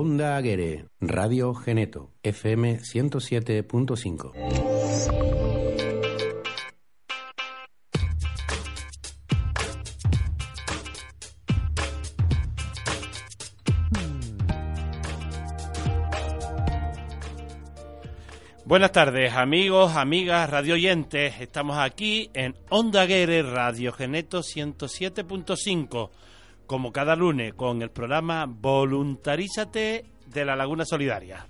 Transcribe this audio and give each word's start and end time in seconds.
Onda 0.00 0.36
Aguere, 0.36 0.86
Radio 1.00 1.52
Geneto, 1.54 2.12
FM 2.22 2.78
107.5. 2.78 4.32
Buenas 18.64 18.92
tardes, 18.92 19.32
amigos, 19.32 19.96
amigas, 19.96 20.48
radio 20.48 20.74
oyentes. 20.74 21.40
Estamos 21.40 21.76
aquí 21.76 22.30
en 22.34 22.54
Onda 22.70 23.02
Aguere, 23.02 23.42
Radio 23.42 23.90
Geneto 23.92 24.42
107.5 24.42 26.10
como 26.68 26.92
cada 26.92 27.16
lunes, 27.16 27.54
con 27.54 27.80
el 27.80 27.90
programa 27.90 28.44
Voluntarízate 28.46 30.04
de 30.26 30.44
la 30.44 30.54
Laguna 30.54 30.84
Solidaria. 30.84 31.46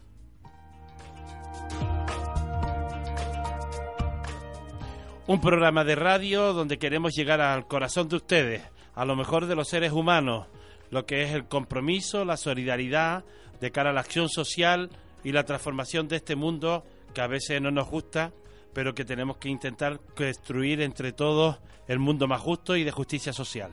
Un 5.27 5.41
programa 5.41 5.83
de 5.83 5.97
radio 5.97 6.53
donde 6.53 6.79
queremos 6.79 7.15
llegar 7.15 7.41
al 7.41 7.67
corazón 7.67 8.09
de 8.09 8.15
ustedes, 8.15 8.63
a 8.95 9.05
lo 9.05 9.17
mejor 9.17 9.47
de 9.47 9.57
los 9.57 9.69
seres 9.69 9.91
humanos, 9.91 10.47
lo 10.91 11.05
que 11.05 11.25
es 11.25 11.33
el 11.33 11.49
compromiso, 11.49 12.25
la 12.25 12.37
solidaridad 12.37 13.25
de 13.61 13.73
cara 13.73 13.91
a 13.91 13.93
la 13.93 14.01
acción 14.01 14.29
social 14.29 14.89
y 15.25 15.33
la 15.33 15.45
transformación 15.45 16.07
de 16.07 16.17
este 16.17 16.37
mundo 16.37 16.85
que 17.13 17.23
a 17.23 17.27
veces 17.27 17.61
no 17.61 17.73
nos 17.73 17.91
gusta, 17.91 18.33
pero 18.73 18.95
que 18.95 19.05
tenemos 19.05 19.39
que 19.39 19.49
intentar 19.49 19.99
construir 20.17 20.81
entre 20.81 21.11
todos 21.11 21.59
el 21.89 21.99
mundo 21.99 22.29
más 22.29 22.41
justo 22.41 22.77
y 22.77 22.85
de 22.85 22.93
justicia 22.93 23.33
social. 23.33 23.73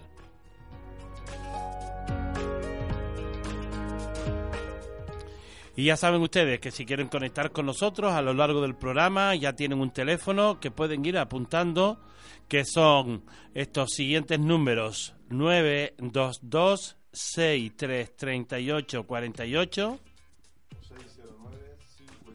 Y 5.76 5.86
ya 5.86 5.98
saben 5.98 6.22
ustedes 6.22 6.60
que 6.60 6.72
si 6.72 6.86
quieren 6.86 7.10
conectar 7.10 7.52
con 7.52 7.66
nosotros 7.66 8.14
a 8.14 8.22
lo 8.22 8.34
largo 8.34 8.62
del 8.62 8.76
programa, 8.76 9.36
ya 9.36 9.54
tienen 9.54 9.80
un 9.80 9.92
teléfono 9.92 10.60
que 10.60 10.72
pueden 10.72 11.04
ir 11.04 11.18
apuntando, 11.18 12.00
que 12.48 12.64
son 12.64 13.26
estos 13.54 13.92
siguientes 13.92 14.40
números 14.40 15.16
922 15.30 16.96
6338 17.12 19.04
48 19.04 20.00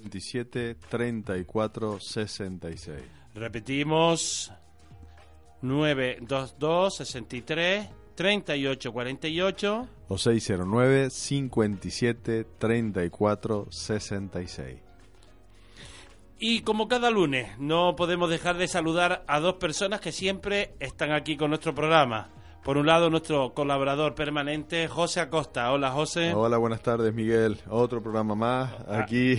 27 0.03 0.75
34 0.75 2.00
66. 2.00 3.03
Repetimos 3.34 4.53
922 5.62 6.97
63 6.97 8.00
3848 8.21 9.89
o 10.09 10.19
609 10.19 11.09
57 11.09 12.45
34 12.59 13.67
66. 13.71 14.79
Y 16.39 16.61
como 16.61 16.87
cada 16.87 17.11
lunes, 17.11 17.59
no 17.59 17.97
podemos 17.97 18.29
dejar 18.29 18.59
de 18.59 18.69
saludar 18.69 19.25
a 19.27 19.41
dos 19.41 19.55
personas 19.55 20.03
que 20.03 20.12
siempre 20.12 20.75
están 20.81 21.12
aquí 21.12 21.39
con 21.39 21.49
nuestro 21.49 21.75
programa. 21.75 22.29
Por 22.62 22.77
un 22.77 22.85
lado, 22.85 23.09
nuestro 23.09 23.55
colaborador 23.55 24.15
permanente, 24.15 24.87
José 24.87 25.21
Acosta. 25.21 25.73
Hola, 25.73 25.91
José. 25.91 26.34
Hola, 26.34 26.59
buenas 26.59 26.83
tardes, 26.83 27.15
Miguel. 27.15 27.59
Otro 27.71 28.03
programa 28.03 28.34
más 28.34 28.71
ah. 28.87 29.01
aquí. 29.01 29.39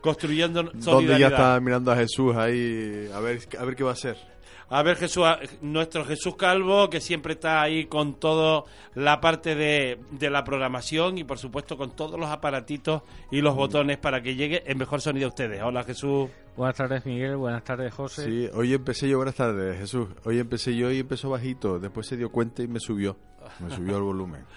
Construyendo 0.00 0.62
solidaridad. 0.78 0.92
Donde 0.92 1.18
ya 1.18 1.26
está 1.26 1.58
mirando 1.58 1.90
a 1.90 1.96
Jesús 1.96 2.36
ahí, 2.36 3.10
a 3.12 3.18
ver, 3.18 3.40
a 3.58 3.64
ver 3.64 3.74
qué 3.74 3.82
va 3.82 3.90
a 3.90 3.94
hacer 3.94 4.37
a 4.70 4.82
ver 4.82 4.96
Jesús, 4.96 5.24
nuestro 5.62 6.04
Jesús 6.04 6.36
Calvo, 6.36 6.90
que 6.90 7.00
siempre 7.00 7.34
está 7.34 7.62
ahí 7.62 7.86
con 7.86 8.14
toda 8.14 8.64
la 8.94 9.20
parte 9.20 9.54
de, 9.54 9.98
de, 10.10 10.30
la 10.30 10.44
programación 10.44 11.16
y 11.18 11.24
por 11.24 11.38
supuesto 11.38 11.76
con 11.76 11.96
todos 11.96 12.18
los 12.20 12.28
aparatitos 12.28 13.02
y 13.30 13.40
los 13.40 13.54
botones 13.54 13.96
para 13.98 14.22
que 14.22 14.34
llegue 14.34 14.62
el 14.66 14.76
mejor 14.76 15.00
sonido 15.00 15.26
a 15.26 15.28
ustedes. 15.30 15.62
Hola 15.62 15.84
Jesús. 15.84 16.28
Buenas 16.56 16.76
tardes 16.76 17.06
Miguel, 17.06 17.36
buenas 17.36 17.64
tardes 17.64 17.94
José. 17.94 18.24
Sí, 18.24 18.48
hoy 18.52 18.74
empecé 18.74 19.08
yo, 19.08 19.16
buenas 19.16 19.36
tardes 19.36 19.78
Jesús. 19.78 20.08
Hoy 20.24 20.38
empecé 20.38 20.76
yo 20.76 20.90
y 20.90 20.98
empezó 20.98 21.30
bajito, 21.30 21.78
después 21.78 22.06
se 22.06 22.16
dio 22.16 22.30
cuenta 22.30 22.62
y 22.62 22.68
me 22.68 22.80
subió, 22.80 23.16
me 23.60 23.74
subió 23.74 23.96
el 23.96 24.02
volumen. 24.02 24.44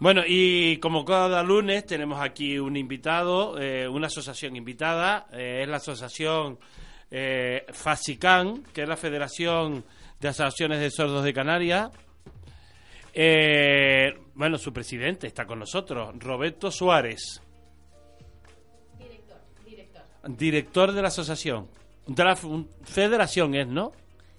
Bueno, 0.00 0.22
y 0.24 0.76
como 0.76 1.04
cada 1.04 1.42
lunes 1.42 1.84
tenemos 1.84 2.20
aquí 2.20 2.56
un 2.60 2.76
invitado, 2.76 3.60
eh, 3.60 3.88
una 3.88 4.06
asociación 4.06 4.54
invitada, 4.54 5.26
eh, 5.32 5.62
es 5.64 5.68
la 5.68 5.78
asociación 5.78 6.60
eh, 7.10 7.64
FASICAN, 7.70 8.64
que 8.72 8.82
es 8.82 8.88
la 8.88 8.96
Federación 8.96 9.84
de 10.20 10.28
Asociaciones 10.28 10.80
de 10.80 10.90
Sordos 10.90 11.24
de 11.24 11.32
Canarias. 11.32 11.90
Eh, 13.14 14.14
bueno, 14.34 14.58
su 14.58 14.72
presidente 14.72 15.26
está 15.26 15.46
con 15.46 15.58
nosotros, 15.58 16.14
Roberto 16.18 16.70
Suárez. 16.70 17.42
Director, 18.98 19.40
director. 19.64 20.02
Director 20.36 20.92
de 20.92 21.02
la 21.02 21.08
asociación. 21.08 21.68
De 22.06 22.24
la 22.24 22.36
federación 22.36 23.54
es, 23.54 23.66
¿no? 23.66 23.92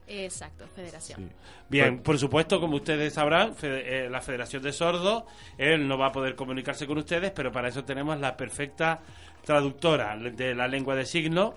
Exacto, 0.07 0.65
federación. 0.75 1.31
Bien, 1.69 2.01
por 2.01 2.17
supuesto, 2.17 2.59
como 2.59 2.77
ustedes 2.77 3.13
sabrán, 3.13 3.53
eh, 3.61 4.07
la 4.09 4.21
Federación 4.21 4.63
de 4.63 4.73
Sordos, 4.73 5.23
él 5.55 5.87
no 5.87 5.99
va 5.99 6.07
a 6.07 6.11
poder 6.11 6.35
comunicarse 6.35 6.87
con 6.87 6.97
ustedes, 6.97 7.31
pero 7.31 7.51
para 7.51 7.67
eso 7.67 7.83
tenemos 7.83 8.19
la 8.19 8.35
perfecta 8.35 9.01
traductora 9.45 10.17
de 10.17 10.55
la 10.55 10.67
lengua 10.67 10.95
de 10.95 11.05
signos 11.05 11.53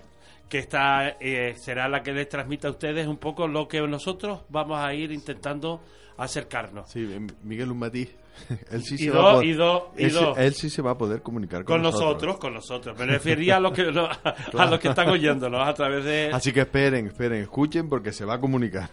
que 0.53 0.59
está, 0.59 1.17
eh, 1.19 1.55
será 1.57 1.89
la 1.89 2.03
que 2.03 2.13
les 2.13 2.29
transmita 2.29 2.67
a 2.67 2.71
ustedes 2.71 3.07
un 3.07 3.17
poco 3.17 3.47
lo 3.47 3.67
que 3.67 3.81
nosotros 3.81 4.41
vamos 4.49 4.77
a 4.77 4.93
ir 4.93 5.11
intentando 5.11 5.81
acercarnos. 6.15 6.91
Sí, 6.91 7.09
Miguel 7.41 7.71
un 7.71 7.83
Él 8.69 8.83
sí, 8.83 8.99
se 8.99 9.09
va 9.09 9.31
a 9.31 9.33
poder, 9.33 10.35
él, 10.37 10.53
sí 10.53 10.69
se 10.69 10.83
va 10.83 10.91
a 10.91 10.97
poder 10.99 11.23
comunicar 11.23 11.63
con, 11.63 11.81
nosotros. 11.81 12.37
Con 12.37 12.53
nosotros, 12.53 12.95
Me 12.99 13.07
refería 13.07 13.57
a 13.57 13.59
los 13.59 13.71
que, 13.73 13.81
a 14.59 14.65
los 14.67 14.79
que 14.79 14.89
están 14.89 15.09
oyéndonos 15.09 15.67
a 15.67 15.73
través 15.73 16.05
de... 16.05 16.29
Así 16.31 16.51
que 16.51 16.59
esperen, 16.59 17.07
esperen, 17.07 17.41
escuchen 17.41 17.89
porque 17.89 18.11
se 18.11 18.23
va 18.23 18.35
a 18.35 18.39
comunicar. 18.39 18.91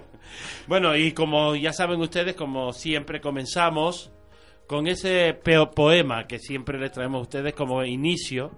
bueno, 0.68 0.96
y 0.96 1.12
como 1.12 1.54
ya 1.54 1.74
saben 1.74 2.00
ustedes, 2.00 2.34
como 2.34 2.72
siempre 2.72 3.20
comenzamos 3.20 4.10
con 4.66 4.86
ese 4.86 5.38
poema 5.74 6.26
que 6.26 6.38
siempre 6.38 6.78
les 6.78 6.92
traemos 6.92 7.18
a 7.18 7.22
ustedes 7.24 7.52
como 7.52 7.84
inicio 7.84 8.52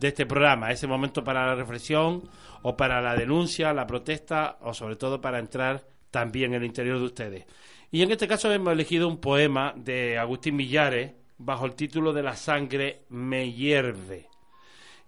de 0.00 0.08
este 0.08 0.26
programa, 0.26 0.70
ese 0.70 0.86
momento 0.86 1.24
para 1.24 1.46
la 1.46 1.54
reflexión 1.54 2.28
o 2.62 2.76
para 2.76 3.00
la 3.00 3.14
denuncia, 3.14 3.72
la 3.72 3.86
protesta 3.86 4.58
o 4.60 4.74
sobre 4.74 4.96
todo 4.96 5.20
para 5.20 5.38
entrar 5.38 5.86
también 6.10 6.52
en 6.52 6.62
el 6.62 6.66
interior 6.66 6.98
de 6.98 7.04
ustedes. 7.04 7.46
Y 7.90 8.02
en 8.02 8.10
este 8.10 8.28
caso 8.28 8.52
hemos 8.52 8.72
elegido 8.72 9.08
un 9.08 9.18
poema 9.18 9.72
de 9.76 10.18
Agustín 10.18 10.56
Millares 10.56 11.12
bajo 11.38 11.66
el 11.66 11.74
título 11.74 12.12
de 12.12 12.22
La 12.22 12.36
sangre 12.36 13.04
me 13.08 13.52
hierve. 13.52 14.28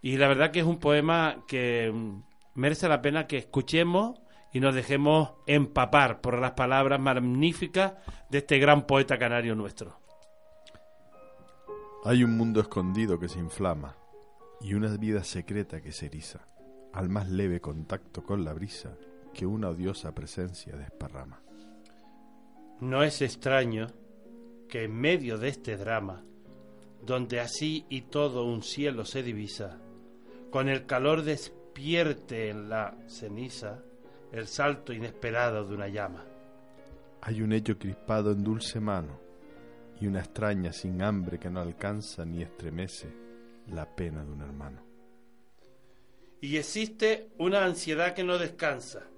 Y 0.01 0.17
la 0.17 0.29
verdad 0.29 0.51
que 0.51 0.61
es 0.61 0.67
un 0.67 0.79
poema 0.79 1.45
que 1.49 1.91
mm, 1.93 2.23
merece 2.55 2.89
la 2.89 3.03
pena 3.03 3.27
que 3.27 3.39
escuchemos 3.39 4.21
y 4.53 4.61
nos 4.61 4.75
dejemos 4.75 5.33
empapar 5.47 6.21
por 6.21 6.39
las 6.39 6.53
palabras 6.53 7.01
magníficas 7.01 7.95
de 8.31 8.39
este 8.39 8.59
gran 8.59 8.87
poeta 8.87 9.19
canario 9.19 9.55
nuestro. 9.55 9.99
Hay 12.05 12.23
un 12.23 12.37
mundo 12.37 12.61
escondido 12.61 13.19
que 13.19 13.29
se 13.29 13.39
inflama 13.39 13.97
y 14.61 14.75
una 14.75 14.97
vida 14.97 15.23
secreta 15.25 15.81
que 15.81 15.93
se 15.93 16.07
eriza 16.07 16.41
al 16.93 17.09
más 17.09 17.29
leve 17.29 17.61
contacto 17.61 18.23
con 18.25 18.45
la 18.45 18.53
brisa 18.53 18.97
que 19.33 19.47
una 19.47 19.69
odiosa 19.69 20.15
presencia 20.15 20.77
desparrama. 20.77 21.41
No 22.81 23.03
es 23.03 23.23
extraño 23.23 23.87
que 24.69 24.85
en 24.85 24.95
medio 24.95 25.39
de 25.39 25.49
este 25.49 25.77
drama, 25.77 26.25
donde 27.05 27.41
así 27.41 27.87
y 27.89 28.03
todo 28.03 28.45
un 28.45 28.63
cielo 28.63 29.05
se 29.05 29.23
divisa, 29.23 29.79
con 30.51 30.69
el 30.69 30.87
calor 30.87 31.23
despierte 31.23 32.49
en 32.49 32.69
la 32.69 32.97
ceniza 33.07 33.83
el 34.33 34.47
salto 34.47 34.93
inesperado 34.93 35.67
de 35.67 35.75
una 35.75 35.89
llama. 35.89 36.25
Hay 37.23 37.43
un 37.43 37.53
hecho 37.53 37.79
crispado 37.79 38.33
en 38.33 38.43
dulce 38.43 38.81
mano 38.81 39.21
y 40.01 40.07
una 40.07 40.21
extraña 40.21 40.73
sin 40.73 41.03
hambre 41.03 41.39
que 41.39 41.51
no 41.51 41.61
alcanza 41.61 42.25
ni 42.25 42.43
estremece 42.43 43.28
la 43.71 43.95
pena 43.95 44.25
de 44.25 44.33
un 44.33 44.41
hermano. 44.43 44.83
Y 46.41 46.57
existe 46.57 47.31
una 47.39 47.65
ansiedad 47.65 48.15
que 48.15 48.25
no 48.25 48.39
descansa, 48.39 49.09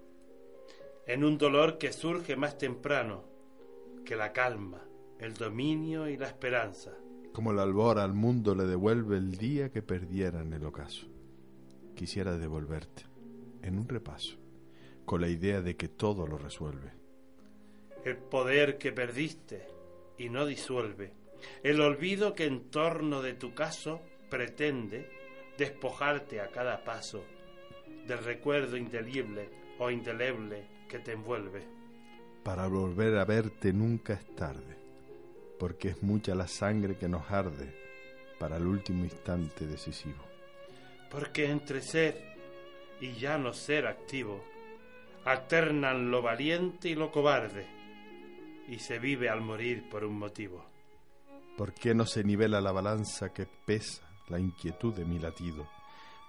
en 1.06 1.24
un 1.24 1.38
dolor 1.38 1.76
que 1.76 1.92
surge 1.92 2.36
más 2.36 2.56
temprano 2.56 3.24
que 4.04 4.16
la 4.16 4.32
calma, 4.32 4.82
el 5.18 5.34
dominio 5.34 6.08
y 6.08 6.16
la 6.16 6.26
esperanza. 6.28 6.92
Como 7.32 7.52
el 7.52 7.58
albor 7.58 7.98
al 7.98 8.14
mundo 8.14 8.54
le 8.54 8.64
devuelve 8.64 9.16
el 9.16 9.36
día 9.36 9.70
que 9.70 9.82
perdiera 9.82 10.40
en 10.40 10.52
el 10.52 10.64
ocaso. 10.64 11.06
Quisiera 11.94 12.36
devolverte, 12.38 13.04
en 13.62 13.78
un 13.78 13.88
repaso, 13.88 14.36
con 15.04 15.20
la 15.20 15.28
idea 15.28 15.60
de 15.60 15.76
que 15.76 15.88
todo 15.88 16.26
lo 16.26 16.38
resuelve. 16.38 16.92
El 18.04 18.16
poder 18.16 18.78
que 18.78 18.92
perdiste 18.92 19.66
y 20.16 20.30
no 20.30 20.46
disuelve, 20.46 21.12
el 21.62 21.80
olvido 21.80 22.34
que 22.34 22.46
en 22.46 22.70
torno 22.70 23.20
de 23.20 23.34
tu 23.34 23.54
caso 23.54 24.00
pretende 24.30 25.10
despojarte 25.58 26.40
a 26.40 26.48
cada 26.48 26.82
paso 26.84 27.24
del 28.06 28.18
recuerdo 28.18 28.76
indelible 28.76 29.48
o 29.78 29.90
indeleble 29.90 30.66
que 30.88 31.00
te 31.00 31.12
envuelve. 31.12 31.66
Para 32.42 32.66
volver 32.68 33.18
a 33.18 33.24
verte 33.24 33.72
nunca 33.72 34.14
es 34.14 34.34
tarde. 34.34 34.80
porque 35.60 35.88
es 35.90 36.02
mucha 36.02 36.34
la 36.34 36.48
sangre 36.48 36.96
que 36.96 37.06
nos 37.06 37.30
arde 37.30 37.70
para 38.38 38.56
el 38.56 38.66
último 38.66 39.04
instante 39.04 39.66
decisivo. 39.66 40.24
Porque 41.10 41.50
entre 41.50 41.82
ser 41.82 42.16
y 42.98 43.12
ya 43.12 43.36
no 43.36 43.52
ser 43.52 43.86
activo, 43.86 44.42
alternan 45.26 46.10
lo 46.10 46.22
valiente 46.22 46.88
y 46.88 46.94
lo 46.94 47.12
cobarde, 47.12 47.66
y 48.68 48.78
se 48.78 48.98
vive 48.98 49.28
al 49.28 49.42
morir 49.42 49.86
por 49.90 50.02
un 50.02 50.18
motivo. 50.18 50.64
¿Por 51.58 51.74
qué 51.74 51.94
no 51.94 52.06
se 52.06 52.24
nivela 52.24 52.62
la 52.62 52.72
balanza 52.72 53.30
que 53.30 53.46
pesa 53.66 54.09
la 54.30 54.38
inquietud 54.38 54.94
de 54.94 55.04
mi 55.04 55.18
latido? 55.18 55.66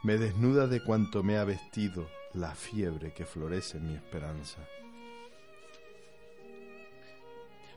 Me 0.04 0.18
desnuda 0.18 0.68
de 0.68 0.84
cuanto 0.84 1.24
me 1.24 1.38
ha 1.38 1.44
vestido 1.44 2.08
la 2.34 2.56
fiebre 2.56 3.14
que 3.14 3.26
florece 3.26 3.78
en 3.78 3.88
mi 3.88 3.96
esperanza. 3.96 4.60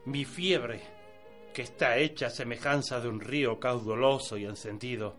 Mi 0.07 0.25
fiebre, 0.25 0.83
que 1.53 1.63
está 1.63 1.97
hecha 1.99 2.27
a 2.27 2.31
semejanza 2.31 3.01
de 3.01 3.09
un 3.09 3.21
río 3.21 3.59
caudaloso 3.59 4.37
y 4.37 4.45
encendido, 4.45 5.17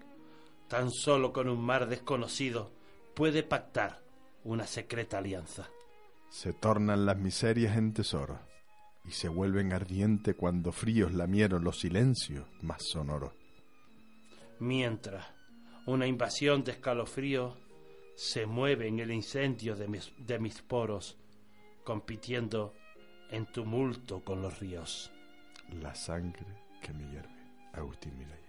tan 0.67 0.91
solo 0.91 1.31
con 1.31 1.49
un 1.49 1.61
mar 1.61 1.87
desconocido 1.87 2.71
puede 3.13 3.43
pactar 3.43 4.01
una 4.43 4.67
secreta 4.67 5.19
alianza. 5.19 5.69
Se 6.29 6.53
tornan 6.53 7.05
las 7.05 7.17
miserias 7.17 7.77
en 7.77 7.93
tesoros 7.93 8.39
y 9.05 9.11
se 9.11 9.29
vuelven 9.29 9.73
ardiente 9.73 10.35
cuando 10.35 10.71
fríos 10.71 11.13
lamieron 11.13 11.63
los 11.63 11.79
silencios 11.79 12.47
más 12.61 12.83
sonoros. 12.83 13.33
Mientras 14.59 15.25
una 15.85 16.07
invasión 16.07 16.63
de 16.63 16.71
escalofrío 16.71 17.57
se 18.15 18.45
mueve 18.45 18.87
en 18.87 18.99
el 18.99 19.11
incendio 19.11 19.75
de 19.75 19.87
mis, 19.87 20.13
de 20.17 20.39
mis 20.39 20.61
poros, 20.61 21.17
compitiendo 21.83 22.73
en 23.29 23.45
tumulto 23.47 24.23
con 24.23 24.41
los 24.41 24.59
ríos. 24.59 25.11
La 25.81 25.93
sangre 25.93 26.45
que 26.81 26.93
me 26.93 27.09
hierve. 27.09 27.35
Agustín 27.73 28.17
Milay. 28.17 28.44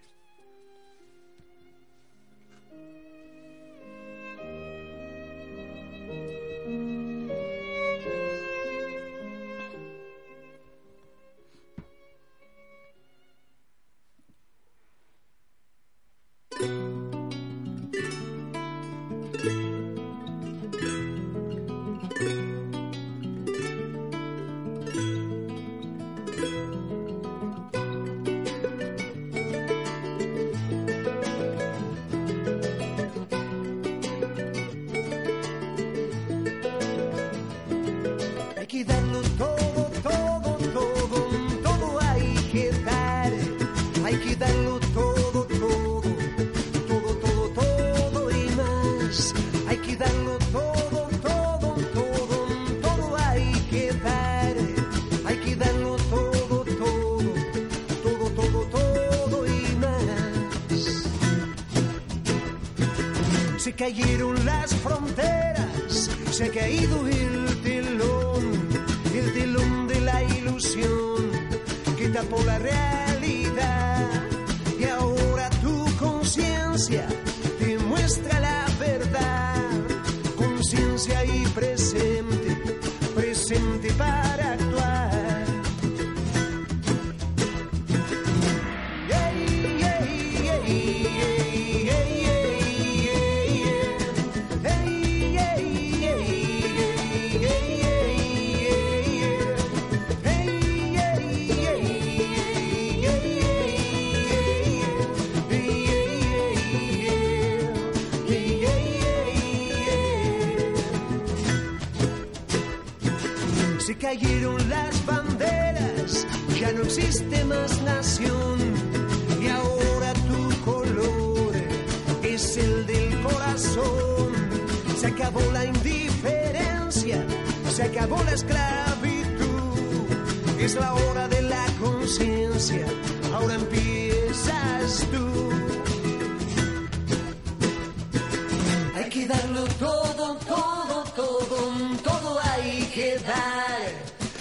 Que 142.97 143.19
dar. 143.19 143.93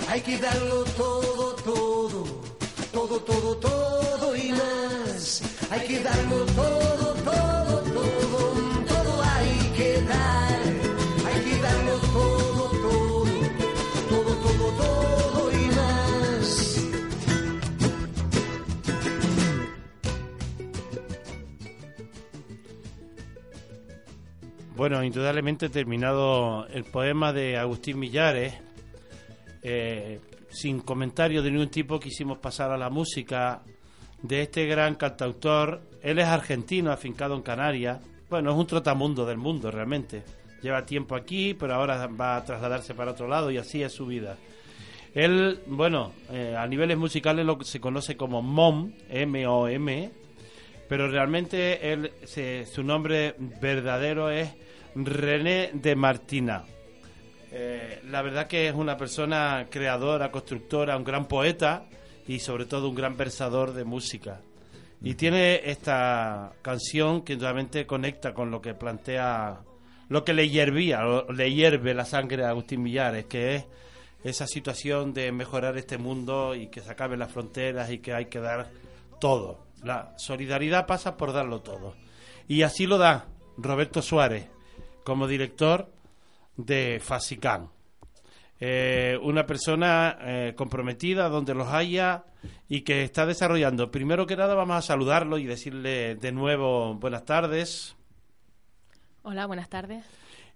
Hay 0.08 0.22
que 0.22 0.38
darlo 0.38 0.86
todo, 0.96 1.56
todo, 1.56 2.24
todo, 2.94 3.20
todo, 3.20 3.58
todo 3.58 4.36
y 4.38 4.54
más. 4.54 5.42
Hay 5.72 5.82
que 5.88 6.00
darlo 6.00 6.46
todo, 6.60 6.85
Bueno, 24.76 25.02
indudablemente 25.06 25.70
terminado 25.70 26.68
el 26.68 26.84
poema 26.84 27.32
de 27.32 27.58
Agustín 27.58 27.98
Millares, 27.98 28.56
eh, 29.64 30.20
sin 30.50 30.82
comentario 30.82 31.42
de 31.42 31.50
ningún 31.50 31.70
tipo 31.70 31.98
quisimos 31.98 32.40
pasar 32.40 32.72
a 32.72 32.78
la 32.78 32.90
música 32.90 33.62
de 34.22 34.42
este 34.42 34.66
gran 34.66 34.96
cantautor. 34.96 35.82
Él 36.04 36.20
es 36.20 36.26
argentino, 36.26 36.92
afincado 36.92 37.36
en 37.36 37.42
Canarias. 37.42 38.02
Bueno, 38.30 38.52
es 38.52 38.58
un 38.58 38.68
trotamundo 38.68 39.26
del 39.26 39.38
mundo 39.38 39.72
realmente. 39.72 40.24
Lleva 40.62 40.86
tiempo 40.86 41.16
aquí, 41.16 41.54
pero 41.54 41.76
ahora 41.76 42.08
va 42.08 42.36
a 42.36 42.44
trasladarse 42.44 42.94
para 42.94 43.12
otro 43.12 43.30
lado 43.30 43.50
y 43.52 43.58
así 43.58 43.82
es 43.82 43.94
su 43.94 44.06
vida. 44.06 44.36
Él, 45.14 45.62
bueno, 45.68 46.12
eh, 46.30 46.54
a 46.58 46.68
niveles 46.68 46.98
musicales 46.98 47.46
lo 47.46 47.58
que 47.58 47.64
se 47.64 47.80
conoce 47.80 48.18
como 48.18 48.42
MOM, 48.42 48.92
M-O-M, 49.08 50.12
pero 50.88 51.08
realmente 51.10 51.92
él, 51.92 52.12
se- 52.26 52.66
su 52.66 52.84
nombre 52.84 53.36
verdadero 53.62 54.30
es 54.30 54.50
René 54.96 55.72
de 55.74 55.96
Martina. 55.96 56.64
Eh, 57.52 58.02
la 58.10 58.22
verdad 58.22 58.48
que 58.48 58.68
es 58.68 58.74
una 58.76 58.98
persona 58.98 59.68
creadora, 59.70 60.32
constructora, 60.32 60.98
un 60.98 61.04
gran 61.04 61.28
poeta 61.28 61.86
y 62.28 62.40
sobre 62.40 62.66
todo 62.66 62.90
un 62.90 62.96
gran 62.96 63.16
versador 63.18 63.74
de 63.74 63.84
música. 63.84 64.42
Y 65.02 65.16
tiene 65.16 65.62
esta 65.70 66.54
canción 66.62 67.22
que 67.24 67.36
realmente 67.36 67.86
conecta 67.86 68.34
con 68.34 68.50
lo 68.52 68.62
que 68.62 68.74
plantea, 68.74 69.60
lo 70.10 70.24
que 70.24 70.34
le 70.34 70.50
hiervía, 70.50 71.02
le 71.34 71.54
hierve 71.54 71.94
la 71.94 72.06
sangre 72.06 72.44
a 72.44 72.50
Agustín 72.50 72.82
Millares, 72.82 73.26
que 73.26 73.56
es 73.56 73.66
esa 74.24 74.48
situación 74.48 75.14
de 75.14 75.32
mejorar 75.32 75.78
este 75.78 75.98
mundo 75.98 76.56
y 76.56 76.68
que 76.68 76.82
se 76.82 76.92
acaben 76.92 77.20
las 77.20 77.32
fronteras 77.32 77.92
y 77.92 78.00
que 78.00 78.14
hay 78.14 78.26
que 78.26 78.40
dar 78.40 78.70
todo. 79.22 79.65
La 79.86 80.14
solidaridad 80.18 80.88
pasa 80.88 81.16
por 81.16 81.32
darlo 81.32 81.62
todo. 81.62 81.94
Y 82.48 82.64
así 82.64 82.88
lo 82.88 82.98
da 82.98 83.28
Roberto 83.56 84.02
Suárez 84.02 84.50
como 85.04 85.28
director 85.28 85.92
de 86.58 87.00
Fasicán. 87.00 87.70
eh, 88.60 89.20
una 89.22 89.46
persona 89.46 90.18
eh, 90.22 90.54
comprometida 90.56 91.30
donde 91.30 91.54
los 91.54 91.68
haya 91.68 92.24
y 92.68 92.82
que 92.82 93.04
está 93.04 93.28
desarrollando. 93.28 93.92
Primero 93.92 94.26
que 94.26 94.36
nada 94.36 94.56
vamos 94.56 94.78
a 94.78 94.82
saludarlo 94.82 95.38
y 95.38 95.46
decirle 95.46 96.16
de 96.16 96.32
nuevo 96.32 96.96
buenas 96.96 97.26
tardes. 97.26 97.96
Hola, 99.22 99.46
buenas 99.46 99.70
tardes. 99.70 100.04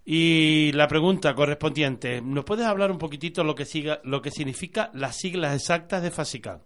Y 0.04 0.72
la 0.72 0.88
pregunta 0.88 1.34
correspondiente, 1.34 2.20
¿nos 2.20 2.44
puedes 2.44 2.66
hablar 2.66 2.90
un 2.90 2.98
poquitito 2.98 3.44
lo 3.44 3.54
que 3.54 3.64
siga, 3.64 4.00
lo 4.02 4.22
que 4.22 4.30
significa 4.32 4.90
las 4.94 5.16
siglas 5.18 5.54
exactas 5.54 6.02
de 6.02 6.10
FASICAN? 6.10 6.62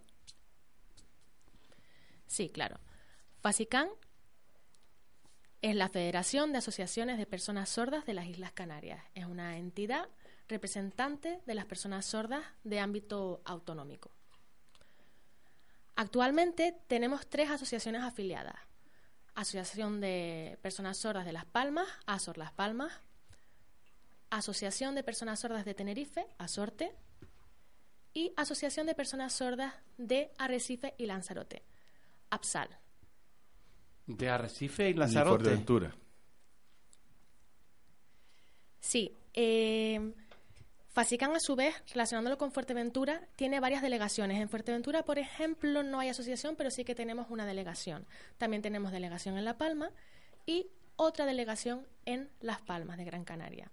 Sí, 2.27 2.49
claro. 2.49 2.79
FASICAN 3.41 3.89
es 5.61 5.75
la 5.75 5.89
Federación 5.89 6.51
de 6.51 6.59
Asociaciones 6.59 7.17
de 7.17 7.25
Personas 7.25 7.69
Sordas 7.69 8.05
de 8.05 8.13
las 8.13 8.27
Islas 8.27 8.51
Canarias. 8.51 9.03
Es 9.13 9.25
una 9.25 9.57
entidad 9.57 10.07
representante 10.47 11.41
de 11.45 11.55
las 11.55 11.65
personas 11.65 12.05
sordas 12.05 12.43
de 12.63 12.79
ámbito 12.79 13.41
autonómico. 13.45 14.11
Actualmente 15.95 16.75
tenemos 16.87 17.27
tres 17.27 17.49
asociaciones 17.49 18.03
afiliadas. 18.03 18.55
Asociación 19.33 20.01
de 20.01 20.57
Personas 20.61 20.97
Sordas 20.97 21.25
de 21.25 21.33
Las 21.33 21.45
Palmas, 21.45 21.87
ASOR 22.05 22.37
Las 22.37 22.51
Palmas, 22.51 22.93
Asociación 24.29 24.95
de 24.95 25.03
Personas 25.03 25.39
Sordas 25.39 25.65
de 25.65 25.73
Tenerife, 25.73 26.27
ASORTE, 26.37 26.95
y 28.13 28.33
Asociación 28.37 28.87
de 28.87 28.95
Personas 28.95 29.33
Sordas 29.33 29.73
de 29.97 30.31
Arrecife 30.37 30.95
y 30.97 31.05
Lanzarote, 31.05 31.63
APSAL. 32.29 32.69
De 34.07 34.29
Arrecife 34.29 34.89
y 34.89 34.93
Lanzarote. 34.93 35.43
Fuerteventura. 35.43 35.95
Sí. 38.79 39.11
Eh, 39.33 40.13
Fasicán, 40.95 41.35
a 41.35 41.41
su 41.41 41.57
vez, 41.57 41.75
relacionándolo 41.89 42.37
con 42.37 42.53
Fuerteventura, 42.53 43.27
tiene 43.35 43.59
varias 43.59 43.81
delegaciones. 43.81 44.39
En 44.39 44.47
Fuerteventura, 44.47 45.03
por 45.03 45.19
ejemplo, 45.19 45.83
no 45.83 45.99
hay 45.99 46.07
asociación, 46.07 46.55
pero 46.55 46.71
sí 46.71 46.85
que 46.85 46.95
tenemos 46.95 47.27
una 47.29 47.45
delegación. 47.45 48.05
También 48.37 48.61
tenemos 48.61 48.93
delegación 48.93 49.37
en 49.37 49.43
La 49.43 49.57
Palma 49.57 49.91
y 50.45 50.67
otra 50.95 51.25
delegación 51.25 51.85
en 52.05 52.29
Las 52.39 52.61
Palmas 52.61 52.97
de 52.97 53.03
Gran 53.03 53.25
Canaria. 53.25 53.69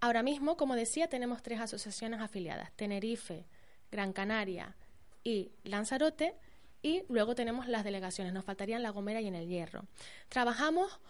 Ahora 0.00 0.24
mismo, 0.24 0.56
como 0.56 0.74
decía, 0.74 1.06
tenemos 1.08 1.40
tres 1.42 1.60
asociaciones 1.60 2.20
afiliadas, 2.20 2.72
Tenerife, 2.72 3.46
Gran 3.92 4.12
Canaria 4.12 4.74
y 5.22 5.52
Lanzarote, 5.62 6.34
y 6.82 7.04
luego 7.08 7.34
tenemos 7.34 7.68
las 7.68 7.84
delegaciones, 7.84 8.32
nos 8.32 8.44
faltarían 8.44 8.82
La 8.82 8.90
Gomera 8.90 9.20
y 9.20 9.28
en 9.28 9.36
el 9.36 9.48
Hierro. 9.48 9.86
Trabajamos 10.28 11.00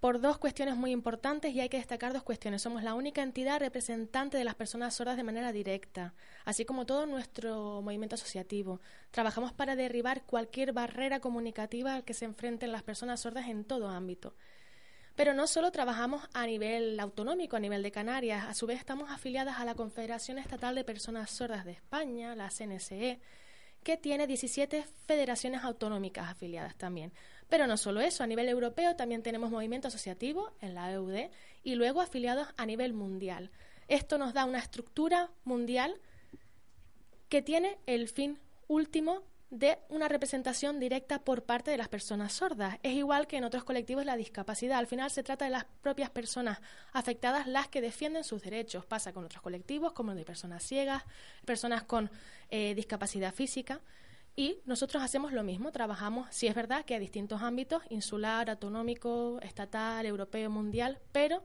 por 0.00 0.20
dos 0.20 0.38
cuestiones 0.38 0.76
muy 0.76 0.90
importantes 0.90 1.52
y 1.52 1.60
hay 1.60 1.68
que 1.68 1.78
destacar 1.78 2.12
dos 2.12 2.22
cuestiones. 2.22 2.62
Somos 2.62 2.82
la 2.82 2.94
única 2.94 3.22
entidad 3.22 3.60
representante 3.60 4.36
de 4.36 4.44
las 4.44 4.54
personas 4.54 4.94
sordas 4.94 5.16
de 5.16 5.22
manera 5.22 5.52
directa, 5.52 6.14
así 6.44 6.64
como 6.64 6.86
todo 6.86 7.06
nuestro 7.06 7.80
movimiento 7.82 8.14
asociativo. 8.14 8.80
Trabajamos 9.10 9.52
para 9.52 9.74
derribar 9.74 10.22
cualquier 10.24 10.72
barrera 10.72 11.20
comunicativa 11.20 11.94
al 11.94 12.04
que 12.04 12.14
se 12.14 12.24
enfrenten 12.24 12.72
las 12.72 12.82
personas 12.82 13.20
sordas 13.20 13.48
en 13.48 13.64
todo 13.64 13.88
ámbito. 13.88 14.34
Pero 15.14 15.32
no 15.32 15.46
solo 15.46 15.72
trabajamos 15.72 16.28
a 16.34 16.46
nivel 16.46 17.00
autonómico, 17.00 17.56
a 17.56 17.60
nivel 17.60 17.82
de 17.82 17.90
Canarias, 17.90 18.44
a 18.44 18.52
su 18.52 18.66
vez 18.66 18.78
estamos 18.78 19.10
afiliadas 19.10 19.58
a 19.58 19.64
la 19.64 19.74
Confederación 19.74 20.38
Estatal 20.38 20.74
de 20.74 20.84
Personas 20.84 21.30
Sordas 21.30 21.64
de 21.64 21.72
España, 21.72 22.36
la 22.36 22.50
CNSE, 22.50 23.18
que 23.86 23.96
tiene 23.96 24.26
17 24.26 24.84
federaciones 25.06 25.62
autonómicas 25.62 26.28
afiliadas 26.28 26.74
también. 26.74 27.12
Pero 27.48 27.68
no 27.68 27.76
solo 27.76 28.00
eso, 28.00 28.24
a 28.24 28.26
nivel 28.26 28.48
europeo 28.48 28.96
también 28.96 29.22
tenemos 29.22 29.52
movimiento 29.52 29.86
asociativo 29.86 30.50
en 30.60 30.74
la 30.74 30.90
EUD 30.90 31.30
y 31.62 31.76
luego 31.76 32.00
afiliados 32.00 32.48
a 32.56 32.66
nivel 32.66 32.94
mundial. 32.94 33.52
Esto 33.86 34.18
nos 34.18 34.34
da 34.34 34.44
una 34.44 34.58
estructura 34.58 35.30
mundial 35.44 36.00
que 37.28 37.42
tiene 37.42 37.78
el 37.86 38.08
fin 38.08 38.40
último 38.66 39.22
de 39.50 39.78
una 39.88 40.08
representación 40.08 40.80
directa 40.80 41.20
por 41.20 41.44
parte 41.44 41.70
de 41.70 41.76
las 41.76 41.88
personas 41.88 42.32
sordas. 42.32 42.78
Es 42.82 42.94
igual 42.94 43.26
que 43.26 43.36
en 43.36 43.44
otros 43.44 43.64
colectivos 43.64 44.04
la 44.04 44.16
discapacidad. 44.16 44.78
Al 44.78 44.86
final 44.86 45.10
se 45.10 45.22
trata 45.22 45.44
de 45.44 45.52
las 45.52 45.66
propias 45.82 46.10
personas 46.10 46.60
afectadas 46.92 47.46
las 47.46 47.68
que 47.68 47.80
defienden 47.80 48.24
sus 48.24 48.42
derechos. 48.42 48.84
Pasa 48.84 49.12
con 49.12 49.24
otros 49.24 49.42
colectivos 49.42 49.92
como 49.92 50.12
el 50.12 50.18
de 50.18 50.24
personas 50.24 50.62
ciegas, 50.64 51.04
personas 51.44 51.84
con 51.84 52.10
eh, 52.50 52.74
discapacidad 52.74 53.32
física. 53.32 53.80
Y 54.34 54.58
nosotros 54.66 55.02
hacemos 55.02 55.32
lo 55.32 55.42
mismo, 55.42 55.72
trabajamos, 55.72 56.26
sí 56.30 56.46
es 56.46 56.54
verdad 56.54 56.84
que 56.84 56.94
a 56.94 56.98
distintos 56.98 57.40
ámbitos, 57.40 57.82
insular, 57.88 58.50
autonómico, 58.50 59.38
estatal, 59.40 60.04
europeo, 60.04 60.50
mundial, 60.50 60.98
pero 61.10 61.42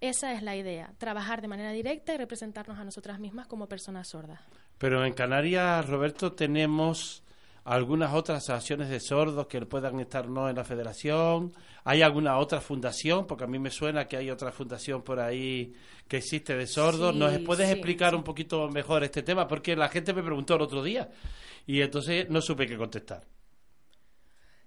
esa 0.00 0.32
es 0.32 0.42
la 0.42 0.56
idea, 0.56 0.92
trabajar 0.98 1.40
de 1.40 1.46
manera 1.46 1.70
directa 1.70 2.12
y 2.12 2.16
representarnos 2.16 2.80
a 2.80 2.84
nosotras 2.84 3.20
mismas 3.20 3.46
como 3.46 3.68
personas 3.68 4.08
sordas. 4.08 4.40
Pero 4.78 5.04
en 5.04 5.12
Canarias, 5.12 5.88
Roberto, 5.88 6.32
tenemos 6.32 7.21
algunas 7.64 8.12
otras 8.12 8.38
asociaciones 8.42 8.88
de 8.88 8.98
sordos 9.00 9.46
que 9.46 9.64
puedan 9.66 10.00
estar 10.00 10.28
no 10.28 10.48
en 10.48 10.56
la 10.56 10.64
federación. 10.64 11.52
¿Hay 11.84 12.02
alguna 12.02 12.38
otra 12.38 12.60
fundación? 12.60 13.26
Porque 13.26 13.44
a 13.44 13.46
mí 13.46 13.58
me 13.58 13.70
suena 13.70 14.06
que 14.08 14.16
hay 14.16 14.30
otra 14.30 14.52
fundación 14.52 15.02
por 15.02 15.20
ahí 15.20 15.74
que 16.08 16.18
existe 16.18 16.56
de 16.56 16.66
sordos. 16.66 17.12
Sí, 17.12 17.18
¿Nos 17.18 17.38
puedes 17.40 17.66
sí, 17.68 17.72
explicar 17.72 18.10
sí. 18.10 18.16
un 18.16 18.24
poquito 18.24 18.68
mejor 18.68 19.04
este 19.04 19.22
tema? 19.22 19.46
Porque 19.46 19.76
la 19.76 19.88
gente 19.88 20.12
me 20.12 20.22
preguntó 20.22 20.56
el 20.56 20.62
otro 20.62 20.82
día 20.82 21.10
y 21.66 21.80
entonces 21.80 22.28
no 22.30 22.40
supe 22.40 22.66
qué 22.66 22.76
contestar. 22.76 23.24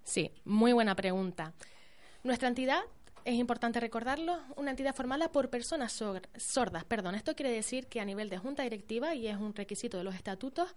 Sí, 0.03 0.31
muy 0.45 0.71
buena 0.73 0.95
pregunta. 0.95 1.53
Nuestra 2.23 2.47
entidad, 2.47 2.81
es 3.23 3.35
importante 3.35 3.79
recordarlo, 3.79 4.37
una 4.55 4.71
entidad 4.71 4.95
formada 4.95 5.31
por 5.31 5.49
personas 5.49 5.91
sor- 5.93 6.29
sordas. 6.37 6.83
Perdón, 6.85 7.15
esto 7.15 7.35
quiere 7.35 7.51
decir 7.51 7.87
que 7.87 7.99
a 7.99 8.05
nivel 8.05 8.29
de 8.29 8.37
junta 8.37 8.63
directiva, 8.63 9.15
y 9.15 9.27
es 9.27 9.37
un 9.37 9.53
requisito 9.55 9.97
de 9.97 10.03
los 10.03 10.15
estatutos, 10.15 10.75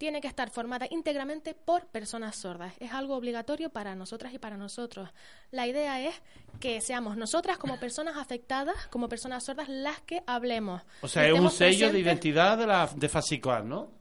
tiene 0.00 0.22
que 0.22 0.28
estar 0.28 0.48
formada 0.48 0.86
íntegramente 0.88 1.52
por 1.52 1.86
personas 1.88 2.34
sordas. 2.34 2.72
Es 2.80 2.92
algo 2.92 3.14
obligatorio 3.14 3.68
para 3.68 3.94
nosotras 3.94 4.32
y 4.32 4.38
para 4.38 4.56
nosotros. 4.56 5.10
La 5.50 5.66
idea 5.66 6.00
es 6.00 6.14
que 6.58 6.80
seamos 6.80 7.18
nosotras 7.18 7.58
como 7.58 7.78
personas 7.78 8.16
afectadas, 8.16 8.88
como 8.88 9.10
personas 9.10 9.44
sordas, 9.44 9.68
las 9.68 10.00
que 10.00 10.22
hablemos. 10.26 10.80
O 11.02 11.08
sea, 11.08 11.28
es 11.28 11.38
un 11.38 11.50
sello 11.50 11.92
de 11.92 11.98
identidad 11.98 12.56
de, 12.56 12.66
la, 12.66 12.90
de 12.96 13.08
Fasicoan, 13.10 13.68
¿no? 13.68 13.99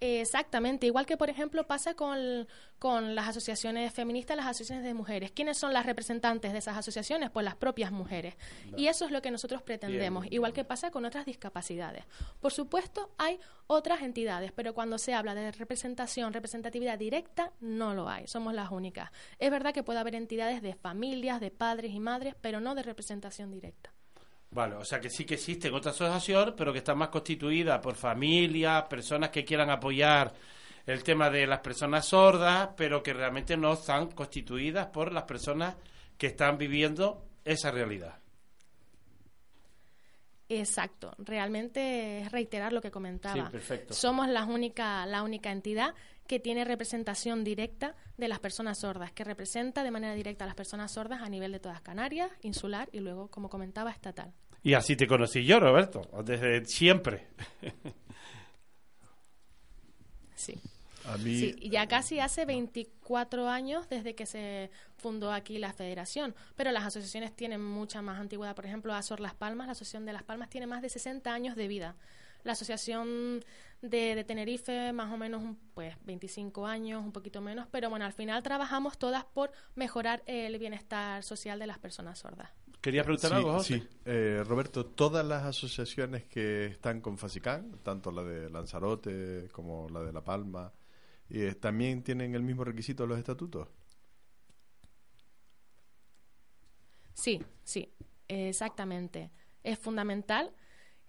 Exactamente, 0.00 0.86
igual 0.86 1.06
que 1.06 1.16
por 1.16 1.30
ejemplo 1.30 1.66
pasa 1.66 1.94
con, 1.94 2.46
con 2.78 3.14
las 3.14 3.28
asociaciones 3.28 3.92
feministas, 3.92 4.36
las 4.36 4.46
asociaciones 4.46 4.84
de 4.84 4.92
mujeres. 4.92 5.30
¿Quiénes 5.30 5.56
son 5.56 5.72
las 5.72 5.86
representantes 5.86 6.52
de 6.52 6.58
esas 6.58 6.76
asociaciones? 6.76 7.30
Pues 7.30 7.44
las 7.44 7.56
propias 7.56 7.92
mujeres. 7.92 8.34
Y 8.76 8.88
eso 8.88 9.06
es 9.06 9.10
lo 9.10 9.22
que 9.22 9.30
nosotros 9.30 9.62
pretendemos, 9.62 10.26
igual 10.30 10.52
que 10.52 10.64
pasa 10.64 10.90
con 10.90 11.04
otras 11.04 11.24
discapacidades. 11.24 12.04
Por 12.40 12.52
supuesto, 12.52 13.14
hay 13.16 13.38
otras 13.66 14.02
entidades, 14.02 14.52
pero 14.52 14.74
cuando 14.74 14.98
se 14.98 15.14
habla 15.14 15.34
de 15.34 15.52
representación, 15.52 16.32
representatividad 16.32 16.98
directa, 16.98 17.52
no 17.60 17.94
lo 17.94 18.08
hay, 18.08 18.26
somos 18.26 18.52
las 18.52 18.70
únicas. 18.70 19.10
Es 19.38 19.50
verdad 19.50 19.72
que 19.72 19.82
puede 19.82 20.00
haber 20.00 20.16
entidades 20.16 20.60
de 20.60 20.74
familias, 20.74 21.40
de 21.40 21.50
padres 21.50 21.92
y 21.92 22.00
madres, 22.00 22.34
pero 22.40 22.60
no 22.60 22.74
de 22.74 22.82
representación 22.82 23.50
directa. 23.50 23.93
Vale, 24.54 24.76
o 24.76 24.84
sea 24.84 25.00
que 25.00 25.10
sí 25.10 25.24
que 25.24 25.34
existen 25.34 25.74
otras 25.74 25.96
asociaciones, 25.96 26.54
pero 26.56 26.72
que 26.72 26.78
están 26.78 26.96
más 26.96 27.08
constituidas 27.08 27.80
por 27.80 27.96
familias, 27.96 28.84
personas 28.84 29.30
que 29.30 29.44
quieran 29.44 29.68
apoyar 29.68 30.32
el 30.86 31.02
tema 31.02 31.28
de 31.28 31.44
las 31.44 31.58
personas 31.58 32.06
sordas, 32.06 32.70
pero 32.76 33.02
que 33.02 33.12
realmente 33.12 33.56
no 33.56 33.72
están 33.72 34.12
constituidas 34.12 34.86
por 34.86 35.12
las 35.12 35.24
personas 35.24 35.74
que 36.16 36.28
están 36.28 36.56
viviendo 36.56 37.26
esa 37.44 37.72
realidad. 37.72 38.20
Exacto, 40.48 41.14
realmente 41.18 42.20
es 42.20 42.30
reiterar 42.30 42.72
lo 42.72 42.80
que 42.80 42.92
comentaba. 42.92 43.46
Sí, 43.46 43.50
perfecto. 43.50 43.94
Somos 43.94 44.28
la 44.28 44.44
única, 44.44 45.04
la 45.06 45.22
única 45.22 45.50
entidad 45.50 45.94
que 46.26 46.38
tiene 46.38 46.64
representación 46.64 47.44
directa 47.44 47.94
de 48.16 48.28
las 48.28 48.40
personas 48.40 48.78
sordas, 48.78 49.12
que 49.12 49.24
representa 49.24 49.82
de 49.82 49.90
manera 49.90 50.14
directa 50.14 50.44
a 50.44 50.46
las 50.46 50.54
personas 50.54 50.92
sordas 50.92 51.22
a 51.22 51.28
nivel 51.28 51.52
de 51.52 51.60
todas 51.60 51.80
Canarias, 51.80 52.30
insular 52.42 52.88
y 52.92 53.00
luego, 53.00 53.28
como 53.28 53.48
comentaba, 53.48 53.90
estatal. 53.90 54.32
Y 54.64 54.72
así 54.72 54.96
te 54.96 55.06
conocí 55.06 55.44
yo, 55.44 55.60
Roberto, 55.60 56.08
desde 56.24 56.64
siempre. 56.64 57.28
Sí. 60.34 60.58
A 61.04 61.18
mí, 61.18 61.38
Sí, 61.38 61.68
ya 61.70 61.86
casi 61.86 62.18
hace 62.18 62.46
24 62.46 63.48
años 63.48 63.88
desde 63.90 64.14
que 64.14 64.26
se 64.26 64.70
fundó 64.96 65.32
aquí 65.32 65.58
la 65.58 65.72
federación, 65.72 66.34
pero 66.56 66.72
las 66.72 66.84
asociaciones 66.84 67.36
tienen 67.36 67.62
mucha 67.62 68.02
más 68.02 68.18
antigüedad. 68.18 68.54
Por 68.54 68.66
ejemplo, 68.66 68.94
Azor 68.94 69.20
Las 69.20 69.34
Palmas, 69.34 69.66
la 69.66 69.72
Asociación 69.72 70.06
de 70.06 70.14
Las 70.14 70.22
Palmas 70.22 70.48
tiene 70.48 70.66
más 70.66 70.82
de 70.82 70.88
60 70.88 71.32
años 71.32 71.56
de 71.56 71.68
vida. 71.68 71.96
La 72.42 72.52
Asociación 72.52 73.44
de, 73.82 74.14
de 74.14 74.24
Tenerife, 74.24 74.92
más 74.92 75.12
o 75.12 75.18
menos, 75.18 75.56
pues 75.74 75.94
25 76.04 76.66
años, 76.66 77.04
un 77.04 77.12
poquito 77.12 77.42
menos, 77.42 77.66
pero 77.70 77.90
bueno, 77.90 78.06
al 78.06 78.14
final 78.14 78.42
trabajamos 78.42 78.98
todas 78.98 79.24
por 79.24 79.52
mejorar 79.74 80.22
el 80.26 80.58
bienestar 80.58 81.22
social 81.22 81.58
de 81.58 81.66
las 81.66 81.78
personas 81.78 82.18
sordas. 82.18 82.50
¿Querías 82.84 83.04
preguntar 83.06 83.32
Sí, 83.32 83.34
algo, 83.34 83.52
José? 83.52 83.76
sí. 83.76 83.88
Eh, 84.04 84.42
Roberto, 84.46 84.84
todas 84.86 85.24
las 85.24 85.44
asociaciones 85.44 86.24
que 86.24 86.66
están 86.66 87.00
con 87.00 87.16
Fasicán, 87.18 87.78
tanto 87.82 88.10
la 88.12 88.22
de 88.22 88.50
Lanzarote 88.50 89.48
como 89.52 89.88
la 89.88 90.02
de 90.02 90.12
La 90.12 90.22
Palma, 90.22 90.72
eh, 91.30 91.54
¿también 91.54 92.02
tienen 92.02 92.34
el 92.34 92.42
mismo 92.42 92.62
requisito 92.64 93.04
de 93.04 93.08
los 93.08 93.18
estatutos? 93.18 93.68
Sí, 97.14 97.40
sí, 97.62 97.92
exactamente. 98.28 99.30
Es 99.62 99.78
fundamental 99.78 100.52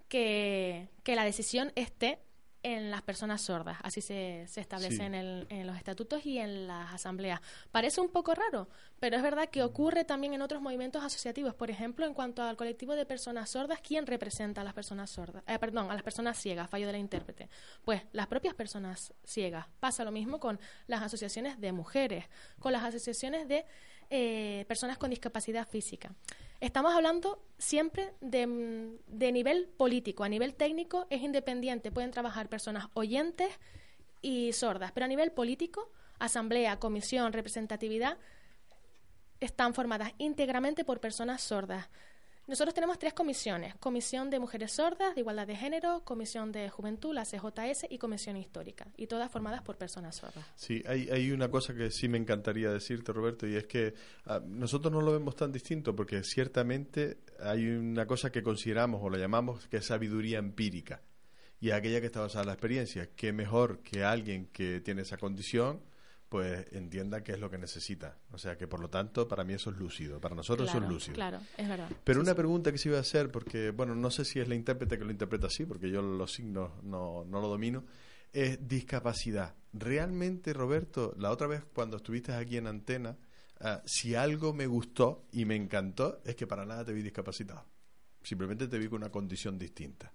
que, 0.09 0.89
que 1.03 1.15
la 1.15 1.25
decisión 1.25 1.71
esté 1.75 2.19
en 2.67 2.89
las 2.89 3.03
personas 3.03 3.41
sordas. 3.43 3.77
Así 3.83 4.01
se, 4.01 4.45
se 4.47 4.59
establece 4.59 4.95
Sí. 4.97 5.01
en, 5.03 5.13
el- 5.13 5.45
en 5.49 5.67
los 5.67 5.77
estatutos 5.77 6.25
y 6.25 6.39
en 6.39 6.65
las 6.65 6.91
asambleas. 6.95 7.39
Parece 7.71 8.01
un 8.01 8.09
poco 8.09 8.33
raro, 8.33 8.67
pero 8.99 9.15
es 9.17 9.21
verdad 9.21 9.49
que 9.49 9.61
ocurre 9.61 10.03
también 10.03 10.33
en 10.33 10.41
otros 10.41 10.63
movimientos 10.63 11.03
asociativos. 11.03 11.53
Por 11.53 11.69
ejemplo, 11.69 12.07
en 12.07 12.15
cuanto 12.15 12.41
al 12.41 12.57
colectivo 12.57 12.95
de 12.95 13.05
personas 13.05 13.51
sordas, 13.51 13.81
¿quién 13.81 14.07
representa 14.07 14.61
a 14.61 14.63
las 14.63 14.73
personas 14.73 15.11
sordas? 15.11 15.43
Eh, 15.45 15.59
perdón, 15.59 15.91
a 15.91 15.93
las 15.93 16.01
personas 16.01 16.39
ciegas, 16.39 16.67
fallo 16.67 16.87
de 16.87 16.93
la 16.93 16.97
intérprete. 16.97 17.49
Pues 17.83 18.01
las 18.13 18.25
propias 18.25 18.55
personas 18.55 19.13
ciegas. 19.23 19.67
Pasa 19.79 20.03
lo 20.03 20.11
mismo 20.11 20.39
con 20.39 20.59
las 20.87 21.03
asociaciones 21.03 21.61
de 21.61 21.71
mujeres, 21.71 22.25
con 22.59 22.71
las 22.71 22.83
asociaciones 22.83 23.47
de 23.47 23.63
eh, 24.09 24.65
personas 24.67 24.97
con 24.97 25.11
discapacidad 25.11 25.67
física. 25.67 26.13
Estamos 26.61 26.93
hablando 26.93 27.41
siempre 27.57 28.13
de, 28.21 28.47
mm, 28.47 28.97
de 29.07 29.31
nivel 29.31 29.67
político. 29.77 30.23
A 30.23 30.29
nivel 30.29 30.55
técnico 30.55 31.05
es 31.09 31.21
independiente. 31.21 31.91
Pueden 31.91 32.11
trabajar 32.11 32.49
personas 32.49 32.87
oyentes 32.93 33.49
y 34.21 34.53
sordas. 34.53 34.91
Pero 34.91 35.05
a 35.05 35.09
nivel 35.09 35.31
político, 35.31 35.91
asamblea, 36.19 36.79
comisión, 36.79 37.33
representatividad, 37.33 38.17
están 39.39 39.73
formadas 39.73 40.13
íntegramente 40.17 40.83
por 40.85 40.99
personas 40.99 41.41
sordas. 41.41 41.89
Nosotros 42.47 42.75
tenemos 42.75 42.99
tres 42.99 43.13
comisiones. 43.13 43.73
Comisión 43.75 44.29
de 44.29 44.39
Mujeres 44.39 44.73
Sordas, 44.73 45.15
de 45.15 45.21
Igualdad 45.21 45.47
de 45.47 45.55
Género, 45.55 46.03
Comisión 46.03 46.51
de 46.51 46.69
Juventud, 46.69 47.11
la 47.13 47.25
CJS 47.25 47.87
y 47.89 47.97
Comisión 47.97 48.37
Histórica. 48.37 48.87
Y 48.97 49.07
todas 49.07 49.31
formadas 49.31 49.63
por 49.63 49.77
personas 49.77 50.15
sordas. 50.15 50.45
Sí, 50.55 50.83
hay, 50.87 51.09
hay 51.09 51.31
una 51.31 51.49
cosa 51.49 51.73
que 51.73 51.89
sí 51.89 52.07
me 52.07 52.19
encantaría 52.19 52.69
decirte, 52.69 53.11
Roberto, 53.13 53.47
y 53.47 53.55
es 53.55 53.65
que 53.65 53.95
ah, 54.27 54.39
nosotros 54.45 54.93
no 54.93 55.01
lo 55.01 55.11
vemos 55.11 55.35
tan 55.35 55.51
distinto 55.51 55.95
porque 55.95 56.23
ciertamente 56.23 57.17
hay 57.39 57.67
una 57.67 58.05
cosa 58.05 58.31
que 58.31 58.43
consideramos 58.43 59.01
o 59.03 59.09
la 59.09 59.17
llamamos 59.17 59.67
que 59.67 59.77
es 59.77 59.85
sabiduría 59.85 60.37
empírica 60.37 61.01
y 61.59 61.71
aquella 61.71 61.99
que 61.99 62.07
está 62.07 62.19
basada 62.19 62.43
en 62.43 62.47
la 62.47 62.53
experiencia. 62.53 63.09
Que 63.15 63.33
mejor 63.33 63.79
que 63.79 64.03
alguien 64.03 64.47
que 64.53 64.81
tiene 64.81 65.01
esa 65.01 65.17
condición 65.17 65.81
pues 66.35 66.65
entienda 66.73 67.23
qué 67.23 67.31
es 67.31 67.39
lo 67.39 67.49
que 67.49 67.57
necesita. 67.57 68.17
O 68.33 68.37
sea 68.37 68.57
que 68.57 68.67
por 68.67 68.81
lo 68.81 68.89
tanto 68.89 69.25
para 69.25 69.45
mí 69.45 69.53
eso 69.53 69.69
es 69.69 69.77
lúcido, 69.77 70.19
para 70.19 70.35
nosotros 70.35 70.67
eso 70.67 70.79
es 70.79 70.89
lúcido. 70.89 71.15
Claro, 71.15 71.39
es 71.55 71.65
verdad. 71.65 71.87
Pero 72.03 72.19
Sí, 72.19 72.23
una 72.23 72.31
sí. 72.33 72.35
pregunta 72.35 72.73
que 72.73 72.77
se 72.77 72.89
iba 72.89 72.97
a 72.97 73.01
hacer, 73.01 73.31
porque, 73.31 73.69
bueno, 73.69 73.95
no 73.95 74.11
sé 74.11 74.25
si 74.25 74.41
es 74.41 74.49
la 74.49 74.53
intérprete 74.55 74.97
que 74.97 75.05
lo 75.05 75.11
interpreta 75.11 75.47
así, 75.47 75.63
porque 75.65 75.89
yo 75.89 76.01
los 76.01 76.33
signos 76.33 76.83
no, 76.83 77.23
no 77.23 77.39
lo 77.39 77.47
domino, 77.47 77.85
es 78.33 78.67
discapacidad. 78.67 79.55
Realmente, 79.71 80.51
Roberto, 80.51 81.15
la 81.17 81.31
otra 81.31 81.47
vez 81.47 81.63
cuando 81.73 81.95
estuviste 81.95 82.33
aquí 82.33 82.57
en 82.57 82.67
Antena, 82.67 83.15
ah, 83.61 83.81
si 83.85 84.13
algo 84.13 84.51
me 84.53 84.67
gustó 84.67 85.25
y 85.31 85.45
me 85.45 85.55
encantó, 85.55 86.21
es 86.25 86.35
que 86.35 86.47
para 86.47 86.65
nada 86.65 86.83
te 86.83 86.91
vi 86.91 87.01
discapacitado. 87.01 87.63
Simplemente 88.23 88.67
te 88.67 88.77
vi 88.77 88.89
con 88.89 88.97
una 88.97 89.09
condición 89.09 89.57
distinta. 89.57 90.11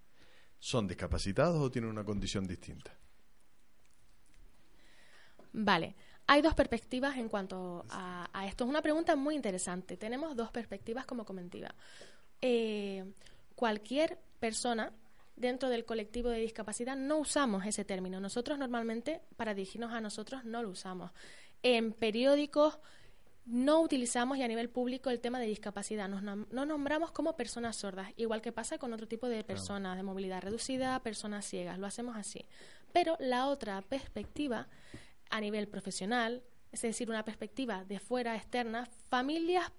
¿Son 0.59 0.85
discapacitados 0.85 1.59
o 1.59 1.71
tienen 1.71 1.89
una 1.89 2.03
condición 2.03 2.45
distinta? 2.45 2.95
Vale, 5.53 5.95
hay 6.27 6.41
dos 6.41 6.53
perspectivas 6.53 7.17
en 7.17 7.27
cuanto 7.29 7.85
a, 7.89 8.29
a 8.31 8.47
esto. 8.47 8.63
Es 8.63 8.69
una 8.69 8.81
pregunta 8.81 9.15
muy 9.15 9.35
interesante. 9.35 9.97
Tenemos 9.97 10.35
dos 10.35 10.51
perspectivas 10.51 11.05
como 11.05 11.25
comentiva. 11.25 11.73
Eh, 12.41 13.03
cualquier 13.55 14.17
persona 14.39 14.91
dentro 15.35 15.69
del 15.69 15.85
colectivo 15.85 16.29
de 16.29 16.39
discapacidad 16.39 16.95
no 16.95 17.17
usamos 17.17 17.65
ese 17.65 17.83
término. 17.83 18.19
Nosotros 18.19 18.57
normalmente, 18.57 19.21
para 19.35 19.53
dirigirnos 19.53 19.91
a 19.91 20.01
nosotros, 20.01 20.45
no 20.45 20.61
lo 20.61 20.69
usamos. 20.69 21.11
En 21.63 21.93
periódicos 21.93 22.79
no 23.45 23.81
utilizamos 23.81 24.37
y 24.37 24.43
a 24.43 24.47
nivel 24.47 24.69
público 24.69 25.09
el 25.09 25.19
tema 25.19 25.39
de 25.39 25.47
discapacidad. 25.47 26.07
Nos 26.07 26.21
nom- 26.21 26.47
no 26.51 26.65
nombramos 26.65 27.11
como 27.11 27.35
personas 27.35 27.75
sordas, 27.75 28.11
igual 28.15 28.41
que 28.41 28.51
pasa 28.51 28.77
con 28.77 28.93
otro 28.93 29.07
tipo 29.07 29.27
de 29.27 29.43
personas 29.43 29.97
de 29.97 30.03
movilidad 30.03 30.41
reducida, 30.41 30.99
personas 31.01 31.45
ciegas. 31.45 31.79
Lo 31.79 31.87
hacemos 31.87 32.15
así. 32.15 32.45
Pero 32.93 33.17
la 33.19 33.47
otra 33.47 33.81
perspectiva 33.81 34.67
a 35.31 35.41
nivel 35.41 35.67
profesional, 35.67 36.43
es 36.71 36.81
decir, 36.81 37.09
una 37.09 37.25
perspectiva 37.25 37.83
de 37.83 37.99
fuera, 37.99 38.35
externa, 38.35 38.87
familias 39.09 39.71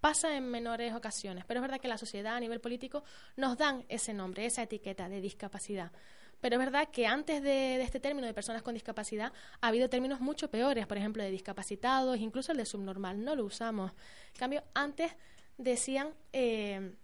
pasa 0.00 0.34
en 0.36 0.50
menores 0.50 0.94
ocasiones, 0.94 1.44
pero 1.44 1.58
es 1.58 1.62
verdad 1.62 1.80
que 1.80 1.88
la 1.88 1.98
sociedad 1.98 2.34
a 2.34 2.40
nivel 2.40 2.60
político 2.60 3.04
nos 3.36 3.58
dan 3.58 3.84
ese 3.88 4.14
nombre, 4.14 4.46
esa 4.46 4.62
etiqueta 4.62 5.08
de 5.08 5.20
discapacidad. 5.20 5.92
Pero 6.40 6.54
es 6.54 6.58
verdad 6.58 6.88
que 6.90 7.06
antes 7.06 7.42
de, 7.42 7.82
este 7.82 8.00
término 8.00 8.26
de 8.26 8.32
personas 8.32 8.62
con 8.62 8.72
discapacidad 8.72 9.30
ha 9.60 9.68
habido 9.68 9.90
términos 9.90 10.20
mucho 10.20 10.50
peores, 10.50 10.86
por 10.86 10.96
ejemplo, 10.96 11.22
de 11.22 11.30
discapacitados, 11.30 12.18
incluso 12.18 12.52
el 12.52 12.58
de 12.58 12.64
subnormal, 12.64 13.22
no 13.22 13.36
lo 13.36 13.44
usamos. 13.44 13.92
En 14.32 14.38
cambio, 14.38 14.64
antes 14.74 15.12
decían... 15.58 16.14
eh, 16.32 16.94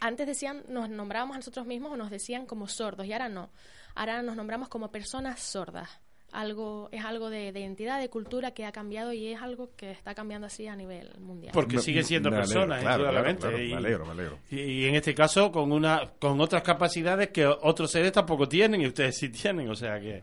antes 0.00 0.26
decían, 0.26 0.64
nos 0.68 0.88
nombrábamos 0.88 1.34
a 1.34 1.38
nosotros 1.38 1.66
mismos 1.66 1.92
o 1.92 1.96
nos 1.96 2.10
decían 2.10 2.46
como 2.46 2.68
sordos 2.68 3.06
y 3.06 3.12
ahora 3.12 3.28
no. 3.28 3.50
Ahora 3.94 4.22
nos 4.22 4.36
nombramos 4.36 4.68
como 4.68 4.92
personas 4.92 5.40
sordas. 5.40 5.88
Algo, 6.30 6.90
es 6.92 7.02
algo 7.04 7.30
de, 7.30 7.52
de 7.52 7.60
identidad, 7.60 7.98
de 8.00 8.10
cultura 8.10 8.50
que 8.50 8.66
ha 8.66 8.72
cambiado 8.72 9.14
y 9.14 9.28
es 9.28 9.40
algo 9.40 9.70
que 9.76 9.90
está 9.90 10.14
cambiando 10.14 10.46
así 10.46 10.66
a 10.66 10.76
nivel 10.76 11.10
mundial. 11.20 11.52
Porque 11.54 11.76
Me- 11.76 11.82
siguen 11.82 12.04
siendo 12.04 12.28
personas, 12.30 12.80
claro, 12.82 13.04
indudablemente. 13.04 13.40
claro, 13.40 13.56
claro, 13.56 13.64
y, 13.66 13.70
me 13.70 13.76
alegro, 13.76 14.04
me 14.06 14.12
alegro. 14.12 14.38
y- 14.50 14.60
y 14.60 14.84
en 14.84 14.94
este 14.96 15.14
caso 15.14 15.50
con 15.50 15.72
una 15.72 16.12
con 16.18 16.38
otras 16.40 16.62
capacidades 16.62 17.30
que 17.30 17.46
otros 17.46 17.90
seres 17.90 18.12
tampoco 18.12 18.46
tienen 18.46 18.80
y 18.82 18.86
ustedes 18.86 19.16
sí 19.16 19.30
tienen. 19.30 19.70
O 19.70 19.74
sea 19.74 19.98
que 19.98 20.22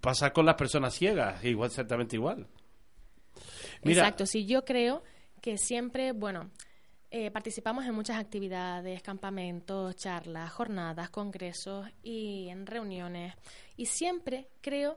pasa 0.00 0.32
con 0.32 0.46
las 0.46 0.56
personas 0.56 0.94
ciegas, 0.94 1.44
igual 1.44 1.68
exactamente 1.68 2.16
igual. 2.16 2.46
Mira, 3.82 4.02
Exacto, 4.02 4.26
sí, 4.26 4.44
yo 4.46 4.64
creo 4.64 5.02
que 5.40 5.56
siempre, 5.56 6.12
bueno, 6.12 6.50
eh, 7.10 7.30
participamos 7.30 7.84
en 7.86 7.94
muchas 7.94 8.18
actividades, 8.18 9.02
campamentos, 9.02 9.96
charlas, 9.96 10.50
jornadas, 10.52 11.10
congresos 11.10 11.86
y 12.02 12.48
en 12.50 12.66
reuniones. 12.66 13.34
Y 13.76 13.86
siempre 13.86 14.48
creo 14.60 14.96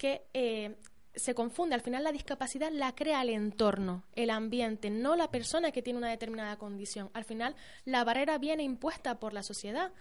que 0.00 0.22
eh, 0.32 0.76
se 1.14 1.34
confunde. 1.34 1.74
Al 1.74 1.82
final 1.82 2.02
la 2.02 2.10
discapacidad 2.10 2.72
la 2.72 2.94
crea 2.94 3.20
el 3.20 3.28
entorno, 3.28 4.04
el 4.14 4.30
ambiente, 4.30 4.88
no 4.88 5.14
la 5.14 5.30
persona 5.30 5.72
que 5.72 5.82
tiene 5.82 5.98
una 5.98 6.08
determinada 6.08 6.56
condición. 6.56 7.10
Al 7.12 7.24
final 7.24 7.54
la 7.84 8.02
barrera 8.02 8.38
viene 8.38 8.62
impuesta 8.62 9.20
por 9.20 9.34
la 9.34 9.42
sociedad, 9.42 9.92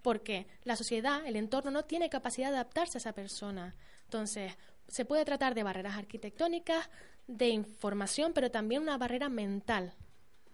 porque 0.00 0.46
la 0.62 0.76
sociedad, 0.76 1.26
el 1.26 1.34
entorno, 1.34 1.72
no 1.72 1.84
tiene 1.86 2.08
capacidad 2.08 2.50
de 2.50 2.54
adaptarse 2.54 2.98
a 2.98 3.00
esa 3.00 3.14
persona. 3.14 3.74
Entonces, 4.04 4.56
se 4.86 5.04
puede 5.04 5.24
tratar 5.24 5.56
de 5.56 5.64
barreras 5.64 5.96
arquitectónicas, 5.96 6.88
de 7.26 7.48
información, 7.48 8.32
pero 8.32 8.52
también 8.52 8.82
una 8.82 8.96
barrera 8.96 9.28
mental 9.28 9.92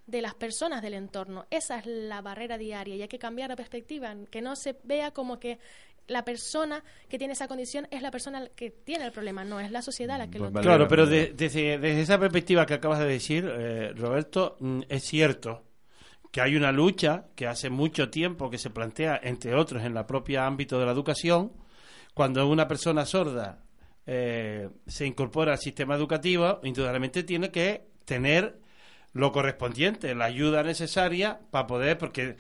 de 0.07 0.23
las 0.23 0.35
personas 0.35 0.81
del 0.81 0.95
entorno. 0.95 1.45
Esa 1.51 1.79
es 1.79 1.87
la 1.87 2.23
barrera 2.23 2.57
diaria 2.57 2.97
y 2.97 3.03
hay 3.03 3.09
que 3.09 3.19
cambiar 3.19 3.51
la 3.51 3.57
perspectiva, 3.57 4.17
que 4.31 4.41
no 4.41 4.57
se 4.57 4.79
vea 4.83 5.11
como 5.11 5.39
que 5.39 5.59
la 6.07 6.25
persona 6.25 6.83
que 7.09 7.19
tiene 7.19 7.33
esa 7.33 7.49
condición 7.49 7.87
es 7.91 8.03
la 8.03 8.11
persona 8.11 8.49
que 8.55 8.71
tiene 8.71 9.05
el 9.07 9.13
problema, 9.13 9.45
no, 9.45 9.61
es 9.61 9.71
la 9.71 9.83
sociedad 9.83 10.19
la 10.19 10.27
que 10.31 10.39
Pues 10.39 10.53
lo 10.53 10.61
tiene. 10.61 10.63
Claro, 10.63 10.89
pero 10.89 11.07
de- 11.07 11.33
desde, 11.35 11.79
desde 11.79 12.01
esa 12.03 12.19
perspectiva 12.19 12.67
que 12.67 12.75
acabas 12.75 12.99
de 12.99 13.07
decir, 13.07 13.51
eh, 13.51 13.93
Roberto, 13.97 14.57
mm, 14.61 14.83
es 14.89 15.05
cierto 15.05 15.65
que 16.31 16.41
hay 16.41 16.57
una 16.57 16.73
lucha 16.73 17.27
que 17.37 17.47
hace 17.47 17.71
mucho 17.71 18.11
tiempo 18.11 18.51
que 18.51 18.59
se 18.59 18.69
plantea, 18.71 19.19
entre 19.23 19.55
otros, 19.55 19.83
en 19.85 19.95
la 19.95 20.07
propia 20.07 20.47
ámbito 20.47 20.79
de 20.79 20.87
la 20.87 20.93
educación, 20.93 21.53
cuando 22.13 22.47
una 22.49 22.67
persona 22.69 23.07
sorda 23.07 23.61
eh, 24.07 24.69
se 24.87 25.07
incorpora 25.07 25.53
al 25.53 25.59
sistema 25.59 25.95
educativo, 25.95 26.61
indudablemente 26.65 27.23
tiene 27.23 27.51
que 27.51 27.87
tener 28.05 28.59
lo 29.15 29.33
correspondiente, 29.33 30.15
la 30.15 30.27
ayuda 30.27 30.63
necesaria 30.63 31.41
para 31.51 31.67
poder, 31.67 31.97
porque 31.97 32.37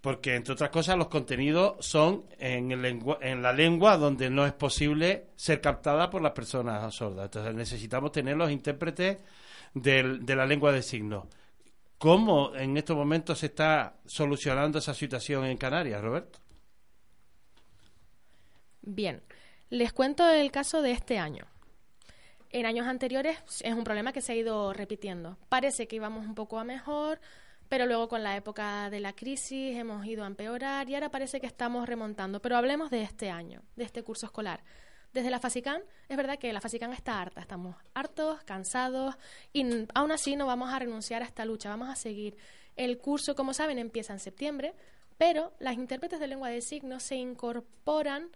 porque 0.00 0.36
entre 0.36 0.52
otras 0.54 0.70
cosas 0.70 0.96
los 0.96 1.08
contenidos 1.08 1.84
son 1.84 2.24
en, 2.38 2.70
el 2.72 2.82
lengua- 2.82 3.18
en 3.20 3.42
la 3.42 3.52
lengua 3.52 3.96
donde 3.96 4.30
no 4.30 4.46
es 4.46 4.52
posible 4.52 5.26
ser 5.36 5.60
captada 5.60 6.08
por 6.08 6.22
las 6.22 6.32
personas 6.32 6.94
sordas. 6.94 7.26
Entonces 7.26 7.54
necesitamos 7.54 8.12
tener 8.12 8.36
los 8.36 8.50
intérpretes 8.50 9.18
del- 9.74 10.24
de 10.24 10.36
la 10.36 10.46
lengua 10.46 10.72
de 10.72 10.82
signos. 10.82 11.26
¿Cómo 11.98 12.54
en 12.54 12.76
estos 12.76 12.96
momentos 12.96 13.40
se 13.40 13.46
está 13.46 13.96
solucionando 14.06 14.78
esa 14.78 14.94
situación 14.94 15.44
en 15.46 15.56
Canarias, 15.56 16.00
Roberto? 16.00 16.38
Bien, 18.82 19.22
les 19.70 19.92
cuento 19.92 20.28
el 20.30 20.50
caso 20.50 20.80
de 20.82 20.92
este 20.92 21.18
año. 21.18 21.44
En 22.50 22.64
años 22.64 22.86
anteriores 22.86 23.36
es 23.62 23.74
un 23.74 23.84
problema 23.84 24.12
que 24.12 24.22
se 24.22 24.32
ha 24.32 24.36
ido 24.36 24.72
repitiendo. 24.72 25.36
Parece 25.48 25.86
que 25.86 25.96
íbamos 25.96 26.24
un 26.24 26.34
poco 26.34 26.58
a 26.58 26.64
mejor, 26.64 27.20
pero 27.68 27.86
luego 27.86 28.08
con 28.08 28.22
la 28.22 28.36
época 28.36 28.88
de 28.90 29.00
la 29.00 29.12
crisis 29.12 29.76
hemos 29.76 30.04
ido 30.06 30.24
a 30.24 30.26
empeorar 30.26 30.88
y 30.88 30.94
ahora 30.94 31.10
parece 31.10 31.40
que 31.40 31.46
estamos 31.46 31.86
remontando. 31.88 32.40
Pero 32.40 32.56
hablemos 32.56 32.90
de 32.90 33.02
este 33.02 33.30
año, 33.30 33.62
de 33.76 33.84
este 33.84 34.02
curso 34.02 34.26
escolar. 34.26 34.62
Desde 35.12 35.30
la 35.30 35.38
FASICAN, 35.40 35.82
es 36.08 36.16
verdad 36.16 36.38
que 36.38 36.52
la 36.52 36.60
FASICAN 36.60 36.92
está 36.92 37.20
harta, 37.20 37.40
estamos 37.40 37.76
hartos, 37.94 38.42
cansados 38.44 39.14
y 39.52 39.64
aún 39.94 40.12
así 40.12 40.36
no 40.36 40.46
vamos 40.46 40.72
a 40.72 40.78
renunciar 40.78 41.22
a 41.22 41.24
esta 41.26 41.44
lucha, 41.46 41.70
vamos 41.70 41.88
a 41.88 41.96
seguir. 41.96 42.36
El 42.76 42.98
curso, 42.98 43.34
como 43.34 43.54
saben, 43.54 43.78
empieza 43.78 44.12
en 44.12 44.18
septiembre, 44.20 44.74
pero 45.16 45.52
las 45.60 45.74
intérpretes 45.74 46.20
de 46.20 46.26
lengua 46.26 46.50
de 46.50 46.60
signos 46.60 47.02
se 47.02 47.16
incorporan 47.16 48.28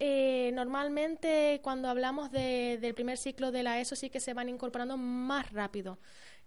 eh, 0.00 0.52
normalmente 0.54 1.60
cuando 1.62 1.88
hablamos 1.88 2.30
de- 2.30 2.78
del 2.80 2.94
primer 2.94 3.18
ciclo 3.18 3.50
de 3.50 3.64
la 3.64 3.80
ESO 3.80 3.96
sí 3.96 4.10
que 4.10 4.20
se 4.20 4.32
van 4.32 4.48
incorporando 4.48 4.96
más 4.96 5.50
rápido. 5.52 5.98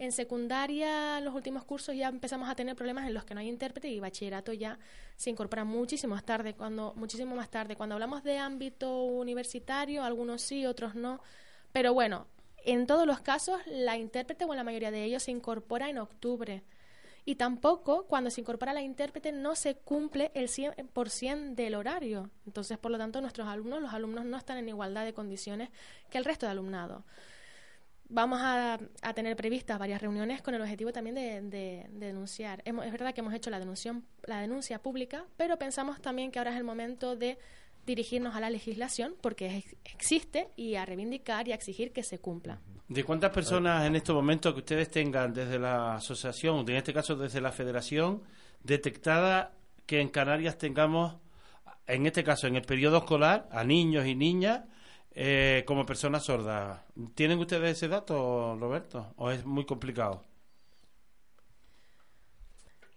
En 0.02 0.12
secundaria, 0.12 1.22
los 1.22 1.36
últimos 1.36 1.64
cursos 1.64 1.96
ya 1.96 2.08
empezamos 2.08 2.50
a 2.50 2.56
tener 2.56 2.76
problemas 2.76 3.06
en 3.06 3.14
los 3.14 3.24
que 3.24 3.36
no 3.36 3.40
hay 3.40 3.48
intérprete 3.48 3.88
y 3.88 4.00
bachillerato 4.00 4.52
ya 4.52 4.80
se 5.16 5.30
incorpora 5.30 5.64
muchísimo 5.64 6.16
más 6.16 6.24
tarde, 6.24 6.56
cuando 6.56 6.96
muchísimo 6.96 7.36
más 7.36 7.52
tarde. 7.52 7.76
Cuando 7.76 7.94
hablamos 7.94 8.24
de 8.24 8.40
ámbito 8.40 9.04
universitario, 9.04 10.04
algunos 10.04 10.42
sí, 10.42 10.66
otros 10.66 10.96
no. 10.96 11.22
Pero 11.72 11.94
bueno, 11.94 12.26
en 12.66 12.88
todos 12.88 13.06
los 13.06 13.20
casos, 13.20 13.62
la 13.68 13.96
intérprete 13.96 14.44
o 14.46 14.52
en 14.54 14.58
la 14.58 14.64
mayoría 14.64 14.90
de 14.90 15.04
ellos 15.04 15.22
se 15.22 15.30
incorpora 15.30 15.88
en 15.88 16.00
octubre. 16.00 16.64
Y 17.24 17.36
tampoco, 17.36 18.08
cuando 18.08 18.32
se 18.32 18.42
incorpora 18.42 18.74
la 18.74 18.82
intérprete, 18.82 19.32
no 19.32 19.54
se 19.56 19.76
cumple 19.76 20.32
el 20.34 20.48
100% 20.48 21.54
del 21.54 21.76
horario. 21.76 22.32
Entonces, 22.48 22.80
por 22.80 22.90
lo 22.90 22.98
tanto, 22.98 23.22
nuestros 23.22 23.48
alumnos, 23.48 23.80
los 23.84 23.94
alumnos 23.94 24.26
no 24.26 24.36
están 24.36 24.58
en 24.58 24.68
igualdad 24.68 25.06
de 25.06 25.14
condiciones 25.14 25.70
que 26.10 26.18
el 26.18 26.26
resto 26.26 26.48
de 26.48 26.54
alumnado. 26.54 27.04
Vamos 28.14 28.40
a, 28.42 28.78
a 29.02 29.14
tener 29.14 29.38
previstas 29.38 29.80
varias 29.80 30.02
reuniones 30.02 30.42
con 30.42 30.54
el 30.54 30.62
objetivo 30.62 30.92
también 30.92 31.16
de, 31.16 31.42
de- 31.42 31.86
de 31.90 32.06
denunciar. 32.08 32.62
Hemos- 32.66 32.86
es 32.86 32.92
verdad 32.92 33.14
que 33.14 33.22
hemos 33.22 33.34
hecho 33.34 33.50
la 33.50 33.58
denuncia, 33.60 34.00
la 34.28 34.42
denuncia 34.42 34.80
pública, 34.82 35.26
pero 35.38 35.58
pensamos 35.58 36.02
también 36.02 36.30
que 36.30 36.38
ahora 36.40 36.52
es 36.52 36.58
el 36.58 36.66
momento 36.66 37.16
de 37.16 37.38
dirigirnos 37.86 38.36
a 38.36 38.40
la 38.42 38.50
legislación, 38.50 39.16
porque 39.22 39.64
existe, 39.86 40.50
y 40.58 40.76
a 40.76 40.86
reivindicar 40.86 41.48
y 41.48 41.52
a 41.54 41.56
exigir 41.56 41.94
que 41.94 42.04
se 42.04 42.20
cumpla. 42.20 42.60
¿De 42.90 43.04
cuántas 43.06 43.32
personas 43.32 43.86
en 43.88 43.96
estos 43.96 44.14
momentos 44.14 44.54
que 44.54 44.60
ustedes 44.60 44.92
tengan 44.92 45.34
desde 45.34 45.58
la 45.58 45.96
asociación, 45.96 46.60
en 46.70 46.76
este 46.76 46.94
caso 46.94 47.16
desde 47.16 47.40
la 47.40 47.52
federación, 47.54 48.22
detectada 48.62 49.54
que 49.86 50.00
en 50.02 50.10
Canarias 50.10 50.58
tengamos, 50.58 51.16
en 51.88 52.06
este 52.06 52.24
caso 52.24 52.46
en 52.48 52.56
el 52.58 52.62
periodo 52.64 52.98
escolar, 52.98 53.48
a 53.52 53.64
niños 53.64 54.06
y 54.06 54.16
niñas 54.16 54.62
eh, 55.14 55.64
como 55.68 55.86
personas 55.86 56.24
sordas? 56.26 56.82
¿Tienen 57.16 57.40
ustedes 57.40 57.78
ese 57.78 57.88
dato, 57.88 58.56
Roberto? 58.60 59.14
¿O 59.18 59.30
es 59.32 59.46
muy 59.46 59.66
complicado? 59.66 60.24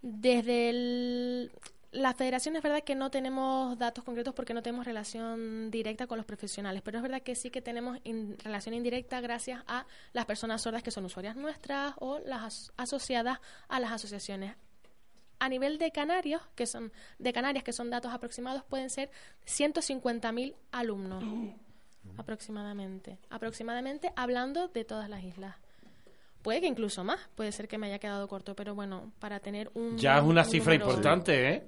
Desde 0.01 0.69
el- 0.69 1.51
la 1.91 2.13
federación 2.13 2.55
es 2.55 2.61
verdad 2.61 2.83
que 2.83 2.93
no 2.93 3.09
tenemos 3.09 3.77
datos 3.77 4.03
concretos 4.03 4.33
porque 4.33 4.53
no 4.53 4.61
tenemos 4.61 4.85
relación 4.85 5.71
directa 5.71 6.07
con 6.07 6.17
los 6.17 6.25
profesionales, 6.25 6.81
pero 6.83 6.97
es 6.97 7.01
verdad 7.01 7.21
que 7.21 7.35
sí 7.35 7.49
que 7.49 7.61
tenemos 7.61 7.97
in- 8.03 8.37
relación 8.43 8.75
indirecta 8.75 9.21
gracias 9.21 9.63
a 9.67 9.85
las 10.13 10.25
personas 10.25 10.61
sordas 10.61 10.83
que 10.83 10.91
son 10.91 11.05
usuarias 11.05 11.35
nuestras 11.35 11.93
o 11.99 12.19
las 12.19 12.43
as- 12.43 12.73
asociadas 12.77 13.39
a 13.69 13.79
las 13.79 13.91
asociaciones. 13.93 14.55
A 15.39 15.49
nivel 15.49 15.77
de 15.77 15.91
Canarios, 15.91 16.41
que 16.55 16.65
son 16.65 16.91
de 17.19 17.33
Canarias, 17.33 17.63
que 17.63 17.73
son 17.73 17.89
datos 17.89 18.13
aproximados, 18.13 18.63
pueden 18.63 18.89
ser 18.89 19.09
150.000 19.45 20.55
alumnos 20.71 21.23
aproximadamente. 22.17 23.17
Aproximadamente 23.29 24.11
hablando 24.15 24.67
de 24.69 24.85
todas 24.85 25.09
las 25.09 25.23
islas. 25.23 25.55
Puede 26.41 26.61
que 26.61 26.67
incluso 26.67 27.03
más, 27.03 27.19
puede 27.35 27.51
ser 27.51 27.67
que 27.67 27.77
me 27.77 27.87
haya 27.87 27.97
quedado 27.99 28.27
corto, 28.27 28.55
pero 28.55 28.75
bueno, 28.75 29.11
para 29.19 29.39
tener 29.39 29.71
un. 29.73 29.97
Ya 29.97 30.17
es 30.19 30.23
una 30.23 30.43
un 30.43 30.47
cifra 30.49 30.73
número- 30.73 30.91
importante, 30.91 31.49
¿eh? 31.49 31.63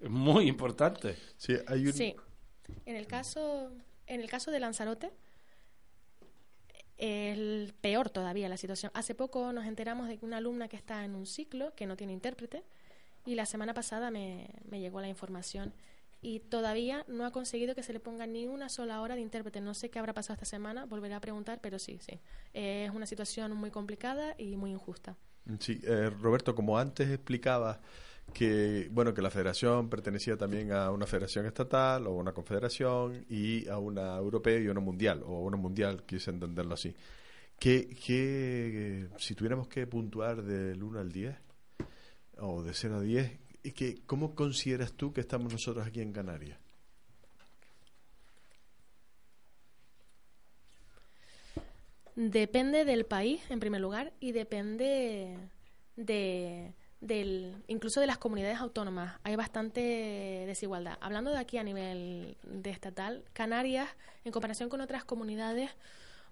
Es 0.00 0.10
muy 0.10 0.48
importante. 0.48 1.16
Sí, 1.36 1.54
hay 1.66 1.86
un... 1.86 1.92
Sí. 1.92 2.16
En 2.86 2.96
el 2.96 3.06
caso, 3.06 3.70
en 4.06 4.20
el 4.20 4.28
caso 4.30 4.50
de 4.50 4.58
Lanzarote, 4.60 5.12
el 6.98 7.74
peor 7.80 8.10
todavía 8.10 8.48
la 8.48 8.56
situación. 8.56 8.90
Hace 8.94 9.14
poco 9.14 9.52
nos 9.52 9.66
enteramos 9.66 10.08
de 10.08 10.18
que 10.18 10.24
una 10.24 10.38
alumna 10.38 10.68
que 10.68 10.76
está 10.76 11.04
en 11.04 11.14
un 11.14 11.26
ciclo, 11.26 11.74
que 11.74 11.86
no 11.86 11.96
tiene 11.96 12.12
intérprete, 12.12 12.62
y 13.26 13.34
la 13.34 13.46
semana 13.46 13.74
pasada 13.74 14.10
me, 14.10 14.48
me 14.68 14.80
llegó 14.80 15.00
la 15.00 15.08
información 15.08 15.72
y 16.22 16.38
todavía 16.38 17.04
no 17.08 17.26
ha 17.26 17.32
conseguido 17.32 17.74
que 17.74 17.82
se 17.82 17.92
le 17.92 17.98
ponga 18.00 18.26
ni 18.28 18.46
una 18.46 18.68
sola 18.68 19.00
hora 19.00 19.16
de 19.16 19.20
intérprete. 19.20 19.60
No 19.60 19.74
sé 19.74 19.90
qué 19.90 19.98
habrá 19.98 20.14
pasado 20.14 20.34
esta 20.34 20.46
semana, 20.46 20.86
volveré 20.86 21.14
a 21.14 21.20
preguntar, 21.20 21.60
pero 21.60 21.80
sí, 21.80 21.98
sí. 22.00 22.20
Es 22.54 22.90
una 22.92 23.06
situación 23.06 23.52
muy 23.56 23.70
complicada 23.70 24.36
y 24.38 24.56
muy 24.56 24.70
injusta. 24.70 25.16
Sí, 25.58 25.80
eh, 25.82 26.10
Roberto, 26.20 26.54
como 26.54 26.78
antes 26.78 27.10
explicabas 27.10 27.80
que 28.32 28.88
bueno 28.92 29.12
que 29.12 29.20
la 29.20 29.30
federación 29.30 29.90
pertenecía 29.90 30.36
también 30.36 30.70
a 30.72 30.92
una 30.92 31.06
federación 31.06 31.44
estatal 31.44 32.06
o 32.06 32.12
una 32.14 32.32
confederación 32.32 33.26
y 33.28 33.68
a 33.68 33.78
una 33.78 34.16
europea 34.16 34.60
y 34.60 34.68
una 34.68 34.80
mundial 34.80 35.22
o 35.26 35.40
una 35.40 35.56
mundial 35.56 36.04
quise 36.06 36.30
entenderlo 36.30 36.74
así. 36.74 36.94
¿Qué, 37.58 37.88
qué, 38.04 39.08
si 39.18 39.34
tuviéramos 39.34 39.68
que 39.68 39.86
puntuar 39.86 40.42
del 40.42 40.82
1 40.82 41.00
al 41.00 41.12
10 41.12 41.36
o 42.38 42.62
de 42.62 42.74
0 42.74 42.96
a 42.96 43.00
10, 43.00 43.38
y 43.62 43.72
que, 43.72 44.02
¿cómo 44.06 44.34
consideras 44.34 44.92
tú 44.92 45.12
que 45.12 45.20
estamos 45.20 45.52
nosotros 45.52 45.86
aquí 45.86 46.00
en 46.00 46.12
Canarias? 46.12 46.58
Depende 52.14 52.84
del 52.84 53.06
país, 53.06 53.40
en 53.50 53.58
primer 53.58 53.80
lugar, 53.80 54.12
y 54.20 54.32
depende 54.32 55.38
de, 55.96 56.74
del, 57.00 57.56
incluso 57.68 58.00
de 58.00 58.06
las 58.06 58.18
comunidades 58.18 58.58
autónomas. 58.58 59.18
Hay 59.24 59.34
bastante 59.34 59.80
desigualdad. 60.46 60.98
Hablando 61.00 61.30
de 61.30 61.38
aquí 61.38 61.56
a 61.56 61.64
nivel 61.64 62.36
de 62.44 62.70
estatal, 62.70 63.24
Canarias, 63.32 63.88
en 64.24 64.32
comparación 64.32 64.68
con 64.68 64.82
otras 64.82 65.04
comunidades, 65.04 65.70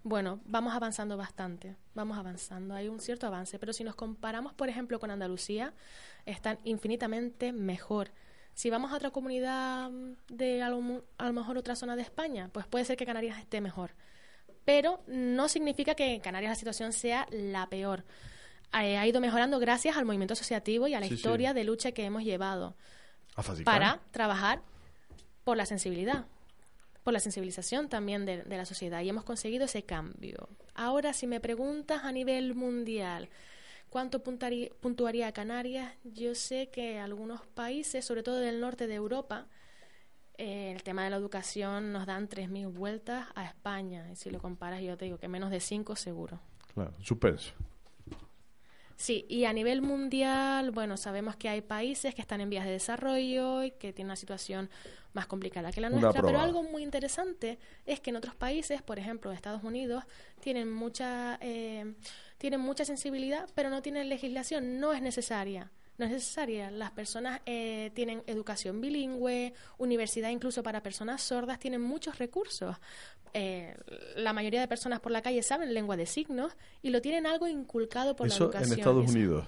bueno, 0.02 0.40
vamos 0.46 0.74
avanzando 0.74 1.16
bastante, 1.16 1.76
vamos 1.94 2.16
avanzando, 2.18 2.74
hay 2.74 2.88
un 2.88 3.00
cierto 3.00 3.26
avance, 3.26 3.58
pero 3.58 3.72
si 3.72 3.84
nos 3.84 3.94
comparamos, 3.94 4.52
por 4.54 4.68
ejemplo, 4.68 4.98
con 4.98 5.10
Andalucía, 5.10 5.74
están 6.26 6.58
infinitamente 6.64 7.52
mejor. 7.52 8.10
Si 8.54 8.68
vamos 8.70 8.92
a 8.92 8.96
otra 8.96 9.10
comunidad 9.10 9.90
mm, 9.90 10.12
de 10.28 10.62
a 10.62 10.68
lo, 10.70 10.80
mu- 10.80 11.02
a 11.18 11.26
lo 11.26 11.32
mejor 11.32 11.56
otra 11.58 11.76
zona 11.76 11.96
de 11.96 12.02
España, 12.02 12.48
pues 12.52 12.66
puede 12.66 12.84
ser 12.84 12.96
que 12.96 13.06
Canarias 13.06 13.38
esté 13.38 13.60
mejor 13.60 13.92
pero 14.62 15.02
no 15.08 15.48
significa 15.48 15.94
que 15.96 16.14
en 16.14 16.20
Canarias 16.20 16.50
la 16.50 16.54
situación 16.54 16.92
sea 16.92 17.26
la 17.30 17.66
peor. 17.68 18.04
Ha 18.70 19.04
ido 19.06 19.20
mejorando 19.20 19.58
gracias 19.58 19.96
al 19.96 20.04
movimiento 20.04 20.34
asociativo 20.34 20.86
y 20.86 20.94
a 20.94 21.00
la 21.00 21.06
Sí, 21.06 21.10
sí. 21.10 21.14
historia 21.16 21.54
de 21.54 21.64
lucha 21.64 21.90
que 21.92 22.04
hemos 22.04 22.22
llevado 22.22 22.76
para 23.64 24.00
trabajar 24.12 24.62
por 25.42 25.56
la 25.56 25.66
sensibilidad, 25.66 26.26
por 27.02 27.12
la 27.12 27.20
sensibilización 27.20 27.88
también 27.88 28.26
de, 28.26 28.42
de 28.42 28.56
la 28.56 28.64
sociedad 28.64 29.00
y 29.00 29.08
hemos 29.08 29.24
conseguido 29.24 29.64
ese 29.64 29.84
cambio. 29.84 30.48
Ahora, 30.74 31.12
si 31.12 31.26
me 31.26 31.40
preguntas 31.40 32.04
a 32.04 32.12
nivel 32.12 32.54
mundial, 32.54 33.28
¿cuánto 33.88 34.22
puntuaría 34.22 35.32
Canarias? 35.32 35.92
Yo 36.04 36.34
sé 36.34 36.68
que 36.70 36.98
algunos 36.98 37.46
países, 37.46 38.04
sobre 38.04 38.22
todo 38.22 38.36
del 38.36 38.60
norte 38.60 38.86
de 38.86 38.94
Europa, 38.94 39.46
eh, 40.38 40.72
el 40.72 40.82
tema 40.82 41.04
de 41.04 41.10
la 41.10 41.16
educación 41.16 41.92
nos 41.92 42.06
dan 42.06 42.26
3.000 42.26 42.72
vueltas 42.72 43.26
a 43.34 43.44
España. 43.44 44.10
Y 44.10 44.16
si 44.16 44.30
lo 44.30 44.38
comparas, 44.38 44.80
yo 44.80 44.96
te 44.96 45.04
digo 45.04 45.18
que 45.18 45.28
menos 45.28 45.50
de 45.50 45.60
5 45.60 45.96
seguro. 45.96 46.40
Claro, 46.72 46.94
suspenso. 47.02 47.52
Sí, 49.00 49.24
y 49.30 49.46
a 49.46 49.52
nivel 49.54 49.80
mundial, 49.80 50.72
bueno, 50.72 50.98
sabemos 50.98 51.34
que 51.34 51.48
hay 51.48 51.62
países 51.62 52.14
que 52.14 52.20
están 52.20 52.42
en 52.42 52.50
vías 52.50 52.66
de 52.66 52.72
desarrollo 52.72 53.64
y 53.64 53.70
que 53.70 53.94
tienen 53.94 54.08
una 54.10 54.16
situación 54.16 54.68
más 55.14 55.26
complicada 55.26 55.72
que 55.72 55.80
la 55.80 55.88
Una 55.88 56.00
nuestra, 56.02 56.20
pero 56.20 56.38
algo 56.38 56.62
muy 56.64 56.82
interesante 56.82 57.58
es 57.86 57.98
que 58.00 58.10
en 58.10 58.16
otros 58.16 58.34
países, 58.34 58.82
por 58.82 58.98
ejemplo, 58.98 59.32
Estados 59.32 59.64
Unidos, 59.64 60.04
tienen 60.40 60.70
mucha, 60.70 61.38
eh, 61.40 61.94
tienen 62.36 62.60
mucha 62.60 62.84
sensibilidad, 62.84 63.48
pero 63.54 63.70
no 63.70 63.80
tienen 63.80 64.10
legislación, 64.10 64.78
no 64.80 64.92
es 64.92 65.00
necesaria. 65.00 65.72
No 65.96 66.04
es 66.04 66.12
necesaria. 66.12 66.70
Las 66.70 66.90
personas 66.90 67.40
eh, 67.46 67.92
tienen 67.94 68.22
educación 68.26 68.82
bilingüe, 68.82 69.54
universidad 69.78 70.28
incluso 70.28 70.62
para 70.62 70.82
personas 70.82 71.22
sordas, 71.22 71.58
tienen 71.58 71.80
muchos 71.80 72.18
recursos. 72.18 72.76
Eh, 73.32 73.76
la 74.16 74.32
mayoría 74.32 74.60
de 74.60 74.68
personas 74.68 75.00
por 75.00 75.12
la 75.12 75.22
calle 75.22 75.42
saben 75.42 75.72
lengua 75.72 75.96
de 75.96 76.06
signos 76.06 76.56
y 76.82 76.90
lo 76.90 77.00
tienen 77.00 77.26
algo 77.26 77.46
inculcado 77.46 78.16
por 78.16 78.26
la 78.28 78.34
Eso 78.34 78.44
educación. 78.44 78.72
en 78.72 78.78
Estados 78.78 79.04
Eso- 79.04 79.12
Unidos. 79.12 79.44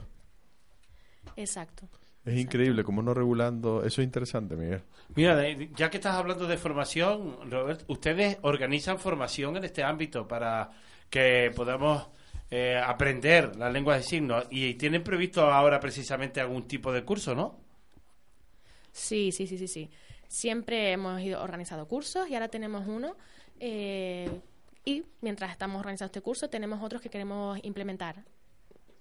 Exacto. 1.37 1.89
Es 2.25 2.39
increíble 2.39 2.85
como 2.85 3.03
no 3.03 3.15
regulando. 3.15 3.83
Eso 3.85 4.01
es 4.01 4.05
interesante, 4.07 4.55
Miguel. 4.55 4.83
Mira, 5.17 5.43
ya 5.77 5.91
que 5.91 5.97
estás 5.97 6.15
hablando 6.15 6.47
de 6.47 6.57
formación, 6.57 7.51
Robert, 7.51 7.83
ustedes 7.89 8.39
organizan 8.43 8.99
formación 8.99 9.57
en 9.57 9.65
este 9.65 9.83
ámbito 9.83 10.29
para 10.29 10.71
que 11.11 11.51
podamos 11.55 12.07
eh, 12.51 12.81
aprender 12.85 13.57
la 13.57 13.71
lengua 13.71 13.97
de 13.97 14.03
signos 14.05 14.47
y 14.51 14.75
tienen 14.75 15.03
previsto 15.03 15.51
ahora 15.51 15.81
precisamente 15.81 16.41
algún 16.41 16.69
tipo 16.69 16.93
de 16.93 17.03
curso, 17.05 17.35
¿no? 17.35 17.59
Sí, 18.93 19.33
sí, 19.33 19.47
sí, 19.47 19.59
sí, 19.59 19.67
sí. 19.69 19.91
Siempre 20.29 20.93
hemos 20.93 21.21
ido 21.23 21.43
organizado 21.43 21.89
cursos 21.89 22.29
y 22.29 22.35
ahora 22.35 22.49
tenemos 22.49 22.87
uno. 22.87 23.17
Eh, 23.65 24.41
y 24.85 25.05
mientras 25.21 25.53
estamos 25.53 25.79
organizando 25.79 26.07
este 26.07 26.21
curso, 26.21 26.51
tenemos 26.51 26.83
otros 26.83 27.01
que 27.01 27.09
queremos 27.09 27.61
implementar. 27.63 28.25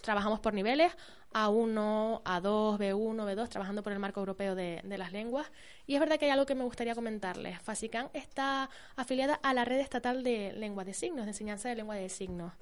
Trabajamos 0.03 0.39
por 0.39 0.53
niveles, 0.53 0.93
A1, 1.33 2.21
A2, 2.21 2.77
B1, 2.77 3.25
B2, 3.25 3.49
trabajando 3.49 3.81
por 3.81 3.91
el 3.91 3.97
marco 3.97 4.19
europeo 4.19 4.53
de, 4.53 4.81
de 4.83 4.97
las 4.99 5.11
lenguas. 5.11 5.51
Y 5.87 5.95
es 5.95 5.99
verdad 5.99 6.19
que 6.19 6.25
hay 6.25 6.31
algo 6.31 6.45
que 6.45 6.53
me 6.53 6.63
gustaría 6.63 6.93
comentarles. 6.93 7.59
FASICAN 7.63 8.11
está 8.13 8.69
afiliada 8.95 9.33
a 9.41 9.55
la 9.55 9.65
red 9.65 9.79
estatal 9.79 10.23
de 10.23 10.53
lengua 10.53 10.83
de 10.83 10.93
signos, 10.93 11.25
de 11.25 11.31
enseñanza 11.31 11.67
de 11.67 11.75
lengua 11.75 11.95
de 11.95 12.09
signos. 12.09 12.53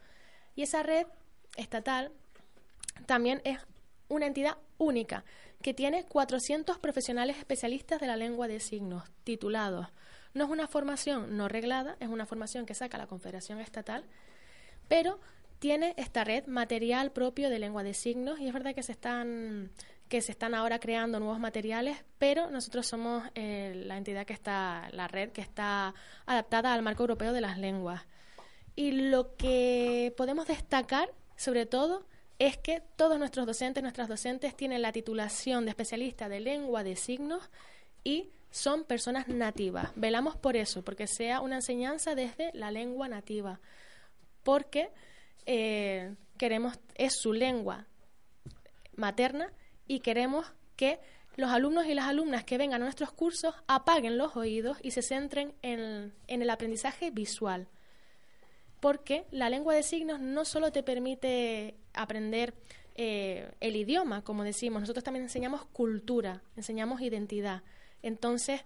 Y 0.56 0.62
esa 0.62 0.84
red 0.84 1.06
estatal 1.58 2.14
también 3.08 3.42
es 3.44 3.60
una 4.08 4.26
entidad 4.26 4.58
única 4.78 5.26
que 5.62 5.74
tiene 5.74 6.06
400 6.06 6.80
profesionales 6.80 7.38
especialistas 7.38 8.00
de 8.00 8.08
la 8.08 8.16
lengua 8.16 8.48
de 8.48 8.62
signos 8.62 9.04
titulados, 9.26 9.88
No 10.34 10.46
es 10.46 10.50
una 10.50 10.68
formación 10.68 11.38
no 11.38 11.48
reglada, 11.48 11.98
es 12.00 12.10
una 12.10 12.26
formación 12.26 12.66
que 12.66 12.74
saca 12.74 12.98
la 12.98 13.08
Confederación 13.08 13.60
Estatal, 13.60 14.04
pero 14.88 15.20
tiene 15.60 15.94
esta 15.98 16.24
red 16.24 16.46
material 16.48 17.12
propio 17.12 17.50
de 17.50 17.60
lengua 17.60 17.84
de 17.84 17.94
signos 17.94 18.40
y 18.40 18.48
es 18.48 18.54
verdad 18.54 18.74
que 18.74 18.84
se 18.84 18.94
están 18.94 19.72
que 20.10 20.22
se 20.22 20.32
están 20.32 20.56
ahora 20.56 20.80
creando 20.80 21.20
nuevos 21.20 21.40
materiales, 21.40 22.04
pero 22.18 22.50
nosotros 22.50 22.88
somos 22.88 23.24
eh, 23.36 23.84
la 23.86 23.96
entidad 23.96 24.26
que 24.26 24.34
está, 24.34 24.90
la 24.92 25.08
red 25.08 25.30
que 25.30 25.42
está 25.42 25.94
adaptada 26.26 26.74
al 26.74 26.82
marco 26.82 27.04
europeo 27.04 27.32
de 27.32 27.42
las 27.42 27.60
lenguas. 27.60 28.02
Y 28.76 28.92
lo 28.92 29.36
que 29.38 30.12
podemos 30.18 30.48
destacar, 30.48 31.14
sobre 31.36 31.68
todo, 31.68 32.08
es 32.40 32.58
que 32.58 32.82
todos 32.96 33.20
nuestros 33.20 33.46
docentes, 33.46 33.84
nuestras 33.84 34.08
docentes 34.08 34.56
tienen 34.56 34.82
la 34.82 34.92
titulación 34.92 35.66
de 35.66 35.72
especialista 35.72 36.28
de 36.28 36.40
lengua 36.40 36.84
de 36.84 36.96
signos 36.96 37.48
y 38.04 38.32
son 38.52 38.84
personas 38.84 39.28
nativas. 39.28 39.92
Velamos 39.96 40.36
por 40.36 40.56
eso, 40.56 40.84
porque 40.84 41.08
sea 41.08 41.42
una 41.42 41.56
enseñanza 41.56 42.16
desde 42.16 42.52
la 42.54 42.72
lengua 42.72 43.08
nativa, 43.08 43.60
porque 44.44 44.90
eh, 45.46 46.16
queremos, 46.38 46.80
es 46.96 47.14
su 47.20 47.34
lengua 47.34 47.88
materna 48.96 49.52
y 49.88 50.00
queremos 50.00 50.46
que 50.76 51.00
los 51.36 51.52
alumnos 51.52 51.86
y 51.86 51.94
las 51.94 52.06
alumnas 52.06 52.44
que 52.44 52.58
vengan 52.58 52.82
a 52.82 52.86
nuestros 52.86 53.12
cursos 53.12 53.56
apaguen 53.68 54.18
los 54.18 54.36
oídos 54.36 54.78
y 54.84 54.92
se 54.92 55.02
centren 55.02 55.54
en, 55.62 56.14
el 56.28 56.50
aprendizaje 56.50 57.12
visual. 57.12 57.68
Porque 58.80 59.26
la 59.32 59.50
lengua 59.50 59.74
de 59.74 59.84
signos 59.84 60.20
no 60.20 60.46
solo 60.46 60.72
te 60.72 60.84
permite 60.84 61.76
aprender 61.94 62.54
eh, 62.96 63.52
el 63.60 63.76
idioma, 63.76 64.24
como 64.24 64.44
decimos, 64.44 64.82
nosotros 64.82 65.04
también 65.04 65.24
enseñamos 65.24 65.66
cultura, 65.66 66.42
enseñamos 66.56 67.02
identidad. 67.02 67.64
Entonces, 68.02 68.62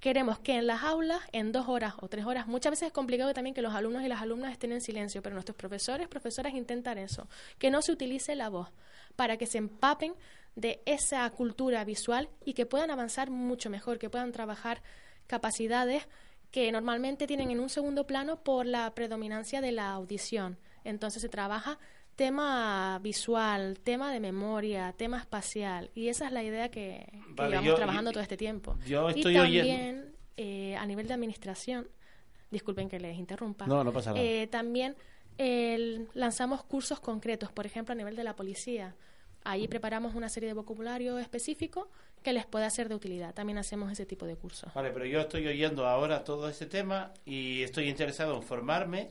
queremos 0.00 0.38
que 0.38 0.56
en 0.56 0.66
las 0.66 0.82
aulas, 0.82 1.20
en 1.32 1.52
dos 1.52 1.68
horas 1.68 1.94
o 2.00 2.08
tres 2.08 2.24
horas, 2.26 2.46
muchas 2.46 2.70
veces 2.70 2.88
es 2.88 2.92
complicado 2.92 3.34
también 3.34 3.54
que 3.54 3.62
los 3.62 3.74
alumnos 3.74 4.02
y 4.02 4.08
las 4.08 4.22
alumnas 4.22 4.52
estén 4.52 4.72
en 4.72 4.80
silencio, 4.80 5.22
pero 5.22 5.34
nuestros 5.34 5.56
profesores, 5.56 6.08
profesoras 6.08 6.54
intentan 6.54 6.98
eso, 6.98 7.28
que 7.58 7.70
no 7.70 7.82
se 7.82 7.92
utilice 7.92 8.36
la 8.36 8.48
voz, 8.48 8.68
para 9.16 9.36
que 9.36 9.46
se 9.46 9.58
empapen 9.58 10.14
de 10.54 10.82
esa 10.86 11.28
cultura 11.30 11.84
visual 11.84 12.28
y 12.44 12.54
que 12.54 12.66
puedan 12.66 12.90
avanzar 12.90 13.30
mucho 13.30 13.70
mejor, 13.70 13.98
que 13.98 14.10
puedan 14.10 14.32
trabajar 14.32 14.82
capacidades 15.26 16.06
que 16.50 16.70
normalmente 16.72 17.26
tienen 17.26 17.50
en 17.50 17.60
un 17.60 17.68
segundo 17.68 18.06
plano 18.06 18.42
por 18.42 18.64
la 18.64 18.94
predominancia 18.94 19.60
de 19.60 19.72
la 19.72 19.90
audición. 19.90 20.58
Entonces 20.84 21.20
se 21.20 21.28
trabaja 21.28 21.78
tema 22.16 22.98
visual, 23.02 23.78
tema 23.84 24.10
de 24.10 24.20
memoria, 24.20 24.92
tema 24.96 25.18
espacial. 25.18 25.90
Y 25.94 26.08
esa 26.08 26.26
es 26.26 26.32
la 26.32 26.42
idea 26.42 26.70
que, 26.70 27.06
llevamos 27.36 27.74
trabajando 27.76 28.10
todo 28.10 28.22
este 28.22 28.36
tiempo. 28.36 28.76
Yo 28.86 29.10
y 29.10 29.22
también 29.22 30.16
eh, 30.36 30.74
a 30.76 30.86
nivel 30.86 31.06
de 31.06 31.14
administración, 31.14 31.88
disculpen 32.50 32.88
que 32.88 32.98
les 32.98 33.18
interrumpa. 33.18 33.66
No, 33.66 33.84
no 33.84 33.92
pasa 33.92 34.10
nada. 34.10 34.24
Eh, 34.24 34.48
también 34.48 34.96
lanzamos 36.14 36.64
cursos 36.64 36.98
concretos, 36.98 37.52
por 37.52 37.66
ejemplo, 37.66 37.92
a 37.92 37.96
nivel 37.96 38.16
de 38.16 38.24
la 38.24 38.34
policía. 38.34 38.96
Ahí 39.44 39.68
preparamos 39.68 40.14
una 40.14 40.28
serie 40.28 40.48
de 40.48 40.54
vocabulario 40.54 41.18
específico 41.18 41.88
que 42.22 42.32
les 42.32 42.46
pueda 42.46 42.68
ser 42.70 42.88
de 42.88 42.96
utilidad. 42.96 43.32
También 43.34 43.58
hacemos 43.58 43.92
ese 43.92 44.04
tipo 44.04 44.26
de 44.26 44.34
cursos. 44.34 44.72
Vale, 44.74 44.90
pero 44.90 45.04
yo 45.04 45.20
estoy 45.20 45.46
oyendo 45.46 45.86
ahora 45.86 46.24
todo 46.24 46.48
ese 46.48 46.66
tema 46.66 47.12
y 47.24 47.62
estoy 47.62 47.88
interesado 47.88 48.34
en 48.34 48.42
formarme. 48.42 49.10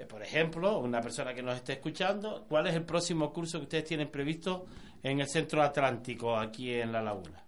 Eh, 0.00 0.06
por 0.06 0.22
ejemplo, 0.22 0.78
una 0.78 1.02
persona 1.02 1.34
que 1.34 1.42
nos 1.42 1.56
esté 1.56 1.74
escuchando, 1.74 2.46
¿cuál 2.48 2.66
es 2.66 2.74
el 2.74 2.84
próximo 2.86 3.30
curso 3.34 3.58
que 3.58 3.64
ustedes 3.64 3.84
tienen 3.84 4.10
previsto 4.10 4.64
en 5.02 5.20
el 5.20 5.28
Centro 5.28 5.62
Atlántico, 5.62 6.34
aquí 6.34 6.72
en 6.72 6.90
La 6.90 7.02
Laguna? 7.02 7.44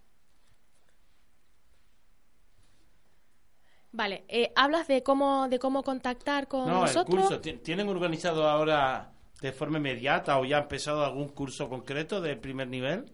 Vale, 3.92 4.26
eh, 4.28 4.52
hablas 4.54 4.86
de 4.86 5.02
cómo 5.02 5.48
de 5.48 5.58
cómo 5.58 5.82
contactar 5.82 6.46
con 6.46 6.66
no, 6.66 6.82
nosotros. 6.82 7.30
el 7.30 7.40
curso. 7.40 7.62
¿Tienen 7.62 7.88
organizado 7.88 8.46
ahora 8.46 9.14
de 9.40 9.52
forma 9.52 9.78
inmediata 9.78 10.38
o 10.38 10.44
ya 10.44 10.58
ha 10.58 10.62
empezado 10.62 11.06
algún 11.06 11.28
curso 11.28 11.70
concreto 11.70 12.20
de 12.20 12.36
primer 12.36 12.68
nivel? 12.68 13.10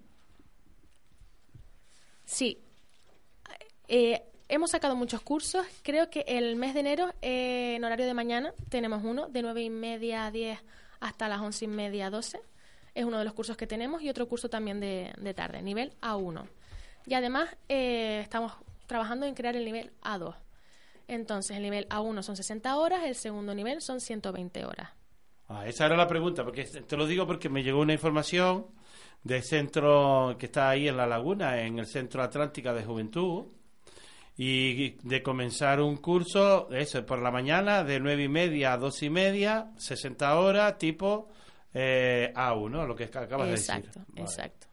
Sí. 2.25 2.61
Eh, 3.87 4.28
hemos 4.49 4.71
sacado 4.71 4.97
muchos 4.97 5.21
cursos. 5.21 5.67
Creo 5.83 6.11
que 6.11 6.25
el 6.27 6.57
mes 6.57 6.75
de 6.75 6.81
enero, 6.81 7.13
eh, 7.23 7.77
en 7.77 7.85
horario 7.85 8.07
de 8.07 8.15
mañana, 8.15 8.53
tenemos 8.69 9.05
uno 9.05 9.29
de 9.29 9.43
nueve 9.43 9.63
y 9.63 9.71
media 9.71 10.27
a 10.27 10.31
10 10.31 10.59
hasta 11.01 11.29
las 11.29 11.41
once 11.41 11.67
y 11.67 11.69
media 11.69 12.07
a 12.07 12.11
12. 12.11 12.41
Es 12.95 13.05
uno 13.05 13.19
de 13.19 13.25
los 13.25 13.35
cursos 13.35 13.57
que 13.57 13.67
tenemos 13.67 14.03
y 14.03 14.09
otro 14.09 14.27
curso 14.27 14.49
también 14.49 14.81
de, 14.81 15.35
tarde, 15.35 15.63
nivel 15.63 15.93
A1. 16.01 16.49
Y 17.07 17.15
además 17.15 17.57
eh, 17.69 18.21
estamos 18.23 18.53
trabajando 18.87 19.27
en 19.27 19.35
crear 19.35 19.55
el 19.55 19.65
nivel 19.65 19.93
A2. 20.03 20.35
Entonces, 21.07 21.57
el 21.57 21.63
nivel 21.63 21.89
A1 21.89 22.23
son 22.23 22.37
60 22.37 22.77
horas, 22.77 23.05
el 23.05 23.15
segundo 23.15 23.55
nivel 23.55 23.81
son 23.81 24.01
120 24.01 24.65
horas. 24.67 24.91
Ah, 25.49 25.67
esa 25.67 25.87
era 25.87 25.97
la 25.97 26.07
pregunta, 26.07 26.45
porque 26.45 26.65
te 26.65 26.97
lo 26.97 27.07
digo 27.07 27.27
porque 27.27 27.49
me 27.49 27.63
llegó 27.63 27.81
una 27.81 27.95
información 27.95 28.67
del 29.23 29.43
centro 29.43 30.37
que 30.39 30.47
está 30.47 30.69
ahí 30.69 30.89
en 30.89 30.97
La 30.97 31.07
Laguna, 31.07 31.63
en 31.63 31.79
el 31.79 31.87
Centro 31.87 32.23
Atlántica 32.23 32.75
de 32.75 32.85
Juventud, 32.85 33.47
y 34.41 34.91
de 35.03 35.21
comenzar 35.21 35.81
un 35.81 35.97
curso, 35.97 36.71
eso, 36.71 37.05
por 37.05 37.21
la 37.21 37.33
mañana, 37.33 37.83
de 37.83 37.99
nueve 37.99 38.23
y 38.23 38.29
media 38.29 38.75
a 38.75 38.77
dos 38.77 39.03
y 39.03 39.11
media, 39.11 39.73
60 39.77 40.39
horas, 40.39 40.79
tipo 40.79 41.29
eh, 41.75 42.33
A1, 42.37 42.87
lo 42.87 42.95
que 42.95 43.05
acabas 43.05 43.47
de 43.47 43.51
decir. 43.51 43.75
Exacto, 43.75 44.01
exacto. 44.15 44.69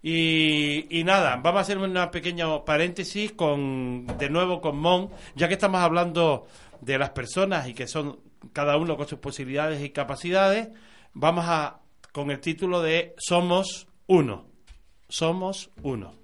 Y, 0.03 0.87
y, 0.99 1.03
nada, 1.05 1.37
vamos 1.37 1.61
a 1.61 1.62
hacer 1.62 1.79
una 1.79 2.11
pequeña 2.11 2.64
paréntesis 2.64 3.33
con, 3.33 4.07
de 4.18 4.29
nuevo 4.29 4.61
con 4.61 4.77
Mon, 4.77 5.11
ya 5.35 5.49
que 5.49 5.55
estamos 5.55 5.81
hablando 5.81 6.47
de 6.83 6.99
las 6.99 7.11
personas 7.11 7.66
y 7.68 7.75
que 7.75 7.87
son 7.87 8.20
cada 8.53 8.77
uno 8.77 8.97
con 8.97 9.09
sus 9.09 9.18
posibilidades 9.18 9.83
y 9.83 9.90
capacidades, 9.90 10.68
vamos 11.14 11.47
a 11.49 11.81
con 12.12 12.31
el 12.31 12.40
título 12.40 12.83
de 12.83 13.14
Somos 13.18 13.88
uno. 14.07 14.47
Somos 15.09 15.70
uno. 15.83 16.23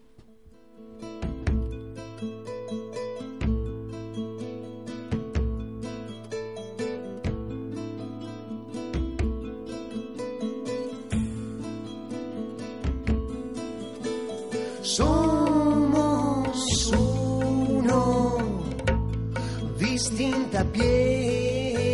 Distinta 20.00 20.64
piel. 20.72 21.92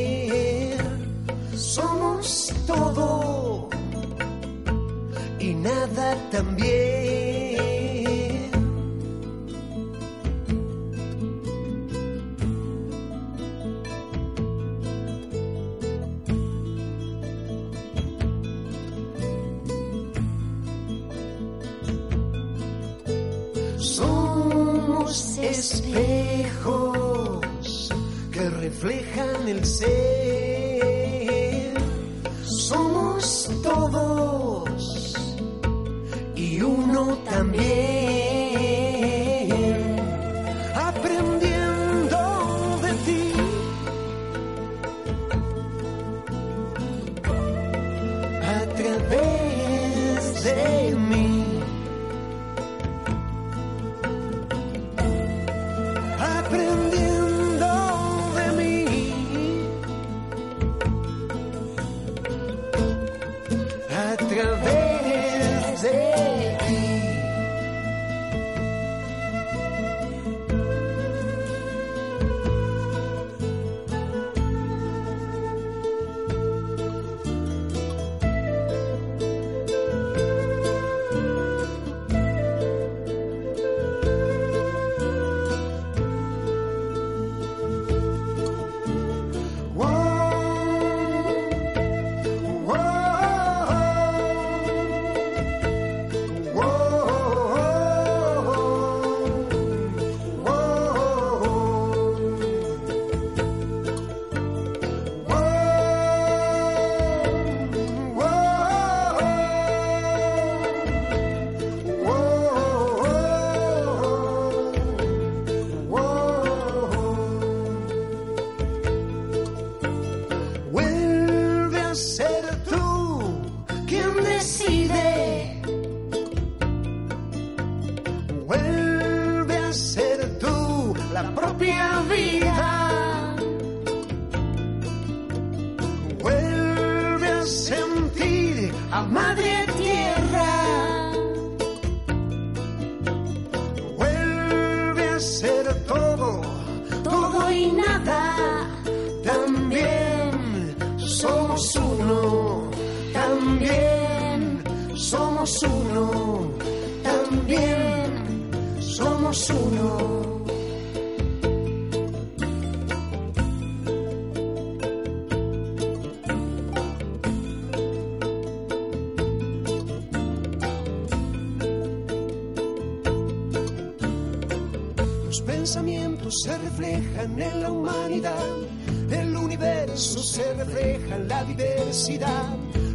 Somos 1.57 2.55
todo 2.67 3.69
y 5.41 5.55
nada 5.55 6.17
también. 6.31 7.57
Somos 23.79 25.39
que 25.83 26.36
reflejan 28.77 29.49
el 29.49 29.65
ser. 29.65 29.89
Somos 32.45 33.51
todos 33.63 35.15
y 36.35 36.61
uno 36.61 37.17
también. 37.25 37.96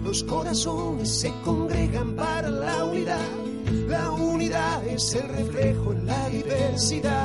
Los 0.03 0.23
corazones 0.23 1.09
se 1.09 1.33
congregan 1.43 2.15
para 2.15 2.49
la 2.49 2.85
unidad, 2.85 3.19
la 3.87 4.09
unidad 4.11 4.87
es 4.87 5.13
el 5.15 5.27
reflejo 5.27 5.91
en 5.91 6.05
la 6.05 6.29
diversidad. 6.29 7.20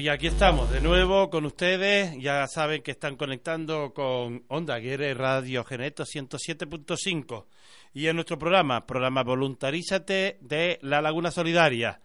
Pues 0.00 0.06
ya 0.06 0.12
aquí 0.14 0.28
estamos 0.28 0.70
de 0.70 0.80
nuevo 0.80 1.28
con 1.28 1.44
ustedes. 1.44 2.16
Ya 2.18 2.46
saben 2.46 2.80
que 2.80 2.92
están 2.92 3.16
conectando 3.16 3.92
con 3.92 4.44
Onda 4.48 4.76
Aguirre 4.76 5.12
Radio 5.12 5.62
Geneto 5.62 6.04
107.5 6.04 7.44
y 7.92 8.06
en 8.06 8.16
nuestro 8.16 8.38
programa, 8.38 8.86
programa 8.86 9.22
Voluntarízate 9.22 10.38
de 10.40 10.78
La 10.80 11.02
Laguna 11.02 11.30
Solidaria. 11.30 12.00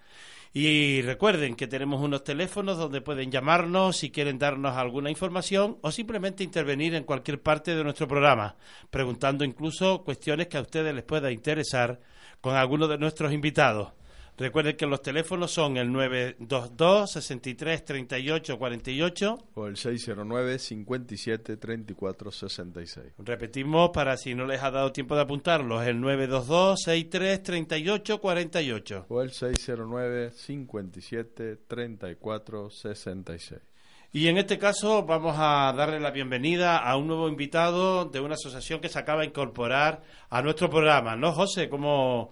Y 0.52 1.04
recuerden 1.04 1.56
que 1.56 1.68
tenemos 1.68 2.02
unos 2.02 2.26
teléfonos 2.26 2.78
donde 2.78 3.00
pueden 3.00 3.32
llamarnos 3.32 3.96
si 3.96 4.12
quieren 4.12 4.40
darnos 4.40 4.76
alguna 4.76 5.10
información 5.10 5.78
o 5.82 5.90
simplemente 5.90 6.44
intervenir 6.44 6.96
en 6.96 7.06
cualquier 7.06 7.42
parte 7.42 7.78
de 7.78 7.84
nuestro 7.86 8.10
programa, 8.10 8.58
preguntando 8.90 9.46
incluso 9.46 10.04
cuestiones 10.04 10.48
que 10.48 10.58
a 10.58 10.62
ustedes 10.62 10.94
les 10.94 11.06
pueda 11.06 11.32
interesar 11.32 12.02
con 12.42 12.58
alguno 12.58 12.90
de 12.90 12.98
nuestros 12.98 13.32
invitados. 13.32 13.94
Recuerden 14.38 14.76
que 14.76 14.86
los 14.86 15.02
teléfonos 15.02 15.52
son 15.52 15.78
el 15.78 15.90
922 15.92 17.10
63 17.10 17.86
38 17.86 18.58
48. 18.58 19.38
O 19.54 19.68
el 19.68 19.78
609 19.78 20.60
57 20.60 21.56
34 21.56 22.32
66. 22.32 23.06
Repetimos 23.20 23.92
para 23.92 24.18
si 24.18 24.36
no 24.36 24.46
les 24.46 24.62
ha 24.62 24.72
dado 24.72 24.92
tiempo 24.92 25.16
de 25.16 25.22
apuntarlos, 25.22 25.86
el 25.88 26.02
922 26.02 26.82
63 26.82 27.44
38 27.44 28.20
48. 28.20 29.06
O 29.08 29.22
el 29.22 29.32
609 29.32 30.32
57 30.32 31.58
34 31.68 32.70
66. 32.70 33.62
Y 34.16 34.30
en 34.30 34.38
este 34.38 34.58
caso 34.58 35.04
vamos 35.04 35.36
a 35.38 35.74
darle 35.76 36.00
la 36.00 36.10
bienvenida 36.10 36.78
a 36.78 36.96
un 36.96 37.06
nuevo 37.06 37.28
invitado 37.28 38.06
de 38.06 38.22
una 38.22 38.36
asociación 38.36 38.80
que 38.80 38.88
se 38.88 38.98
acaba 38.98 39.20
de 39.24 39.28
incorporar 39.28 40.04
a 40.30 40.42
nuestro 40.42 40.70
programa, 40.70 41.18
¿no, 41.18 41.34
José? 41.34 41.68
¿Cómo 41.68 42.30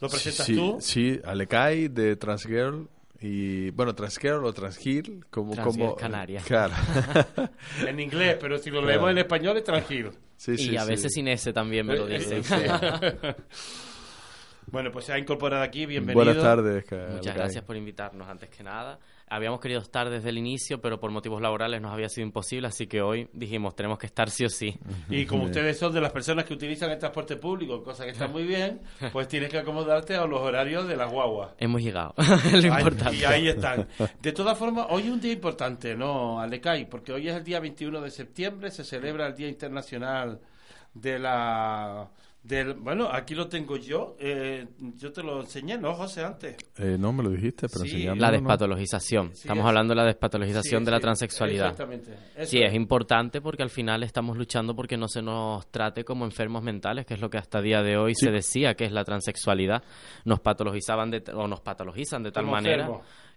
lo 0.00 0.08
presentas 0.08 0.46
sí, 0.46 0.56
tú? 0.56 0.78
Sí, 0.80 1.20
Alecai 1.22 1.88
de 1.88 2.16
Transgirl. 2.16 2.88
Y 3.20 3.68
bueno, 3.72 3.94
Transgirl 3.94 4.42
o 4.42 4.54
Transgirl, 4.54 5.26
como. 5.28 5.52
Transgirl 5.52 5.78
como 5.88 5.96
Canarias. 5.96 6.44
Claro. 6.46 6.72
En 7.86 8.00
inglés, 8.00 8.38
pero 8.40 8.56
si 8.56 8.70
lo 8.70 8.78
Claro. 8.78 8.86
leemos 8.92 9.10
en 9.10 9.18
español 9.18 9.58
es 9.58 9.64
tranquilo. 9.64 10.12
Sí, 10.38 10.52
y 10.52 10.56
sí, 10.58 10.76
a 10.78 10.84
sí. 10.84 10.88
veces 10.88 11.12
sin 11.12 11.28
ese 11.28 11.52
también 11.52 11.84
me 11.84 11.94
lo 11.94 12.08
Eh, 12.08 12.20
dicen. 12.20 12.42
Bueno, 14.70 14.90
pues 14.90 15.06
se 15.06 15.14
ha 15.14 15.18
incorporado 15.18 15.62
aquí, 15.62 15.86
bienvenido. 15.86 16.22
Buenas 16.24 16.42
tardes. 16.42 16.84
Muchas 17.10 17.34
gracias 17.34 17.64
por 17.64 17.74
invitarnos 17.74 18.28
antes 18.28 18.50
que 18.50 18.62
nada. 18.62 18.98
Habíamos 19.30 19.60
querido 19.60 19.80
estar 19.80 20.08
desde 20.10 20.30
el 20.30 20.38
inicio, 20.38 20.80
pero 20.80 20.98
por 21.00 21.10
motivos 21.10 21.40
laborales 21.42 21.80
nos 21.80 21.92
había 21.92 22.08
sido 22.08 22.26
imposible, 22.26 22.68
así 22.68 22.86
que 22.86 23.00
hoy 23.02 23.28
dijimos 23.32 23.74
tenemos 23.76 23.98
que 23.98 24.06
estar 24.06 24.30
sí 24.30 24.44
o 24.44 24.48
sí. 24.48 24.78
Y 25.10 25.26
como 25.26 25.44
ustedes 25.44 25.78
son 25.78 25.92
de 25.92 26.00
las 26.00 26.12
personas 26.12 26.44
que 26.44 26.54
utilizan 26.54 26.90
el 26.90 26.98
transporte 26.98 27.36
público, 27.36 27.82
cosa 27.82 28.04
que 28.04 28.10
está 28.10 28.26
muy 28.28 28.44
bien, 28.44 28.80
pues 29.12 29.28
tienes 29.28 29.50
que 29.50 29.58
acomodarte 29.58 30.14
a 30.16 30.26
los 30.26 30.40
horarios 30.40 30.88
de 30.88 30.96
las 30.96 31.10
guaguas. 31.12 31.50
Hemos 31.58 31.82
llegado, 31.82 32.14
lo 32.18 32.24
Ahí- 32.58 32.64
importante. 32.66 33.16
y 33.16 33.24
ahí 33.24 33.48
están. 33.48 33.86
De 34.22 34.32
todas 34.32 34.56
formas, 34.56 34.86
hoy 34.90 35.02
es 35.02 35.08
un 35.10 35.20
día 35.20 35.32
importante, 35.32 35.94
¿no, 35.94 36.40
Alecay? 36.40 36.88
Porque 36.88 37.12
hoy 37.12 37.28
es 37.28 37.34
el 37.36 37.44
día 37.44 37.60
21 37.60 38.00
de 38.00 38.10
septiembre, 38.10 38.70
se 38.70 38.84
celebra 38.84 39.26
el 39.26 39.34
Día 39.34 39.48
Internacional 39.48 40.40
de 40.94 41.18
la... 41.18 42.08
Del, 42.48 42.74
bueno, 42.74 43.08
aquí 43.12 43.34
lo 43.34 43.46
tengo 43.46 43.76
yo. 43.76 44.16
eh, 44.18 44.66
yo 44.96 45.12
te 45.12 45.22
lo 45.22 45.40
enseñé, 45.42 45.76
¿no, 45.76 45.92
José, 45.94 46.24
antes? 46.24 46.56
Eh, 46.78 46.96
no, 46.98 47.12
me 47.12 47.22
lo 47.22 47.28
dijiste, 47.28 47.68
pero 47.68 47.84
Sí. 47.84 48.06
La 48.16 48.30
despatologización. 48.30 49.34
Sí, 49.34 49.42
Estamos 49.42 49.64
es- 49.64 49.68
hablando 49.68 49.92
de 49.92 49.96
la 50.00 50.06
despatologización 50.06 50.80
Sí, 50.80 50.84
de 50.86 50.90
la 50.90 50.98
transexualidad. 51.00 51.66
Exactamente. 51.72 52.12
Eso 52.34 52.50
Sí, 52.50 52.62
es 52.62 52.72
importante 52.72 53.42
porque 53.42 53.62
al 53.62 53.68
final 53.70 54.02
estamos 54.02 54.36
luchando 54.38 54.74
porque 54.74 54.96
no 54.96 55.08
se 55.08 55.20
nos 55.20 55.66
trate 55.70 56.04
como 56.04 56.24
enfermos 56.24 56.62
mentales, 56.62 57.04
que 57.04 57.14
es 57.14 57.20
lo 57.20 57.28
que 57.28 57.36
hasta 57.36 57.60
día 57.60 57.82
de 57.82 57.98
hoy 57.98 58.14
se 58.14 58.30
decía 58.30 58.74
que 58.74 58.86
es 58.86 58.92
la 58.92 59.04
transexualidad. 59.04 59.82
Nos 60.24 60.40
patologizaban 60.40 61.10
de, 61.10 61.22
o 61.34 61.46
nos 61.48 61.60
patologizan 61.60 62.22
de 62.22 62.32
tal 62.32 62.44
Como 62.44 62.56
manera. 62.56 62.88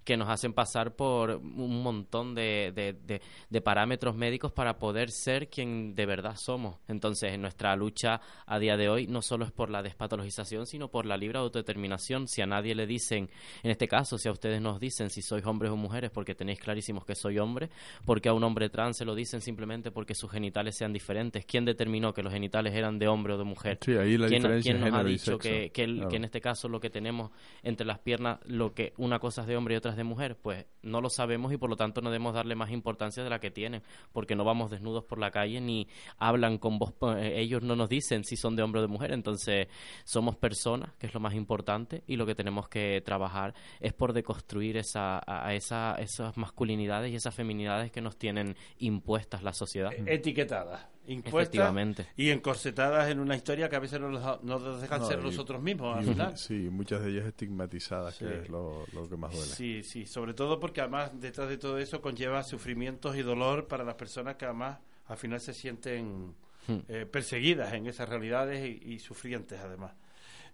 Que 0.03 0.17
nos 0.17 0.29
hacen 0.29 0.53
pasar 0.53 0.95
por 0.95 1.31
un 1.37 1.83
montón 1.83 2.33
de, 2.35 2.71
de- 2.75 2.93
de- 2.93 3.21
de 3.49 3.61
parámetros 3.61 4.15
médicos 4.15 4.51
para 4.51 4.79
poder 4.79 5.11
ser 5.11 5.47
quien 5.49 5.93
de 5.95 6.05
verdad 6.05 6.35
somos. 6.35 6.79
Entonces, 6.87 7.33
en 7.33 7.41
nuestra 7.41 7.75
lucha 7.75 8.19
a 8.45 8.59
día 8.59 8.77
de 8.77 8.89
hoy 8.89 9.07
no 9.07 9.21
solo 9.21 9.45
es 9.45 9.51
por 9.51 9.69
la 9.69 9.83
despatologización, 9.83 10.65
sino 10.65 10.89
por 10.89 11.05
la 11.05 11.17
libre 11.17 11.37
autodeterminación. 11.39 12.27
Si 12.27 12.41
a 12.41 12.45
nadie 12.45 12.73
le 12.75 12.85
dicen, 12.87 13.29
en 13.63 13.71
este 13.71 13.87
caso, 13.87 14.17
si 14.17 14.27
a 14.27 14.31
ustedes 14.31 14.61
nos 14.61 14.79
dicen 14.79 15.09
si 15.09 15.21
sois 15.21 15.45
hombres 15.45 15.71
o 15.71 15.75
mujeres 15.77 16.09
porque 16.11 16.33
tenéis 16.35 16.59
clarísimos 16.59 17.05
que 17.05 17.15
soy 17.15 17.37
hombre, 17.39 17.69
porque 18.05 18.29
a 18.29 18.33
un 18.33 18.43
hombre 18.43 18.69
trans 18.69 18.97
se 18.97 19.05
lo 19.05 19.13
dicen 19.15 19.41
simplemente 19.41 19.91
porque 19.91 20.15
sus 20.15 20.31
genitales 20.31 20.75
sean 20.77 20.93
diferentes. 20.93 21.45
¿Quién 21.45 21.65
determinó 21.65 22.13
que 22.13 22.23
los 22.23 22.33
genitales 22.33 22.73
eran 22.73 22.97
de 22.99 23.07
hombre 23.07 23.33
o 23.33 23.37
de 23.37 23.43
mujer? 23.43 23.77
Sí, 23.81 23.91
ahí 23.95 24.17
la 24.17 24.27
¿Quién, 24.27 24.41
diferencia 24.41 24.71
quién 24.73 24.83
nos 24.91 24.99
ha 24.99 25.03
dicho 25.03 25.37
que, 25.37 25.69
que 25.71 25.83
el- 25.83 25.91
Claro. 25.97 26.09
que 26.09 26.15
en 26.15 26.23
este 26.25 26.41
caso 26.41 26.67
lo 26.69 26.79
que 26.79 26.89
tenemos 26.89 27.31
entre 27.63 27.85
las 27.85 27.99
piernas, 27.99 28.39
lo 28.45 28.73
que 28.73 28.93
una 28.97 29.19
cosa 29.19 29.41
es 29.41 29.47
de 29.47 29.55
hombre 29.57 29.75
y 29.75 29.77
otra 29.77 29.90
de 29.95 30.03
mujer? 30.03 30.37
Pues 30.37 30.65
no 30.81 31.01
lo 31.01 31.09
sabemos 31.09 31.53
y 31.53 31.57
por 31.57 31.69
lo 31.69 31.75
tanto 31.75 32.01
no 32.01 32.09
debemos 32.09 32.33
darle 32.33 32.55
más 32.55 32.71
importancia 32.71 33.23
de 33.23 33.29
la 33.29 33.39
que 33.39 33.51
tienen, 33.51 33.83
porque 34.11 34.35
no 34.35 34.43
vamos 34.43 34.71
desnudos 34.71 35.03
por 35.03 35.19
la 35.19 35.31
calle 35.31 35.61
ni 35.61 35.87
hablan 36.17 36.57
con 36.57 36.79
voz, 36.79 36.93
eh, 37.17 37.39
ellos 37.39 37.61
no 37.61 37.75
nos 37.75 37.89
dicen 37.89 38.23
si 38.23 38.35
son 38.35 38.55
de 38.55 38.63
hombre 38.63 38.79
o 38.79 38.81
de 38.81 38.87
mujer, 38.87 39.11
entonces 39.11 39.67
somos 40.03 40.35
personas, 40.35 40.93
que 40.95 41.07
es 41.07 41.13
lo 41.13 41.19
más 41.19 41.33
importante, 41.33 42.03
y 42.07 42.15
lo 42.15 42.25
que 42.25 42.35
tenemos 42.35 42.67
que 42.67 43.01
trabajar 43.05 43.53
es 43.79 43.93
por 43.93 44.13
deconstruir 44.13 44.77
esa, 44.77 45.21
a 45.25 45.53
esa, 45.53 45.95
esas 45.95 46.37
masculinidades 46.37 47.11
y 47.11 47.15
esas 47.15 47.35
feminidades 47.35 47.91
que 47.91 48.01
nos 48.01 48.17
tienen 48.17 48.55
impuestas 48.77 49.43
la 49.43 49.53
sociedad. 49.53 49.91
etiquetadas, 50.05 50.87
impuestas 51.11 51.53
Efectivamente. 51.55 52.07
y 52.17 52.29
encorsetadas 52.29 53.09
en 53.09 53.19
una 53.19 53.35
historia 53.35 53.69
que 53.69 53.75
a 53.75 53.79
veces 53.79 53.99
no 53.99 54.09
nos, 54.09 54.43
no 54.43 54.59
nos 54.59 54.81
dejan 54.81 55.01
No, 55.01 55.07
ser 55.07 55.19
y- 55.19 55.23
nosotros 55.23 55.61
mismos 55.61 55.97
al 55.97 56.03
y- 56.03 56.07
final. 56.13 56.37
Sí, 56.37 56.53
muchas 56.71 57.01
de 57.03 57.09
ellas 57.11 57.25
estigmatizadas, 57.27 58.15
Sí. 58.15 58.25
que 58.25 58.39
es 58.41 58.49
lo, 58.49 58.85
lo 58.93 59.07
que 59.09 59.17
más 59.17 59.31
duele. 59.31 59.45
Sí, 59.53 59.83
sí, 59.83 60.05
sobre 60.05 60.33
todo 60.33 60.59
porque 60.59 60.81
además 60.81 61.11
detrás 61.19 61.49
de 61.49 61.57
todo 61.57 61.77
eso 61.77 62.01
conlleva 62.01 62.43
sufrimientos 62.43 63.15
y 63.15 63.21
dolor 63.21 63.67
para 63.67 63.83
las 63.83 63.95
personas 63.95 64.35
que 64.35 64.45
además 64.45 64.79
al 65.07 65.17
final 65.17 65.39
se 65.39 65.53
sienten 65.53 66.33
Hmm. 66.67 66.77
eh, 66.89 67.07
perseguidas 67.11 67.73
en 67.73 67.87
esas 67.87 68.07
realidades 68.07 68.63
y, 68.63 68.93
y 68.93 68.99
sufrientes 68.99 69.59
además. 69.59 69.93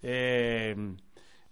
Eh, 0.01 0.73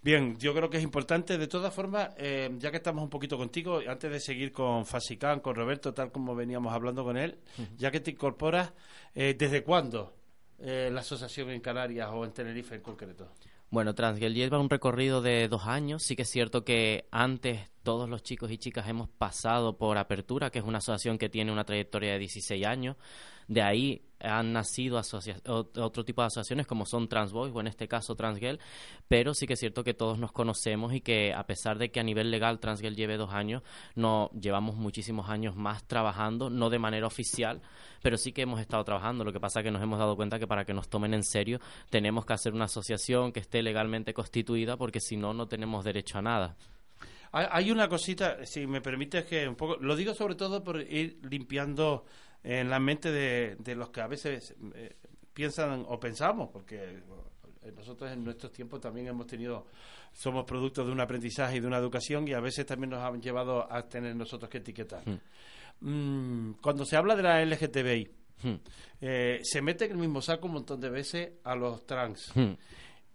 bien, 0.06 0.38
yo 0.38 0.54
creo 0.54 0.70
que 0.70 0.78
es 0.78 0.84
importante. 0.84 1.38
De 1.38 1.48
todas 1.48 1.74
formas, 1.74 2.12
eh, 2.18 2.50
ya 2.60 2.70
que 2.70 2.78
estamos 2.78 3.04
un 3.04 3.10
poquito 3.10 3.38
contigo, 3.38 3.82
antes 3.88 4.12
de 4.12 4.20
seguir 4.20 4.52
con 4.52 4.86
Fasicán, 4.86 5.40
con 5.40 5.56
Roberto, 5.56 5.94
tal 5.94 6.12
como 6.12 6.36
veníamos 6.36 6.72
hablando 6.74 7.04
con 7.04 7.18
él, 7.18 7.40
ya 7.76 7.90
que 7.90 8.00
te 8.00 8.12
incorporas, 8.12 8.72
eh, 9.16 9.36
¿desde 9.38 9.64
cuándo 9.64 10.14
eh, 10.60 10.90
la 10.94 11.02
asociación 11.02 11.50
en 11.50 11.60
Canarias 11.60 12.08
o 12.14 12.24
en 12.24 12.32
Tenerife 12.32 12.76
en 12.76 12.82
concreto? 12.82 13.32
Bueno, 13.72 13.96
Transgel 13.96 14.36
lleva 14.36 14.60
un 14.60 14.70
recorrido 14.70 15.24
de 15.24 15.48
dos 15.48 15.66
años. 15.66 16.04
Sí 16.04 16.16
que 16.16 16.22
es 16.22 16.30
cierto 16.30 16.64
que 16.64 17.08
antes 17.10 17.68
todos 17.86 18.10
los 18.10 18.24
chicos 18.24 18.52
y 18.52 18.58
chicas 18.58 18.90
hemos 18.90 19.08
pasado 19.08 19.78
por 19.78 19.98
Apertura, 19.98 20.50
que 20.50 20.60
es 20.60 20.66
una 20.66 20.80
asociación 20.80 21.18
que 21.18 21.30
tiene 21.30 21.54
una 21.54 21.64
trayectoria 21.64 22.14
de 22.14 22.20
16 22.20 22.66
años. 22.66 22.98
De 23.48 23.62
ahí 23.62 24.02
han 24.20 24.54
nacido 24.54 25.00
otro 25.46 26.04
tipo 26.04 26.24
de 26.24 26.26
asociaciones 26.26 26.66
como 26.66 26.88
son 26.88 27.08
Transboys 27.08 27.54
o 27.54 27.60
en 27.60 27.68
este 27.68 27.88
caso 27.88 28.16
Transgel, 28.16 28.60
pero 29.08 29.36
sí 29.36 29.46
que 29.46 29.54
es 29.54 29.60
cierto 29.60 29.84
que 29.84 29.94
todos 29.94 30.18
nos 30.18 30.32
conocemos 30.32 30.94
y 30.94 31.02
que 31.02 31.32
a 31.32 31.46
pesar 31.46 31.78
de 31.78 31.92
que 31.92 32.00
a 32.00 32.04
nivel 32.04 32.32
legal 32.32 32.60
Transgel 32.60 32.96
lleve 32.96 33.18
dos 33.18 33.32
años, 33.32 33.62
no 33.94 34.32
llevamos 34.32 34.76
muchísimos 34.76 35.30
años 35.30 35.56
más 35.56 35.86
trabajando, 35.86 36.50
no 36.50 36.72
de 36.72 36.80
manera 36.80 37.06
oficial, 37.06 37.62
pero 38.02 38.18
sí 38.18 38.32
que 38.32 38.42
hemos 38.42 38.60
estado 38.60 38.84
trabajando. 38.84 39.24
Lo 39.24 39.32
que 39.32 39.40
pasa 39.40 39.60
es 39.60 39.64
que 39.64 39.72
nos 39.72 39.84
hemos 39.84 40.00
dado 40.00 40.16
cuenta 40.16 40.40
que 40.40 40.48
para 40.48 40.66
que 40.66 40.74
nos 40.74 40.90
tomen 40.90 41.14
en 41.14 41.24
serio 41.24 41.60
tenemos 41.92 42.26
que 42.26 42.34
hacer 42.34 42.54
una 42.54 42.66
asociación 42.66 43.32
que 43.32 43.42
esté 43.42 43.62
legalmente 43.62 44.16
constituida 44.16 44.76
porque 44.76 45.00
si 45.00 45.18
no, 45.18 45.36
no 45.36 45.48
tenemos 45.48 45.86
derecho 45.86 46.18
a 46.18 46.24
nada. 46.24 46.58
Hay, 47.38 47.70
una 47.70 47.90
cosita, 47.90 48.46
si 48.46 48.66
me 48.66 48.82
permites 48.82 49.26
que 49.26 49.48
un 49.48 49.56
poco, 49.56 49.76
lo 49.78 49.96
digo 49.96 50.14
sobre 50.14 50.36
todo 50.36 50.64
por 50.64 50.80
ir 50.82 51.20
limpiando 51.30 52.06
en 52.44 52.70
la 52.70 52.80
mente 52.80 53.12
de, 53.12 53.58
de 53.60 53.76
los 53.76 53.90
que 53.90 54.02
a 54.02 54.08
veces 54.08 54.56
eh, 54.74 54.96
piensan 55.34 55.86
o 55.88 56.00
pensamos, 56.00 56.50
porque 56.52 57.02
eh, 57.62 57.72
nosotros 57.76 58.12
en 58.12 58.24
nuestros 58.24 58.52
tiempos 58.52 58.80
también 58.80 59.08
hemos 59.08 59.28
tenido, 59.28 59.68
somos 60.14 60.46
producto 60.46 60.86
de 60.86 60.92
un 60.92 61.02
aprendizaje 61.02 61.58
y 61.58 61.60
de 61.60 61.68
una 61.68 61.78
educación 61.78 62.28
y 62.28 62.34
a 62.34 62.40
veces 62.40 62.66
también 62.66 62.92
nos 62.92 63.04
han 63.04 63.22
llevado 63.22 63.72
a 63.72 63.88
tener 63.88 64.16
nosotros 64.16 64.50
que 64.50 64.60
etiquetar. 64.60 65.04
Mm, 65.82 66.54
cuando 66.62 66.86
se 66.86 66.96
habla 66.96 67.16
de 67.16 67.24
la 67.24 67.42
LGTBI, 67.42 68.10
Hmm. 68.44 68.56
eh, 69.02 69.40
se 69.44 69.62
mete 69.62 69.86
en 69.86 69.92
el 69.92 69.98
mismo 69.98 70.22
saco 70.22 70.48
un 70.48 70.54
montón 70.54 70.80
de 70.80 70.90
veces 70.90 71.32
a 71.44 71.56
los 71.56 71.86
trans. 71.86 72.32
Hmm. 72.36 72.42
Eh, 72.42 72.58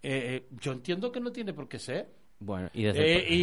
eh, 0.03 0.47
yo 0.59 0.71
entiendo 0.71 1.11
que 1.11 1.19
no 1.19 1.31
tiene 1.31 1.53
por 1.53 1.67
qué 1.67 1.79
ser. 1.79 2.09
Bueno, 2.43 2.69
y 2.73 2.83
desde 2.83 2.99
el- 2.99 3.19
Eh, 3.19 3.25
y, 3.29 3.35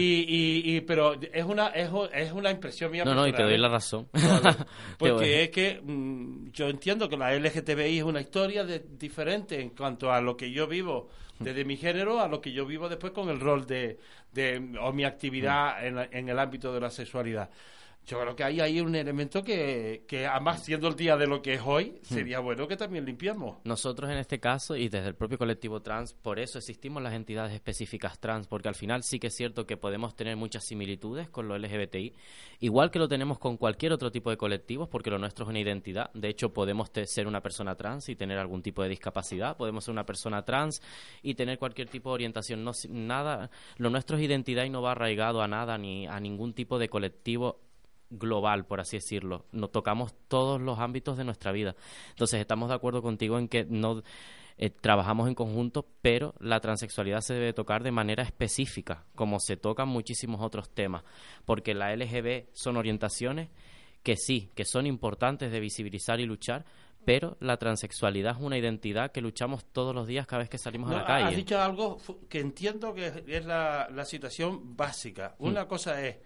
y, 0.73 0.77
y- 0.77 0.81
pero 0.81 1.15
es 1.33 1.45
una 1.45 1.69
es, 1.69 1.89
es 2.13 2.33
una 2.33 2.51
impresión 2.51 2.91
mía 2.91 3.05
No, 3.05 3.15
no, 3.15 3.29
y 3.29 3.33
te 3.33 3.45
doy 3.45 3.55
¿eh? 3.55 3.59
la 3.59 3.69
razón. 3.69 4.09
Porque 4.99 5.45
es 5.45 5.51
que 5.51 5.81
mm, 5.83 6.51
yo 6.53 6.69
entiendo 6.69 7.09
que 7.09 7.17
la 7.17 7.33
LGTBI 7.35 7.99
es 7.99 8.03
una 8.05 8.21
historia 8.21 8.65
de- 8.65 8.85
diferente 8.99 9.61
en 9.61 9.71
cuanto 9.71 10.13
a 10.13 10.21
lo 10.21 10.37
que 10.37 10.51
yo 10.51 10.67
vivo 10.67 11.09
desde 11.39 11.65
mi 11.65 11.77
género 11.77 12.19
a 12.21 12.27
lo 12.27 12.41
que 12.41 12.51
yo 12.51 12.67
vivo 12.67 12.89
después 12.89 13.13
con 13.13 13.29
el 13.29 13.39
rol 13.39 13.65
de, 13.65 13.99
de 14.33 14.61
o 14.81 14.93
mi 14.93 15.05
actividad 15.05 15.87
en, 15.87 15.95
la- 15.95 16.09
en 16.11 16.29
el 16.29 16.37
ámbito 16.37 16.73
de 16.75 16.81
la 16.81 16.91
sexualidad 16.91 17.49
yo 18.09 18.19
creo 18.19 18.35
que 18.35 18.43
hay 18.43 18.61
ahí 18.61 18.81
un 18.81 18.95
elemento 18.95 19.43
que, 19.43 20.05
que 20.09 20.27
además 20.27 20.65
siendo 20.65 20.89
el 20.89 20.97
día 20.97 21.19
de 21.19 21.27
lo 21.27 21.43
que 21.43 21.55
es 21.55 21.61
hoy 21.65 21.99
sería 22.03 22.41
bueno 22.41 22.67
que 22.67 22.77
también 22.77 23.05
limpiamos 23.05 23.59
Nosotros 23.65 24.11
en 24.11 24.17
este 24.17 24.41
caso 24.41 24.77
y 24.77 24.89
desde 24.89 25.09
el 25.09 25.15
propio 25.15 25.37
colectivo 25.37 25.83
trans, 25.83 26.15
por 26.15 26.39
eso 26.39 26.57
existimos 26.57 27.03
las 27.03 27.13
entidades 27.13 27.53
específicas 27.53 28.19
trans, 28.19 28.47
porque 28.47 28.69
al 28.69 28.75
final 28.75 29.03
sí 29.03 29.19
que 29.19 29.27
es 29.27 29.37
cierto 29.37 29.67
que 29.67 29.77
podemos 29.77 30.17
tener 30.17 30.37
muchas 30.37 30.65
similitudes 30.65 31.29
con 31.29 31.49
lo 31.49 31.59
LGBTI, 31.59 32.15
igual 32.61 32.91
que 32.91 32.99
lo 32.99 33.09
tenemos 33.09 33.39
con 33.39 33.59
cualquier 33.59 33.93
otro 33.93 34.11
tipo 34.11 34.31
de 34.31 34.39
colectivos, 34.39 34.89
porque 34.89 35.11
lo 35.11 35.19
nuestro 35.19 35.45
es 35.45 35.51
una 35.51 35.61
identidad. 35.61 36.11
De 36.15 36.29
hecho, 36.29 36.53
podemos 36.55 36.91
ser 37.05 37.27
una 37.27 37.43
persona 37.43 37.75
trans 37.75 38.09
y 38.09 38.17
tener 38.17 38.39
algún 38.39 38.63
tipo 38.63 38.83
de 38.83 38.89
discapacidad, 38.89 39.57
podemos 39.59 39.85
ser 39.85 39.93
una 39.93 40.07
persona 40.07 40.47
trans 40.47 40.81
y 41.23 41.35
tener 41.35 41.59
cualquier 41.59 41.89
tipo 41.91 42.09
de 42.11 42.15
orientación. 42.15 42.65
No, 42.65 42.73
nada, 42.89 43.51
lo 43.77 43.91
nuestro 43.91 44.17
es 44.17 44.23
identidad 44.23 44.65
y 44.65 44.71
no 44.71 44.81
va 44.81 44.93
arraigado 44.93 45.43
a 45.43 45.49
nada 45.49 45.77
ni 45.77 46.07
a 46.07 46.19
ningún 46.21 46.55
tipo 46.55 46.79
de 46.79 46.89
colectivo 46.89 47.68
global, 48.11 48.67
por 48.67 48.81
así 48.81 48.97
decirlo. 48.97 49.45
Nos 49.53 49.71
tocamos 49.73 50.15
todos 50.29 50.61
los 50.61 50.79
ámbitos 50.79 51.17
de 51.17 51.25
nuestra 51.25 51.53
vida. 51.53 51.75
Entonces, 52.11 52.41
estamos 52.41 52.69
de 52.69 52.75
acuerdo 52.75 53.03
contigo 53.03 53.39
en 53.39 53.49
que 53.49 53.65
no 53.65 54.03
eh, 54.57 54.71
trabajamos 54.71 55.29
en 55.29 55.35
conjunto, 55.35 55.87
pero 56.03 56.35
la 56.41 56.61
transexualidad 56.61 57.21
se 57.21 57.35
debe 57.35 57.53
tocar 57.53 57.83
de 57.83 57.93
manera 57.93 58.23
específica, 58.25 59.05
como 59.15 59.39
se 59.39 59.57
tocan 59.57 59.89
muchísimos 59.89 60.41
otros 60.41 60.71
temas, 60.71 61.05
porque 61.45 61.75
la 61.75 61.95
LGB 61.95 62.47
son 62.53 62.77
orientaciones 62.77 63.51
que 64.03 64.17
sí, 64.17 64.51
que 64.55 64.65
son 64.65 64.87
importantes 64.87 65.53
de 65.53 65.61
visibilizar 65.61 66.19
y 66.21 66.27
luchar, 66.27 66.65
pero 67.05 67.37
la 67.41 67.57
transexualidad 67.57 68.37
es 68.37 68.43
una 68.43 68.59
identidad 68.59 69.13
que 69.13 69.21
luchamos 69.21 69.65
todos 69.67 69.95
los 69.95 70.07
días 70.07 70.27
cada 70.27 70.41
vez 70.41 70.51
que 70.51 70.59
salimos 70.59 70.91
No, 70.91 70.97
a 70.97 71.03
la 71.03 71.05
Has 71.17 71.23
calle. 71.25 71.37
dicho 71.37 71.61
algo 71.61 71.99
que 72.29 72.41
entiendo 72.41 72.93
que 72.95 73.07
es, 73.07 73.23
es 73.27 73.47
la, 73.47 73.89
la 73.91 74.05
situación 74.05 74.77
básica. 74.77 75.35
Hmm. 75.39 75.47
Una 75.47 75.67
cosa 75.67 76.05
es 76.05 76.17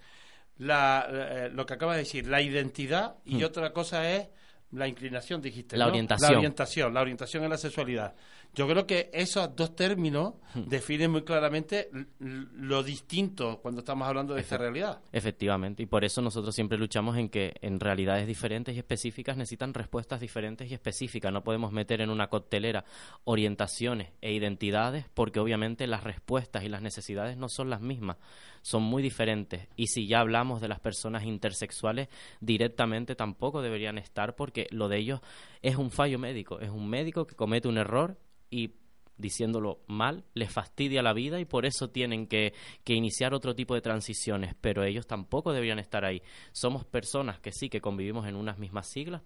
la, 0.62 1.06
eh, 1.10 1.50
lo 1.52 1.66
que 1.66 1.74
acabas 1.74 1.96
de 1.96 2.02
decir, 2.02 2.26
la 2.26 2.40
identidad, 2.40 3.16
y 3.24 3.42
otra 3.42 3.72
cosa 3.72 4.08
es 4.10 4.28
la 4.70 4.88
inclinación, 4.88 5.42
dijiste. 5.42 5.76
Hmm. 5.76 5.78
La 5.78 5.84
¿no? 5.86 5.90
orientación. 5.90 6.32
La 6.32 6.38
orientación, 6.38 6.94
la 6.94 7.00
orientación 7.00 7.44
en 7.44 7.50
la 7.50 7.58
sexualidad. 7.58 8.14
Yo 8.54 8.68
creo 8.68 8.86
que 8.86 9.08
esos 9.14 9.56
dos 9.56 9.74
términos 9.74 10.34
definen 10.54 11.10
muy 11.10 11.22
claramente 11.22 11.88
lo 12.18 12.82
distinto 12.82 13.60
cuando 13.62 13.80
estamos 13.80 14.06
hablando 14.06 14.34
de 14.34 14.42
esta 14.42 14.58
realidad. 14.58 15.00
Efectivamente, 15.10 15.82
y 15.82 15.86
por 15.86 16.04
eso 16.04 16.20
nosotros 16.20 16.54
siempre 16.54 16.76
luchamos 16.76 17.16
en 17.16 17.30
que 17.30 17.54
en 17.62 17.80
realidades 17.80 18.26
diferentes 18.26 18.76
y 18.76 18.78
específicas 18.78 19.38
necesitan 19.38 19.72
respuestas 19.72 20.20
diferentes 20.20 20.70
y 20.70 20.74
específicas. 20.74 21.32
No 21.32 21.42
podemos 21.42 21.72
meter 21.72 22.02
en 22.02 22.10
una 22.10 22.28
coctelera 22.28 22.84
orientaciones 23.24 24.10
e 24.20 24.34
identidades 24.34 25.06
porque 25.14 25.40
obviamente 25.40 25.86
las 25.86 26.04
respuestas 26.04 26.62
y 26.62 26.68
las 26.68 26.82
necesidades 26.82 27.38
no 27.38 27.48
son 27.48 27.70
las 27.70 27.80
mismas, 27.80 28.18
son 28.62 28.82
muy 28.82 29.02
diferentes. 29.02 29.68
Y 29.76 29.88
si 29.88 30.06
ya 30.06 30.20
hablamos 30.20 30.60
de 30.60 30.68
las 30.68 30.80
personas 30.80 31.24
intersexuales, 31.24 32.08
directamente 32.40 33.14
tampoco 33.14 33.60
deberían 33.60 33.98
estar 33.98 34.34
porque 34.34 34.66
lo 34.70 34.88
de 34.88 34.98
ellos 34.98 35.20
es 35.60 35.76
un 35.76 35.90
fallo 35.90 36.18
médico, 36.18 36.60
es 36.60 36.70
un 36.70 36.88
médico 36.88 37.26
que 37.26 37.36
comete 37.36 37.68
un 37.68 37.78
error 37.78 38.18
y 38.50 38.74
diciéndolo 39.16 39.82
mal, 39.86 40.24
les 40.34 40.50
fastidia 40.50 41.02
la 41.02 41.12
vida 41.12 41.38
y 41.40 41.44
por 41.44 41.66
eso 41.66 41.90
tienen 41.90 42.26
que, 42.26 42.54
que 42.84 42.94
iniciar 42.94 43.34
otro 43.34 43.54
tipo 43.54 43.74
de 43.74 43.80
transiciones, 43.80 44.54
pero 44.60 44.84
ellos 44.84 45.06
tampoco 45.06 45.52
deberían 45.52 45.78
estar 45.78 46.04
ahí. 46.04 46.22
Somos 46.52 46.84
personas 46.84 47.38
que 47.38 47.52
sí, 47.52 47.68
que 47.68 47.80
convivimos 47.80 48.26
en 48.26 48.36
unas 48.36 48.58
mismas 48.58 48.88
siglas, 48.90 49.22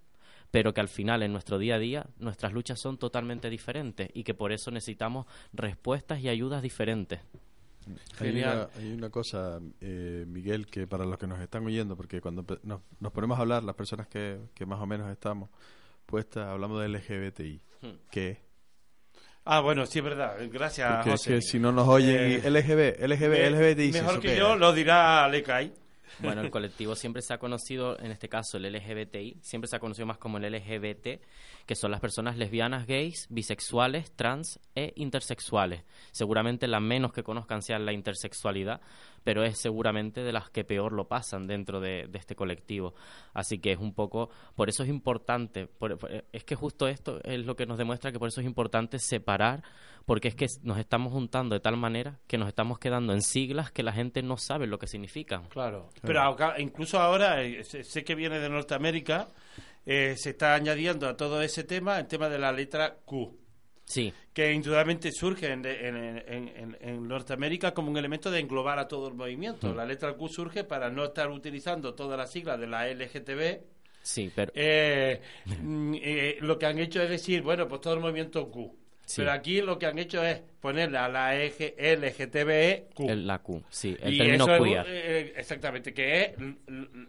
pero 0.51 0.75
que 0.75 0.81
al 0.81 0.89
final 0.89 1.23
en 1.23 1.33
nuestro 1.33 1.59
día 1.59 1.77
a 1.77 1.79
día 1.79 2.07
nuestras 2.19 2.53
luchas 2.53 2.81
son 2.81 2.99
totalmente 2.99 3.51
diferentes 3.51 4.11
y 4.13 4.23
que 4.25 4.35
por 4.35 4.53
eso 4.53 4.71
necesitamos 4.71 5.27
respuestas 5.53 6.21
y 6.21 6.29
ayudas 6.29 6.63
diferentes. 6.63 7.21
Hay 8.21 8.29
Genial. 8.29 8.69
una, 8.75 8.83
hay 8.83 8.93
una 8.93 9.11
cosa, 9.11 9.61
eh, 9.81 10.25
Miguel, 10.27 10.67
que 10.67 10.87
para 10.87 11.05
los 11.05 11.19
que 11.19 11.27
nos 11.27 11.41
están 11.41 11.65
oyendo, 11.67 11.97
porque 11.97 12.21
cuando 12.21 12.45
nos, 12.63 12.81
nos 12.99 13.13
ponemos 13.13 13.39
a 13.39 13.43
hablar, 13.43 13.63
las 13.63 13.75
personas 13.77 14.09
que, 14.09 14.39
que 14.55 14.67
más 14.67 14.81
o 14.81 14.87
menos 14.87 15.11
estamos 15.11 15.51
puestas, 16.05 16.47
hablamos 16.49 16.81
de 16.81 16.89
LGBTI. 16.89 17.61
Hmm. 17.83 17.91
¿Qué 18.11 18.29
es? 18.31 18.39
Ah, 19.45 19.61
bueno, 19.61 19.87
sí 19.87 19.99
es 20.01 20.05
verdad. 20.05 20.37
Gracias, 20.51 20.93
Porque 20.97 21.11
es 21.11 21.21
José. 21.21 21.35
que 21.35 21.43
si 21.43 21.59
no 21.61 21.71
nos 21.71 21.87
oyen, 21.87 22.17
Eh, 22.45 22.51
LGB, 22.51 23.07
LGB, 23.07 23.51
LGBTI. 23.51 23.93
Mejor 23.93 24.13
¿eso 24.15 24.21
que 24.21 24.37
yo 24.37 24.55
es? 24.55 24.61
lo 24.61 24.73
dirá 24.73 25.29
Lecay. 25.29 25.73
Bueno, 26.19 26.41
el 26.41 26.51
colectivo 26.51 26.97
siempre 26.97 27.21
se 27.23 27.35
ha 27.35 27.39
conocido, 27.39 27.99
en 28.01 28.11
este 28.11 28.29
caso 28.29 28.57
el 28.57 28.73
LGBTI, 28.73 29.39
siempre 29.43 29.69
se 29.69 29.77
ha 29.77 29.79
conocido 29.81 30.07
más 30.07 30.17
como 30.19 30.39
el 30.39 30.45
LGBT, 30.51 31.21
que 31.67 31.75
son 31.75 31.91
las 31.91 32.01
personas 32.01 32.37
lesbianas, 32.37 32.87
gays, 32.87 33.27
bisexuales, 33.29 34.13
trans 34.13 34.61
e 34.75 34.93
intersexuales. 34.97 35.83
Seguramente 36.13 36.69
la 36.69 36.81
menos 36.81 37.13
que 37.13 37.23
conozcan 37.25 37.61
sea 37.63 37.79
la 37.81 37.93
intersexualidad, 37.93 38.81
pero 39.25 39.43
es 39.43 39.59
seguramente 39.59 40.23
de 40.23 40.33
las 40.33 40.49
que 40.51 40.63
peor 40.65 40.93
lo 40.93 41.09
pasan 41.09 41.49
dentro 41.49 41.81
de, 41.81 42.07
de 42.07 42.19
este 42.19 42.37
colectivo. 42.37 42.95
Así 43.35 43.59
que 43.59 43.73
es 43.73 43.79
un 43.79 43.93
poco, 43.95 44.31
por 44.55 44.69
eso 44.69 44.85
es 44.85 44.89
importante, 44.89 45.67
por- 45.67 45.99
es 46.33 46.45
que 46.45 46.55
justo 46.55 46.87
esto 46.87 47.19
es 47.25 47.45
lo 47.45 47.57
que 47.57 47.67
nos 47.67 47.79
demuestra 47.79 48.13
que 48.13 48.21
por 48.21 48.29
eso 48.29 48.41
es 48.41 48.47
importante 48.47 49.01
separar, 49.01 49.65
porque 50.05 50.29
es 50.29 50.37
que 50.37 50.47
nos 50.63 50.79
estamos 50.79 51.13
juntando 51.13 51.57
de 51.57 51.61
tal 51.61 51.77
manera 51.77 52.21
que 52.29 52.39
nos 52.39 52.47
estamos 52.47 52.79
quedando 52.79 53.13
en 53.13 53.23
siglas 53.23 53.73
que 53.73 53.83
la 53.83 53.93
gente 53.93 54.23
no 54.23 54.37
sabe 54.37 54.69
lo 54.69 54.79
que 54.79 54.87
significan. 54.87 55.49
Claro. 55.49 55.89
Pero 56.03 56.23
acá- 56.23 56.55
incluso 56.61 57.01
ahora, 57.01 57.43
eh, 57.43 57.65
sé, 57.65 57.83
sé 57.83 58.05
que 58.05 58.15
viene 58.15 58.39
de 58.39 58.49
Norteamérica, 58.49 59.27
eh, 59.87 60.15
se 60.19 60.31
está 60.31 60.55
añadiendo 60.55 61.09
a 61.09 61.17
todo 61.17 61.41
ese 61.43 61.65
tema 61.65 61.99
el 61.99 62.07
tema 62.07 62.29
de 62.29 62.39
la 62.39 62.53
letra 62.53 62.97
Q, 63.05 63.39
Sí, 63.85 64.13
que 64.33 64.53
indudablemente 64.53 65.13
surge 65.13 65.53
en, 65.53 65.65
en- 65.65 65.97
en- 66.27 66.77
en- 66.81 67.07
Norteamérica 67.09 67.73
como 67.73 67.91
un 67.93 67.97
elemento 67.97 68.31
de 68.33 68.41
englobar 68.41 68.81
a 68.81 68.89
todo 68.89 69.07
el 69.09 69.15
movimiento. 69.15 69.73
La 69.73 69.85
letra 69.85 70.13
Q 70.15 70.29
surge 70.29 70.65
para 70.65 70.91
no 70.91 71.05
estar 71.05 71.31
utilizando 71.31 71.95
todas 71.95 72.19
las 72.19 72.33
siglas 72.33 72.59
de 72.59 72.67
la 72.67 72.89
LGTB. 72.89 73.61
sí, 74.03 74.33
pero... 74.35 74.51
Eh, 74.57 75.21
mm, 75.63 75.95
eh, 76.03 76.37
lo 76.41 76.59
que 76.59 76.67
han 76.67 76.79
hecho 76.81 77.01
es 77.01 77.09
decir, 77.11 77.43
bueno, 77.43 77.69
pues 77.69 77.81
todo 77.81 77.95
el 77.95 78.01
movimiento 78.01 78.51
Q. 78.51 78.77
Sí. 79.07 79.21
Pero 79.23 79.33
aquí 79.33 79.61
lo 79.63 79.79
que 79.79 79.87
han 79.87 79.99
hecho 79.99 80.23
es 80.23 80.41
ponerle 80.61 80.99
a 80.99 81.09
la 81.09 81.35
eje- 81.37 81.75
LGTB 81.79 82.93
Q. 82.95 83.09
El, 83.09 83.27
la 83.27 83.39
Q, 83.39 83.63
sí, 83.71 83.97
el 84.01 84.15
Y 84.15 84.19
término 84.19 84.45
eso 84.53 84.63
queer. 84.65 84.85
eh, 84.89 85.33
exactamente, 85.37 85.95
que 85.95 86.23
es 86.23 86.33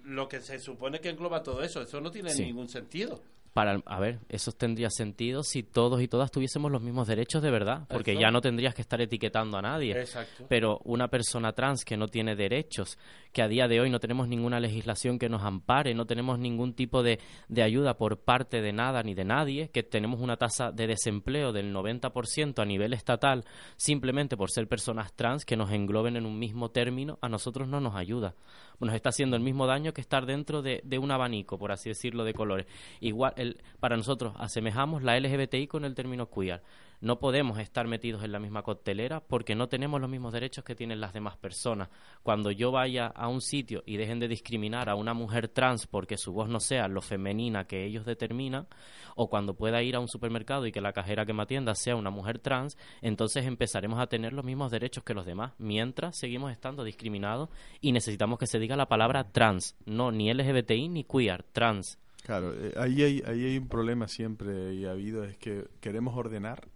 lo 0.05 0.27
que 0.29 0.39
se 0.39 0.59
supone 0.59 0.99
que 0.99 1.09
engloba 1.09 1.41
todo 1.43 1.63
eso. 1.63 1.81
Eso 1.81 1.99
no 1.99 2.11
tiene 2.11 2.29
Sí. 2.29 2.45
ningún 2.45 2.69
sentido. 2.69 3.19
Para, 3.53 3.81
a 3.85 3.99
ver, 3.99 4.19
eso 4.29 4.51
tendría 4.51 4.89
sentido 4.89 5.43
si 5.43 5.63
todos 5.63 6.01
y 6.01 6.07
todas 6.07 6.31
tuviésemos 6.31 6.71
los 6.71 6.81
mismos 6.81 7.07
derechos 7.07 7.41
de 7.41 7.49
verdad, 7.49 7.87
porque 7.89 8.15
ya 8.15 8.29
no 8.29 8.39
tendrías 8.39 8.75
que 8.75 8.81
estar 8.81 9.01
etiquetando 9.01 9.57
a 9.57 9.61
nadie. 9.61 9.99
Exacto. 9.99 10.45
Pero 10.47 10.79
una 10.83 11.07
persona 11.07 11.53
trans 11.53 11.83
que 11.83 11.97
no 11.97 12.07
tiene 12.07 12.35
derechos, 12.35 12.99
que 13.31 13.41
a 13.41 13.47
día 13.47 13.67
de 13.67 13.79
hoy 13.79 13.89
no 13.89 13.99
tenemos 13.99 14.27
ninguna 14.27 14.59
legislación 14.59 15.17
que 15.17 15.29
nos 15.29 15.43
ampare, 15.43 15.93
no 15.93 16.05
tenemos 16.05 16.39
ningún 16.39 16.73
tipo 16.73 17.03
de, 17.03 17.19
de 17.47 17.63
ayuda 17.63 17.97
por 17.97 18.19
parte 18.19 18.61
de 18.61 18.73
nada 18.73 19.01
ni 19.03 19.13
de 19.13 19.25
nadie, 19.25 19.69
que 19.69 19.83
tenemos 19.83 20.19
una 20.19 20.37
tasa 20.37 20.71
de 20.71 20.87
desempleo 20.87 21.51
del 21.51 21.73
90% 21.73 22.61
a 22.61 22.65
nivel 22.65 22.93
estatal, 22.93 23.45
simplemente 23.75 24.37
por 24.37 24.51
ser 24.51 24.67
personas 24.67 25.13
trans 25.13 25.45
que 25.45 25.57
nos 25.57 25.71
engloben 25.71 26.15
en 26.15 26.25
un 26.25 26.37
mismo 26.37 26.69
término, 26.69 27.17
a 27.21 27.29
nosotros 27.29 27.67
no 27.67 27.79
nos 27.79 27.95
ayuda. 27.95 28.35
Nos 28.79 28.93
está 28.93 29.09
haciendo 29.09 29.35
el 29.35 29.41
mismo 29.41 29.65
daño 29.65 29.91
que 29.93 30.01
estar 30.01 30.25
dentro 30.25 30.61
de, 30.61 30.81
de 30.83 30.99
un 30.99 31.09
abanico, 31.11 31.57
por 31.57 31.71
así 31.71 31.89
decirlo, 31.89 32.23
de 32.23 32.33
colores. 32.33 32.67
Igual, 32.99 33.33
el, 33.35 33.46
para 33.79 33.97
nosotros 33.97 34.33
asemejamos 34.37 35.03
la 35.03 35.19
LGBTI 35.19 35.67
con 35.67 35.85
el 35.85 35.95
término 35.95 36.29
queer. 36.29 36.61
No 36.99 37.19
podemos 37.19 37.59
estar 37.59 37.85
metidos 37.87 38.23
en 38.23 38.31
la 38.31 38.39
misma 38.39 38.63
coctelera 38.63 39.19
porque 39.19 39.53
no 39.53 39.69
tenemos 39.69 40.01
los 40.01 40.09
mismos 40.09 40.33
derechos 40.33 40.63
que 40.63 40.73
tienen 40.73 40.99
las 40.99 41.13
demás 41.13 41.37
personas. 41.37 41.89
Cuando 42.23 42.49
yo 42.49 42.71
vaya 42.71 43.05
a 43.05 43.27
un 43.27 43.41
sitio 43.41 43.83
y 43.85 43.97
dejen 43.97 44.19
de 44.19 44.27
discriminar 44.27 44.89
a 44.89 44.95
una 44.95 45.13
mujer 45.13 45.47
trans 45.47 45.85
porque 45.85 46.17
su 46.17 46.33
voz 46.33 46.49
no 46.49 46.59
sea 46.59 46.87
lo 46.87 47.01
femenina 47.01 47.65
que 47.65 47.85
ellos 47.85 48.03
determinan, 48.03 48.67
o 49.15 49.29
cuando 49.29 49.53
pueda 49.53 49.83
ir 49.83 49.95
a 49.95 49.99
un 49.99 50.07
supermercado 50.07 50.65
y 50.65 50.71
que 50.71 50.81
la 50.81 50.91
cajera 50.91 51.25
que 51.25 51.33
me 51.33 51.43
atienda 51.43 51.75
sea 51.75 51.95
una 51.95 52.09
mujer 52.09 52.39
trans, 52.39 52.77
entonces 53.01 53.45
empezaremos 53.45 53.99
a 53.99 54.07
tener 54.07 54.33
los 54.33 54.45
mismos 54.45 54.71
derechos 54.71 55.03
que 55.03 55.13
los 55.13 55.25
demás, 55.25 55.53
mientras 55.59 56.17
seguimos 56.17 56.51
estando 56.51 56.83
discriminados 56.83 57.49
y 57.79 57.91
necesitamos 57.91 58.39
que 58.39 58.47
se 58.47 58.57
diga 58.57 58.75
la 58.75 58.87
palabra 58.87 59.31
trans, 59.31 59.75
no 59.85 60.11
ni 60.11 60.33
LGBTI 60.33 60.89
ni 60.89 61.03
queer, 61.03 61.43
trans. 61.43 61.99
Claro, 62.23 62.53
eh, 62.53 62.73
ahí, 62.77 63.01
hay, 63.03 63.23
ahí 63.25 63.45
hay 63.45 63.57
un 63.57 63.67
problema 63.67 64.07
siempre 64.07 64.73
y 64.73 64.85
ha 64.85 64.91
habido, 64.91 65.23
es 65.23 65.37
que 65.37 65.67
queremos 65.79 66.15
ordenar 66.17 66.67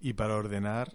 y 0.00 0.14
para 0.14 0.36
ordenar 0.36 0.94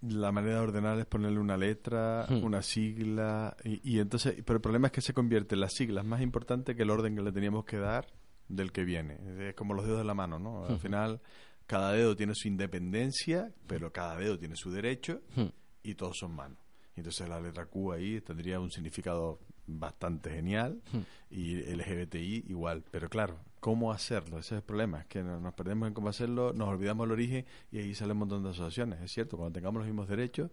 la 0.00 0.30
manera 0.30 0.56
de 0.56 0.60
ordenar 0.60 0.98
es 1.00 1.06
ponerle 1.06 1.40
una 1.40 1.56
letra, 1.56 2.24
Hmm. 2.28 2.44
una 2.44 2.62
sigla 2.62 3.56
y, 3.64 3.96
y 3.96 3.98
entonces, 3.98 4.34
pero 4.44 4.58
el 4.58 4.60
problema 4.62 4.86
es 4.88 4.92
que 4.92 5.00
se 5.00 5.12
convierte 5.12 5.56
en 5.56 5.60
las 5.62 5.72
siglas 5.74 6.04
más 6.04 6.20
importante 6.20 6.76
que 6.76 6.82
el 6.82 6.90
orden 6.90 7.16
que 7.16 7.22
le 7.22 7.32
teníamos 7.32 7.64
que 7.64 7.78
dar 7.78 8.06
del 8.48 8.70
que 8.70 8.84
viene. 8.84 9.18
Es 9.48 9.54
como 9.56 9.74
los 9.74 9.84
dedos 9.84 9.98
de 9.98 10.04
la 10.04 10.14
mano, 10.14 10.38
¿no? 10.38 10.64
Al 10.66 10.76
Hmm. 10.76 10.78
final 10.78 11.20
cada 11.66 11.92
dedo 11.92 12.14
tiene 12.16 12.32
su 12.36 12.46
independencia, 12.48 13.52
pero 13.66 13.92
cada 13.92 14.16
dedo 14.16 14.38
tiene 14.38 14.54
su 14.54 14.70
derecho 14.70 15.20
Hmm. 15.34 15.48
y 15.82 15.94
todos 15.96 16.16
son 16.20 16.32
manos. 16.36 16.58
Entonces 16.94 17.28
la 17.28 17.40
letra 17.40 17.66
Q 17.66 17.92
ahí 17.92 18.20
tendría 18.20 18.60
un 18.60 18.70
significado 18.70 19.40
bastante 19.68 20.30
genial 20.30 20.80
Hmm. 20.92 21.00
y 21.30 21.54
LGBTI 21.74 22.44
igual. 22.48 22.82
Pero 22.90 23.08
claro, 23.08 23.36
¿cómo 23.60 23.92
hacerlo? 23.92 24.38
Ese 24.38 24.54
es 24.54 24.58
el 24.60 24.62
problema, 24.62 25.00
es 25.00 25.06
que 25.06 25.22
no- 25.22 25.38
nos 25.40 25.52
perdemos 25.54 25.86
en 25.88 25.94
cómo 25.94 26.08
hacerlo, 26.08 26.52
nos 26.54 26.68
olvidamos 26.68 27.04
el 27.06 27.12
origen 27.12 27.44
y 27.70 27.78
ahí 27.78 27.94
sale 27.94 28.12
un 28.12 28.18
montón 28.20 28.42
de 28.42 28.50
asociaciones. 28.50 29.00
Es 29.02 29.12
cierto, 29.12 29.36
cuando 29.36 29.52
tengamos 29.52 29.80
los 29.80 29.86
mismos 29.86 30.08
derechos 30.08 30.50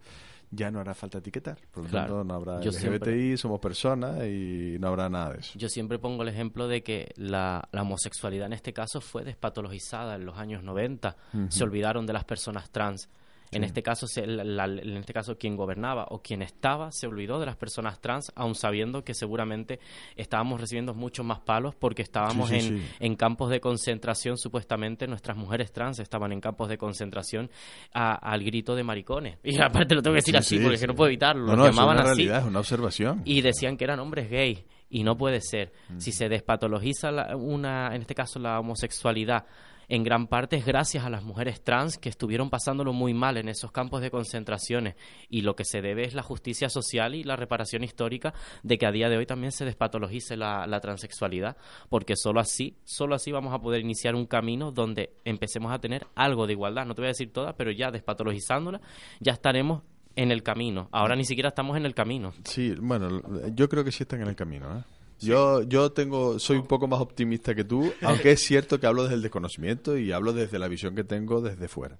ya 0.51 0.70
no 0.70 0.80
hará 0.80 0.93
falta 0.93 1.18
etiquetar. 1.18 1.57
Por 1.72 1.84
lo 1.86 1.89
Claro. 1.89 2.16
tanto, 2.18 2.24
no 2.26 2.34
habrá 2.36 2.61
Yo 2.61 2.72
LGBTI, 2.72 3.38
somos 3.38 3.59
personas 3.59 4.24
y 4.26 4.78
no 4.80 4.88
habrá 4.89 5.09
nada 5.09 5.34
de 5.34 5.39
eso. 5.39 5.57
Yo 5.57 5.70
siempre 5.70 5.97
pongo 5.97 6.22
el 6.24 6.30
ejemplo 6.30 6.68
de 6.68 6.84
que 6.84 7.11
la, 7.16 7.68
la 7.72 7.82
homosexualidad 7.82 8.45
en 8.47 8.53
este 8.53 8.72
caso 8.74 9.01
fue 9.01 9.24
despatologizada 9.24 10.16
en 10.16 10.26
los 10.26 10.38
años 10.38 10.63
90. 10.63 11.16
Se 11.49 11.63
olvidaron 11.63 12.05
de 12.05 12.13
las 12.13 12.26
personas 12.26 12.70
trans. 12.70 13.09
En 13.52 13.64
este 13.64 13.82
caso, 13.84 14.08
se- 14.08 14.26
la- 14.28 14.43
la- 14.43 14.66
en 14.66 14.98
este 14.98 15.14
caso, 15.14 15.38
quien 15.38 15.56
gobernaba 15.56 16.08
o 16.10 16.22
quien 16.22 16.41
estaba 16.41 16.91
se 16.91 17.08
olvidó 17.08 17.39
de 17.39 17.46
las 17.46 17.56
personas 17.56 18.00
trans, 18.02 18.32
aun 18.36 18.56
sabiendo 18.56 19.04
que 19.04 19.14
seguramente 19.14 19.80
estábamos 20.16 20.60
recibiendo 20.60 20.93
muchos 20.93 21.26
más 21.26 21.39
palos 21.39 21.76
porque 21.76 22.02
estábamos 22.02 22.50
Sí, 22.50 22.60
sí, 22.60 22.82
en, 23.00 23.16
campos 23.16 23.50
de 23.50 23.60
concentración. 23.60 24.38
Supuestamente 24.38 25.08
nuestras 25.08 25.38
mujeres 25.38 25.72
trans 25.72 26.00
estaban 26.00 26.32
en 26.32 26.41
campos 26.41 26.70
de 26.70 26.78
concentración 26.78 27.50
a- 27.93 28.16
al 28.16 28.43
grito 28.43 28.76
de 28.76 28.84
maricones. 28.84 29.38
Y 29.43 29.60
aparte 29.62 29.96
lo 29.96 30.02
tengo 30.02 30.14
que 30.16 30.20
decir 30.22 30.34
Sí, 30.34 30.38
así 30.39 30.58
sí, 30.58 30.64
porque 30.64 30.80
que 30.80 30.88
no 30.88 30.96
puedo 30.96 31.08
evitarlo. 31.10 31.46
No, 31.46 31.56
no, 31.56 31.68
es 31.68 31.76
una 31.78 31.93
así 31.93 32.04
realidad, 32.04 32.39
es 32.39 32.46
una 32.46 32.60
observación. 32.60 33.22
y 33.26 33.41
decían 33.41 33.78
que 33.78 33.84
eran 33.86 34.00
hombres 34.00 34.30
gays 34.30 34.64
y 34.89 35.04
no 35.04 35.16
puede 35.18 35.39
ser. 35.41 35.72
Si 35.98 36.12
se 36.12 36.28
despatologiza 36.30 37.12
la- 37.12 37.36
una, 37.38 37.96
en 37.96 38.02
este 38.02 38.16
caso 38.16 38.39
la 38.39 38.60
homosexualidad, 38.60 39.46
en 39.88 40.04
gran 40.04 40.28
parte 40.28 40.56
es 40.58 40.66
gracias 40.66 41.06
a 41.06 41.10
las 41.10 41.24
mujeres 41.24 41.64
trans 41.64 41.98
que 41.98 42.10
estuvieron 42.10 42.50
pasándolo 42.50 42.94
muy 42.94 43.14
mal 43.14 43.38
en 43.38 43.50
esos 43.50 43.72
campos 43.72 44.02
de 44.02 44.12
concentraciones 44.12 44.96
y 45.30 45.42
lo 45.42 45.56
que 45.56 45.66
se 45.66 45.82
debe 45.82 46.06
es 46.06 46.14
la 46.14 46.24
justicia 46.24 46.70
social 46.70 47.16
y 47.16 47.24
la 47.24 47.36
reparación 47.36 47.84
histórica 47.84 48.34
de 48.64 48.78
que 48.78 48.86
a 48.86 48.92
día 48.92 49.10
de 49.10 49.18
hoy 49.18 49.26
también 49.26 49.52
se 49.52 49.66
despatologice 49.66 50.38
la, 50.38 50.80
transexualidad 50.82 51.58
porque 51.90 52.16
solo 52.16 52.40
así, 52.40 52.78
solo 52.84 53.16
así 53.16 53.32
vamos 53.32 53.54
a 53.54 53.60
poder 53.60 53.82
iniciar 53.82 54.14
un 54.14 54.26
camino 54.26 54.72
donde 54.72 55.14
empecemos 55.24 55.72
a 55.72 55.80
tener 55.80 56.06
algo 56.16 56.48
de 56.48 56.54
igualdad, 56.54 56.86
no 56.86 56.94
te 56.96 57.02
voy 57.02 57.08
a 57.08 57.16
decir 57.16 57.32
toda, 57.32 57.56
pero 57.56 57.72
ya 57.72 57.92
despatologizándola 57.92 58.82
ya 59.20 59.34
estaremos 59.34 59.84
en 60.16 60.32
el 60.32 60.44
camino. 60.44 60.90
Ahora 60.92 61.16
ni 61.16 61.26
siquiera 61.26 61.50
estamos 61.50 61.78
en 61.78 61.86
el 61.86 61.94
camino. 61.94 62.34
Sí, 62.46 62.74
bueno, 62.80 63.22
yo 63.54 63.70
creo 63.70 63.84
que 63.84 63.92
sí 63.92 64.04
están 64.04 64.22
en 64.22 64.28
el 64.28 64.36
camino, 64.36 64.78
¿eh? 64.78 64.84
Yo, 65.22 65.63
yo 65.63 65.91
tengo, 65.91 66.39
soy 66.39 66.57
un 66.57 66.68
poco 66.68 66.88
más 66.88 66.99
optimista 66.99 67.55
que 67.55 67.63
tú, 67.63 67.91
aunque 68.01 68.32
es 68.32 68.41
cierto 68.41 68.80
que 68.80 68.88
hablo 68.88 69.03
desde 69.03 69.16
el 69.16 69.22
desconocimiento 69.22 69.97
y 69.97 70.11
hablo 70.11 70.34
desde 70.34 70.59
la 70.59 70.68
visión 70.68 70.95
que 70.95 71.03
tengo 71.03 71.41
desde 71.41 71.68
fuera. 71.68 71.97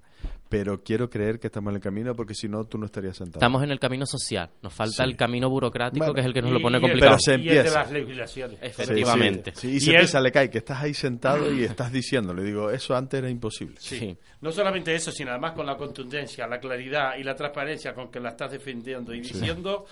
Pero 0.48 0.82
quiero 0.84 1.10
creer 1.10 1.40
que 1.40 1.48
estamos 1.48 1.72
en 1.72 1.76
el 1.78 1.82
camino 1.82 2.14
porque 2.16 2.34
si 2.34 2.48
no, 2.48 2.64
tú 2.66 2.78
no 2.78 2.86
estarías 2.86 3.18
sentado. 3.18 3.40
Estamos 3.40 3.64
en 3.64 3.72
el 3.72 3.80
camino 3.80 4.06
social. 4.06 4.50
Nos 4.62 4.74
falta 4.74 5.04
Sí. 5.04 5.10
el 5.10 5.18
camino 5.18 5.50
burocrático, 5.50 5.98
Bueno, 6.06 6.14
que 6.14 6.22
es 6.22 6.26
el 6.28 6.34
que 6.34 6.42
nos 6.42 6.52
lo 6.52 6.62
pone 6.62 6.78
el- 6.78 6.82
complicado. 6.82 7.18
Pero 7.18 7.20
se 7.20 7.32
y 7.32 7.34
el 7.36 7.42
de 7.44 7.56
empieza. 7.58 7.80
las 7.80 7.92
legislaciones. 7.92 8.60
Sí, 8.60 8.66
Efectivamente. 8.66 9.52
Sí, 9.56 9.68
y 9.72 9.76
Y 9.76 9.80
se 9.80 9.90
él- 9.90 9.96
empieza, 9.98 10.22
le 10.22 10.32
cae, 10.32 10.50
que 10.50 10.60
estás 10.60 10.82
ahí 10.84 10.94
sentado 10.94 11.52
y 11.52 11.64
estás 11.64 11.92
diciendo. 11.92 12.34
Le 12.34 12.44
digo, 12.44 12.70
eso 12.70 12.96
antes 12.96 13.18
era 13.18 13.30
imposible. 13.30 13.76
Sí. 13.80 13.98
Sí. 14.00 14.18
No 14.42 14.52
solamente 14.52 14.94
eso, 14.94 15.12
sino 15.12 15.32
además 15.32 15.54
con 15.54 15.66
la 15.66 15.76
contundencia, 15.76 16.46
la 16.48 16.60
claridad 16.60 17.18
y 17.18 17.24
la 17.24 17.36
transparencia 17.36 17.94
con 17.94 18.10
que 18.12 18.20
la 18.20 18.30
estás 18.30 18.52
defendiendo 18.52 19.14
y 19.14 19.22
diciendo, 19.22 19.86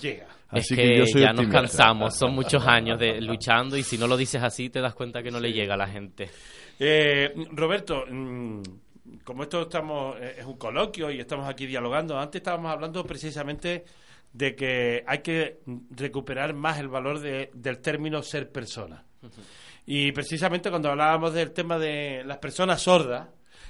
llega. 0.00 0.26
Así 0.48 0.74
es 0.74 0.80
que, 0.80 0.86
que, 0.88 0.98
yo 0.98 1.06
soy 1.06 1.20
ya 1.20 1.32
nos 1.32 1.46
cansamos, 1.48 2.16
son 2.16 2.34
muchos 2.34 2.66
años 2.66 2.98
de 2.98 3.20
luchando 3.20 3.76
y 3.76 3.82
si 3.82 3.98
no 3.98 4.06
lo 4.06 4.16
dices 4.16 4.42
así 4.42 4.70
te 4.70 4.80
das 4.80 4.94
cuenta 4.94 5.22
que 5.22 5.30
no 5.30 5.38
le 5.38 5.52
llega 5.52 5.74
a 5.74 5.76
la 5.76 5.86
gente. 5.86 6.30
Eh, 6.80 7.32
Roberto, 7.52 8.04
mm, 8.08 8.62
como 9.24 9.42
esto 9.42 9.62
estamos 9.62 10.16
eh, 10.20 10.36
es 10.38 10.44
un 10.44 10.56
coloquio 10.58 11.10
y 11.10 11.20
estamos 11.20 11.48
aquí 11.48 11.66
dialogando, 11.66 12.18
antes 12.18 12.40
estábamos 12.40 12.70
hablando 12.72 13.04
precisamente 13.04 13.84
de 14.32 14.54
que 14.54 15.04
hay 15.06 15.18
que 15.18 15.60
recuperar 15.90 16.54
más 16.54 16.78
el 16.78 16.88
valor 16.88 17.18
de- 17.20 17.50
del 17.54 17.78
término 17.80 18.22
ser 18.22 18.50
persona. 18.52 19.04
Y 19.86 20.12
precisamente 20.12 20.68
cuando 20.70 20.90
hablábamos 20.90 21.32
del 21.32 21.52
tema 21.52 21.78
de 21.78 22.22
las 22.24 22.38
personas 22.38 22.82
sordas, 22.82 23.28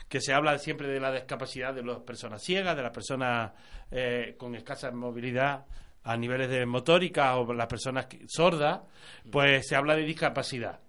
que 0.08 0.20
se 0.20 0.32
habla 0.32 0.58
siempre 0.58 0.88
de 0.88 0.98
la 1.00 1.12
discapacidad 1.12 1.74
de 1.74 1.82
las 1.84 1.98
personas 1.98 2.42
ciegas, 2.42 2.74
de 2.76 2.82
las 2.82 2.92
personas 2.92 3.52
eh, 3.90 4.34
con 4.38 4.54
escasa 4.54 4.90
movilidad 4.90 5.66
a 6.02 6.16
niveles 6.16 6.48
de 6.48 6.64
motórica 6.66 7.36
o 7.36 7.52
las 7.52 7.66
personas 7.66 8.06
sordas, 8.26 8.80
pues 9.30 9.68
se 9.68 9.76
habla 9.76 9.94
de 9.94 10.02
discapacidad. 10.04 10.80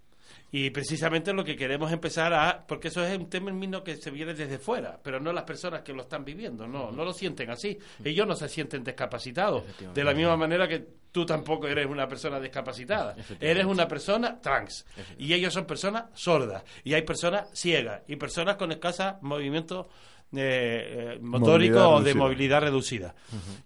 Y 0.51 0.71
precisamente 0.71 1.33
lo 1.33 1.43
que 1.43 1.55
queremos 1.55 1.91
empezar 1.91 2.33
a, 2.33 2.65
porque 2.65 2.87
eso 2.87 3.03
es 3.03 3.17
un 3.17 3.29
término 3.29 3.83
que 3.83 3.97
se 3.97 4.09
viene 4.09 4.33
desde 4.33 4.57
fuera, 4.57 4.99
pero 5.03 5.19
no 5.19 5.31
las 5.31 5.43
personas 5.43 5.81
que 5.81 5.93
lo 5.93 6.03
están 6.03 6.25
viviendo, 6.25 6.67
no, 6.67 6.91
no 6.91 7.05
lo 7.05 7.13
sienten 7.13 7.51
así. 7.51 7.77
Ellos 8.03 8.27
no 8.27 8.35
se 8.35 8.49
sienten 8.49 8.83
discapacitados, 8.83 9.63
de 9.93 10.03
la 10.03 10.13
misma 10.13 10.37
manera 10.37 10.67
que 10.67 10.85
tú 11.11 11.25
tampoco 11.25 11.67
eres 11.67 11.85
una 11.87 12.07
persona 12.07 12.39
discapacitada. 12.39 13.15
Eres 13.39 13.65
una 13.65 13.87
persona 13.87 14.39
trans. 14.39 14.85
Y 15.17 15.33
ellos 15.33 15.53
son 15.53 15.65
personas 15.65 16.05
sordas. 16.13 16.63
Y 16.83 16.93
hay 16.93 17.03
personas 17.03 17.47
ciegas 17.53 18.01
y 18.07 18.15
personas 18.15 18.55
con 18.55 18.71
escasa 18.71 19.19
movimiento 19.21 19.89
eh, 20.35 21.17
motórico 21.21 21.79
Movilidad 21.79 21.87
o 21.87 21.97
de 21.99 22.03
reducida. 22.13 22.23
movilidad 22.23 22.61
reducida. 22.61 23.15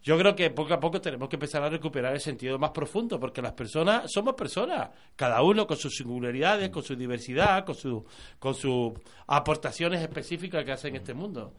Yo 0.02 0.18
creo 0.18 0.36
que 0.36 0.50
poco 0.52 0.74
a 0.74 0.80
poco 0.80 1.02
tenemos 1.02 1.28
que 1.30 1.36
empezar 1.36 1.62
a 1.64 1.70
recuperar 1.70 2.14
el 2.14 2.22
sentido 2.22 2.58
más 2.58 2.72
profundo, 2.72 3.20
porque 3.20 3.42
las 3.42 3.54
personas 3.54 4.12
somos 4.12 4.34
personas, 4.36 4.90
cada 5.16 5.42
uno 5.42 5.68
con 5.68 5.78
sus 5.78 5.94
singularidades, 5.96 6.70
con 6.70 6.84
su 6.84 6.96
diversidad, 6.96 7.66
con 7.66 7.76
su, 7.76 8.06
con 8.40 8.54
sus 8.56 8.94
aportaciones 9.28 10.02
específicas 10.02 10.64
que 10.64 10.72
hacen 10.72 10.92
en 10.96 11.02
este 11.02 11.14
mundo. 11.14 11.54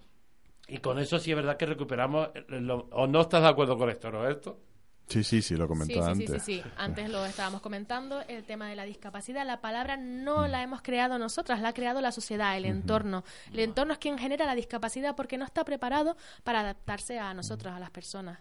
Y 0.68 0.78
con 0.78 0.98
eso 0.98 1.18
sí 1.18 1.30
es 1.30 1.36
verdad 1.36 1.56
que 1.58 1.66
recuperamos, 1.66 2.28
eh, 2.34 2.44
lo- 2.48 2.88
¿o 2.92 3.06
no 3.06 3.20
estás 3.20 3.42
de 3.42 3.48
acuerdo 3.48 3.76
con 3.76 3.90
esto, 3.90 4.10
Roberto? 4.10 4.58
Sí, 5.08 5.22
sí, 5.22 5.42
sí, 5.42 5.54
lo 5.56 5.64
Sí, 5.64 5.68
comentó 5.68 5.94
sí, 5.94 6.00
sí, 6.00 6.10
antes. 6.10 6.42
sí, 6.42 6.62
sí. 6.62 6.70
Antes 6.76 7.10
lo 7.10 7.24
estábamos 7.26 7.60
comentando, 7.60 8.22
el 8.26 8.44
tema 8.44 8.68
de 8.68 8.76
la 8.76 8.84
discapacidad. 8.84 9.46
La 9.46 9.60
palabra 9.60 9.96
no 9.96 10.48
la 10.48 10.62
hemos 10.62 10.82
creado 10.82 11.18
nosotras, 11.18 11.60
la 11.60 11.68
ha 11.68 11.74
creado 11.74 12.00
la 12.00 12.10
sociedad, 12.12 12.56
el 12.56 12.64
entorno. 12.64 13.24
El 13.52 13.60
entorno 13.60 13.92
es 13.92 13.98
quien 13.98 14.18
genera 14.18 14.46
la 14.46 14.54
discapacidad 14.54 15.14
porque 15.14 15.36
no 15.38 15.44
está 15.44 15.64
preparado 15.64 16.16
para 16.42 16.60
adaptarse 16.60 17.18
a 17.18 17.34
nosotros, 17.34 17.72
a 17.74 17.78
las 17.78 17.90
personas 17.90 18.38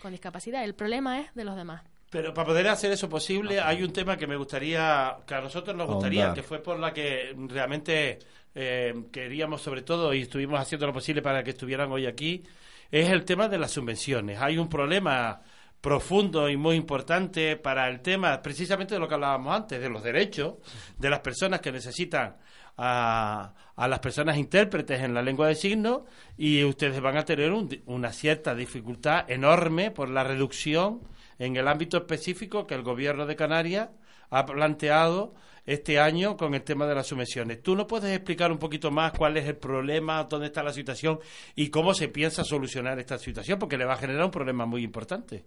con 0.00 0.10
discapacidad. 0.12 0.64
El 0.64 0.74
problema 0.74 1.20
es 1.20 1.34
de 1.34 1.44
los 1.44 1.54
demás. 1.54 1.82
Pero 2.10 2.32
para 2.32 2.46
poder 2.46 2.68
hacer 2.68 2.92
eso 2.92 3.08
posible, 3.08 3.60
hay 3.60 3.82
un 3.82 3.92
tema 3.92 4.16
que 4.16 4.26
me 4.26 4.36
gustaría, 4.36 5.16
que 5.26 5.34
a 5.34 5.40
nosotros 5.40 5.76
nos 5.76 5.88
gustaría, 5.88 6.32
que 6.32 6.42
fue 6.42 6.60
por 6.62 6.78
la 6.78 6.92
que 6.94 7.34
realmente 7.48 8.20
eh, 8.54 8.94
queríamos, 9.12 9.60
sobre 9.60 9.82
todo, 9.82 10.14
y 10.14 10.22
estuvimos 10.22 10.58
haciendo 10.58 10.86
lo 10.86 10.92
posible 10.92 11.20
para 11.20 11.42
que 11.44 11.50
estuvieran 11.50 11.90
hoy 11.92 12.06
aquí, 12.06 12.42
es 12.90 13.10
el 13.10 13.24
tema 13.24 13.48
de 13.48 13.58
las 13.58 13.72
subvenciones. 13.72 14.40
Hay 14.40 14.56
un 14.56 14.68
problema 14.68 15.42
profundo 15.86 16.48
y 16.48 16.56
muy 16.56 16.74
importante 16.74 17.56
para 17.56 17.88
el 17.88 18.00
tema, 18.00 18.42
precisamente 18.42 18.94
de 18.94 18.98
lo 18.98 19.06
que 19.06 19.14
hablábamos 19.14 19.54
antes, 19.54 19.80
de 19.80 19.88
los 19.88 20.02
derechos 20.02 20.54
de 20.98 21.08
las 21.08 21.20
personas 21.20 21.60
que 21.60 21.70
necesitan 21.70 22.38
a, 22.76 23.54
a 23.76 23.86
las 23.86 24.00
personas 24.00 24.36
intérpretes 24.36 25.00
en 25.00 25.14
la 25.14 25.22
lengua 25.22 25.46
de 25.46 25.54
signos 25.54 26.02
y 26.36 26.64
ustedes 26.64 27.00
van 27.00 27.16
a 27.16 27.24
tener 27.24 27.52
un 27.52 27.68
una 27.86 28.12
cierta 28.12 28.56
dificultad 28.56 29.30
enorme 29.30 29.92
por 29.92 30.10
la 30.10 30.24
reducción 30.24 31.02
en 31.38 31.54
el 31.54 31.68
ámbito 31.68 31.98
específico 31.98 32.66
que 32.66 32.74
el 32.74 32.82
gobierno 32.82 33.24
de 33.24 33.36
Canarias 33.36 33.90
ha 34.30 34.44
planteado 34.44 35.34
este 35.66 36.00
año 36.00 36.36
con 36.36 36.52
el 36.54 36.64
tema 36.64 36.88
de 36.88 36.96
las 36.96 37.06
subvenciones. 37.06 37.62
¿Tú 37.62 37.76
nos 37.76 37.86
puedes 37.86 38.12
explicar 38.12 38.50
un 38.50 38.58
poquito 38.58 38.90
más 38.90 39.12
cuál 39.12 39.36
es 39.36 39.46
el 39.46 39.56
problema, 39.56 40.24
dónde 40.24 40.46
está 40.46 40.64
la 40.64 40.72
situación 40.72 41.20
y 41.54 41.70
cómo 41.70 41.94
se 41.94 42.08
piensa 42.08 42.42
solucionar 42.42 42.98
esta 42.98 43.18
situación? 43.18 43.60
Porque 43.60 43.78
le 43.78 43.84
va 43.84 43.94
a 43.94 43.98
generar 43.98 44.24
un 44.24 44.32
problema 44.32 44.66
muy 44.66 44.82
importante. 44.82 45.44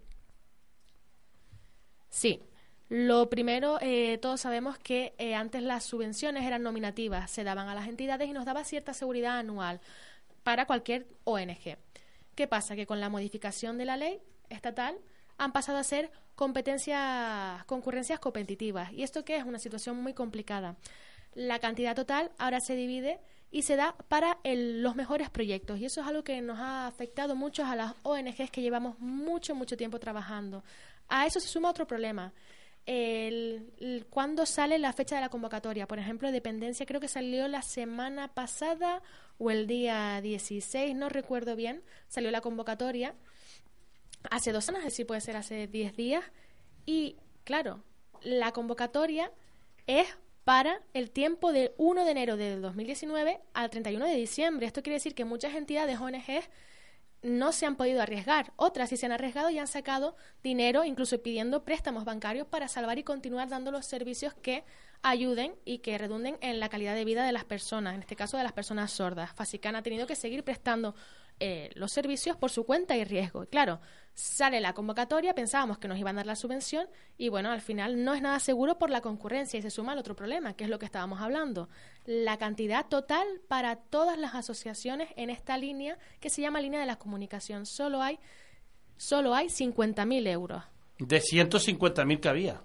Sí. 2.10 2.41
Lo 2.89 3.30
primero, 3.30 3.78
eh, 3.82 4.18
todos 4.20 4.41
sabemos 4.41 4.80
que 4.80 5.14
eh, 5.20 5.36
antes 5.36 5.62
las 5.62 5.84
subvenciones 5.86 6.43
eran 6.43 6.64
nominativas, 6.64 7.30
se 7.30 7.43
daban 7.43 7.68
a 7.70 7.76
las 7.76 7.88
entidades 7.88 8.28
y 8.28 8.34
nos 8.34 8.45
daba 8.45 8.64
cierta 8.64 8.95
seguridad 8.95 9.38
anual 9.38 9.80
para 10.41 10.66
cualquier 10.66 11.05
ONG. 11.24 11.78
¿Qué 12.34 12.47
pasa? 12.47 12.76
Que 12.76 12.88
con 12.88 12.99
la 12.99 13.10
modificación 13.10 13.78
de 13.78 13.86
la 13.86 13.95
ley 13.97 14.20
estatal 14.49 14.97
han 15.38 15.51
pasado 15.51 15.78
a 15.78 15.84
ser 15.84 16.10
competencias, 16.34 17.64
concurrencias 17.66 18.20
competitivas. 18.20 18.91
¿Y 18.91 19.03
esto 19.03 19.24
qué 19.24 19.38
es? 19.38 19.43
Una 19.43 19.60
situación 19.60 20.01
muy 20.01 20.14
complicada. 20.16 20.76
La 21.36 21.60
cantidad 21.60 21.95
total 21.95 22.32
ahora 22.39 22.60
se 22.60 22.76
divide 22.76 23.20
y 23.51 23.64
se 23.64 23.76
da 23.76 23.95
para 24.07 24.39
el- 24.43 24.82
los 24.82 24.95
mejores 24.95 25.30
proyectos. 25.30 25.80
Y 25.80 25.86
eso 25.86 26.01
es 26.01 26.07
algo 26.07 26.24
que 26.24 26.41
nos 26.41 26.57
ha 26.60 26.88
afectado 26.88 27.36
mucho 27.36 27.66
a 27.66 27.76
las 27.76 27.93
ONGs 28.03 28.49
que 28.51 28.62
llevamos 28.62 28.97
mucho, 28.99 29.53
mucho 29.53 29.78
tiempo 29.78 29.99
trabajando. 29.99 30.64
A 31.10 31.26
eso 31.26 31.39
se 31.39 31.47
suma 31.47 31.70
otro 31.70 31.86
problema. 31.86 32.34
El, 32.86 34.05
¿Cuándo 34.10 34.45
sale 34.45 34.80
la 34.80 34.93
fecha 34.93 35.16
de 35.16 35.22
la 35.22 35.30
convocatoria? 35.30 35.88
Por 35.88 35.99
ejemplo, 35.99 36.32
dependencia 36.32 36.86
creo 36.86 36.99
que 36.99 37.07
salió 37.07 37.47
la 37.47 37.62
semana 37.62 38.30
pasada 38.30 39.03
o 39.38 39.51
el 39.51 39.68
día 39.68 40.22
16, 40.22 40.95
no 40.95 41.10
recuerdo 41.10 41.55
bien, 41.55 41.84
salió 42.07 42.32
la 42.32 42.41
convocatoria 42.41 43.16
hace 44.30 44.51
dos 44.51 44.66
semanas, 44.66 44.99
es 44.99 45.05
puede 45.05 45.22
ser 45.22 45.38
hace 45.38 45.68
10 45.68 45.95
días. 45.95 46.24
Y 46.86 47.18
claro, 47.43 47.84
la 48.22 48.51
convocatoria 48.51 49.32
es 49.88 50.07
para 50.43 50.82
el 50.93 51.12
tiempo 51.12 51.51
del 51.51 51.72
1 51.78 52.05
de 52.05 52.12
enero 52.12 52.38
del 52.38 52.62
2019 52.62 53.39
al 53.53 53.70
31 53.70 54.05
de 54.05 54.16
diciembre. 54.16 54.66
Esto 54.66 54.82
quiere 54.82 54.95
decir 54.95 55.14
que 55.14 55.26
muchas 55.26 55.53
entidades 55.53 55.99
ONGs 55.99 56.49
no 57.22 57.51
se 57.51 57.65
han 57.65 57.76
podido 57.76 58.01
arriesgar. 58.01 58.53
Otras 58.55 58.89
sí 58.89 58.97
se 58.97 59.05
han 59.05 59.11
arriesgado 59.11 59.49
y 59.49 59.59
han 59.59 59.67
sacado 59.67 60.15
dinero, 60.43 60.86
incluso 60.86 61.22
pidiendo 61.22 61.63
préstamos 61.63 62.05
bancarios 62.05 62.47
para 62.47 62.67
salvar 62.67 62.97
y 62.97 63.03
continuar 63.03 63.49
dando 63.49 63.72
los 63.72 63.86
servicios 63.86 64.34
que 64.34 64.63
ayuden 65.01 65.55
y 65.65 65.80
que 65.80 65.97
redunden 65.97 66.38
en 66.41 66.59
la 66.59 66.70
calidad 66.70 66.95
de 66.95 67.05
vida 67.05 67.26
de 67.26 67.32
las 67.32 67.45
personas, 67.45 67.95
en 67.95 68.01
este 68.01 68.15
caso 68.15 68.38
de 68.38 68.43
las 68.43 68.53
personas 68.53 68.91
sordas. 68.91 69.32
Facican 69.34 69.76
ha 69.76 69.84
tenido 69.84 70.07
que 70.07 70.15
seguir 70.15 70.43
prestando 70.43 70.95
eh, 71.40 71.70
los 71.76 71.92
servicios 71.92 72.36
por 72.36 72.52
su 72.52 72.66
cuenta 72.66 72.98
y 72.98 73.04
riesgo. 73.04 73.44
Y 73.44 73.48
claro, 73.48 73.80
sale 74.14 74.60
la 74.60 74.74
convocatoria, 74.74 75.34
pensábamos 75.34 75.78
que 75.78 75.88
nos 75.88 75.98
iban 75.98 76.18
a 76.18 76.20
dar 76.20 76.26
la 76.26 76.36
subvención 76.36 76.88
y 77.18 77.30
bueno, 77.30 77.52
al 77.52 77.62
final 77.62 78.04
no 78.04 78.14
es 78.14 78.22
nada 78.22 78.40
seguro 78.40 78.78
por 78.78 78.90
la 78.90 79.02
concurrencia 79.02 79.58
y 79.58 79.62
se 79.62 79.70
suma 79.70 79.94
el 79.94 80.00
otro 80.00 80.16
problema, 80.16 80.54
que 80.54 80.66
es 80.66 80.70
lo 80.70 80.80
que 80.80 80.86
estábamos 80.86 81.22
hablando. 81.22 81.70
La 82.06 82.38
cantidad 82.38 82.88
total 82.88 83.26
para 83.48 83.78
todas 83.78 84.18
las 84.18 84.36
asociaciones 84.36 85.10
en 85.16 85.30
esta 85.30 85.58
línea 85.58 85.98
que 86.20 86.30
se 86.30 86.42
llama 86.42 86.62
línea 86.62 86.82
de 86.82 86.86
la 86.86 86.98
comunicación. 86.98 87.66
Solo 87.66 88.02
hay, 88.02 88.20
solo 88.98 89.34
hay 89.34 89.48
50.000 89.48 90.28
euros. 90.28 90.64
De 90.98 91.22
150.000 91.22 92.20
que 92.20 92.28
había. 92.28 92.62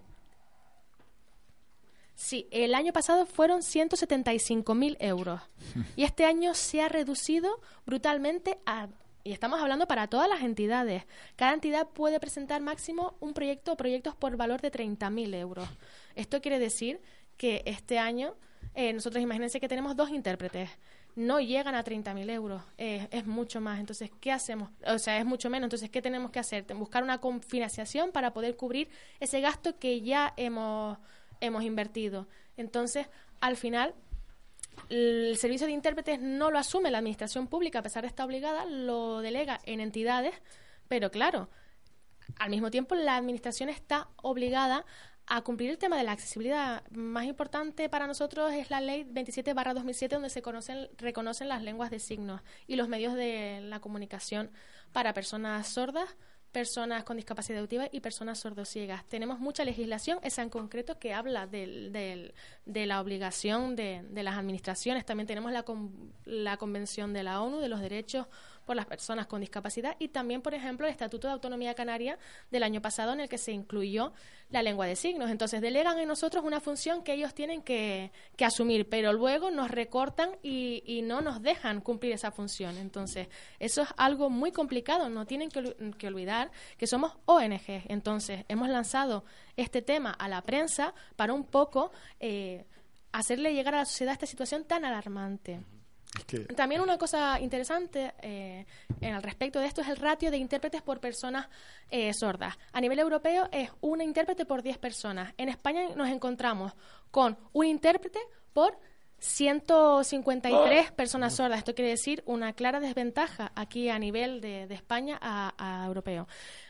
Sí, 2.14 2.46
el 2.50 2.74
año 2.74 2.92
pasado 2.92 3.26
fueron 3.26 3.60
175.000 3.60 4.96
euros 5.00 5.40
y 5.96 6.04
este 6.04 6.24
año 6.24 6.54
se 6.54 6.82
ha 6.82 6.88
reducido 6.88 7.60
brutalmente 7.86 8.58
a... 8.66 8.88
Y 9.26 9.32
estamos 9.32 9.60
hablando 9.60 9.86
para 9.86 10.06
todas 10.06 10.28
las 10.28 10.42
entidades. 10.42 11.04
Cada 11.34 11.54
entidad 11.54 11.88
puede 11.88 12.20
presentar 12.20 12.60
máximo 12.60 13.16
un 13.20 13.32
proyecto 13.32 13.72
o 13.72 13.76
proyectos 13.76 14.14
por 14.14 14.36
valor 14.36 14.60
de 14.60 14.70
30.000 14.70 15.34
euros. 15.34 15.66
Esto 16.14 16.42
quiere 16.42 16.58
decir 16.58 17.00
que 17.38 17.62
este 17.64 17.98
año, 17.98 18.34
eh, 18.74 18.92
nosotros 18.92 19.22
imagínense 19.22 19.60
que 19.60 19.68
tenemos 19.68 19.96
dos 19.96 20.10
intérpretes. 20.10 20.68
No 21.16 21.40
llegan 21.40 21.74
a 21.74 21.82
30.000 21.82 22.30
euros. 22.30 22.62
Eh, 22.76 23.08
es 23.10 23.24
mucho 23.24 23.62
más. 23.62 23.80
Entonces, 23.80 24.10
¿qué 24.20 24.30
hacemos? 24.30 24.68
O 24.86 24.98
sea, 24.98 25.18
es 25.18 25.24
mucho 25.24 25.48
menos. 25.48 25.68
Entonces, 25.68 25.88
¿qué 25.88 26.02
tenemos 26.02 26.30
que 26.30 26.40
hacer? 26.40 26.64
Buscar 26.74 27.02
una 27.02 27.18
confinanciación 27.18 28.12
para 28.12 28.34
poder 28.34 28.56
cubrir 28.56 28.90
ese 29.20 29.40
gasto 29.40 29.78
que 29.78 30.02
ya 30.02 30.34
hemos 30.36 30.98
hemos 31.44 31.64
invertido. 31.64 32.26
Entonces, 32.56 33.06
al 33.40 33.56
final, 33.56 33.94
el 34.88 35.36
servicio 35.36 35.66
de 35.66 35.72
intérpretes 35.72 36.20
no 36.20 36.50
lo 36.50 36.58
asume 36.58 36.90
la 36.90 36.98
administración 36.98 37.46
pública, 37.46 37.80
a 37.80 37.82
pesar 37.82 38.02
de 38.02 38.08
estar 38.08 38.26
obligada, 38.26 38.64
lo 38.64 39.20
delega 39.20 39.60
en 39.64 39.80
entidades, 39.80 40.34
pero 40.88 41.10
claro, 41.10 41.48
al 42.38 42.50
mismo 42.50 42.70
tiempo 42.70 42.94
la 42.94 43.16
administración 43.16 43.68
está 43.68 44.08
obligada 44.16 44.84
a 45.26 45.40
cumplir 45.40 45.70
el 45.70 45.78
tema 45.78 45.96
de 45.96 46.04
la 46.04 46.12
accesibilidad. 46.12 46.82
Más 46.90 47.24
importante 47.24 47.88
para 47.88 48.06
nosotros 48.06 48.52
es 48.52 48.70
la 48.70 48.80
ley 48.80 49.04
27-2007, 49.04 50.08
donde 50.08 50.28
se 50.28 50.42
conocen, 50.42 50.88
reconocen 50.98 51.48
las 51.48 51.62
lenguas 51.62 51.90
de 51.90 51.98
signos 51.98 52.42
y 52.66 52.76
los 52.76 52.88
medios 52.88 53.14
de 53.14 53.60
la 53.62 53.80
comunicación 53.80 54.50
para 54.92 55.14
personas 55.14 55.66
sordas, 55.66 56.14
personas 56.54 57.04
con 57.04 57.16
discapacidad 57.18 57.58
auditiva 57.58 57.88
y 57.92 58.00
personas 58.00 58.38
sordociegas. 58.38 59.04
Tenemos 59.08 59.38
mucha 59.40 59.64
legislación, 59.64 60.18
esa 60.22 60.40
en 60.42 60.48
concreto, 60.48 60.98
que 60.98 61.12
habla 61.12 61.46
del- 61.46 61.92
del- 61.92 62.32
de 62.64 62.86
la 62.86 63.00
obligación 63.02 63.76
de, 63.76 64.02
de 64.08 64.22
las 64.22 64.36
administraciones. 64.36 65.04
También 65.04 65.26
tenemos 65.26 65.52
la, 65.52 65.64
la 66.24 66.56
Convención 66.56 67.12
de 67.12 67.22
la 67.24 67.42
ONU 67.42 67.58
de 67.58 67.68
los 67.68 67.80
Derechos 67.80 68.26
por 68.64 68.76
las 68.76 68.86
Personas 68.86 69.26
con 69.26 69.40
Discapacidad 69.40 69.96
y 69.98 70.08
también, 70.08 70.42
por 70.42 70.54
ejemplo, 70.54 70.86
el 70.86 70.92
Estatuto 70.92 71.28
de 71.28 71.34
Autonomía 71.34 71.74
Canaria 71.74 72.18
del 72.50 72.62
año 72.62 72.80
pasado 72.80 73.12
en 73.12 73.20
el 73.20 73.28
que 73.28 73.38
se 73.38 73.52
incluyó 73.52 74.12
la 74.50 74.62
lengua 74.62 74.86
de 74.86 74.96
signos. 74.96 75.30
Entonces, 75.30 75.60
delegan 75.60 75.98
en 75.98 76.08
nosotros 76.08 76.44
una 76.44 76.60
función 76.60 77.02
que 77.02 77.12
ellos 77.14 77.34
tienen 77.34 77.62
que, 77.62 78.12
que 78.36 78.44
asumir, 78.44 78.88
pero 78.88 79.12
luego 79.12 79.50
nos 79.50 79.70
recortan 79.70 80.30
y, 80.42 80.82
y 80.86 81.02
no 81.02 81.20
nos 81.20 81.42
dejan 81.42 81.80
cumplir 81.80 82.12
esa 82.12 82.30
función. 82.30 82.76
Entonces, 82.76 83.28
eso 83.58 83.82
es 83.82 83.88
algo 83.96 84.30
muy 84.30 84.52
complicado. 84.52 85.08
No 85.08 85.26
tienen 85.26 85.50
que, 85.50 85.60
ol- 85.60 85.96
que 85.96 86.06
olvidar 86.06 86.50
que 86.78 86.86
somos 86.86 87.12
ONG. 87.26 87.84
Entonces, 87.88 88.44
hemos 88.48 88.68
lanzado 88.68 89.24
este 89.56 89.82
tema 89.82 90.10
a 90.12 90.28
la 90.28 90.42
prensa 90.42 90.94
para 91.16 91.32
un 91.32 91.44
poco 91.44 91.90
eh, 92.20 92.64
hacerle 93.12 93.54
llegar 93.54 93.74
a 93.74 93.78
la 93.78 93.84
sociedad 93.84 94.12
esta 94.12 94.26
situación 94.26 94.64
tan 94.64 94.84
alarmante. 94.84 95.60
Es 96.16 96.24
que 96.26 96.38
También 96.40 96.80
una 96.80 96.96
cosa 96.98 97.40
interesante 97.40 98.14
eh, 98.22 98.66
en- 99.00 99.14
al 99.14 99.22
respecto 99.22 99.58
de 99.60 99.66
esto 99.66 99.80
es 99.80 99.88
el 99.88 99.96
ratio 99.96 100.30
de 100.30 100.36
intérpretes 100.36 100.80
por 100.82 101.00
personas 101.00 101.48
eh, 101.90 102.12
sordas. 102.14 102.56
A 102.72 102.80
nivel 102.80 102.98
europeo 102.98 103.48
es 103.52 103.70
un 103.80 104.00
intérprete 104.00 104.44
por 104.46 104.62
10 104.62 104.78
personas. 104.78 105.32
En 105.36 105.48
España 105.48 105.88
nos 105.96 106.08
encontramos 106.08 106.72
con 107.10 107.36
un 107.52 107.66
intérprete 107.66 108.18
por 108.52 108.78
153 109.18 110.92
personas 110.92 111.34
sordas. 111.34 111.58
Esto 111.58 111.74
quiere 111.74 111.90
decir 111.90 112.22
una 112.26 112.52
clara 112.52 112.80
desventaja 112.80 113.52
aquí 113.54 113.88
a 113.88 113.98
nivel 113.98 114.40
de, 114.40 114.66
de 114.66 114.74
España 114.74 115.18
a, 115.20 115.54
a 115.58 115.86
europeo, 115.86 116.26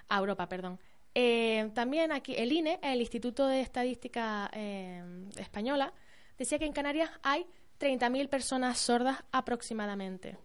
a 0.08 0.18
Europa, 0.18 0.48
perdón. 0.48 0.78
Eh, 1.14 1.70
también 1.74 2.10
aquí 2.12 2.34
el 2.36 2.52
INE, 2.52 2.78
el 2.82 3.00
Instituto 3.00 3.46
de 3.46 3.60
Estadística 3.60 4.50
eh, 4.52 5.02
Española, 5.36 5.92
decía 6.38 6.58
que 6.58 6.64
en 6.66 6.72
Canarias 6.72 7.10
hay 7.22 7.46
30.000 7.80 8.28
personas 8.28 8.78
sordas 8.78 9.24
aproximadamente. 9.32 10.38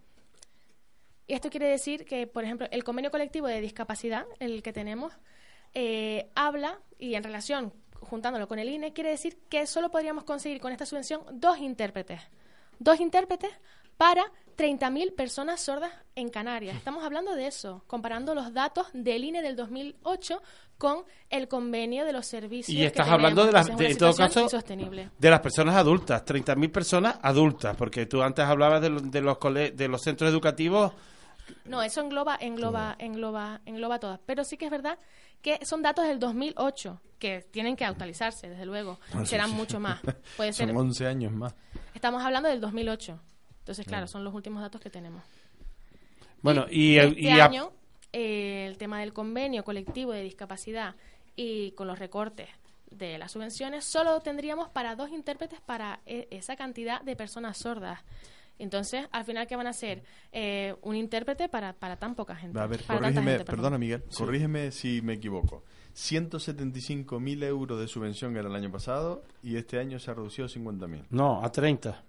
Y 1.28 1.34
esto 1.34 1.50
quiere 1.50 1.68
decir 1.68 2.06
que, 2.06 2.26
por 2.26 2.44
ejemplo, 2.44 2.68
el 2.72 2.84
convenio 2.84 3.12
colectivo 3.12 3.48
de 3.48 3.62
discapacidad, 3.62 4.26
el 4.40 4.64
que 4.64 4.74
tenemos, 4.74 5.14
eh, 5.74 6.30
habla, 6.36 6.80
y 6.98 7.14
en 7.14 7.24
relación, 7.24 7.74
juntándolo 8.00 8.48
con 8.48 8.58
el 8.58 8.70
INE, 8.70 8.94
quiere 8.94 9.12
decir 9.12 9.38
que 9.50 9.68
solo 9.68 9.92
podríamos 9.92 10.24
conseguir 10.24 10.60
con 10.60 10.72
esta 10.72 10.88
subvención 10.88 11.22
dos 11.32 11.60
intérpretes. 11.60 12.22
Dos 12.80 13.00
intérpretes 13.00 13.52
para 13.98 14.24
30.000 14.58 15.14
personas 15.14 15.62
sordas 15.62 15.92
en 16.16 16.30
Canarias. 16.30 16.76
Estamos 16.76 17.04
hablando 17.04 17.36
de 17.36 17.48
eso, 17.48 17.84
comparando 17.86 18.34
los 18.34 18.54
datos 18.54 18.88
del 18.94 19.24
INE 19.24 19.42
del 19.42 19.56
2008 19.56 20.42
con 20.80 21.04
el 21.30 21.48
convenio 21.48 22.06
de 22.06 22.14
los 22.14 22.26
servicios. 22.26 22.70
Y 22.76 22.78
que 22.80 22.86
estás 22.88 23.06
tenemos. 23.06 23.14
hablando 23.20 23.46
de 23.46 23.52
las- 23.52 23.78
de- 23.78 23.92
en 23.92 23.98
todo 23.98 24.16
caso, 24.16 24.42
insostenible. 24.42 25.10
De 25.20 25.30
las 25.30 25.42
personas 25.42 25.76
adultas, 25.76 26.24
30.000 26.26 26.72
personas 26.72 27.20
adultas, 27.22 27.76
porque 27.76 28.08
tú 28.08 28.24
antes 28.24 28.44
hablabas 28.46 28.82
de, 28.82 28.90
de 28.90 29.22
los 29.22 29.38
cole- 29.38 29.72
de 29.72 29.88
los 29.88 30.02
centros 30.02 30.32
educativos. 30.32 30.94
No, 31.66 31.84
eso 31.84 32.02
engloba, 32.02 32.38
engloba, 32.40 32.96
engloba, 32.98 33.60
engloba 33.66 34.00
todas. 34.00 34.20
Pero 34.26 34.44
sí 34.44 34.56
que 34.58 34.66
es 34.66 34.72
verdad 34.72 34.98
que 35.42 35.64
son 35.66 35.82
datos 35.82 36.08
del 36.08 36.18
2008 36.20 37.02
que 37.20 37.42
tienen 37.52 37.76
que 37.76 37.84
actualizarse, 37.86 38.50
desde 38.50 38.66
luego. 38.66 39.00
No, 39.14 39.22
sí, 39.22 39.28
Serán 39.28 39.50
sí. 39.50 39.56
mucho 39.56 39.80
más. 39.80 40.00
Puede 40.38 40.54
ser. 40.54 40.68
son 40.70 40.78
11 40.78 41.06
años 41.08 41.32
más. 41.34 41.54
Estamos 41.94 42.24
hablando 42.24 42.48
del 42.50 42.62
2008. 42.62 43.20
Entonces, 43.60 43.86
claro, 43.86 44.08
son 44.08 44.24
los 44.24 44.34
últimos 44.34 44.62
datos 44.62 44.80
que 44.80 44.90
tenemos. 44.90 45.22
Bueno, 46.42 46.66
y, 46.72 46.98
este 46.98 47.20
y 47.22 47.30
a- 47.30 47.46
año 47.46 47.72
eh, 48.14 48.66
el 48.68 48.78
tema 48.78 49.00
del 49.00 49.14
convenio 49.14 49.64
colectivo 49.64 50.12
de 50.12 50.24
discapacidad 50.24 50.96
y 51.36 51.72
con 51.72 51.88
los 51.88 52.00
recortes 52.00 52.50
de 52.92 53.18
las 53.18 53.32
subvenciones 53.32 53.86
solo 53.86 54.20
tendríamos 54.22 54.70
para 54.70 54.96
dos 54.96 55.12
intérpretes 55.12 55.62
para 55.62 56.00
e- 56.06 56.28
esa 56.32 56.56
cantidad 56.56 57.02
de 57.02 57.16
personas 57.16 57.58
sordas. 57.58 58.00
Entonces, 58.58 59.08
al 59.12 59.24
final, 59.24 59.48
¿qué 59.48 59.56
van 59.56 59.68
a 59.68 59.70
hacer? 59.70 60.04
Eh, 60.34 60.76
un 60.82 60.96
intérprete 60.96 61.48
para, 61.48 61.72
para 61.74 61.96
tan 61.98 62.14
poca 62.16 62.36
gente. 62.36 62.60
A 62.60 62.68
ver, 62.68 62.84
para 62.84 63.00
corrígeme, 63.00 63.32
gente, 63.32 63.46
perdona 63.46 63.78
Miguel, 63.78 64.04
corrígeme 64.18 64.72
si 64.72 65.02
me 65.02 65.14
equivoco. 65.14 65.64
175.000 65.96 67.44
euros 67.44 67.80
de 67.80 67.88
subvención 67.88 68.36
era 68.36 68.48
el 68.50 68.56
año 68.56 68.72
pasado 68.72 69.24
y 69.42 69.56
este 69.56 69.80
año 69.80 70.00
se 70.00 70.12
ha 70.12 70.14
reducido 70.14 70.46
a 70.48 70.50
50.000. 70.50 71.06
no, 71.10 71.44
a 71.44 71.52
30. 71.52 72.04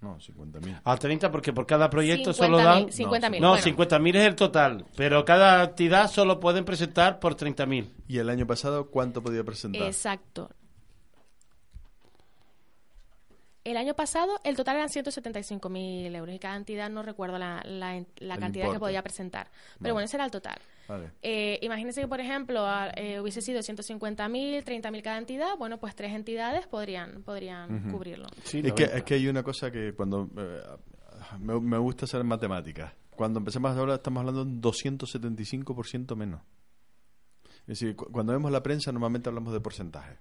No, 0.00 0.18
50.000. 0.18 0.80
A 0.82 0.96
30 0.96 1.30
porque 1.30 1.52
por 1.52 1.66
cada 1.66 1.90
proyecto 1.90 2.32
solo 2.32 2.58
dan... 2.58 2.86
50.000, 2.86 2.90
50.000. 2.90 3.40
No, 3.40 3.50
Bueno, 3.50 3.64
50.000 3.64 4.16
es 4.16 4.26
el 4.26 4.34
total, 4.34 4.86
pero 4.96 5.24
cada 5.26 5.64
entidad 5.64 6.10
solo 6.10 6.40
pueden 6.40 6.64
presentar 6.64 7.20
por 7.20 7.36
30.000. 7.36 7.90
¿Y 8.08 8.18
el 8.18 8.30
año 8.30 8.46
pasado 8.46 8.90
cuánto 8.90 9.22
podía 9.22 9.44
presentar? 9.44 9.82
Exacto. 9.82 10.50
El 13.62 13.76
año 13.76 13.94
pasado 13.94 14.40
el 14.42 14.56
total 14.56 14.76
eran 14.76 14.88
175.000 14.88 16.16
euros 16.16 16.34
y 16.34 16.38
cada 16.38 16.56
entidad 16.56 16.88
no 16.88 17.02
recuerdo 17.02 17.38
la, 17.38 17.62
la, 17.66 18.38
cantidad 18.38 18.72
que 18.72 18.78
podía 18.78 19.02
presentar. 19.02 19.48
Pero 19.50 19.80
Vale. 19.80 19.92
bueno, 19.92 20.04
ese 20.06 20.16
era 20.16 20.24
el 20.24 20.30
total. 20.30 20.58
Vale. 20.90 21.12
Eh, 21.22 21.58
imagínense 21.62 22.00
que, 22.00 22.08
por 22.08 22.18
ejemplo, 22.20 22.66
a- 22.66 22.90
eh, 22.96 23.20
hubiese 23.20 23.40
sido 23.42 23.60
150.000, 23.62 24.64
30.000 24.64 25.02
cada 25.02 25.18
entidad. 25.18 25.56
Bueno, 25.56 25.78
pues 25.78 25.94
tres 25.94 26.12
entidades 26.12 26.66
podrían, 26.66 27.22
podrían 27.22 27.90
cubrirlo. 27.92 28.26
Sí, 28.42 28.58
es, 28.58 28.72
que, 28.72 28.82
90. 28.82 28.96
es 28.96 29.02
que 29.04 29.14
hay 29.14 29.28
una 29.28 29.42
cosa 29.44 29.70
que 29.70 29.94
cuando 29.94 30.28
eh, 30.36 30.60
me, 31.38 31.60
me 31.60 31.78
gusta 31.78 32.06
hacer 32.06 32.24
matemáticas. 32.24 32.92
Cuando 33.10 33.38
empecemos 33.38 33.70
a 33.70 33.78
hablar 33.80 33.96
estamos 33.98 34.20
hablando 34.20 34.44
de 34.44 34.50
un 34.50 34.60
275% 34.62 36.16
menos. 36.16 36.40
Es 37.60 37.78
decir, 37.78 37.94
cu- 37.94 38.10
cuando 38.10 38.32
vemos 38.32 38.50
la 38.50 38.62
prensa 38.62 38.90
normalmente 38.90 39.28
hablamos 39.28 39.52
de 39.52 39.60
porcentaje. 39.60 40.18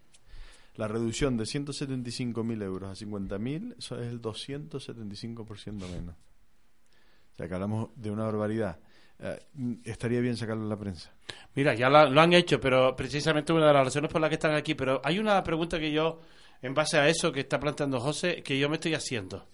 La 0.76 0.88
reducción 0.88 1.36
de 1.36 1.46
175.000 1.46 2.62
euros 2.62 2.90
a 2.92 3.06
50.000 3.06 3.76
eso 3.80 4.00
es 4.00 4.08
el 4.08 4.22
275% 4.22 5.74
menos. 5.90 6.16
O 6.16 7.36
sea 7.38 7.48
que 7.48 7.54
hablamos 7.56 7.90
de 7.96 8.12
una 8.12 8.26
barbaridad. 8.26 8.80
Eh, 9.22 9.38
estaría 9.84 10.22
bien 10.22 10.38
sacarlo 10.38 10.64
en 10.64 10.70
la 10.70 10.78
prensa. 10.78 11.12
Mira, 11.56 11.74
ya 11.74 11.90
la- 11.90 12.06
lo 12.10 12.22
han 12.22 12.34
hecho, 12.34 12.60
pero 12.60 12.96
precisamente 12.96 13.52
una 13.52 13.68
de 13.68 13.74
las 13.74 13.86
razones 13.86 14.12
por 14.12 14.22
las 14.22 14.30
que 14.30 14.36
están 14.36 14.54
aquí. 14.56 14.76
Pero 14.76 15.02
hay 15.04 15.20
una 15.20 15.44
pregunta 15.44 15.80
que 15.80 15.92
yo, 15.92 16.22
en 16.62 16.74
base 16.74 16.98
a 16.98 17.08
eso 17.08 17.32
que 17.32 17.42
está 17.42 17.60
planteando 17.60 18.00
José, 18.00 18.42
que 18.44 18.58
yo 18.58 18.70
me 18.70 18.76
estoy 18.76 18.94
haciendo. 18.94 19.46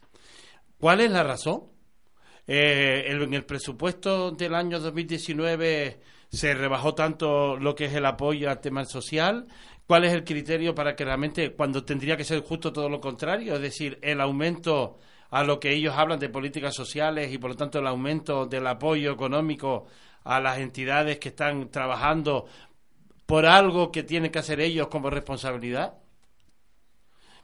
¿Cuál 0.80 1.01
es 1.01 1.11
la 1.11 1.24
razón? 1.24 1.63
Eh, 2.47 3.05
el- 3.07 3.24
en 3.24 3.34
el 3.34 3.43
presupuesto 3.45 4.32
del 4.32 4.53
año 4.53 4.80
2019 4.80 5.99
se 6.30 6.53
rebajó 6.53 6.93
tanto 6.93 7.57
lo 7.57 7.74
que 7.74 7.86
es 7.86 7.93
el 7.93 8.05
apoyo 8.05 8.49
al 8.49 8.59
tema 8.61 8.86
social. 8.86 9.47
¿Cuál 9.88 10.05
es 10.05 10.13
el 10.13 10.24
criterio 10.24 10.76
para 10.76 10.95
que 10.95 11.05
realmente, 11.05 11.53
cuando 11.53 11.84
tendría 11.84 12.18
que 12.18 12.24
ser 12.24 12.41
justo 12.41 12.72
todo 12.74 12.89
lo 12.89 12.99
contrario, 12.99 13.55
es 13.55 13.61
decir, 13.61 13.97
el 14.01 14.20
aumento 14.22 14.99
a 15.30 15.43
lo 15.43 15.59
que 15.59 15.73
ellos 15.73 15.95
hablan 15.95 16.19
de 16.19 16.30
políticas 16.30 16.73
sociales 16.73 17.32
y 17.32 17.38
por 17.38 17.51
lo 17.51 17.57
tanto 17.57 17.80
el 17.80 17.88
aumento 17.88 18.45
del 18.45 18.67
apoyo 18.67 19.11
económico 19.11 19.88
a 20.23 20.39
las 20.39 20.59
entidades 20.59 21.19
que 21.19 21.30
están 21.30 21.69
trabajando 21.69 22.45
por 23.26 23.45
algo 23.45 23.91
que 23.91 24.03
tienen 24.03 24.32
que 24.32 24.39
hacer 24.39 24.59
ellos 24.59 24.88
como 24.88 25.09
responsabilidad? 25.09 25.95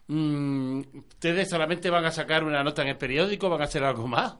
Mm, 0.08 0.82
¿Ustedes 0.94 1.50
solamente 1.50 1.90
van 1.90 2.06
a 2.06 2.12
sacar 2.12 2.44
una 2.44 2.64
nota 2.64 2.82
en 2.82 2.90
el 2.90 2.98
periódico? 2.98 3.50
¿Van 3.50 3.62
a 3.62 3.66
hacer 3.66 3.84
algo 3.84 4.08
más? 4.08 4.36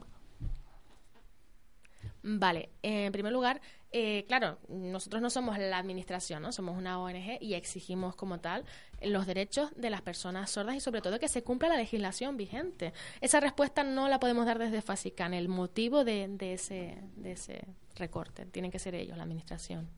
Vale, 2.22 2.70
en 2.82 3.10
primer 3.10 3.32
lugar, 3.32 3.60
eh, 3.92 4.24
claro, 4.26 4.58
nosotros 4.68 5.20
no 5.20 5.28
somos 5.28 5.58
la 5.58 5.78
administración, 5.78 6.42
¿no? 6.42 6.50
Somos 6.50 6.76
una 6.78 6.98
ONG 6.98 7.38
y 7.40 7.54
exigimos 7.54 8.16
como 8.16 8.40
tal 8.40 8.64
los 9.02 9.26
derechos 9.26 9.70
de 9.76 9.90
las 9.90 10.00
personas 10.00 10.50
sordas 10.50 10.76
y 10.76 10.80
sobre 10.80 11.02
todo 11.02 11.18
que 11.18 11.28
se 11.28 11.42
cumpla 11.42 11.68
la 11.68 11.76
legislación 11.76 12.36
vigente. 12.36 12.92
Esa 13.20 13.40
respuesta 13.40 13.84
no 13.84 14.08
la 14.08 14.18
podemos 14.18 14.46
dar 14.46 14.58
desde 14.58 14.80
FASICAN, 14.80 15.34
el 15.34 15.48
motivo 15.48 16.04
de, 16.04 16.24
ese, 16.40 16.98
de 17.16 17.32
ese 17.32 17.66
recorte. 17.96 18.46
Tienen 18.46 18.70
que 18.70 18.78
ser 18.78 18.94
ellos, 18.94 19.16
la 19.16 19.24
administración. 19.24 19.88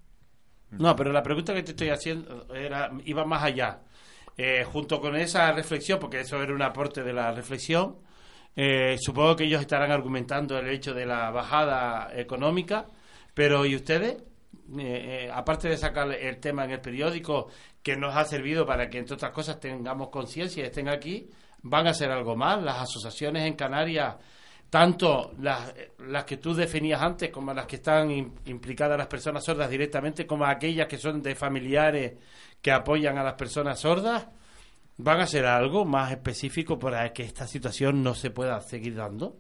No, 0.70 0.97
pero 0.97 1.12
la 1.12 1.22
pregunta 1.22 1.55
que 1.55 1.62
te 1.62 1.70
estoy 1.70 1.90
haciendo 1.90 2.53
era 2.55 2.90
iba 3.05 3.24
más 3.24 3.45
allá. 3.45 3.80
Eh, 4.36 4.64
junto 4.64 5.01
con 5.01 5.14
esa 5.14 5.53
reflexión, 5.53 6.01
porque 6.01 6.20
eso 6.20 6.42
era 6.42 6.53
un 6.53 6.62
aporte 6.62 7.05
de 7.05 7.12
la 7.12 7.30
reflexión, 7.30 7.99
eh, 8.57 8.97
supongo 8.99 9.36
que 9.36 9.45
ellos 9.45 9.61
estarán 9.61 9.92
argumentando 9.92 10.59
el 10.59 10.68
hecho 10.68 10.92
de 10.92 11.07
la 11.07 11.30
bajada 11.30 12.11
económica, 12.18 12.86
pero 13.35 13.66
¿y 13.66 13.76
ustedes? 13.76 14.22
Eh, 14.78 15.26
eh, 15.26 15.30
aparte 15.32 15.68
de 15.68 15.76
sacar 15.76 16.11
el 16.11 16.39
tema 16.39 16.64
en 16.64 16.70
el 16.70 16.80
periódico, 16.80 17.49
que 17.82 17.97
nos 17.97 18.16
ha 18.16 18.24
servido 18.24 18.64
para 18.64 18.89
que, 18.89 18.99
entre 18.99 19.14
otras 19.14 19.32
cosas, 19.32 19.61
tengamos 19.61 20.09
conciencia 20.09 20.62
y 20.62 20.66
estén 20.66 20.89
aquí, 20.89 21.28
¿van 21.62 21.87
a 21.87 21.91
hacer 21.91 22.11
algo 22.11 22.35
más? 22.35 22.62
Las 22.62 22.80
asociaciones 22.82 23.47
en 23.47 23.55
Canarias 23.55 24.16
tanto 24.70 25.32
las, 25.41 25.72
las 25.99 26.24
que 26.24 26.39
tú 26.39 26.53
definías 26.53 27.01
antes 27.01 27.30
como 27.30 27.55
las 27.55 27.64
que 27.66 27.76
están 27.76 28.09
im- 28.11 28.32
implicadas 28.47 28.99
las 28.99 29.07
personas 29.07 29.45
sordas 29.45 29.70
directamente, 29.70 30.26
como 30.26 30.47
aquellas 30.47 30.89
que 30.89 30.99
son 30.99 31.22
de 31.22 31.37
familiares 31.37 32.14
que 32.61 32.72
apoyan 32.72 33.16
a 33.16 33.22
las 33.22 33.35
personas 33.35 33.78
sordas, 33.78 34.26
van 34.97 35.20
a 35.20 35.26
ser 35.28 35.47
algo 35.47 35.85
más 35.85 36.11
específico 36.11 36.76
para 36.76 37.12
que 37.12 37.22
esta 37.22 37.47
situación 37.47 38.03
no 38.03 38.14
se 38.16 38.30
pueda 38.30 38.61
seguir 38.62 38.97
dando. 38.97 39.37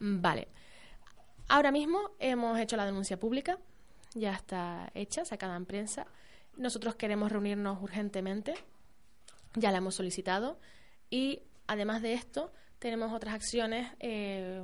Vale. 0.00 0.48
Ahora 1.48 1.70
mismo 1.72 2.10
hemos 2.18 2.58
hecho 2.58 2.76
la 2.76 2.86
denuncia 2.86 3.18
pública, 3.18 3.58
ya 4.14 4.32
está 4.32 4.90
hecha, 4.94 5.24
sacada 5.24 5.56
en 5.56 5.66
prensa. 5.66 6.06
Nosotros 6.56 6.94
queremos 6.94 7.32
reunirnos 7.32 7.82
urgentemente, 7.82 8.54
ya 9.54 9.70
la 9.70 9.78
hemos 9.78 9.94
solicitado 9.94 10.58
y 11.10 11.42
además 11.66 12.02
de 12.02 12.12
esto 12.14 12.52
tenemos 12.78 13.12
otras 13.12 13.34
acciones. 13.34 13.88
eh, 14.00 14.62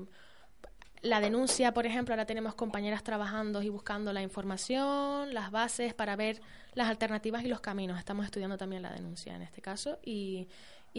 la 1.04 1.20
denuncia, 1.20 1.74
por 1.74 1.84
ejemplo, 1.84 2.14
ahora 2.14 2.24
tenemos 2.24 2.54
compañeras 2.54 3.04
trabajando 3.04 3.60
y 3.60 3.68
buscando 3.68 4.10
la 4.14 4.22
información, 4.22 5.34
las 5.34 5.50
bases 5.50 5.92
para 5.92 6.16
ver 6.16 6.40
las 6.72 6.88
alternativas 6.88 7.44
y 7.44 7.48
los 7.48 7.60
caminos. 7.60 7.98
Estamos 7.98 8.24
estudiando 8.24 8.56
también 8.56 8.80
la 8.80 8.90
denuncia 8.90 9.36
en 9.36 9.42
este 9.42 9.60
caso 9.60 9.98
y, 10.02 10.48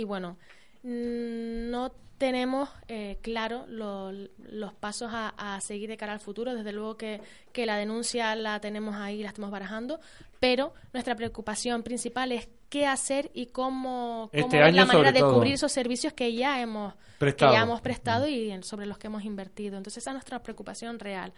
bueno, 0.06 0.38
no 0.86 1.92
tenemos 2.18 2.70
eh, 2.88 3.18
claro 3.22 3.66
lo- 3.68 4.12
los 4.12 4.74
pasos 4.74 5.10
a, 5.12 5.30
a 5.56 5.60
seguir 5.62 5.90
de 5.90 5.98
cara 5.98 6.14
al 6.14 6.20
futuro. 6.20 6.54
Desde 6.56 6.72
luego 6.72 6.96
que, 6.96 7.20
que 7.52 7.66
la 7.66 7.76
denuncia 7.78 8.36
la 8.36 8.60
tenemos 8.62 8.96
ahí, 8.96 9.22
la 9.22 9.30
estamos 9.30 9.52
barajando, 9.52 10.00
pero 10.40 10.74
nuestra 10.94 11.16
preocupación 11.16 11.84
principal 11.84 12.32
es 12.32 12.48
qué 12.70 12.86
hacer 12.88 13.32
y 13.34 13.48
cómo, 13.48 14.30
cómo 14.32 14.46
Este 14.46 14.72
la 14.72 14.86
manera 14.86 15.12
de 15.12 15.22
cubrir 15.22 15.54
esos 15.56 15.72
servicios 15.72 16.14
que 16.14 16.34
ya 16.34 16.62
hemos 16.62 16.94
Prestado. 17.18 17.52
que 17.52 17.58
ya 17.58 17.64
hemos 17.64 17.82
prestado 17.82 18.28
y 18.28 18.52
en- 18.52 18.64
sobre 18.64 18.86
los 18.86 18.98
que 18.98 19.08
hemos 19.08 19.24
invertido. 19.26 19.76
Entonces 19.78 20.04
esa 20.04 20.12
es 20.12 20.16
nuestra 20.16 20.42
preocupación 20.42 21.00
real. 21.00 21.34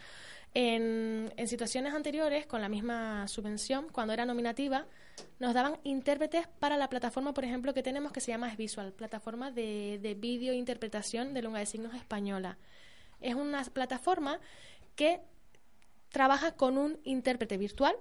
En, 0.54 1.32
en 1.38 1.48
situaciones 1.48 1.94
anteriores, 1.94 2.46
con 2.48 2.62
la 2.62 2.70
misma 2.70 3.28
subvención, 3.28 3.88
cuando 3.92 4.14
era 4.14 4.26
nominativa, 4.26 4.86
nos 5.40 5.54
daban 5.54 5.78
intérpretes 5.84 6.48
para 6.60 6.78
la 6.78 6.90
plataforma, 6.90 7.34
por 7.34 7.44
ejemplo, 7.44 7.74
que 7.74 7.84
tenemos 7.84 8.12
que 8.12 8.22
se 8.22 8.32
llama 8.32 8.54
Visual, 8.56 8.94
plataforma 8.94 9.52
de, 9.52 10.00
de 10.02 10.16
vídeo 10.16 10.54
e 10.54 10.56
interpretación 10.56 11.34
de 11.34 11.42
lengua 11.42 11.60
de 11.60 11.66
signos 11.66 11.94
española. 11.94 12.58
Es 13.22 13.36
una 13.36 13.64
plataforma 13.64 14.40
que 14.96 15.22
trabaja 16.10 16.54
con 16.54 16.78
un 16.78 17.00
intérprete 17.04 17.58
virtual, 17.58 17.96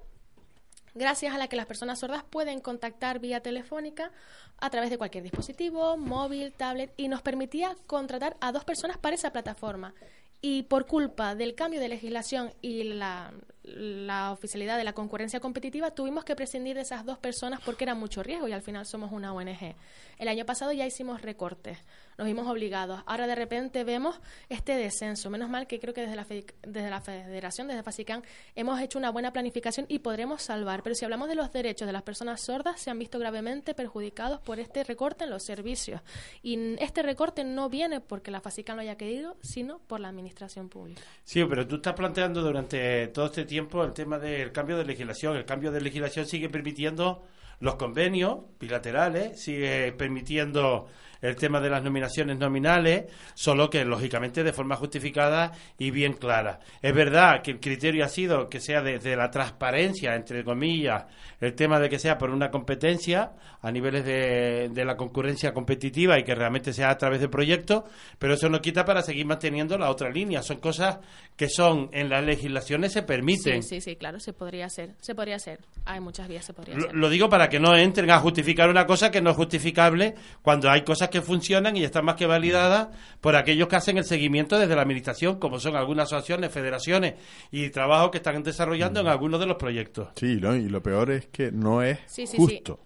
gracias 0.94 1.34
a 1.34 1.38
la 1.38 1.48
que 1.48 1.56
las 1.56 1.66
personas 1.66 1.98
sordas 1.98 2.24
pueden 2.24 2.60
contactar 2.60 3.18
vía 3.18 3.40
telefónica 3.40 4.10
a 4.58 4.70
través 4.70 4.90
de 4.90 4.98
cualquier 4.98 5.22
dispositivo, 5.22 5.96
móvil, 5.96 6.52
tablet, 6.52 6.92
y 6.96 7.08
nos 7.08 7.22
permitía 7.22 7.76
contratar 7.86 8.36
a 8.40 8.52
dos 8.52 8.64
personas 8.64 8.96
para 8.96 9.14
esa 9.14 9.32
plataforma. 9.32 9.94
Y 10.40 10.64
por 10.64 10.86
culpa 10.86 11.34
del 11.34 11.54
cambio 11.54 11.80
de 11.80 11.88
legislación 11.88 12.52
y 12.60 12.84
la, 12.84 13.32
la 13.66 14.32
oficialidad 14.32 14.76
de 14.76 14.84
la 14.84 14.92
concurrencia 14.92 15.40
competitiva, 15.40 15.90
tuvimos 15.90 16.24
que 16.24 16.36
prescindir 16.36 16.76
de 16.76 16.82
esas 16.82 17.04
dos 17.04 17.18
personas 17.18 17.60
porque 17.64 17.84
era 17.84 17.94
mucho 17.94 18.22
riesgo 18.22 18.46
y 18.46 18.52
al 18.52 18.62
final 18.62 18.86
somos 18.86 19.12
una 19.12 19.32
ONG. 19.32 19.74
El 20.18 20.28
año 20.28 20.46
pasado 20.46 20.72
ya 20.72 20.86
hicimos 20.86 21.22
recortes, 21.22 21.78
nos 22.18 22.26
vimos 22.26 22.46
obligados. 22.48 23.02
Ahora 23.06 23.26
de 23.26 23.34
repente 23.34 23.84
vemos 23.84 24.20
este 24.48 24.76
descenso. 24.76 25.28
Menos 25.30 25.50
mal 25.50 25.66
que 25.66 25.78
creo 25.78 25.92
que 25.92 26.02
desde 26.02 26.16
la, 26.16 26.24
fe- 26.24 26.46
desde 26.66 26.90
la 26.90 27.00
Federación, 27.00 27.68
desde 27.68 27.82
FASICAN, 27.82 28.22
hemos 28.54 28.80
hecho 28.80 28.98
una 28.98 29.10
buena 29.10 29.32
planificación 29.32 29.86
y 29.88 29.98
podremos 29.98 30.42
salvar. 30.42 30.82
Pero 30.82 30.94
si 30.94 31.04
hablamos 31.04 31.28
de 31.28 31.34
los 31.34 31.52
derechos 31.52 31.86
de 31.86 31.92
las 31.92 32.02
personas 32.02 32.40
sordas, 32.42 32.80
se 32.80 32.90
han 32.90 32.98
visto 32.98 33.18
gravemente 33.18 33.74
perjudicados 33.74 34.40
por 34.40 34.58
este 34.60 34.84
recorte 34.84 35.24
en 35.24 35.30
los 35.30 35.44
servicios. 35.44 36.00
Y 36.42 36.74
este 36.82 37.02
recorte 37.02 37.44
no 37.44 37.68
viene 37.68 38.00
porque 38.00 38.30
la 38.30 38.40
FASICAN 38.40 38.76
lo 38.76 38.82
haya 38.82 38.96
querido, 38.96 39.36
sino 39.42 39.78
por 39.80 40.00
la 40.00 40.08
administración 40.08 40.68
pública. 40.68 41.02
Sí, 41.24 41.44
pero 41.44 41.66
tú 41.66 41.76
estás 41.76 41.94
planteando 41.94 42.42
durante 42.42 43.08
todo 43.08 43.26
este 43.26 43.44
tiempo 43.44 43.84
el 43.84 43.92
tema 43.92 44.18
del 44.18 44.52
cambio 44.52 44.76
de 44.78 44.84
legislación. 44.84 45.36
El 45.36 45.44
cambio 45.44 45.70
de 45.70 45.80
legislación 45.80 46.26
sigue 46.26 46.48
permitiendo 46.48 47.26
los 47.60 47.76
convenios 47.76 48.40
bilaterales, 48.60 49.40
sigue 49.42 49.92
permitiendo 49.92 50.88
el 51.20 51.36
tema 51.36 51.60
de 51.60 51.70
las 51.70 51.82
nominaciones 51.82 52.38
nominales, 52.38 53.04
solo 53.34 53.70
que 53.70 53.84
lógicamente 53.84 54.42
de 54.42 54.52
forma 54.52 54.76
justificada 54.76 55.52
y 55.78 55.90
bien 55.90 56.14
clara. 56.14 56.60
Es 56.82 56.94
verdad 56.94 57.42
que 57.42 57.52
el 57.52 57.60
criterio 57.60 58.04
ha 58.04 58.08
sido 58.08 58.48
que 58.48 58.60
sea 58.60 58.82
desde 58.82 59.16
la 59.16 59.30
transparencia, 59.30 60.14
entre 60.14 60.44
comillas, 60.44 61.04
el 61.40 61.54
tema 61.54 61.78
de 61.80 61.88
que 61.88 61.98
sea 61.98 62.18
por 62.18 62.30
una 62.30 62.50
competencia 62.50 63.32
a 63.60 63.70
niveles 63.72 64.04
de, 64.04 64.68
de 64.72 64.84
la 64.84 64.96
concurrencia 64.96 65.52
competitiva 65.52 66.18
y 66.18 66.24
que 66.24 66.34
realmente 66.34 66.72
sea 66.72 66.90
a 66.90 66.96
través 66.98 67.20
de 67.20 67.28
proyectos, 67.28 67.84
pero 68.18 68.34
eso 68.34 68.48
no 68.48 68.60
quita 68.60 68.84
para 68.84 69.02
seguir 69.02 69.26
manteniendo 69.26 69.76
la 69.78 69.90
otra 69.90 70.10
línea. 70.10 70.42
Son 70.42 70.58
cosas 70.58 70.98
que 71.36 71.48
son 71.48 71.90
en 71.92 72.08
las 72.08 72.24
legislaciones 72.24 72.92
se 72.92 73.02
permiten. 73.02 73.62
Sí, 73.62 73.76
sí, 73.76 73.80
sí, 73.80 73.96
claro, 73.96 74.20
se 74.20 74.32
podría 74.32 74.66
hacer. 74.66 74.94
Se 75.00 75.14
podría 75.14 75.36
hacer. 75.36 75.60
Hay 75.84 76.00
muchas 76.00 76.28
vías, 76.28 76.44
se 76.44 76.52
podría 76.52 76.76
Lo, 76.76 76.84
hacer. 76.86 76.94
lo 76.96 77.08
digo 77.08 77.28
para 77.28 77.48
que 77.48 77.60
no 77.60 77.76
entren 77.76 78.10
a 78.10 78.18
justificar 78.20 78.68
una 78.70 78.86
cosa 78.86 79.10
que 79.10 79.20
no 79.20 79.30
es 79.30 79.36
justificable 79.36 80.14
cuando 80.42 80.70
hay 80.70 80.82
cosas 80.82 81.05
que 81.10 81.22
funcionan 81.22 81.76
y 81.76 81.84
están 81.84 82.04
más 82.04 82.16
que 82.16 82.26
validadas 82.26 82.88
por 83.20 83.36
aquellos 83.36 83.68
que 83.68 83.76
hacen 83.76 83.98
el 83.98 84.04
seguimiento 84.04 84.58
desde 84.58 84.74
la 84.74 84.82
administración, 84.82 85.38
como 85.38 85.58
son 85.58 85.76
algunas 85.76 86.06
asociaciones, 86.12 86.52
federaciones 86.52 87.14
y 87.50 87.70
trabajos 87.70 88.10
que 88.10 88.18
están 88.18 88.42
desarrollando 88.42 89.00
en 89.00 89.08
algunos 89.08 89.40
de 89.40 89.46
los 89.46 89.56
proyectos. 89.56 90.08
Sí, 90.16 90.36
¿no? 90.40 90.54
y 90.54 90.68
lo 90.68 90.82
peor 90.82 91.10
es 91.10 91.26
que 91.26 91.50
no 91.52 91.82
es 91.82 91.98
Sí, 92.06 92.26
sí, 92.26 92.32
sí. 92.32 92.36
justo. 92.36 92.80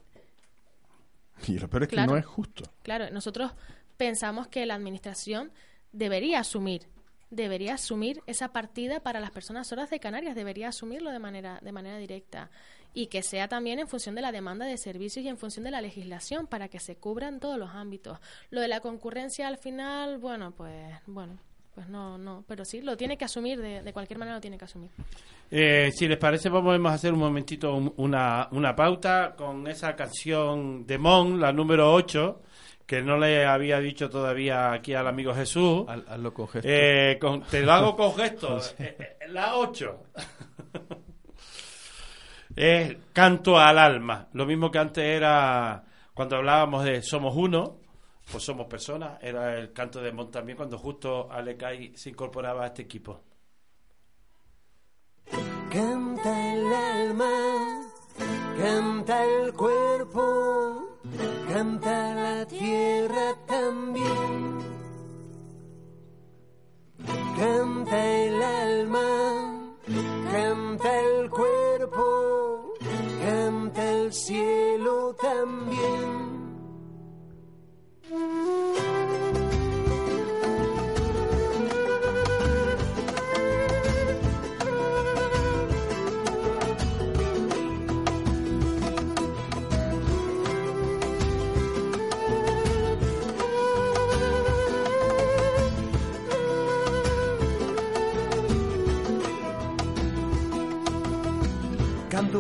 Y 1.46 1.58
lo 1.58 1.68
peor 1.68 1.84
es 1.84 1.88
que 1.88 1.96
no 1.96 2.16
es 2.16 2.26
justo. 2.26 2.64
Claro, 2.82 3.10
nosotros 3.10 3.52
pensamos 3.96 4.48
que 4.48 4.66
la 4.66 4.74
administración 4.74 5.52
debería 5.92 6.40
asumir, 6.40 6.86
debería 7.30 7.74
asumir 7.74 8.22
esa 8.26 8.52
partida 8.52 9.00
para 9.00 9.20
las 9.20 9.30
personas 9.30 9.68
sordas 9.68 9.90
de 9.90 10.00
Canarias, 10.00 10.34
debería 10.34 10.68
asumirlo 10.68 11.10
de 11.10 11.18
manera, 11.18 11.58
de 11.62 11.72
manera 11.72 11.98
directa 11.98 12.50
y 12.94 13.06
que 13.06 13.22
sea 13.22 13.48
también 13.48 13.78
en 13.78 13.88
función 13.88 14.14
de 14.14 14.22
la 14.22 14.32
demanda 14.32 14.66
de 14.66 14.76
servicios 14.78 15.24
y 15.24 15.28
en 15.28 15.38
función 15.38 15.64
de 15.64 15.70
la 15.70 15.80
legislación 15.80 16.46
para 16.46 16.68
que 16.68 16.80
se 16.80 16.96
cubran 16.96 17.40
todos 17.40 17.58
los 17.58 17.70
ámbitos. 17.70 18.18
Lo 18.50 18.60
de 18.60 18.68
la 18.68 18.80
concurrencia 18.80 19.46
al 19.48 19.58
final, 19.58 20.18
bueno, 20.18 20.52
pues, 20.56 20.74
bueno, 21.06 21.38
pues 21.74 21.88
no, 21.88 22.18
no, 22.18 22.44
pero 22.48 22.64
sí, 22.64 22.80
lo 22.82 22.96
tiene 22.96 23.16
que 23.16 23.24
asumir, 23.24 23.60
de, 23.60 23.82
de 23.82 23.92
cualquier 23.92 24.18
manera 24.18 24.36
lo 24.36 24.40
tiene 24.40 24.58
que 24.58 24.64
asumir. 24.64 24.90
Eh, 25.52 25.90
si 25.92 26.06
les 26.08 26.18
parece, 26.18 26.48
vamos 26.48 26.78
a 26.90 26.94
hacer 26.94 27.12
un 27.12 27.18
momentito 27.20 27.74
un- 27.74 27.92
una, 27.96 28.48
una 28.52 28.74
pauta 28.74 29.34
con 29.36 29.66
esa 29.66 29.94
canción 29.96 30.86
de 30.86 30.98
Mon, 30.98 31.40
la 31.40 31.52
número 31.52 31.92
8, 31.92 32.42
que 32.86 33.02
no 33.02 33.16
le 33.18 33.44
había 33.46 33.78
dicho 33.78 34.10
todavía 34.10 34.72
aquí 34.72 34.94
al 34.94 35.06
amigo 35.06 35.32
Jesús. 35.34 35.84
Haz- 35.88 36.04
hazlo 36.08 36.34
con 36.34 36.48
gesto. 36.48 36.68
Eh, 36.68 37.18
con- 37.20 37.42
te 37.42 37.62
lo 37.62 37.72
hago 37.72 37.96
con 37.96 38.14
gestos. 38.16 38.74
Eh, 38.78 38.96
eh, 38.98 39.28
la 39.28 39.56
8. 39.56 40.02
es 42.60 42.94
canto 43.14 43.58
al 43.58 43.78
alma. 43.78 44.28
Lo 44.34 44.44
mismo 44.44 44.70
que 44.70 44.78
antes 44.78 45.02
era 45.02 45.82
cuando 46.12 46.36
hablábamos 46.36 46.84
de 46.84 47.02
somos 47.02 47.34
uno, 47.34 47.78
pues 48.30 48.44
somos 48.44 48.66
personas. 48.66 49.18
Era 49.22 49.58
el 49.58 49.72
canto 49.72 50.02
de 50.02 50.12
Mon 50.12 50.30
también 50.30 50.58
cuando 50.58 50.76
justo 50.76 51.32
Alecay 51.32 51.96
se 51.96 52.10
incorporaba 52.10 52.64
a 52.64 52.66
este 52.66 52.82
equipo. 52.82 53.22
Canta 55.72 56.54
el 56.54 56.74
alma, 56.74 57.30
canta 58.58 59.24
el 59.24 59.54
cuerpo, 59.54 60.98
canta 61.48 62.14
la 62.14 62.46
tierra 62.46 63.34
también. 63.46 64.58
Canta 67.38 68.06
el 68.06 68.42
alma, 68.42 69.74
canta 70.30 71.00
el 71.00 71.30
cuerpo, 71.30 71.59
canta 73.22 73.90
el 73.92 74.12
cielo 74.12 75.14
también. 75.20 76.19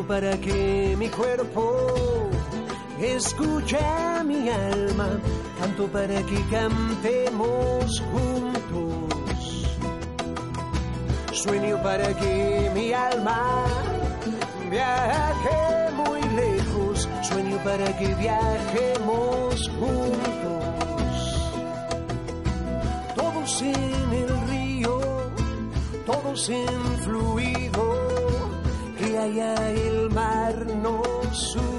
Para 0.08 0.36
que 0.40 0.96
mi 0.98 1.08
cuerpo 1.08 1.76
escuche 3.00 3.78
a 3.78 4.22
mi 4.24 4.48
alma. 4.48 5.08
Canto 5.58 5.86
para 5.86 6.22
que 6.22 6.44
cantemos 6.50 8.02
juntos. 8.12 9.66
Sueño 11.32 11.82
para 11.82 12.12
que 12.14 12.70
mi 12.74 12.92
alma 12.92 13.64
viaje 14.70 15.90
muy 15.94 16.20
lejos. 16.34 17.08
Sueño 17.22 17.58
para 17.62 17.96
que 17.98 18.14
viajemos 18.14 19.70
juntos. 19.78 20.40
Todo 23.16 23.40
todos 23.40 23.62
en 23.62 24.12
el 24.12 24.48
río, 24.48 25.00
todos 26.04 26.48
en 26.50 26.98
fluido, 27.04 28.50
que 28.98 29.18
mar 29.18 29.89
nos 31.40 31.69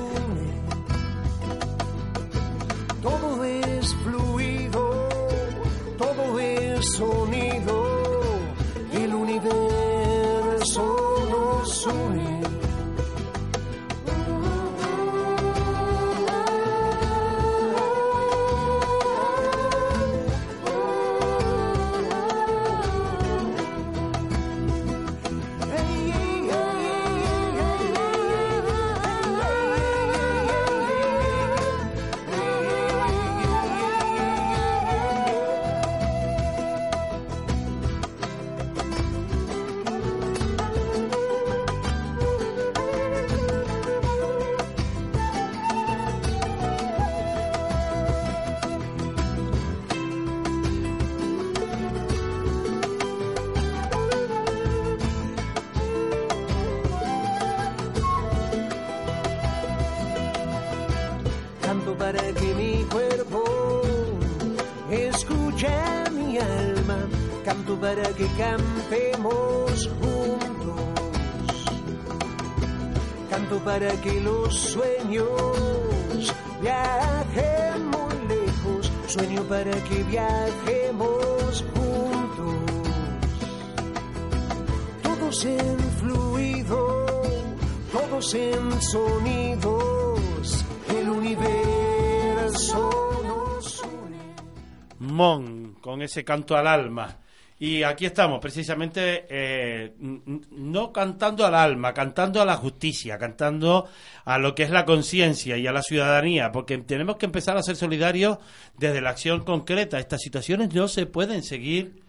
ese 96.03 96.23
canto 96.23 96.55
al 96.55 96.67
alma. 96.67 97.17
Y 97.61 97.83
aquí 97.83 98.07
estamos, 98.07 98.39
precisamente, 98.39 99.27
eh, 99.29 99.93
no 99.99 100.91
cantando 100.91 101.45
al 101.45 101.53
alma, 101.53 101.93
cantando 101.93 102.41
a 102.41 102.45
la 102.45 102.57
justicia, 102.57 103.19
cantando 103.19 103.87
a 104.25 104.39
lo 104.39 104.55
que 104.55 104.63
es 104.63 104.71
la 104.71 104.83
conciencia 104.83 105.57
y 105.57 105.67
a 105.67 105.71
la 105.71 105.83
ciudadanía, 105.83 106.51
porque 106.51 106.79
tenemos 106.79 107.17
que 107.17 107.27
empezar 107.27 107.57
a 107.57 107.61
ser 107.61 107.75
solidarios 107.75 108.39
desde 108.79 108.99
la 108.99 109.11
acción 109.11 109.43
concreta. 109.43 109.99
Estas 109.99 110.21
situaciones 110.21 110.73
no 110.73 110.87
se 110.87 111.05
pueden 111.05 111.43
seguir 111.43 112.00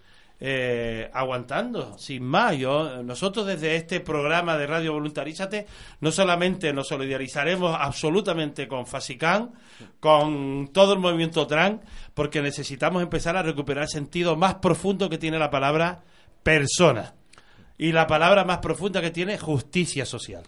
eh, 0.44 1.08
aguantando, 1.14 1.96
sin 1.98 2.24
más. 2.24 2.56
Yo, 2.56 3.04
nosotros 3.04 3.46
desde 3.46 3.76
este 3.76 4.00
programa 4.00 4.56
de 4.56 4.66
Radio 4.66 4.92
Voluntarízate 4.92 5.68
no 6.00 6.10
solamente 6.10 6.72
nos 6.72 6.88
solidarizaremos 6.88 7.76
absolutamente 7.78 8.66
con 8.66 8.84
Fasicán, 8.88 9.52
con 10.00 10.70
todo 10.72 10.94
el 10.94 10.98
movimiento 10.98 11.46
trans, 11.46 11.82
porque 12.12 12.42
necesitamos 12.42 13.04
empezar 13.04 13.36
a 13.36 13.42
recuperar 13.44 13.84
el 13.84 13.88
sentido 13.88 14.34
más 14.34 14.56
profundo 14.56 15.08
que 15.08 15.16
tiene 15.16 15.38
la 15.38 15.48
palabra 15.48 16.02
persona. 16.42 17.14
Y 17.78 17.92
la 17.92 18.08
palabra 18.08 18.44
más 18.44 18.58
profunda 18.58 19.00
que 19.00 19.12
tiene 19.12 19.38
justicia 19.38 20.04
social. 20.04 20.42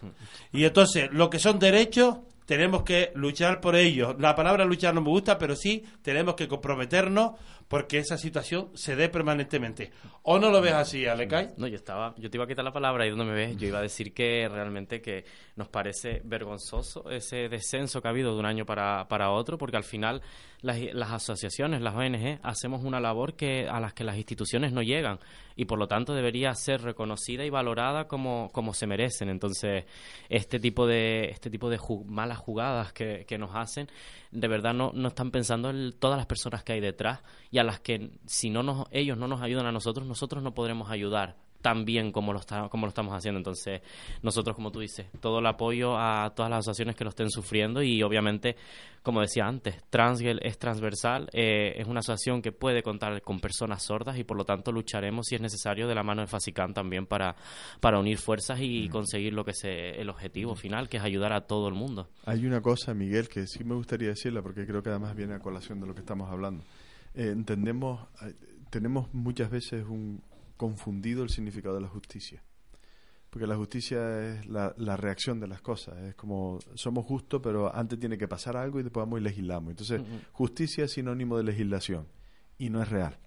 Y 0.51 0.65
entonces, 0.65 1.07
lo 1.13 1.29
que 1.29 1.39
son 1.39 1.57
derechos, 1.57 2.17
tenemos 2.45 2.83
que 2.83 3.11
luchar 3.15 3.61
por 3.61 3.75
ellos. 3.77 4.15
La 4.19 4.35
palabra 4.35 4.65
luchar 4.65 4.93
no 4.93 5.01
me 5.01 5.09
gusta, 5.09 5.37
pero 5.37 5.55
sí 5.55 5.83
tenemos 6.01 6.35
que 6.35 6.49
comprometernos 6.49 7.31
porque 7.67 7.97
esa 7.97 8.17
situación 8.17 8.69
se 8.75 8.95
dé 8.95 9.09
permanentemente. 9.09 9.91
¿O 10.23 10.39
no 10.39 10.51
lo 10.51 10.61
ves 10.61 10.73
así, 10.73 11.05
Alecay? 11.05 11.53
No, 11.57 11.67
yo 11.67 11.75
estaba, 11.75 12.13
yo 12.17 12.29
te 12.29 12.37
iba 12.37 12.45
a 12.45 12.47
quitar 12.47 12.63
la 12.63 12.71
palabra 12.71 13.05
y 13.05 13.09
donde 13.09 13.25
me 13.25 13.33
ves, 13.33 13.57
yo 13.57 13.67
iba 13.67 13.79
a 13.79 13.81
decir 13.81 14.13
que 14.13 14.47
realmente 14.49 15.01
que 15.01 15.25
nos 15.55 15.67
parece 15.67 16.21
vergonzoso 16.23 17.09
ese 17.09 17.49
descenso 17.49 18.01
que 18.01 18.07
ha 18.07 18.11
habido 18.11 18.33
de 18.33 18.39
un 18.39 18.45
año 18.45 18.65
para, 18.65 19.07
para 19.07 19.31
otro, 19.31 19.57
porque 19.57 19.77
al 19.77 19.83
final 19.83 20.21
las, 20.65 21.11
asociaciones, 21.11 21.81
las 21.81 21.95
ONG, 21.95 22.39
hacemos 22.41 22.83
una 22.83 22.99
labor 22.99 23.35
que 23.35 23.67
a 23.69 23.79
las 23.79 23.93
que 23.93 24.03
las 24.03 24.17
instituciones 24.17 24.71
no 24.71 24.81
llegan 24.81 25.19
y 25.55 25.65
por 25.65 25.77
lo 25.77 25.87
tanto 25.87 26.13
debería 26.13 26.53
ser 26.55 26.81
reconocida 26.81 27.45
y 27.45 27.49
valorada 27.49 28.07
como, 28.07 28.49
como 28.51 28.73
se 28.73 28.87
merecen. 28.87 29.29
Entonces, 29.29 29.85
este 30.27 30.59
tipo 30.59 30.87
de, 30.87 31.29
este 31.29 31.49
tipo 31.49 31.69
de 31.69 31.79
malas 32.07 32.39
jugadas 32.39 32.93
que, 32.93 33.25
que 33.27 33.37
nos 33.37 33.51
hacen, 33.55 33.87
de 34.31 34.47
verdad 34.47 34.73
no, 34.73 34.91
no 34.93 35.09
están 35.09 35.31
pensando 35.31 35.69
en 35.69 35.93
todas 35.93 36.17
las 36.17 36.25
personas 36.25 36.63
que 36.63 36.73
hay 36.73 36.81
detrás 36.81 37.21
y 37.55 37.57
a 37.57 37.63
las 37.63 37.79
que 37.79 38.09
si 38.25 38.49
no 38.49 38.63
nos, 38.63 38.85
ellos 38.91 39.17
no 39.17 39.29
nos 39.29 39.41
ayudan 39.41 39.65
a 39.65 39.71
nosotros, 39.71 40.05
nosotros 40.05 40.43
no 40.43 40.53
podremos 40.53 40.89
ayudar 40.89 41.37
tan 41.61 41.85
bien 41.85 42.11
como 42.11 42.33
lo, 42.33 42.39
está, 42.39 42.67
como 42.67 42.85
lo 42.85 42.89
estamos 42.89 43.13
haciendo. 43.13 43.37
Entonces, 43.37 43.81
nosotros, 44.21 44.57
como 44.57 44.73
tú 44.73 44.81
dices, 44.81 45.07
todo 45.21 45.39
el 45.39 45.45
apoyo 45.45 45.97
a 45.97 46.33
todas 46.35 46.49
las 46.49 46.59
asociaciones 46.59 46.97
que 46.97 47.05
lo 47.05 47.11
estén 47.11 47.29
sufriendo 47.29 47.81
y 47.81 48.03
obviamente, 48.03 48.57
como 49.03 49.21
decía 49.21 49.45
antes, 49.45 49.81
Transgel 49.89 50.41
es 50.43 50.59
transversal, 50.59 51.29
eh, 51.31 51.75
es 51.77 51.87
una 51.87 52.01
asociación 52.01 52.41
que 52.41 52.51
puede 52.51 52.83
contar 52.83 53.21
con 53.21 53.39
personas 53.39 53.83
sordas 53.83 54.17
y 54.19 54.25
por 54.25 54.35
lo 54.35 54.43
tanto 54.43 54.73
lucharemos 54.73 55.25
si 55.25 55.35
es 55.35 55.41
necesario 55.41 55.87
de 55.87 55.95
la 55.95 56.03
mano 56.03 56.23
de 56.23 56.27
Fasicán 56.27 56.73
también 56.73 57.05
para, 57.05 57.37
para 57.79 57.99
unir 57.99 58.17
fuerzas 58.17 58.59
y 58.61 58.89
conseguir 58.89 59.31
lo 59.31 59.45
que 59.45 59.51
es 59.51 59.63
eh, 59.63 60.01
el 60.01 60.09
objetivo 60.09 60.55
final, 60.55 60.89
que 60.89 60.97
es 60.97 61.03
ayudar 61.03 61.31
a 61.31 61.47
todo 61.47 61.69
el 61.69 61.73
mundo. 61.73 62.09
Hay 62.25 62.45
una 62.45 62.59
cosa, 62.59 62.93
Miguel, 62.93 63.29
que 63.29 63.47
sí 63.47 63.63
me 63.63 63.75
gustaría 63.75 64.09
decirla 64.09 64.41
porque 64.41 64.65
creo 64.65 64.83
que 64.83 64.89
además 64.89 65.15
viene 65.15 65.35
a 65.35 65.39
colación 65.39 65.79
de 65.79 65.87
lo 65.87 65.93
que 65.93 66.01
estamos 66.01 66.29
hablando. 66.29 66.65
Eh, 67.15 67.29
entendemos, 67.29 68.07
eh, 68.21 68.33
tenemos 68.69 69.13
muchas 69.13 69.49
veces 69.49 69.85
un 69.87 70.21
confundido 70.57 71.23
el 71.23 71.29
significado 71.29 71.75
de 71.75 71.81
la 71.81 71.87
justicia. 71.87 72.41
Porque 73.29 73.47
la 73.47 73.57
justicia 73.57 74.21
es 74.29 74.45
la, 74.45 74.73
la 74.77 74.95
reacción 74.95 75.39
de 75.41 75.47
las 75.47 75.61
cosas. 75.61 75.97
Es 76.03 76.15
como 76.15 76.59
somos 76.75 77.05
justos, 77.05 77.41
pero 77.43 77.73
antes 77.75 77.99
tiene 77.99 78.17
que 78.17 78.27
pasar 78.29 78.55
algo 78.55 78.79
y 78.79 78.83
después 78.83 79.05
vamos 79.05 79.19
y 79.19 79.23
legislamos. 79.23 79.71
Entonces, 79.71 80.01
justicia 80.31 80.85
es 80.85 80.91
sinónimo 80.93 81.35
de 81.37 81.43
legislación 81.43 82.07
y 82.57 82.69
no 82.69 82.81
es 82.81 82.87
real. 82.89 83.17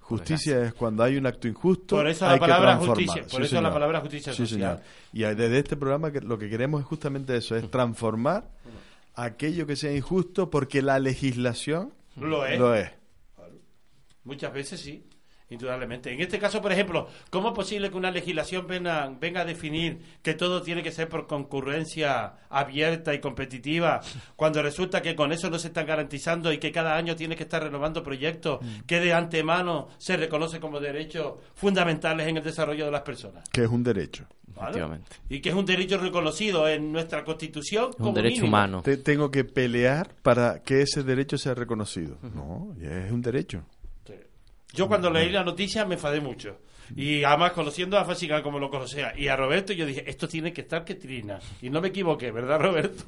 Justicia 0.00 0.64
es 0.64 0.74
cuando 0.74 1.04
hay 1.04 1.16
un 1.16 1.26
acto 1.26 1.46
injusto. 1.46 1.94
Por 1.94 2.08
eso 2.08 2.24
la 2.24 2.32
hay 2.32 2.38
que 2.38 2.40
palabra 2.40 2.70
transformar. 2.78 2.96
justicia, 2.96 3.22
por 3.30 3.40
Sí, 3.42 3.46
eso 3.54 3.62
la 3.62 3.72
palabra 3.72 4.00
justicia 4.00 4.32
Sí, 4.32 4.38
social. 4.46 4.78
señor. 5.12 5.32
Y 5.32 5.36
desde 5.36 5.58
este 5.58 5.76
programa 5.76 6.10
que 6.10 6.20
lo 6.20 6.36
que 6.36 6.50
queremos 6.50 6.80
es 6.80 6.86
justamente 6.88 7.36
eso, 7.36 7.54
es 7.54 7.70
transformar 7.70 8.50
aquello 9.14 9.68
que 9.68 9.76
sea 9.76 9.94
injusto 9.94 10.50
porque 10.50 10.82
la 10.82 10.98
legislación 10.98 11.92
Lo 12.20 12.46
es. 12.46 12.58
Lo 12.58 12.74
es. 12.74 12.90
Muchas 14.24 14.52
veces 14.52 14.80
sí, 14.80 15.08
indudablemente. 15.50 16.12
En 16.12 16.20
este 16.20 16.38
caso, 16.38 16.62
por 16.62 16.72
ejemplo, 16.72 17.08
¿cómo 17.30 17.48
es 17.48 17.54
posible 17.54 17.90
que 17.90 17.96
una 17.96 18.10
legislación 18.10 18.66
venga, 18.66 19.12
venga 19.20 19.42
a 19.42 19.44
definir 19.44 20.00
que 20.22 20.34
todo 20.34 20.62
tiene 20.62 20.82
que 20.82 20.92
ser 20.92 21.08
por 21.08 21.26
concurrencia 21.26 22.34
abierta 22.48 23.14
y 23.14 23.20
competitiva, 23.20 24.00
cuando 24.36 24.62
resulta 24.62 25.02
que 25.02 25.14
con 25.14 25.32
eso 25.32 25.50
no 25.50 25.58
se 25.58 25.68
están 25.68 25.86
garantizando 25.86 26.52
y 26.52 26.58
que 26.58 26.72
cada 26.72 26.96
año 26.96 27.16
tiene 27.16 27.36
que 27.36 27.42
estar 27.44 27.62
renovando 27.62 28.02
proyectos 28.02 28.60
que 28.86 29.00
de 29.00 29.12
antemano 29.12 29.88
se 29.98 30.16
reconoce 30.16 30.60
como 30.60 30.80
derechos 30.80 31.34
fundamentales 31.54 32.26
en 32.28 32.36
el 32.38 32.42
desarrollo 32.42 32.86
de 32.86 32.90
las 32.90 33.02
personas? 33.02 33.48
Que 33.50 33.64
es 33.64 33.68
un 33.68 33.82
derecho. 33.82 34.26
¿Vale? 34.54 34.70
Efectivamente. 34.70 35.16
Y 35.28 35.40
que 35.40 35.50
es 35.50 35.54
un 35.54 35.64
derecho 35.64 35.96
reconocido 35.98 36.68
en 36.68 36.92
nuestra 36.92 37.24
Constitución 37.24 37.90
Es 37.90 37.96
como 37.96 38.08
un 38.10 38.14
derecho 38.14 38.42
mínimo. 38.42 38.48
humano. 38.48 38.82
Te- 38.82 38.96
tengo 38.96 39.30
que 39.30 39.44
pelear 39.44 40.14
para 40.22 40.62
que 40.62 40.82
ese 40.82 41.02
derecho 41.02 41.38
sea 41.38 41.54
reconocido. 41.54 42.18
No, 42.34 42.74
ya 42.78 42.90
es 43.06 43.12
un 43.12 43.22
derecho. 43.22 43.62
Yo 44.72 44.88
cuando 44.88 45.10
leí 45.10 45.30
la 45.30 45.42
noticia 45.44 45.84
me 45.84 45.94
enfadé 45.94 46.20
mucho. 46.20 46.58
Y 46.96 47.22
además 47.22 47.52
conociendo 47.52 47.96
a 47.98 48.04
Fásica 48.04 48.42
como 48.42 48.58
lo 48.58 48.68
conocía 48.68 49.12
y 49.16 49.28
a 49.28 49.36
Roberto, 49.36 49.72
yo 49.72 49.86
dije, 49.86 50.02
esto 50.10 50.26
tiene 50.26 50.52
que 50.52 50.62
estar 50.62 50.84
que 50.84 50.96
trina. 50.96 51.38
Y 51.62 51.70
no 51.70 51.80
me 51.80 51.88
equivoqué, 51.88 52.32
¿verdad, 52.32 52.58
Roberto? 52.60 53.04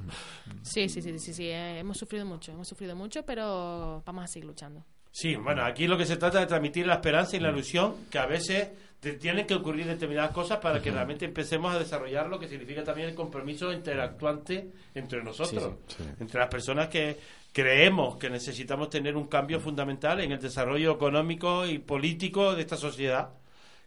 Sí, 0.63 0.89
sí, 0.89 1.03
sí, 1.03 1.19
sí, 1.19 1.35
sí, 1.35 1.47
eh, 1.49 1.81
hemos 1.81 1.99
sufrido 1.99 2.25
mucho, 2.25 2.53
hemos 2.53 2.69
sufrido 2.69 2.95
mucho, 2.95 3.25
pero 3.25 4.03
vamos 4.07 4.25
a 4.25 4.27
seguir 4.29 4.47
luchando. 4.47 4.85
Sí, 5.11 5.35
bueno, 5.35 5.65
aquí 5.65 5.87
lo 5.89 5.99
que 5.99 6.07
se 6.07 6.17
trata 6.17 6.39
es 6.39 6.45
de 6.45 6.49
transmitir 6.49 6.87
la 6.87 6.95
esperanza 6.95 7.37
y 7.37 7.41
la 7.41 7.51
ilusión 7.51 8.07
que 8.11 8.19
a 8.19 8.27
veces 8.27 8.69
te- 9.01 9.15
tienen 9.15 9.47
que 9.47 9.55
ocurrir 9.55 9.85
determinadas 9.87 10.31
cosas 10.31 10.59
para 10.59 10.81
que 10.81 10.91
realmente 10.93 11.25
empecemos 11.25 11.75
a 11.75 11.79
desarrollar 11.79 12.29
lo 12.29 12.39
que 12.39 12.47
significa 12.49 12.85
también 12.85 13.09
el 13.09 13.15
compromiso 13.17 13.73
interactuante 13.73 14.71
entre 14.95 15.23
nosotros, 15.25 15.75
Sí, 15.89 15.97
sí. 15.99 16.05
entre 16.21 16.39
las 16.41 16.49
personas 16.49 16.89
que 16.89 17.19
creemos 17.53 18.17
que 18.17 18.31
necesitamos 18.31 18.89
tener 18.91 19.17
un 19.17 19.27
cambio 19.27 19.61
fundamental 19.61 20.21
en 20.21 20.33
el 20.33 20.41
desarrollo 20.41 20.93
económico 20.93 21.67
y 21.67 21.79
político 21.79 22.55
de 22.55 22.63
esta 22.63 22.77
sociedad 22.77 23.31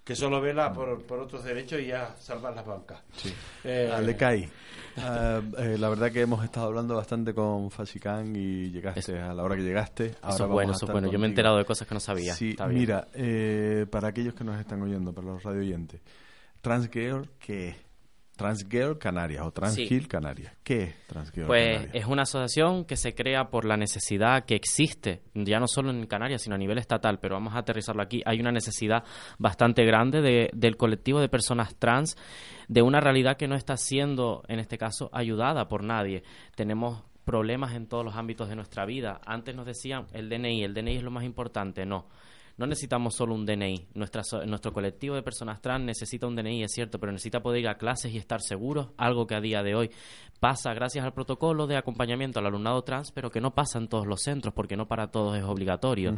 que 0.03 0.16
solo 0.16 0.39
vela 0.39 0.72
por, 0.72 1.01
por 1.03 1.18
otros 1.20 1.43
derechos 1.43 1.82
y 1.82 1.91
a 1.91 2.16
salvar 2.18 2.55
las 2.55 2.63
bancas. 2.63 3.01
Eh, 3.63 3.89
Alecay, 3.91 4.47
ah, 4.97 5.41
eh, 5.57 5.78
la 5.80 5.89
verdad 5.89 6.11
que 6.11 6.22
hemos 6.22 6.43
estado 6.43 6.68
hablando 6.68 6.95
bastante 6.95 7.34
con 7.34 7.72
Fasicán 7.72 8.36
y 8.36 8.70
llegaste 8.70 9.20
a 9.20 9.34
la 9.34 9.41
hora 9.41 9.55
que 9.55 9.63
llegaste. 9.63 10.13
Ahora 10.22 10.36
Eso 10.36 10.47
bueno, 10.47 10.74
eso 10.74 10.86
bueno. 10.86 11.07
Yo 11.07 11.13
me 11.13 11.26
he 11.26 11.30
contigo. 11.30 11.32
enterado 11.32 11.57
de 11.57 11.66
cosas 11.66 11.88
que 11.88 11.95
no 11.95 11.99
sabía. 11.99 12.36
Sí, 12.36 12.51
Está 12.51 12.68
bien. 12.68 12.82
mira, 12.82 13.07
eh, 13.16 13.88
para 13.89 14.09
aquellos 14.09 14.36
que 14.36 14.43
nos 14.43 14.59
están 14.59 14.80
oyendo, 14.84 15.11
para 15.11 15.26
los 15.26 15.41
radio 15.41 15.61
oyentes, 15.61 15.99
Transgirl, 16.61 17.28
¿qué 17.39 17.70
es? 17.70 17.76
Transgirl 18.36 18.97
Canarias 18.97 19.43
o 19.45 19.51
Transgirl 19.51 20.07
Canarias. 20.07 20.53
¿Qué 20.63 20.83
es 20.83 21.07
Transgirl 21.07 21.47
Pues 21.47 21.67
Canarias? 21.77 21.95
es 21.95 22.05
una 22.05 22.23
asociación 22.23 22.86
que 22.86 22.97
se 22.97 23.13
crea 23.15 23.49
por 23.49 23.65
la 23.65 23.77
necesidad 23.77 24.45
que 24.45 24.55
existe, 24.55 25.21
ya 25.33 25.59
no 25.59 25.67
solo 25.67 25.89
en 25.91 26.05
Canarias, 26.07 26.41
sino 26.41 26.55
a 26.55 26.57
nivel 26.57 26.77
estatal, 26.77 27.19
pero 27.19 27.36
vamos 27.36 27.53
a 27.55 27.59
aterrizarlo 27.59 28.01
aquí. 28.01 28.21
Hay 28.25 28.39
una 28.39 28.51
necesidad 28.51 29.03
bastante 29.38 29.86
grande 29.86 30.21
de- 30.21 30.49
del 30.53 30.77
colectivo 30.77 31.19
de 31.19 31.29
personas 31.29 31.75
trans, 31.77 32.15
de 32.67 32.81
una 32.81 32.99
realidad 32.99 33.38
que 33.38 33.47
no 33.47 33.55
está 33.55 33.77
siendo, 33.77 34.43
en 34.47 34.59
este 34.59 34.77
caso, 34.77 35.09
ayudada 35.13 35.67
por 35.67 35.83
nadie. 35.83 36.23
Tenemos 36.55 37.03
problemas 37.23 37.73
en 37.73 37.88
todos 37.88 38.05
los 38.05 38.15
ámbitos 38.15 38.49
de 38.49 38.55
nuestra 38.55 38.86
vida. 38.86 39.19
Antes 39.25 39.55
nos 39.55 39.65
decían 39.65 40.05
el 40.13 40.29
DNI, 40.29 40.63
el 40.63 40.73
DNI 40.73 40.97
es 40.97 41.03
lo 41.03 41.09
más 41.11 41.23
importante. 41.23 41.86
No. 41.86 42.07
No 42.57 42.65
necesitamos 42.65 43.15
solo 43.15 43.35
un 43.35 43.45
DNI. 43.45 43.89
Nuestra, 43.95 44.21
nuestro 44.45 44.71
colectivo 44.71 45.15
de 45.15 45.23
personas 45.23 45.61
trans 45.61 45.83
necesita 45.83 46.25
un 46.25 46.35
DNI, 46.35 46.63
es 46.63 46.71
cierto, 46.71 46.99
pero 46.99 47.11
necesita 47.11 47.41
poder 47.41 47.61
ir 47.61 47.67
a 47.67 47.77
clases 47.77 48.13
y 48.13 48.17
estar 48.17 48.41
seguros, 48.41 48.89
algo 48.97 49.27
que 49.27 49.35
a 49.35 49.41
día 49.41 49.61
de 49.61 49.75
hoy 49.75 49.91
pasa 50.39 50.73
gracias 50.73 51.03
al 51.03 51.13
protocolo 51.13 51.67
de 51.67 51.75
acompañamiento 51.75 52.39
al 52.39 52.45
alumnado 52.45 52.81
trans, 52.83 53.11
pero 53.11 53.29
que 53.29 53.41
no 53.41 53.53
pasa 53.53 53.77
en 53.77 53.87
todos 53.87 54.07
los 54.07 54.21
centros, 54.21 54.53
porque 54.53 54.77
no 54.77 54.87
para 54.87 55.07
todos 55.07 55.37
es 55.37 55.43
obligatorio. 55.43 56.17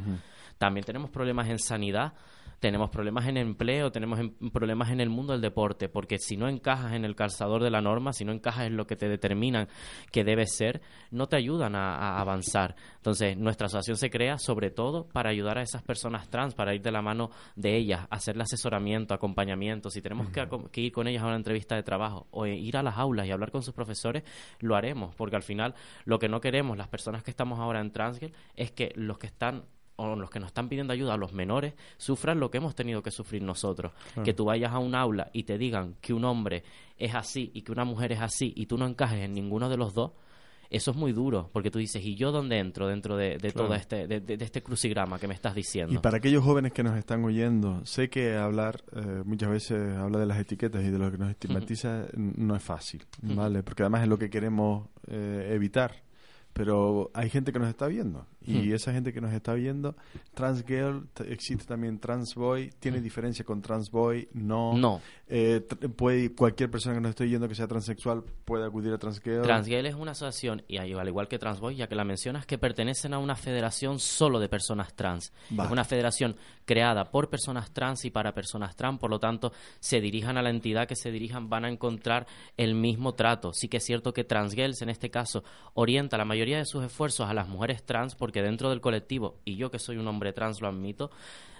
También 0.58 0.86
tenemos 0.86 1.10
problemas 1.10 1.50
en 1.50 1.60
sanidad, 1.60 2.14
tenemos 2.60 2.90
problemas 2.90 3.28
en 3.28 3.38
empleo, 3.38 3.92
tenemos 3.92 4.20
en- 4.20 4.36
problemas 4.52 4.90
en 4.90 5.00
el 5.00 5.10
mundo 5.10 5.34
del 5.34 5.42
deporte, 5.42 5.90
porque 5.90 6.18
si 6.18 6.38
no 6.38 6.48
encajas 6.50 6.94
en 6.94 7.06
el 7.06 7.16
calzador 7.16 7.62
de 7.64 7.70
la 7.70 7.82
norma, 7.82 8.14
si 8.14 8.26
no 8.26 8.32
encajas 8.32 8.66
en 8.66 8.78
lo 8.78 8.88
que 8.88 8.96
te 8.96 9.08
determinan 9.08 9.68
que 10.12 10.24
debes 10.24 10.56
ser, 10.56 10.82
no 11.12 11.28
te 11.28 11.36
ayudan 11.36 11.76
a, 11.76 11.96
a 11.96 12.20
avanzar. 12.22 12.76
Entonces, 12.96 13.38
nuestra 13.38 13.68
asociación 13.68 13.98
se 13.98 14.10
crea 14.10 14.38
sobre 14.40 14.72
todo 14.72 15.08
para 15.08 15.30
ayudar 15.30 15.58
a 15.58 15.62
esas 15.62 15.84
personas 15.84 16.30
trans, 16.30 16.56
para 16.56 16.74
ir 16.74 16.82
de 16.82 16.92
la 16.92 17.02
mano 17.02 17.30
de 17.56 17.78
ellas, 17.78 18.08
hacerle 18.10 18.44
asesoramiento, 18.44 19.14
acompañamiento. 19.14 19.90
Si 19.90 20.02
tenemos 20.02 20.30
que, 20.30 20.48
que 20.72 20.82
ir 20.82 20.92
con 20.92 21.08
ellas 21.08 21.24
a 21.24 21.28
una 21.28 21.36
entrevista 21.36 21.76
de 21.76 21.84
trabajo 21.84 22.28
o 22.32 22.46
ir 22.48 22.76
a 22.78 22.84
las 22.84 22.98
aulas 22.98 23.28
y 23.28 23.32
hablar 23.32 23.52
con 23.52 23.62
sus 23.62 23.74
profesores, 23.74 24.24
lo 24.60 24.76
haremos, 24.76 25.14
porque 25.16 25.36
al 25.36 25.44
final 25.44 25.76
lo 26.06 26.18
que 26.20 26.28
no 26.28 26.42
queremos 26.42 26.76
las 26.78 26.88
personas 26.88 27.24
que 27.24 27.32
estamos 27.32 27.60
ahora 27.60 27.80
en 27.82 27.92
Transgirl 27.92 28.34
es 28.56 28.72
que 28.72 28.92
los 28.96 29.18
que 29.20 29.28
están 29.28 29.64
o 29.98 30.16
los 30.16 30.30
que 30.30 30.40
nos 30.40 30.48
están 30.48 30.70
pidiendo 30.70 30.94
ayuda, 30.94 31.18
los 31.18 31.34
menores, 31.34 31.74
sufran 31.98 32.40
lo 32.40 32.50
que 32.50 32.58
hemos 32.60 32.76
tenido 32.76 33.04
que 33.04 33.12
sufrir 33.12 33.42
nosotros. 33.42 33.92
Que 34.24 34.34
tú 34.34 34.46
vayas 34.46 34.72
a 34.72 34.80
un 34.80 34.96
aula 34.96 35.30
y 35.34 35.44
te 35.44 35.58
digan 35.58 35.96
que 36.02 36.14
un 36.14 36.24
hombre 36.26 36.64
es 36.98 37.14
así 37.16 37.52
y 37.54 37.62
que 37.64 37.72
una 37.72 37.84
mujer 37.84 38.12
es 38.12 38.22
así 38.22 38.54
y 38.56 38.66
tú 38.68 38.78
no 38.78 38.86
encajes 38.88 39.20
en 39.20 39.34
ninguno 39.34 39.70
de 39.70 39.78
los 39.78 39.94
dos, 39.94 40.12
eso 40.70 40.92
es 40.92 40.98
muy 40.98 41.14
duro, 41.14 41.50
porque 41.54 41.72
tú 41.72 41.80
dices, 41.80 42.04
¿y 42.04 42.16
yo 42.16 42.34
dónde 42.34 42.60
entro 42.60 42.88
dentro 42.90 43.16
de, 43.16 43.38
de 43.38 43.52
Claro. 43.54 43.68
todo 43.70 43.76
este, 43.76 44.06
de, 44.06 44.20
de- 44.20 44.44
este 44.44 44.62
crucigrama 44.62 45.18
que 45.18 45.26
me 45.28 45.34
estás 45.34 45.56
diciendo? 45.56 45.94
Y 45.94 45.98
para 46.00 46.18
aquellos 46.18 46.44
jóvenes 46.44 46.74
que 46.74 46.84
nos 46.84 46.98
están 46.98 47.24
oyendo, 47.24 47.86
sé 47.86 48.10
que 48.10 48.36
hablar 48.36 48.84
eh, 48.94 49.22
muchas 49.24 49.50
veces 49.50 49.96
habla 49.98 50.20
de 50.20 50.26
las 50.26 50.38
etiquetas 50.40 50.84
y 50.84 50.90
de 50.90 51.00
lo 51.00 51.10
que 51.10 51.18
nos 51.18 51.30
estigmatiza 51.30 52.08
no 52.18 52.54
es 52.56 52.62
fácil, 52.64 53.06
¿vale? 53.22 53.64
Porque 53.64 53.84
además 53.84 54.04
es 54.04 54.10
lo 54.10 54.18
que 54.20 54.30
queremos 54.30 54.90
eh, 55.08 55.52
evitar. 55.54 56.04
Pero 56.54 57.12
hay 57.14 57.30
gente 57.30 57.54
que 57.54 57.60
nos 57.60 57.70
está 57.70 57.88
viendo 57.88 58.26
y 58.46 58.72
esa 58.72 58.94
gente 58.94 59.12
que 59.12 59.20
nos 59.20 59.34
está 59.34 59.54
viendo, 59.54 59.96
transgirl, 60.34 61.08
t- 61.14 61.32
existe 61.34 61.66
también 61.66 62.00
transboy, 62.00 62.72
tiene 62.80 63.02
diferencia 63.02 63.44
con 63.44 63.62
transboy, 63.62 64.30
no. 64.34 64.78
No. 64.78 65.02
Eh, 65.28 65.60
puede 65.96 66.34
cualquier 66.34 66.72
persona 66.72 66.96
que 66.96 67.02
nos 67.02 67.10
esté 67.10 67.26
oyendo 67.26 67.50
que 67.50 67.56
sea 67.56 67.68
transexual 67.68 68.24
puede 68.46 68.66
acudir 68.66 68.94
a 68.94 68.98
transgirl. 68.98 69.42
Transgirl 69.42 69.86
es 69.86 69.96
una 69.96 70.12
asociación, 70.12 70.64
y 70.68 70.78
al 70.78 71.08
igual 71.08 71.28
que 71.28 71.38
Transboy, 71.40 71.76
ya 71.76 71.88
que 71.88 71.96
la 71.96 72.06
mencionas, 72.06 72.46
que 72.46 72.58
pertenecen 72.58 73.14
a 73.14 73.20
una 73.20 73.36
federación 73.36 74.00
solo 74.00 74.40
de 74.40 74.48
personas 74.48 74.94
trans. 74.94 75.34
Es 75.52 75.70
una 75.72 75.84
federación 75.84 76.36
creada 76.66 77.12
por 77.12 77.30
personas 77.30 77.72
trans 77.72 78.06
y 78.06 78.12
para 78.12 78.34
personas 78.34 78.76
trans, 78.76 79.00
por 79.00 79.10
lo 79.10 79.20
tanto, 79.20 79.52
se 79.80 80.00
dirijan 80.00 80.38
a 80.38 80.42
la 80.42 80.50
entidad 80.50 80.88
que 80.88 80.96
se 80.96 81.12
dirijan, 81.12 81.50
van 81.50 81.66
a 81.66 81.70
encontrar 81.70 82.28
el 82.56 82.76
mismo 82.76 83.14
trato. 83.16 83.52
Sí 83.54 83.68
que 83.68 83.78
es 83.78 83.84
cierto 83.84 84.14
que 84.14 84.24
Transgirls, 84.24 84.82
en 84.82 84.90
este 84.90 85.10
caso, 85.10 85.44
orienta 85.74 86.18
la 86.18 86.26
mayoría 86.26 86.58
de 86.58 86.66
sus 86.66 86.84
esfuerzos 86.86 87.30
a 87.30 87.34
las 87.34 87.48
mujeres 87.48 87.84
trans, 87.84 88.16
porque 88.16 88.37
dentro 88.42 88.70
del 88.70 88.82
colectivo, 88.82 89.40
y 89.46 89.56
yo 89.56 89.72
que 89.72 89.80
soy 89.80 89.98
un 89.98 90.08
hombre 90.08 90.34
trans 90.34 90.62
lo 90.62 90.68
admito, 90.68 91.12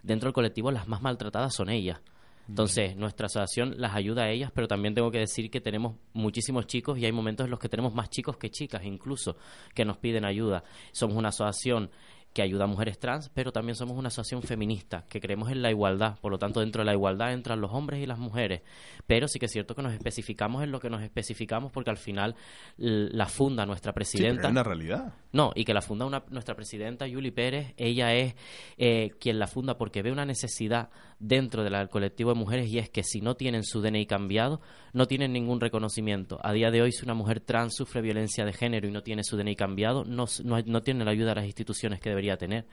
dentro 0.04 0.28
del 0.28 0.34
colectivo 0.34 0.72
las 0.72 0.88
más 0.88 1.02
maltratadas 1.02 1.54
son 1.54 1.70
ellas. 1.70 2.02
Entonces, 2.48 2.96
nuestra 2.96 3.26
asociación 3.26 3.74
las 3.78 3.94
ayuda 3.94 4.24
a 4.24 4.30
ellas, 4.30 4.52
pero 4.56 4.70
también 4.70 4.94
tengo 4.94 5.12
que 5.12 5.20
decir 5.20 5.52
que 5.52 5.60
tenemos 5.60 5.98
muchísimos 6.14 6.66
chicos 6.66 6.98
y 6.98 7.06
hay 7.06 7.12
momentos 7.12 7.44
en 7.44 7.52
los 7.52 7.60
que 7.60 7.68
tenemos 7.68 7.94
más 7.94 8.10
chicos 8.10 8.38
que 8.38 8.50
chicas, 8.50 8.86
incluso, 8.86 9.36
que 9.76 9.84
nos 9.84 9.98
piden 9.98 10.24
ayuda. 10.24 10.64
Somos 10.94 11.18
una 11.18 11.30
asociación 11.30 11.90
que 12.38 12.44
ayuda 12.44 12.66
a 12.66 12.68
mujeres 12.68 13.00
trans, 13.00 13.30
pero 13.34 13.52
también 13.52 13.76
somos 13.76 13.98
una 13.98 14.10
asociación 14.10 14.44
feminista, 14.44 15.06
que 15.10 15.20
creemos 15.20 15.50
en 15.50 15.64
la 15.64 15.72
igualdad. 15.72 16.20
Por 16.22 16.32
lo 16.32 16.38
tanto, 16.38 16.60
dentro 16.60 16.82
de 16.82 16.86
la 16.86 16.94
igualdad 16.94 17.34
entran 17.34 17.60
los 17.60 17.72
hombres 17.74 18.00
y 18.00 18.06
las 18.06 18.20
mujeres. 18.20 18.62
Pero 19.08 19.28
sí 19.28 19.40
que 19.40 19.48
es 19.48 19.52
cierto 19.52 19.74
que 19.74 19.82
nos 19.82 19.92
especificamos 19.94 20.62
en 20.64 20.70
lo 20.72 20.80
que 20.80 20.92
nos 20.92 21.02
especificamos, 21.02 21.72
porque 21.72 21.90
al 21.90 21.98
final 21.98 22.36
la 22.78 23.26
funda 23.26 23.66
nuestra 23.66 23.90
Sí, 23.90 23.94
pero 23.94 23.96
presidenta. 23.96 24.48
es 24.48 24.52
una 24.52 24.62
realidad. 24.64 25.14
No, 25.32 25.52
y 25.56 25.66
que 25.66 25.74
la 25.74 25.82
funda 25.82 26.06
una- 26.06 26.24
nuestra 26.30 26.54
presidenta 26.56 27.08
Yuli 27.08 27.32
Pérez, 27.32 27.74
ella 27.78 28.14
es 28.14 28.36
eh, 28.78 29.10
quien 29.20 29.40
la 29.40 29.48
funda 29.48 29.78
porque 29.80 30.04
ve 30.04 30.12
una 30.12 30.26
necesidad 30.26 30.90
dentro 31.20 31.64
del 31.64 31.90
colectivo 31.90 32.32
de 32.34 32.40
mujeres 32.40 32.68
y 32.70 32.78
es 32.78 32.90
que 32.92 33.02
si 33.04 33.22
no 33.22 33.36
tienen 33.36 33.64
su 33.64 33.82
DNI 33.82 34.06
cambiado, 34.06 34.62
no 34.94 35.08
tienen 35.08 35.34
ningún 35.34 35.60
reconocimiento. 35.60 36.40
A 36.44 36.54
día 36.54 36.72
de 36.72 36.82
hoy, 36.82 36.92
si 36.92 37.04
una 37.04 37.14
mujer 37.14 37.40
trans 37.40 37.76
sufre 37.76 38.02
violencia 38.02 38.46
de 38.46 38.54
género 38.54 38.88
y 38.88 38.92
no 38.92 39.04
tiene 39.04 39.24
su 39.24 39.38
DNI 39.38 39.56
cambiado, 39.56 40.04
no, 40.06 40.26
no, 40.44 40.60
no 40.66 40.82
tiene 40.82 41.06
la 41.06 41.12
ayuda 41.12 41.30
de 41.30 41.36
las 41.36 41.46
instituciones 41.46 42.00
que 42.00 42.10
debería 42.10 42.38
tener. 42.38 42.66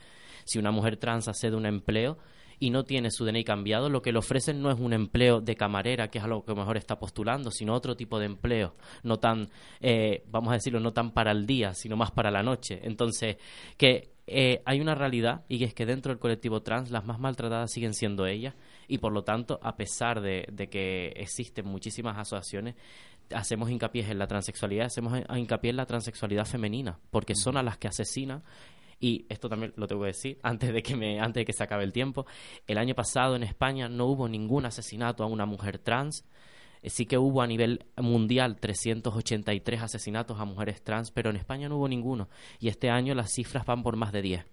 Si 0.45 0.59
una 0.59 0.71
mujer 0.71 0.97
trans 0.97 1.29
accede 1.29 1.55
a 1.55 1.59
un 1.59 1.67
empleo, 1.67 2.19
y 2.59 2.71
no 2.71 2.85
tiene 2.85 3.11
su 3.11 3.25
DNI 3.25 3.45
cambiado, 3.45 3.89
lo 3.89 4.03
que 4.03 4.13
le 4.13 4.19
ofrecen 4.19 4.63
no 4.63 4.71
es 4.71 4.79
un 4.79 4.93
empleo 4.93 5.41
de 5.41 5.57
camarera, 5.57 6.09
que 6.09 6.19
es 6.19 6.25
a 6.25 6.29
lo 6.29 6.45
que 6.45 6.55
mejor 6.55 6.77
está 6.77 6.99
postulando, 6.99 7.51
sino 7.51 7.75
otro 7.75 7.97
tipo 7.97 8.19
de 8.19 8.27
empleo, 8.27 8.75
no 9.03 9.19
tan, 9.19 9.49
eh, 9.81 10.23
vamos 10.29 10.51
a 10.51 10.55
decirlo, 10.55 10.81
no 10.81 10.93
tan 10.93 11.13
para 11.13 11.33
el 11.33 11.47
día, 11.47 11.75
sino 11.75 11.97
más 11.97 12.11
para 12.11 12.31
la 12.31 12.43
noche. 12.43 12.81
Entonces, 12.83 13.37
que 13.77 14.13
eh, 14.27 14.63
hay 14.65 14.81
una 14.81 14.95
realidad 14.95 15.45
y 15.49 15.63
es 15.65 15.75
que 15.75 15.85
dentro 15.85 16.11
del 16.11 16.19
colectivo 16.19 16.63
trans 16.63 16.91
las 16.91 17.05
más 17.05 17.19
maltratadas 17.19 17.71
siguen 17.71 17.93
siendo 17.93 18.27
ellas 18.27 18.55
y 18.89 18.99
por 18.99 19.13
lo 19.13 19.25
tanto, 19.25 19.59
a 19.63 19.77
pesar 19.77 20.21
de, 20.21 20.47
de 20.53 20.69
que 20.69 21.09
existen 21.17 21.67
muchísimas 21.67 22.17
asociaciones, 22.19 22.75
hacemos 23.35 23.71
hincapié 23.71 24.11
en 24.11 24.19
la 24.19 24.27
transexualidad, 24.27 24.87
hacemos 24.87 25.19
hincapié 25.37 25.71
en 25.71 25.77
la 25.77 25.87
transexualidad 25.87 26.45
femenina, 26.45 26.99
porque 27.11 27.35
son 27.35 27.57
a 27.57 27.63
las 27.63 27.79
que 27.79 27.89
asesinan. 27.89 28.43
Y 29.01 29.27
esto 29.29 29.49
también 29.49 29.73
lo 29.77 29.87
tengo 29.87 30.03
que 30.03 30.09
decir 30.09 30.39
antes 30.43 30.73
de 30.73 30.83
que 30.83 30.95
me 30.97 31.21
antes 31.21 31.41
de 31.41 31.45
que 31.45 31.53
se 31.53 31.63
acabe 31.65 31.85
el 31.85 31.93
tiempo. 31.93 32.27
El 32.67 32.79
año 32.79 32.95
pasado 32.95 33.35
en 33.37 33.43
España 33.43 33.89
no 33.89 34.07
hubo 34.07 34.29
ningún 34.29 34.65
asesinato 34.67 35.25
a 35.25 35.27
una 35.27 35.45
mujer 35.47 35.79
trans. 35.79 36.25
Eh, 36.81 36.91
sí 36.91 37.05
que 37.05 37.19
hubo 37.19 37.43
a 37.43 37.47
nivel 37.47 37.87
mundial 37.97 38.57
383 38.61 39.83
asesinatos 39.83 40.39
a 40.39 40.45
mujeres 40.45 40.83
trans 40.83 41.11
pero 41.11 41.31
en 41.31 41.37
España 41.37 41.69
no 41.69 41.77
hubo 41.79 41.89
ninguno. 41.89 42.29
Y 42.61 42.69
este 42.69 42.89
año 42.89 43.15
las 43.15 43.33
cifras 43.33 43.67
van 43.67 43.83
por 43.83 43.97
más 43.97 44.13
de 44.13 44.23
10 44.23 44.47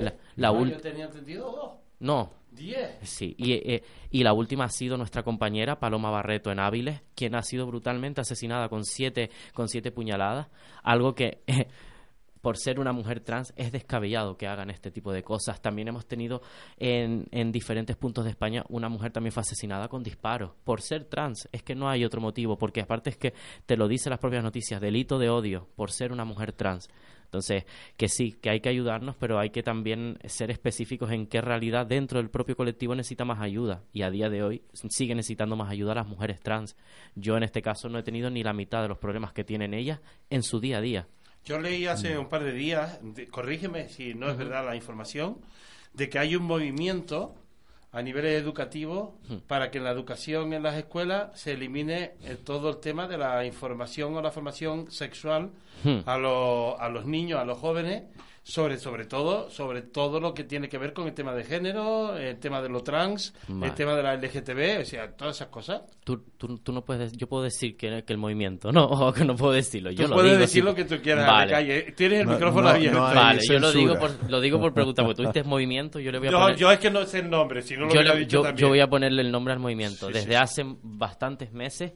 La- 0.00 0.14
la 0.36 0.52
No, 0.52 0.66
yo 0.66 0.80
tenía 0.80 1.04
entendido 1.04 1.50
dos. 1.52 1.72
no 2.00 2.30
Diez. 2.54 2.98
Sí, 3.02 3.34
y, 3.38 3.52
eh, 3.52 3.82
y 4.10 4.22
la 4.22 4.34
última 4.34 4.64
ha 4.64 4.68
sido 4.68 4.98
nuestra 4.98 5.22
compañera 5.22 5.80
Paloma 5.80 6.10
Barreto 6.10 6.50
en 6.52 6.60
Áviles, 6.60 7.00
quien 7.14 7.34
ha 7.34 7.42
sido 7.42 7.66
brutalmente 7.66 8.20
asesinada 8.20 8.68
con 8.68 8.84
siete, 8.84 9.30
con 9.54 9.68
siete 9.68 9.90
puñaladas, 9.90 10.48
algo 10.82 11.14
que 11.14 11.42
eh, 11.46 11.68
por 12.42 12.58
ser 12.58 12.78
una 12.78 12.92
mujer 12.92 13.20
trans 13.20 13.54
es 13.56 13.72
descabellado 13.72 14.36
que 14.36 14.48
hagan 14.48 14.68
este 14.68 14.90
tipo 14.90 15.12
de 15.12 15.22
cosas. 15.22 15.62
También 15.62 15.88
hemos 15.88 16.04
tenido 16.06 16.42
en, 16.76 17.26
en 17.30 17.52
diferentes 17.52 17.96
puntos 17.96 18.24
de 18.24 18.30
España 18.30 18.64
una 18.68 18.90
mujer 18.90 19.12
también 19.12 19.32
fue 19.32 19.40
asesinada 19.40 19.88
con 19.88 20.02
disparos 20.02 20.50
por 20.64 20.82
ser 20.82 21.04
trans. 21.04 21.48
Es 21.52 21.62
que 21.62 21.74
no 21.74 21.88
hay 21.88 22.04
otro 22.04 22.20
motivo, 22.20 22.58
porque 22.58 22.82
aparte 22.82 23.10
es 23.10 23.16
que 23.16 23.32
te 23.64 23.76
lo 23.76 23.88
dicen 23.88 24.10
las 24.10 24.18
propias 24.18 24.42
noticias, 24.42 24.80
delito 24.80 25.18
de 25.18 25.30
odio 25.30 25.68
por 25.74 25.90
ser 25.90 26.12
una 26.12 26.24
mujer 26.24 26.52
trans. 26.52 26.88
Entonces, 27.32 27.64
que 27.96 28.08
sí, 28.10 28.32
que 28.32 28.50
hay 28.50 28.60
que 28.60 28.68
ayudarnos, 28.68 29.16
pero 29.16 29.38
hay 29.38 29.48
que 29.48 29.62
también 29.62 30.18
ser 30.26 30.50
específicos 30.50 31.10
en 31.12 31.26
qué 31.26 31.40
realidad 31.40 31.86
dentro 31.86 32.18
del 32.18 32.28
propio 32.28 32.54
colectivo 32.54 32.94
necesita 32.94 33.24
más 33.24 33.40
ayuda. 33.40 33.84
Y 33.90 34.02
a 34.02 34.10
día 34.10 34.28
de 34.28 34.42
hoy 34.42 34.62
sigue 34.90 35.14
necesitando 35.14 35.56
más 35.56 35.70
ayuda 35.70 35.92
a 35.92 35.94
las 35.94 36.06
mujeres 36.06 36.40
trans. 36.40 36.76
Yo 37.14 37.38
en 37.38 37.42
este 37.42 37.62
caso 37.62 37.88
no 37.88 37.98
he 37.98 38.02
tenido 38.02 38.28
ni 38.28 38.42
la 38.42 38.52
mitad 38.52 38.82
de 38.82 38.88
los 38.88 38.98
problemas 38.98 39.32
que 39.32 39.44
tienen 39.44 39.72
ellas 39.72 40.00
en 40.28 40.42
su 40.42 40.60
día 40.60 40.76
a 40.76 40.80
día. 40.82 41.08
Yo 41.46 41.58
leí 41.58 41.86
hace 41.86 42.18
un 42.18 42.28
par 42.28 42.44
de 42.44 42.52
días, 42.52 42.98
de- 43.02 43.26
corrígeme 43.28 43.88
si 43.88 44.12
no 44.12 44.28
es 44.28 44.36
verdad 44.36 44.66
la 44.66 44.76
información, 44.76 45.38
de 45.94 46.10
que 46.10 46.18
hay 46.18 46.36
un 46.36 46.42
movimiento 46.42 47.34
a 47.92 48.00
nivel 48.00 48.24
educativo 48.24 49.18
para 49.46 49.70
que 49.70 49.78
en 49.78 49.84
la 49.84 49.90
educación 49.90 50.54
en 50.54 50.62
las 50.62 50.76
escuelas 50.76 51.38
se 51.38 51.52
elimine 51.52 52.12
eh, 52.22 52.38
todo 52.42 52.70
el 52.70 52.78
tema 52.78 53.06
de 53.06 53.18
la 53.18 53.44
información 53.44 54.16
o 54.16 54.22
la 54.22 54.30
formación 54.30 54.90
sexual 54.90 55.50
a, 56.06 56.16
los 56.16 56.80
a 56.80 56.88
los 56.88 57.04
niños, 57.04 57.38
a 57.38 57.44
los 57.44 57.58
jóvenes, 57.58 58.04
sobre 58.44 58.76
sobre 58.78 59.04
todo 59.06 59.50
sobre 59.50 59.82
todo 59.82 60.18
lo 60.18 60.34
que 60.34 60.42
tiene 60.42 60.68
que 60.68 60.76
ver 60.76 60.92
con 60.92 61.06
el 61.06 61.14
tema 61.14 61.32
de 61.32 61.44
género, 61.44 62.16
el 62.16 62.38
tema 62.40 62.60
de 62.60 62.68
lo 62.68 62.82
trans, 62.82 63.32
Vale. 63.46 63.66
el 63.68 63.74
tema 63.74 63.94
de 63.94 64.02
la 64.02 64.14
LGTB, 64.16 64.80
o 64.80 64.84
sea, 64.84 65.12
todas 65.12 65.36
esas 65.36 65.46
cosas. 65.48 65.82
Tú, 66.02 66.24
tú, 66.36 66.58
tú 66.58 66.72
no 66.72 66.84
puedes, 66.84 67.12
yo 67.12 67.28
puedo 67.28 67.44
decir 67.44 67.76
que, 67.76 68.02
que 68.04 68.12
el 68.12 68.18
movimiento, 68.18 68.72
no, 68.72 68.84
o 68.86 69.12
que 69.12 69.24
no 69.24 69.36
puedo 69.36 69.52
decirlo. 69.52 69.92
Yo 69.92 70.04
Tú 70.04 70.10
lo 70.10 70.16
puedes 70.16 70.32
digo 70.32 70.40
decir 70.40 70.62
sí. 70.62 70.66
lo 70.66 70.74
que 70.74 70.84
tú 70.84 71.00
quieras 71.00 71.24
Vale. 71.26 71.42
a 71.42 71.46
la 71.46 71.52
calle. 71.52 71.92
Tienes 71.92 72.20
el 72.20 72.26
No, 72.26 72.32
micrófono 72.32 72.62
no, 72.62 72.68
abierto. 72.70 72.98
no 72.98 73.04
Vale, 73.14 73.46
yo 73.46 73.58
lo 73.60 73.72
digo, 73.72 73.98
por, 73.98 74.30
lo 74.30 74.40
digo 74.40 74.58
por 74.60 74.74
pregunta, 74.74 75.04
porque 75.04 75.22
tú 75.22 75.28
dices 75.28 75.46
movimiento, 75.46 76.00
yo 76.00 76.10
le 76.10 76.18
voy 76.18 76.26
a 76.28 76.30
yo, 76.32 76.38
poner... 76.40 76.56
yo 76.56 76.72
es 76.72 76.78
que 76.80 76.90
no 76.90 77.04
sé 77.06 77.20
el 77.20 77.30
nombre, 77.30 77.62
si 77.62 77.74
no 77.74 77.82
lo 77.82 77.88
yo, 77.94 78.00
hubiera 78.00 78.14
le- 78.14 78.20
dicho 78.20 78.38
yo- 78.38 78.42
también. 78.42 78.60
yo 78.62 78.68
voy 78.70 78.80
a 78.80 78.88
ponerle 78.88 79.22
el 79.22 79.30
nombre 79.30 79.52
al 79.54 79.60
movimiento. 79.60 80.08
Sí, 80.08 80.12
Desde 80.14 80.28
sí, 80.30 80.34
hace 80.34 80.64
bastantes 80.82 81.52
meses, 81.52 81.92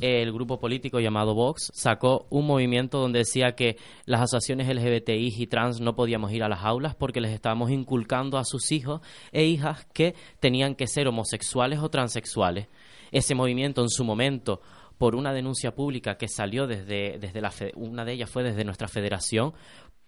el 0.00 0.32
grupo 0.32 0.60
político 0.60 1.00
llamado 1.00 1.34
Vox 1.34 1.70
sacó 1.74 2.26
un 2.30 2.46
movimiento 2.46 2.98
donde 2.98 3.20
decía 3.20 3.56
que 3.56 3.76
las 4.04 4.22
asociaciones 4.22 4.68
LGBTI 4.68 5.34
y 5.36 5.46
trans 5.46 5.80
no 5.80 5.94
podíamos 5.94 6.32
ir 6.32 6.42
a 6.42 6.48
las 6.48 6.64
aulas 6.64 6.94
porque 6.94 7.20
les 7.20 7.32
estábamos 7.32 7.70
inculcando 7.70 8.38
a 8.38 8.44
sus 8.44 8.70
hijos 8.72 9.00
e 9.32 9.44
hijas 9.44 9.86
que 9.92 10.14
tenían 10.40 10.74
que 10.74 10.86
ser 10.86 11.08
homosexuales 11.08 11.80
o 11.80 11.88
transexuales. 11.88 12.68
Ese 13.10 13.34
movimiento 13.34 13.82
en 13.82 13.88
su 13.88 14.04
momento 14.04 14.60
por 14.98 15.14
una 15.14 15.32
denuncia 15.32 15.74
pública 15.74 16.16
que 16.16 16.28
salió 16.28 16.66
desde, 16.66 17.18
desde 17.18 17.40
la 17.40 17.52
una 17.76 18.04
de 18.04 18.12
ellas 18.12 18.30
fue 18.30 18.42
desde 18.42 18.64
nuestra 18.64 18.88
federación 18.88 19.54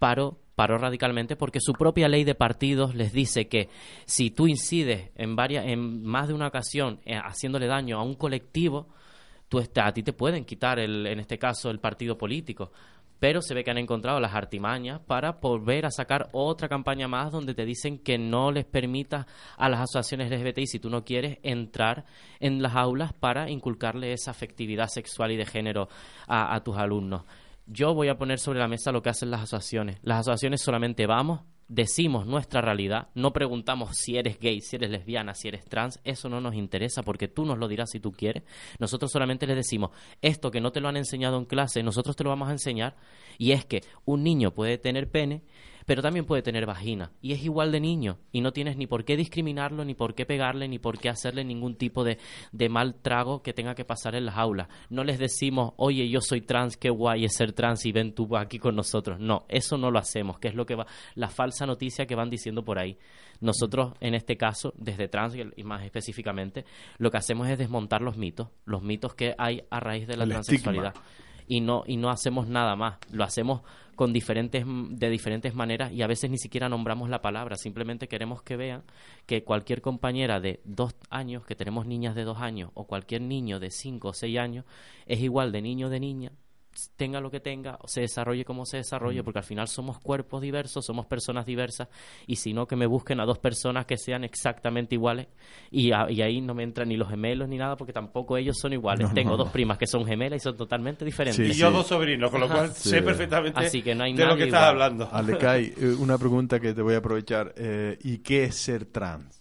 paró, 0.01 0.39
paró 0.57 0.79
radicalmente 0.79 1.37
porque 1.37 1.61
su 1.61 1.75
propia 1.75 2.09
ley 2.09 2.25
de 2.25 2.35
partidos 2.35 2.97
les 2.97 3.13
dice 3.13 3.47
que 3.47 3.69
si 4.07 4.31
tú 4.31 4.49
incides 4.49 5.11
en 5.15 5.37
varias, 5.37 5.67
en 5.67 6.03
más 6.03 6.27
de 6.27 6.35
una 6.35 6.49
ocasión 6.49 7.01
eh, 7.05 7.15
haciéndole 7.17 7.69
daño 7.69 7.99
a 7.99 8.03
un 8.03 8.15
colectivo, 8.15 8.89
tú 9.51 9.59
está- 9.59 9.87
a 9.89 9.93
ti 9.93 10.03
te 10.03 10.15
pueden 10.15 10.47
quitar 10.47 10.79
el, 10.79 11.07
en 11.07 11.21
este 11.21 11.39
caso 11.39 11.69
el 11.71 11.79
partido 11.81 12.17
político. 12.17 12.73
Pero 13.19 13.43
se 13.43 13.53
ve 13.53 13.63
que 13.63 13.71
han 13.71 13.77
encontrado 13.77 14.19
las 14.19 14.35
artimañas 14.35 15.01
para 15.01 15.33
volver 15.33 15.85
a 15.85 15.91
sacar 15.91 16.31
otra 16.33 16.71
campaña 16.71 17.07
más 17.07 17.31
donde 17.31 17.53
te 17.53 17.67
dicen 17.67 17.99
que 17.99 18.17
no 18.17 18.51
les 18.51 18.65
permitas 18.65 19.27
a 19.59 19.69
las 19.69 19.81
asociaciones 19.81 20.31
LGBTI, 20.31 20.67
si 20.67 20.79
tú 20.79 20.89
no 20.89 21.05
quieres, 21.05 21.37
entrar 21.43 22.07
en 22.39 22.63
las 22.63 22.75
aulas 22.77 23.13
para 23.13 23.51
inculcarle 23.51 24.15
esa 24.15 24.31
afectividad 24.31 24.89
sexual 24.89 25.33
y 25.33 25.37
de 25.37 25.45
género 25.45 25.91
a, 26.27 26.55
a 26.55 26.65
tus 26.65 26.79
alumnos. 26.79 27.25
Yo 27.67 27.93
voy 27.93 28.09
a 28.09 28.17
poner 28.17 28.39
sobre 28.39 28.59
la 28.59 28.69
mesa 28.69 28.91
lo 28.91 29.03
que 29.03 29.11
hacen 29.11 29.31
las 29.31 29.43
asociaciones. 29.43 29.99
Las 30.03 30.21
asociaciones 30.21 30.63
solamente 30.63 31.07
vamos, 31.07 31.43
decimos 31.71 32.27
nuestra 32.27 32.61
realidad, 32.61 33.09
no 33.15 33.33
preguntamos 33.33 33.97
si 33.97 34.17
eres 34.17 34.41
gay, 34.41 34.61
si 34.61 34.75
eres 34.75 34.91
lesbiana, 34.91 35.35
si 35.35 35.47
eres 35.47 35.65
trans, 35.65 36.01
eso 36.03 36.29
no 36.29 36.41
nos 36.41 36.57
interesa 36.57 37.05
porque 37.05 37.29
tú 37.29 37.47
nos 37.47 37.59
lo 37.59 37.69
dirás 37.69 37.91
si 37.91 38.01
tú 38.01 38.11
quieres. 38.11 38.43
Nosotros 38.81 39.13
solamente 39.13 39.47
les 39.47 39.55
decimos, 39.55 39.93
esto 40.21 40.51
que 40.51 40.61
no 40.61 40.73
te 40.73 40.81
lo 40.81 40.89
han 40.89 40.97
enseñado 40.97 41.39
en 41.39 41.45
clase, 41.45 41.85
nosotros 41.85 42.17
te 42.17 42.25
lo 42.25 42.31
vamos 42.31 42.49
a 42.49 42.53
enseñar 42.53 42.97
y 43.39 43.53
es 43.53 43.65
que 43.65 43.83
un 44.05 44.25
niño 44.25 44.53
puede 44.53 44.79
tener 44.79 45.09
pene, 45.11 45.43
pero 45.91 46.03
también 46.03 46.25
puede 46.25 46.43
tener 46.43 46.67
vagina 46.67 47.11
y 47.21 47.33
es 47.33 47.43
igual 47.43 47.73
de 47.73 47.81
niño 47.81 48.19
y 48.31 48.43
no 48.43 48.53
tienes 48.53 48.77
ni 48.77 48.87
por 48.87 49.05
qué 49.05 49.17
discriminarlo, 49.17 49.85
ni 49.85 49.95
por 49.95 50.15
qué 50.15 50.25
pegarle, 50.25 50.69
ni 50.69 50.79
por 50.79 51.01
qué 51.01 51.09
hacerle 51.09 51.43
ningún 51.43 51.75
tipo 51.75 52.05
de, 52.05 52.17
de 52.53 52.69
mal 52.69 52.95
trago 52.95 53.43
que 53.43 53.53
tenga 53.53 53.75
que 53.75 53.85
pasar 53.85 54.15
en 54.15 54.25
las 54.25 54.37
aulas. 54.37 54.69
No 54.89 55.03
les 55.03 55.19
decimos, 55.19 55.73
oye, 55.79 56.09
yo 56.09 56.21
soy 56.21 56.43
trans, 56.43 56.77
qué 56.77 56.91
guay 56.91 57.25
es 57.25 57.35
ser 57.35 57.55
trans 57.55 57.85
y 57.87 57.91
ven 57.91 58.15
tú 58.15 58.37
aquí 58.37 58.61
con 58.61 58.77
nosotros. 58.77 59.19
No, 59.19 59.47
eso 59.49 59.79
no 59.79 59.91
lo 59.91 59.99
hacemos, 59.99 60.39
que 60.39 60.47
es 60.47 60.55
lo 60.55 60.65
que 60.65 60.77
va, 60.77 60.87
la 61.17 61.27
falsa 61.29 61.67
noticia 61.67 62.07
que 62.07 62.15
van 62.15 62.31
diciendo 62.31 62.63
por 62.63 62.79
ahí. 62.79 62.97
Nosotros, 63.41 63.95
en 63.99 64.15
este 64.15 64.37
caso, 64.37 64.73
desde 64.77 65.09
trans 65.09 65.35
y- 65.35 65.65
más 65.65 65.83
específicamente, 65.83 66.67
lo 66.99 67.11
que 67.11 67.17
hacemos 67.17 67.49
es 67.49 67.59
desmontar 67.59 68.01
los 68.01 68.17
mitos, 68.17 68.47
los 68.65 68.81
mitos 68.81 69.15
que 69.15 69.35
hay 69.37 69.65
a 69.71 69.81
raíz 69.81 70.07
de 70.07 70.17
la 70.17 70.23
El 70.23 70.31
transexualidad 70.31 70.95
y 71.49 71.61
no 71.61 71.83
y 71.85 71.97
no 71.97 72.11
hacemos 72.11 72.47
nada 72.47 72.77
más 72.77 72.99
lo 73.11 73.25
hacemos 73.25 73.63
con 74.01 74.15
diferentes 74.15 74.65
de 74.67 75.11
diferentes 75.11 75.55
maneras 75.55 75.93
y 75.93 76.01
a 76.01 76.07
veces 76.07 76.31
ni 76.31 76.39
siquiera 76.39 76.71
nombramos 76.71 77.11
la 77.11 77.21
palabra. 77.21 77.57
Simplemente 77.57 78.09
queremos 78.09 78.43
que 78.43 78.57
vean 78.57 78.83
que 79.27 79.45
cualquier 79.45 79.83
compañera 79.83 80.41
de 80.41 80.63
dos 80.65 80.95
años 81.11 81.45
que 81.45 81.55
tenemos 81.55 81.85
niñas 81.85 82.15
de 82.15 82.25
dos 82.25 82.39
años 82.39 82.71
o 82.73 82.87
cualquier 82.87 83.21
niño 83.21 83.61
de 83.61 83.71
cinco 83.71 84.09
o 84.09 84.13
seis 84.15 84.39
años 84.39 84.65
es 85.05 85.21
igual 85.21 85.53
de 85.53 85.61
niño 85.61 85.91
de 85.91 86.01
niña 86.01 86.33
tenga 86.97 87.21
lo 87.21 87.31
que 87.31 87.41
tenga, 87.41 87.79
se 87.87 88.01
desarrolle 88.03 88.45
como 88.45 88.65
se 88.67 88.79
desarrolle, 88.79 89.23
porque 89.23 89.39
al 89.41 89.45
final 89.45 89.69
somos 89.69 89.99
cuerpos 90.01 90.41
diversos, 90.43 90.85
somos 90.85 91.07
personas 91.07 91.47
diversas, 91.47 91.89
y 92.27 92.37
si 92.37 92.53
no, 92.53 92.67
que 92.67 92.77
me 92.77 92.87
busquen 92.87 93.21
a 93.21 93.25
dos 93.27 93.39
personas 93.39 93.87
que 93.87 93.97
sean 93.97 94.25
exactamente 94.25 94.95
iguales, 94.95 95.29
y, 95.71 95.93
a- 95.93 96.11
y 96.11 96.23
ahí 96.23 96.41
no 96.41 96.55
me 96.55 96.63
entran 96.63 96.89
ni 96.89 96.97
los 96.97 97.09
gemelos 97.09 97.49
ni 97.49 97.57
nada, 97.59 97.77
porque 97.77 97.93
tampoco 97.93 98.37
ellos 98.37 98.57
son 98.59 98.73
iguales. 98.73 99.09
No, 99.09 99.15
Tengo 99.15 99.31
no, 99.33 99.37
dos 99.39 99.51
primas 99.51 99.79
que 99.79 99.87
son 99.87 100.05
gemelas 100.07 100.41
y 100.41 100.45
son 100.45 100.57
totalmente 100.57 101.05
diferentes. 101.05 101.45
Sí, 101.45 101.51
y 101.51 101.55
sí. 101.55 101.61
yo 101.61 101.71
dos 101.71 101.87
sobrinos, 101.87 102.31
con 102.31 102.41
lo 102.41 102.49
cual 102.49 102.71
Sí. 102.73 102.91
sé 102.91 103.03
perfectamente 103.03 103.59
Así 103.61 103.83
que 103.83 103.95
no 103.95 104.05
hay 104.05 104.13
de 104.15 104.25
lo 104.27 104.37
que 104.37 104.45
estás 104.45 104.63
hablando. 104.65 105.09
Alecay, 105.13 105.75
eh, 105.79 105.95
una 105.99 106.19
pregunta 106.19 106.61
que 106.61 106.73
te 106.75 106.83
voy 106.83 106.95
a 106.95 106.99
aprovechar. 106.99 107.53
eh, 107.57 107.99
¿Y 108.03 108.19
qué 108.19 108.45
es 108.45 108.57
ser 108.57 108.87
trans? 108.87 109.40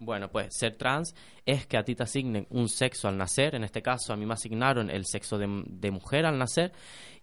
Bueno, 0.00 0.30
pues 0.30 0.48
ser 0.56 0.76
trans 0.76 1.12
es 1.44 1.66
que 1.66 1.76
a 1.76 1.82
ti 1.82 1.96
te 1.96 2.04
asignen 2.04 2.46
un 2.50 2.68
sexo 2.68 3.08
al 3.08 3.16
nacer, 3.18 3.56
en 3.56 3.64
este 3.64 3.82
caso 3.82 4.12
a 4.12 4.16
mí 4.16 4.26
me 4.26 4.34
asignaron 4.34 4.90
el 4.90 5.04
sexo 5.04 5.38
de, 5.38 5.64
de 5.66 5.90
mujer 5.90 6.24
al 6.24 6.38
nacer, 6.38 6.72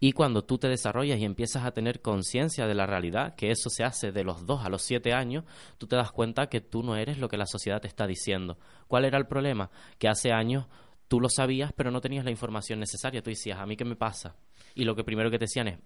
y 0.02 0.12
cuando 0.12 0.44
tú 0.44 0.58
te 0.58 0.68
desarrollas 0.68 1.18
y 1.20 1.24
empiezas 1.24 1.64
a 1.64 1.72
tener 1.72 2.02
conciencia 2.02 2.68
de 2.68 2.76
la 2.76 2.86
realidad, 2.86 3.36
que 3.36 3.50
eso 3.50 3.70
se 3.70 3.86
hace 3.86 4.12
de 4.12 4.26
los 4.26 4.46
2 4.46 4.66
a 4.66 4.70
los 4.70 4.82
7 4.82 5.14
años, 5.14 5.46
tú 5.78 5.88
te 5.88 5.96
das 5.96 6.12
cuenta 6.12 6.48
que 6.48 6.60
tú 6.60 6.84
no 6.84 6.98
eres 6.98 7.18
lo 7.18 7.30
que 7.30 7.38
la 7.38 7.46
sociedad 7.46 7.80
te 7.80 7.88
está 7.88 8.08
diciendo. 8.08 8.58
¿Cuál 8.90 9.06
era 9.06 9.18
el 9.18 9.26
problema? 9.26 9.72
Que 9.98 10.10
hace 10.10 10.34
años 10.34 10.66
tú 11.08 11.22
lo 11.22 11.30
sabías, 11.30 11.72
pero 11.72 11.92
no 11.92 12.02
tenías 12.02 12.26
la 12.26 12.32
información 12.32 12.80
necesaria. 12.82 13.22
Tú 13.22 13.30
decías, 13.30 13.58
¿a 13.60 13.66
mí 13.66 13.78
qué 13.78 13.86
me 13.86 13.96
pasa? 13.96 14.36
Y 14.74 14.84
lo 14.84 14.96
que 14.98 15.06
primero 15.06 15.32
que 15.32 15.38
te 15.40 15.46
decían 15.46 15.70
es, 15.70 15.80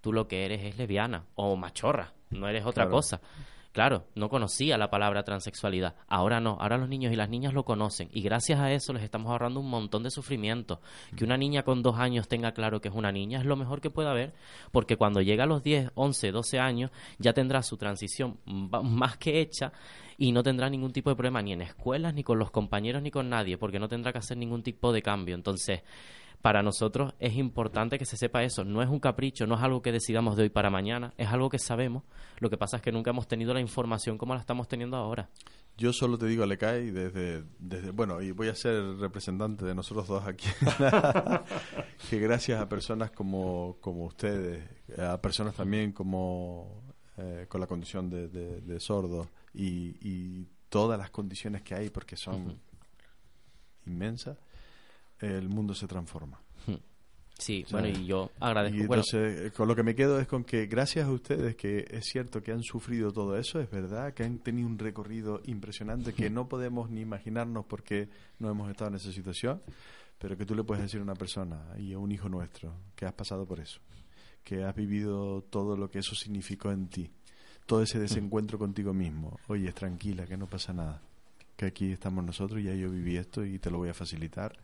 tú 0.00 0.12
lo 0.12 0.26
que 0.26 0.44
eres 0.44 0.64
es 0.64 0.76
lesbiana 0.76 1.26
o 1.36 1.54
machorra, 1.54 2.14
no 2.30 2.48
eres 2.48 2.64
otra 2.66 2.82
Claro. 2.84 2.96
cosa. 2.96 3.20
Claro, 3.76 4.06
no 4.14 4.30
conocía 4.30 4.78
la 4.78 4.88
palabra 4.88 5.22
transexualidad. 5.22 5.96
Ahora 6.08 6.40
no, 6.40 6.56
ahora 6.62 6.78
los 6.78 6.88
niños 6.88 7.12
y 7.12 7.16
las 7.16 7.28
niñas 7.28 7.52
lo 7.52 7.66
conocen 7.66 8.08
y 8.10 8.22
gracias 8.22 8.58
a 8.58 8.72
eso 8.72 8.94
les 8.94 9.02
estamos 9.02 9.30
ahorrando 9.30 9.60
un 9.60 9.68
montón 9.68 10.02
de 10.02 10.10
sufrimiento. 10.10 10.80
Que 11.14 11.24
una 11.24 11.36
niña 11.36 11.62
con 11.62 11.82
dos 11.82 11.98
años 11.98 12.26
tenga 12.26 12.52
claro 12.52 12.80
que 12.80 12.88
es 12.88 12.94
una 12.94 13.12
niña 13.12 13.38
es 13.38 13.44
lo 13.44 13.54
mejor 13.54 13.82
que 13.82 13.90
puede 13.90 14.08
haber, 14.08 14.32
porque 14.72 14.96
cuando 14.96 15.20
llega 15.20 15.44
a 15.44 15.46
los 15.46 15.62
10, 15.62 15.90
11, 15.94 16.32
12 16.32 16.58
años 16.58 16.90
ya 17.18 17.34
tendrá 17.34 17.62
su 17.62 17.76
transición 17.76 18.38
más 18.46 19.18
que 19.18 19.42
hecha 19.42 19.74
y 20.16 20.32
no 20.32 20.42
tendrá 20.42 20.70
ningún 20.70 20.94
tipo 20.94 21.10
de 21.10 21.16
problema 21.16 21.42
ni 21.42 21.52
en 21.52 21.60
escuelas, 21.60 22.14
ni 22.14 22.22
con 22.22 22.38
los 22.38 22.50
compañeros, 22.50 23.02
ni 23.02 23.10
con 23.10 23.28
nadie, 23.28 23.58
porque 23.58 23.78
no 23.78 23.88
tendrá 23.88 24.10
que 24.10 24.20
hacer 24.20 24.38
ningún 24.38 24.62
tipo 24.62 24.90
de 24.90 25.02
cambio. 25.02 25.34
Entonces, 25.34 25.82
para 26.46 26.62
nosotros 26.62 27.12
es 27.18 27.34
importante 27.34 27.98
que 27.98 28.04
se 28.04 28.16
sepa 28.16 28.44
eso. 28.44 28.62
No 28.64 28.80
es 28.80 28.88
un 28.88 29.00
capricho, 29.00 29.48
no 29.48 29.56
es 29.56 29.62
algo 29.62 29.82
que 29.82 29.90
decidamos 29.90 30.36
de 30.36 30.44
hoy 30.44 30.48
para 30.48 30.70
mañana, 30.70 31.12
es 31.18 31.26
algo 31.26 31.50
que 31.50 31.58
sabemos. 31.58 32.04
Lo 32.38 32.48
que 32.48 32.56
pasa 32.56 32.76
es 32.76 32.84
que 32.84 32.92
nunca 32.92 33.10
hemos 33.10 33.26
tenido 33.26 33.52
la 33.52 33.60
información 33.60 34.16
como 34.16 34.32
la 34.32 34.38
estamos 34.42 34.68
teniendo 34.68 34.96
ahora. 34.96 35.28
Yo 35.76 35.92
solo 35.92 36.16
te 36.16 36.26
digo, 36.26 36.44
Alecay, 36.44 36.92
desde, 36.92 37.42
desde, 37.58 37.90
bueno, 37.90 38.22
y 38.22 38.30
voy 38.30 38.46
a 38.46 38.54
ser 38.54 38.80
representante 38.96 39.64
de 39.64 39.74
nosotros 39.74 40.06
dos 40.06 40.24
aquí, 40.24 40.46
que 42.10 42.20
gracias 42.20 42.62
a 42.62 42.68
personas 42.68 43.10
como, 43.10 43.78
como 43.80 44.04
ustedes, 44.04 44.62
a 44.96 45.20
personas 45.20 45.56
también 45.56 45.90
como 45.90 46.94
eh, 47.16 47.46
con 47.48 47.60
la 47.60 47.66
condición 47.66 48.08
de, 48.08 48.28
de, 48.28 48.60
de 48.60 48.78
sordos 48.78 49.26
y, 49.52 49.96
y 50.00 50.46
todas 50.68 50.96
las 50.96 51.10
condiciones 51.10 51.62
que 51.62 51.74
hay, 51.74 51.90
porque 51.90 52.16
son 52.16 52.56
inmensas, 53.84 54.38
el 55.20 55.48
mundo 55.48 55.74
se 55.74 55.86
transforma. 55.86 56.40
Sí, 57.38 57.64
O 57.66 57.68
sea, 57.68 57.80
bueno, 57.80 57.98
y 57.98 58.06
yo 58.06 58.30
agradezco. 58.40 58.78
Y 58.78 58.80
entonces, 58.82 59.40
eh, 59.40 59.50
con 59.52 59.68
lo 59.68 59.76
que 59.76 59.82
me 59.82 59.94
quedo 59.94 60.18
es 60.18 60.26
con 60.26 60.42
que 60.42 60.66
gracias 60.66 61.06
a 61.06 61.12
ustedes, 61.12 61.54
que 61.54 61.86
es 61.90 62.06
cierto 62.06 62.42
que 62.42 62.52
han 62.52 62.62
sufrido 62.62 63.12
todo 63.12 63.36
eso, 63.36 63.60
es 63.60 63.70
verdad, 63.70 64.14
que 64.14 64.24
han 64.24 64.38
tenido 64.38 64.66
un 64.66 64.78
recorrido 64.78 65.42
impresionante 65.44 66.14
que 66.14 66.30
no 66.30 66.48
podemos 66.48 66.88
ni 66.90 67.02
imaginarnos 67.02 67.66
porque 67.66 68.08
no 68.38 68.50
hemos 68.50 68.70
estado 68.70 68.90
en 68.90 68.96
esa 68.96 69.12
situación, 69.12 69.60
pero 70.18 70.36
que 70.38 70.46
tú 70.46 70.54
le 70.54 70.64
puedes 70.64 70.82
decir 70.82 71.00
a 71.00 71.02
una 71.02 71.14
persona 71.14 71.60
y 71.78 71.92
a 71.92 71.98
un 71.98 72.10
hijo 72.10 72.28
nuestro 72.28 72.72
que 72.94 73.04
has 73.04 73.12
pasado 73.12 73.46
por 73.46 73.60
eso, 73.60 73.80
que 74.42 74.64
has 74.64 74.74
vivido 74.74 75.42
todo 75.42 75.76
lo 75.76 75.90
que 75.90 75.98
eso 75.98 76.14
significó 76.14 76.72
en 76.72 76.88
ti, 76.88 77.10
todo 77.66 77.82
ese 77.82 77.98
desencuentro 77.98 78.58
contigo 78.58 78.94
mismo. 78.94 79.38
Oye, 79.48 79.70
tranquila, 79.72 80.26
que 80.26 80.38
no 80.38 80.46
pasa 80.46 80.72
nada, 80.72 81.02
que 81.54 81.66
aquí 81.66 81.92
estamos 81.92 82.24
nosotros, 82.24 82.62
ya 82.62 82.74
yo 82.74 82.90
viví 82.90 83.18
esto 83.18 83.44
y 83.44 83.58
te 83.58 83.70
lo 83.70 83.76
voy 83.76 83.90
a 83.90 83.94
facilitar. 83.94 84.56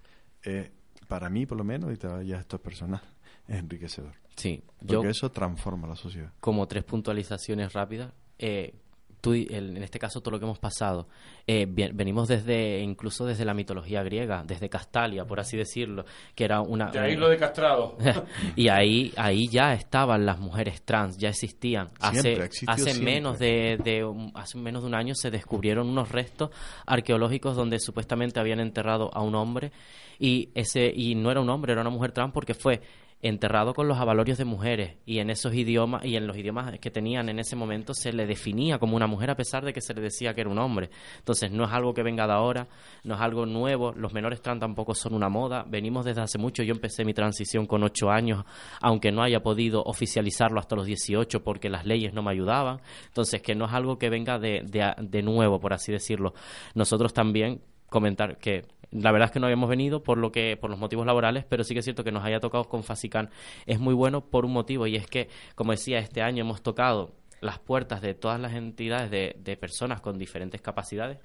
Eh, 0.44 0.70
para 1.08 1.28
mí, 1.28 1.46
por 1.46 1.58
lo 1.58 1.64
menos, 1.64 1.92
y 1.92 1.96
te 1.96 2.06
vaya 2.06 2.38
esto 2.38 2.56
es 2.56 2.62
personal, 2.62 3.02
es 3.48 3.56
enriquecedor. 3.58 4.14
sí, 4.36 4.62
Porque 4.78 4.92
yo 4.94 5.02
eso 5.08 5.30
transforma 5.30 5.86
la 5.86 5.96
sociedad. 5.96 6.32
como 6.40 6.66
tres 6.68 6.84
puntualizaciones 6.84 7.72
rápidas. 7.72 8.12
eh, 8.38 8.74
tú, 9.22 9.32
el- 9.32 9.76
en 9.76 9.82
este 9.82 9.98
caso 9.98 10.20
todo 10.20 10.32
lo 10.32 10.38
que 10.38 10.44
hemos 10.44 10.58
pasado, 10.58 11.08
eh, 11.46 11.64
bien- 11.66 11.96
venimos 11.96 12.28
desde, 12.28 12.80
incluso 12.80 13.24
desde 13.24 13.46
la 13.46 13.54
mitología 13.54 14.02
griega, 14.02 14.44
desde 14.46 14.68
Castalia, 14.68 15.24
por 15.24 15.40
así 15.40 15.56
decirlo, 15.56 16.04
que 16.34 16.44
era 16.44 16.60
una... 16.60 16.90
De 16.90 16.98
ahí 16.98 17.16
lo 17.16 17.30
de 17.30 17.38
castrado. 17.38 17.96
y 18.56 18.68
ahí 18.68 19.12
ahí 19.16 19.48
ya 19.48 19.72
estaban 19.72 20.26
las 20.26 20.38
mujeres 20.40 20.82
trans, 20.82 21.16
ya 21.16 21.30
existían. 21.30 21.88
Siempre, 22.10 22.44
Hace, 22.44 22.64
hace 22.66 22.82
siempre. 22.90 23.04
menos 23.14 23.38
de, 23.38 23.78
de 23.82 24.04
un- 24.04 24.32
hace 24.34 24.58
menos 24.58 24.82
de 24.82 24.88
un 24.88 24.94
año 24.94 25.14
se 25.14 25.30
descubrieron 25.30 25.88
unos 25.88 26.10
restos 26.10 26.50
arqueológicos 26.86 27.56
donde 27.56 27.78
supuestamente 27.78 28.40
habían 28.40 28.60
enterrado 28.60 29.10
a 29.14 29.22
un 29.22 29.34
hombre 29.36 29.72
y 30.18 30.50
ese 30.54 30.92
y 30.94 31.14
no 31.14 31.30
era 31.30 31.40
un 31.40 31.48
hombre, 31.48 31.72
era 31.72 31.80
una 31.80 31.90
mujer 31.90 32.12
trans 32.12 32.32
porque 32.32 32.54
fue 32.54 32.80
enterrado 33.22 33.72
con 33.72 33.86
los 33.86 33.98
avalorios 33.98 34.36
de 34.36 34.44
mujeres. 34.44 34.96
Y 35.06 35.20
en 35.20 35.30
esos 35.30 35.54
idiomas 35.54 36.04
y 36.04 36.16
en 36.16 36.26
los 36.26 36.36
idiomas 36.36 36.78
que 36.80 36.90
tenían 36.90 37.28
en 37.28 37.38
ese 37.38 37.54
momento 37.54 37.94
se 37.94 38.12
le 38.12 38.26
definía 38.26 38.78
como 38.78 38.96
una 38.96 39.06
mujer 39.06 39.30
a 39.30 39.36
pesar 39.36 39.64
de 39.64 39.72
que 39.72 39.80
se 39.80 39.94
le 39.94 40.02
decía 40.02 40.34
que 40.34 40.40
era 40.40 40.50
un 40.50 40.58
hombre. 40.58 40.90
Entonces 41.18 41.52
no 41.52 41.64
es 41.64 41.72
algo 41.72 41.94
que 41.94 42.02
venga 42.02 42.26
de 42.26 42.32
ahora, 42.32 42.68
no 43.04 43.14
es 43.14 43.20
algo 43.20 43.46
nuevo, 43.46 43.92
los 43.92 44.12
menores 44.12 44.42
trans 44.42 44.60
tampoco 44.60 44.94
son 44.94 45.14
una 45.14 45.28
moda, 45.28 45.64
venimos 45.68 46.04
desde 46.04 46.20
hace 46.20 46.36
mucho, 46.36 46.64
yo 46.64 46.74
empecé 46.74 47.04
mi 47.04 47.14
transición 47.14 47.66
con 47.66 47.84
ocho 47.84 48.10
años, 48.10 48.44
aunque 48.80 49.12
no 49.12 49.22
haya 49.22 49.40
podido 49.40 49.82
oficializarlo 49.84 50.58
hasta 50.58 50.74
los 50.74 50.86
18 50.86 51.44
porque 51.44 51.70
las 51.70 51.86
leyes 51.86 52.12
no 52.12 52.22
me 52.22 52.32
ayudaban, 52.32 52.80
entonces 53.06 53.40
que 53.40 53.54
no 53.54 53.66
es 53.66 53.72
algo 53.72 53.98
que 53.98 54.10
venga 54.10 54.40
de, 54.40 54.62
de, 54.64 54.94
de 55.00 55.22
nuevo, 55.22 55.60
por 55.60 55.72
así 55.72 55.92
decirlo. 55.92 56.34
Nosotros 56.74 57.12
también 57.12 57.60
comentar 57.92 58.38
que 58.38 58.64
la 58.90 59.12
verdad 59.12 59.26
es 59.26 59.32
que 59.32 59.40
no 59.40 59.46
habíamos 59.46 59.70
venido 59.70 60.02
por 60.02 60.18
lo 60.18 60.32
que 60.32 60.56
por 60.56 60.70
los 60.70 60.78
motivos 60.78 61.06
laborales, 61.06 61.44
pero 61.48 61.64
sí 61.64 61.74
que 61.74 61.80
es 61.80 61.84
cierto 61.84 62.04
que 62.04 62.12
nos 62.12 62.24
haya 62.24 62.40
tocado 62.40 62.64
con 62.64 62.82
Fasicán. 62.82 63.30
Es 63.66 63.78
muy 63.78 63.94
bueno 63.94 64.22
por 64.22 64.44
un 64.44 64.52
motivo 64.52 64.86
y 64.86 64.96
es 64.96 65.06
que, 65.06 65.28
como 65.54 65.72
decía, 65.72 65.98
este 65.98 66.22
año 66.22 66.42
hemos 66.42 66.62
tocado 66.62 67.12
las 67.40 67.58
puertas 67.58 68.02
de 68.02 68.14
todas 68.14 68.40
las 68.40 68.52
entidades 68.54 69.10
de, 69.10 69.36
de 69.38 69.56
personas 69.56 70.00
con 70.00 70.18
diferentes 70.18 70.60
capacidades 70.60 71.18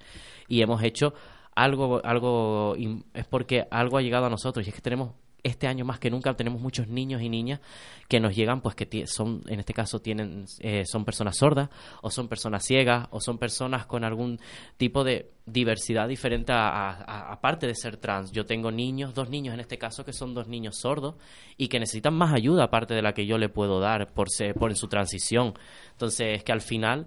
y 0.48 0.62
hemos 0.62 0.82
hecho 0.82 1.14
algo 1.54 2.00
algo 2.04 2.76
es 3.14 3.26
porque 3.26 3.66
algo 3.70 3.98
ha 3.98 4.02
llegado 4.02 4.26
a 4.26 4.30
nosotros 4.30 4.66
y 4.66 4.70
es 4.70 4.74
que 4.74 4.80
tenemos 4.82 5.12
este 5.42 5.66
año 5.68 5.84
más 5.84 5.98
que 5.98 6.10
nunca 6.10 6.34
tenemos 6.34 6.60
muchos 6.60 6.88
niños 6.88 7.22
y 7.22 7.28
niñas 7.28 7.60
que 8.08 8.18
nos 8.20 8.34
llegan 8.34 8.60
pues 8.60 8.74
que 8.74 9.06
son 9.06 9.42
en 9.46 9.60
este 9.60 9.72
caso 9.72 10.00
tienen 10.00 10.46
eh, 10.60 10.84
son 10.84 11.04
personas 11.04 11.36
sordas 11.38 11.70
o 12.02 12.10
son 12.10 12.28
personas 12.28 12.64
ciegas 12.64 13.06
o 13.10 13.20
son 13.20 13.38
personas 13.38 13.86
con 13.86 14.02
algún 14.04 14.40
tipo 14.76 15.04
de 15.04 15.30
diversidad 15.46 16.08
diferente 16.08 16.52
a, 16.52 16.68
a- 16.68 16.90
a- 17.04 17.32
aparte 17.32 17.66
de 17.66 17.74
ser 17.74 17.96
trans. 17.98 18.32
Yo 18.32 18.46
tengo 18.46 18.70
niños 18.70 19.14
dos 19.14 19.30
niños 19.30 19.54
en 19.54 19.60
este 19.60 19.78
caso 19.78 20.04
que 20.04 20.12
son 20.12 20.34
dos 20.34 20.48
niños 20.48 20.76
sordos 20.80 21.14
y 21.56 21.68
que 21.68 21.78
necesitan 21.78 22.14
más 22.14 22.34
ayuda 22.34 22.64
aparte 22.64 22.94
de 22.94 23.02
la 23.02 23.12
que 23.14 23.24
yo 23.24 23.38
le 23.38 23.48
puedo 23.48 23.80
dar 23.80 24.12
por 24.12 24.28
ser, 24.30 24.54
por 24.54 24.70
en 24.70 24.76
su 24.76 24.88
transición. 24.88 25.54
Entonces 25.92 26.38
es 26.38 26.44
que 26.44 26.52
al 26.52 26.60
final 26.62 27.06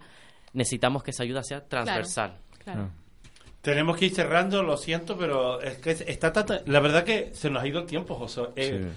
necesitamos 0.54 1.04
que 1.04 1.12
esa 1.12 1.24
ayuda 1.24 1.44
sea 1.44 1.68
transversal. 1.68 2.38
Claro. 2.64 2.92
Tenemos 3.62 3.96
que 3.98 4.06
ir 4.06 4.16
cerrando, 4.16 4.64
lo 4.64 4.76
siento, 4.78 5.18
pero 5.18 5.62
es 5.62 5.78
que 5.78 5.92
está 5.92 6.34
tanta- 6.34 6.62
la 6.66 6.80
verdad 6.80 7.04
que 7.04 7.30
se 7.34 7.50
nos 7.50 7.62
ha 7.64 7.68
ido 7.68 7.80
el 7.82 7.86
tiempo, 7.86 8.16
José. 8.16 8.42
Eh, 8.56 8.80
Sí. 8.82 8.88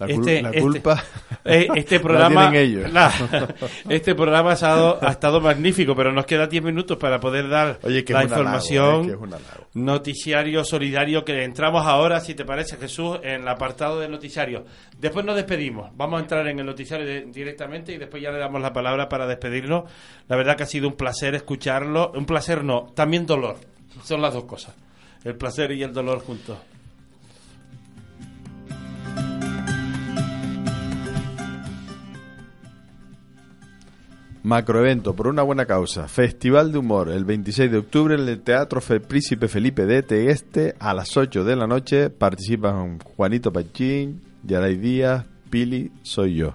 La, 0.00 0.06
cul- 0.06 0.10
este- 0.20 0.42
la 0.42 0.48
este- 0.50 0.60
culpa 0.60 1.04
eh, 1.44 1.66
este 1.74 1.96
la 1.96 2.02
programa 2.02 2.50
tienen 2.52 2.70
ellos. 2.70 2.92
la- 2.92 3.12
este 3.88 4.14
programa 4.14 4.50
ha 4.50 4.54
estado, 4.54 4.96
ha 5.02 5.10
estado 5.10 5.40
magnífico, 5.40 5.96
pero 5.96 6.12
nos 6.12 6.24
queda 6.24 6.46
10 6.46 6.62
minutos 6.62 6.96
para 6.98 7.18
poder 7.18 7.48
dar 7.48 7.80
Oye, 7.82 8.04
la 8.08 8.20
halago, 8.20 8.28
información. 8.32 9.10
eh. 9.10 9.36
Noticiario 9.74 10.64
solidario 10.64 11.24
que 11.24 11.42
entramos 11.42 11.84
ahora, 11.84 12.20
si 12.20 12.34
te 12.34 12.44
parece, 12.44 12.76
Jesús, 12.76 13.18
en 13.24 13.42
el 13.42 13.48
apartado 13.48 13.98
de 13.98 14.08
noticiario. 14.08 14.64
Después 14.98 15.24
nos 15.26 15.34
despedimos. 15.34 15.90
Vamos 15.96 16.18
a 16.18 16.22
entrar 16.22 16.46
en 16.46 16.60
el 16.60 16.66
noticiario 16.66 17.04
de- 17.04 17.22
directamente 17.26 17.92
y 17.92 17.98
después 17.98 18.22
ya 18.22 18.30
le 18.30 18.38
damos 18.38 18.60
la 18.62 18.72
palabra 18.72 19.08
para 19.08 19.26
despedirnos. 19.26 19.90
La 20.28 20.36
verdad 20.36 20.56
que 20.56 20.62
ha 20.62 20.66
sido 20.66 20.86
un 20.86 20.94
placer 20.94 21.34
escucharlo. 21.34 22.12
Un 22.14 22.24
placer 22.24 22.62
no, 22.62 22.92
también 22.94 23.26
dolor. 23.26 23.56
Son 24.02 24.22
las 24.22 24.34
dos 24.34 24.44
cosas. 24.44 24.74
El 25.24 25.36
placer 25.36 25.72
y 25.72 25.82
el 25.82 25.92
dolor 25.92 26.20
juntos. 26.20 26.58
Macroevento 34.48 35.14
por 35.14 35.26
una 35.26 35.42
buena 35.42 35.66
causa. 35.66 36.08
Festival 36.08 36.72
de 36.72 36.78
humor 36.78 37.10
el 37.10 37.24
26 37.24 37.70
de 37.70 37.78
octubre 37.78 38.14
en 38.14 38.26
el 38.26 38.40
Teatro 38.40 38.80
Príncipe 38.80 39.46
Felipe 39.48 39.84
de 39.84 40.02
Tegueste 40.02 40.74
a 40.78 40.94
las 40.94 41.16
8 41.16 41.44
de 41.44 41.56
la 41.56 41.66
noche. 41.66 42.08
Participan 42.08 42.98
Juanito 43.00 43.52
Pachín, 43.52 44.22
Yaray 44.44 44.76
Díaz, 44.76 45.26
Pili, 45.50 45.92
soy 46.02 46.36
yo. 46.36 46.54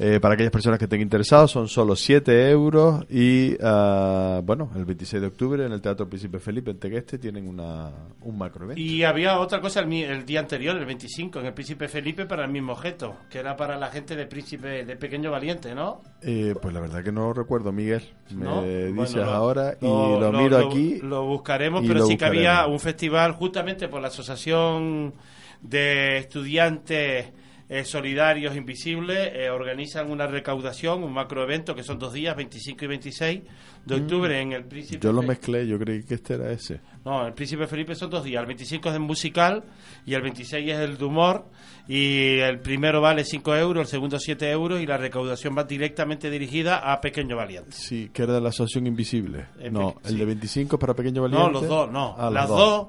Eh, 0.00 0.20
para 0.20 0.34
aquellas 0.34 0.52
personas 0.52 0.78
que 0.78 0.84
estén 0.84 1.00
interesados 1.00 1.50
son 1.50 1.66
solo 1.68 1.96
7 1.96 2.50
euros 2.50 3.04
y 3.10 3.56
ah, 3.60 4.40
bueno, 4.44 4.70
el 4.76 4.84
26 4.84 5.20
de 5.20 5.26
octubre 5.26 5.66
en 5.66 5.72
el 5.72 5.80
Teatro 5.80 6.08
Príncipe 6.08 6.38
Felipe 6.38 6.70
en 6.70 6.78
Tegueste 6.78 7.18
tienen 7.18 7.48
una, 7.48 7.90
un 8.22 8.38
macroevento. 8.38 8.80
Y 8.80 9.02
había 9.02 9.40
otra 9.40 9.60
cosa 9.60 9.80
el, 9.80 9.92
el 9.92 10.24
día 10.24 10.38
anterior, 10.38 10.76
el 10.76 10.84
25, 10.84 11.40
en 11.40 11.46
el 11.46 11.52
Príncipe 11.52 11.88
Felipe 11.88 12.26
para 12.26 12.44
el 12.44 12.50
mismo 12.52 12.74
objeto, 12.74 13.16
que 13.28 13.38
era 13.40 13.56
para 13.56 13.76
la 13.76 13.88
gente 13.88 14.14
de 14.14 14.26
Príncipe, 14.26 14.84
de 14.84 14.94
Pequeño 14.96 15.32
Valiente, 15.32 15.74
¿no? 15.74 16.00
Eh, 16.22 16.54
pues 16.62 16.72
la 16.72 16.78
verdad 16.80 17.02
que 17.02 17.10
no 17.10 17.32
recuerdo, 17.32 17.72
Miguel. 17.72 18.02
Me 18.30 18.44
¿No? 18.44 18.62
dices 18.62 18.94
Bueno, 18.94 19.16
lo- 19.24 19.30
ahora 19.32 19.76
y 19.80 19.84
lo- 19.84 20.32
miro 20.32 20.60
lo- 20.60 20.68
aquí. 20.68 21.00
Lo 21.02 21.24
buscaremos, 21.26 21.82
pero 21.84 22.06
sí 22.06 22.16
que 22.16 22.24
había 22.24 22.66
un 22.68 22.78
festival 22.78 23.32
justamente 23.32 23.88
por 23.88 24.00
la 24.00 24.06
Asociación 24.08 25.12
de 25.60 26.18
Estudiantes 26.18 27.26
eh, 27.68 27.84
Solidarios 27.84 28.56
Invisibles. 28.56 29.30
eh, 29.34 29.50
organizan 29.50 30.10
una 30.10 30.26
recaudación, 30.26 31.02
un 31.04 31.12
macroevento 31.12 31.74
que 31.74 31.82
son 31.82 31.98
dos 31.98 32.12
días, 32.12 32.34
25 32.36 32.84
y 32.84 32.88
26 32.88 33.40
de 33.84 33.94
octubre 33.94 34.40
en 34.40 34.52
el 34.52 34.64
Príncipe 34.64 34.98
Mm. 34.98 35.00
Yo 35.00 35.12
lo 35.12 35.22
mezclé, 35.22 35.66
yo 35.66 35.78
creí 35.78 36.02
que 36.04 36.14
este 36.14 36.34
era 36.34 36.50
ese. 36.50 36.80
No, 37.04 37.26
el 37.26 37.32
Príncipe 37.34 37.66
Felipe 37.66 37.94
son 37.94 38.10
dos 38.10 38.24
días. 38.24 38.40
El 38.40 38.46
25 38.46 38.88
es 38.88 38.94
el 38.94 39.00
musical 39.00 39.64
y 40.06 40.14
el 40.14 40.22
26 40.22 40.68
es 40.70 40.78
el 40.78 40.98
de 40.98 41.04
humor. 41.04 41.46
Y 41.86 42.38
el 42.40 42.60
primero 42.60 43.00
vale 43.00 43.24
5 43.24 43.56
euros, 43.56 43.80
el 43.82 43.86
segundo 43.88 44.18
7 44.18 44.50
euros 44.50 44.80
y 44.80 44.86
la 44.86 44.98
recaudación 44.98 45.56
va 45.56 45.64
directamente 45.64 46.28
dirigida 46.30 46.92
a 46.92 47.00
Pequeño 47.00 47.36
Valiente. 47.36 47.72
Sí, 47.72 48.10
que 48.12 48.24
era 48.24 48.34
de 48.34 48.40
la 48.42 48.50
Asociación 48.50 48.86
Invisible. 48.86 49.46
No, 49.70 49.94
el 50.04 50.10
sí. 50.12 50.16
de 50.18 50.24
25 50.26 50.76
es 50.76 50.80
para 50.80 50.92
Pequeño 50.94 51.22
Valiente. 51.22 51.46
No, 51.46 51.50
los 51.50 51.66
dos, 51.66 51.90
no. 51.90 52.14
Ah, 52.18 52.28
Las 52.30 52.46
dos. 52.48 52.88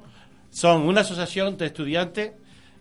son 0.49 0.81
una 0.81 1.01
asociación 1.01 1.56
de 1.57 1.68
estudiantes 1.68 2.31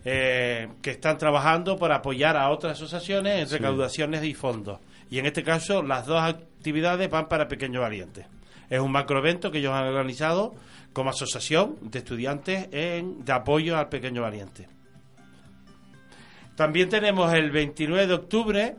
eh, 0.05 0.69
que 0.81 0.91
están 0.91 1.19
trabajando 1.19 1.77
para 1.77 1.97
apoyar 1.97 2.37
a 2.37 2.51
otras 2.51 2.75
asociaciones 2.75 3.43
en 3.43 3.51
recaudaciones 3.51 4.25
y 4.25 4.35
fondos. 4.35 4.81
Y 5.11 5.19
en 5.19 5.27
este 5.27 5.43
caso, 5.43 5.83
las 5.83 6.07
dos 6.07 6.23
actividades 6.23 7.11
van 7.11 7.29
para 7.29 7.49
Pequeño 7.49 7.81
Valiente. 7.81 8.27
Es 8.71 8.81
un 8.81 8.93
macroevento 8.93 9.51
que 9.51 9.59
ellos 9.59 9.73
han 9.73 9.87
organizado 9.87 10.55
como 10.93 11.11
asociación 11.11 11.77
de 11.83 11.99
estudiantes 12.01 12.69
en, 12.73 13.25
de 13.25 13.33
apoyo 13.33 13.77
al 13.77 13.89
Pequeño 13.89 14.23
Valiente. 14.23 14.69
También 16.55 16.89
tenemos 16.89 17.33
el 17.33 17.51
29 17.51 18.07
de 18.07 18.15
octubre, 18.15 18.77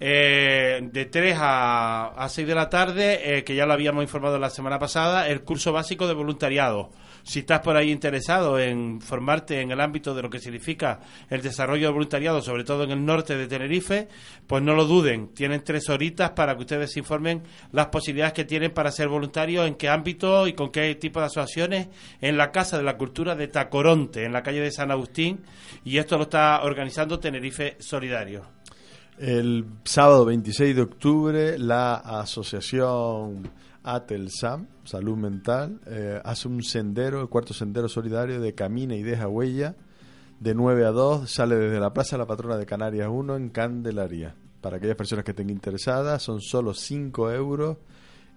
eh, 0.00 0.80
de 0.92 1.04
3 1.04 1.36
a, 1.38 2.06
a 2.16 2.28
6 2.28 2.46
de 2.48 2.54
la 2.54 2.68
tarde, 2.68 3.38
eh, 3.38 3.44
que 3.44 3.54
ya 3.54 3.64
lo 3.64 3.72
habíamos 3.72 4.02
informado 4.02 4.38
la 4.38 4.50
semana 4.50 4.78
pasada, 4.78 5.28
el 5.28 5.42
curso 5.42 5.72
básico 5.72 6.08
de 6.08 6.14
voluntariado. 6.14 6.90
Si 7.22 7.40
estás 7.40 7.60
por 7.60 7.76
ahí 7.76 7.90
interesado 7.90 8.58
en 8.58 9.00
formarte 9.00 9.60
en 9.60 9.70
el 9.70 9.80
ámbito 9.80 10.14
de 10.14 10.22
lo 10.22 10.30
que 10.30 10.38
significa 10.38 11.00
el 11.30 11.42
desarrollo 11.42 11.86
de 11.86 11.92
voluntariado, 11.92 12.42
sobre 12.42 12.64
todo 12.64 12.84
en 12.84 12.90
el 12.90 13.04
norte 13.04 13.36
de 13.36 13.46
Tenerife, 13.46 14.08
pues 14.46 14.62
no 14.62 14.74
lo 14.74 14.84
duden. 14.84 15.28
Tienen 15.28 15.62
tres 15.62 15.88
horitas 15.88 16.30
para 16.30 16.54
que 16.54 16.62
ustedes 16.62 16.92
se 16.92 16.98
informen 16.98 17.42
las 17.72 17.86
posibilidades 17.86 18.34
que 18.34 18.44
tienen 18.44 18.72
para 18.72 18.90
ser 18.90 19.08
voluntarios, 19.08 19.66
en 19.66 19.74
qué 19.74 19.88
ámbito 19.88 20.46
y 20.46 20.54
con 20.54 20.70
qué 20.70 20.94
tipo 20.96 21.20
de 21.20 21.26
asociaciones 21.26 21.88
en 22.20 22.36
la 22.36 22.50
Casa 22.50 22.76
de 22.76 22.84
la 22.84 22.96
Cultura 22.96 23.34
de 23.34 23.48
Tacoronte, 23.48 24.24
en 24.24 24.32
la 24.32 24.42
calle 24.42 24.60
de 24.60 24.72
San 24.72 24.90
Agustín, 24.90 25.40
y 25.84 25.98
esto 25.98 26.16
lo 26.16 26.24
está 26.24 26.62
organizando 26.62 27.18
Tenerife 27.18 27.76
Solidario. 27.78 28.42
El 29.18 29.66
sábado 29.84 30.24
26 30.24 30.74
de 30.74 30.82
octubre, 30.82 31.58
la 31.58 31.94
asociación 31.94 33.48
Atelsam, 33.84 34.66
Salud 34.84 35.16
Mental, 35.16 35.80
eh, 35.86 36.20
hace 36.24 36.48
un 36.48 36.62
sendero, 36.62 37.20
el 37.20 37.28
cuarto 37.28 37.54
sendero 37.54 37.88
solidario 37.88 38.40
de 38.40 38.54
Camina 38.54 38.94
y 38.94 39.02
Deja 39.02 39.28
Huella, 39.28 39.74
de 40.40 40.54
9 40.54 40.84
a 40.84 40.90
2, 40.90 41.30
sale 41.30 41.56
desde 41.56 41.80
la 41.80 41.92
Plaza 41.92 42.18
la 42.18 42.26
Patrona 42.26 42.56
de 42.56 42.66
Canarias 42.66 43.08
1 43.10 43.36
en 43.36 43.48
Candelaria. 43.50 44.34
Para 44.60 44.76
aquellas 44.76 44.96
personas 44.96 45.24
que 45.24 45.32
estén 45.32 45.50
interesadas, 45.50 46.22
son 46.22 46.40
solo 46.40 46.74
5 46.74 47.30
euros. 47.32 47.78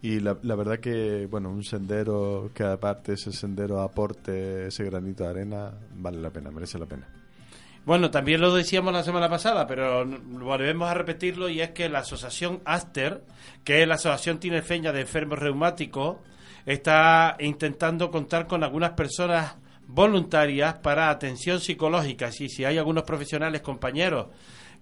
Y 0.01 0.19
la, 0.19 0.37
la 0.43 0.55
verdad 0.55 0.79
que, 0.79 1.27
bueno, 1.29 1.49
un 1.49 1.63
sendero 1.63 2.51
que 2.53 2.63
aparte 2.63 3.13
ese 3.13 3.31
sendero 3.31 3.81
aporte 3.81 4.67
ese 4.67 4.83
granito 4.83 5.23
de 5.23 5.29
arena, 5.29 5.73
vale 5.95 6.19
la 6.19 6.29
pena, 6.29 6.51
merece 6.51 6.77
la 6.77 6.85
pena. 6.85 7.24
Bueno, 7.85 8.09
también 8.09 8.41
lo 8.41 8.51
decíamos 8.51 8.91
la 8.93 9.03
semana 9.03 9.29
pasada, 9.29 9.67
pero 9.67 10.03
volvemos 10.05 10.89
a 10.89 10.95
repetirlo 10.95 11.49
y 11.49 11.61
es 11.61 11.69
que 11.69 11.87
la 11.87 11.99
asociación 11.99 12.59
Aster, 12.65 13.21
que 13.63 13.83
es 13.83 13.87
la 13.87 13.93
Asociación 13.93 14.39
Tinerfeña 14.39 14.91
de 14.91 15.01
Enfermos 15.01 15.37
Reumáticos, 15.37 16.17
está 16.65 17.37
intentando 17.39 18.09
contar 18.09 18.47
con 18.47 18.63
algunas 18.63 18.91
personas 18.91 19.57
voluntarias 19.85 20.73
para 20.79 21.11
atención 21.11 21.59
psicológica. 21.59 22.31
Si, 22.31 22.49
si 22.49 22.65
hay 22.65 22.79
algunos 22.79 23.03
profesionales, 23.03 23.61
compañeros, 23.61 24.29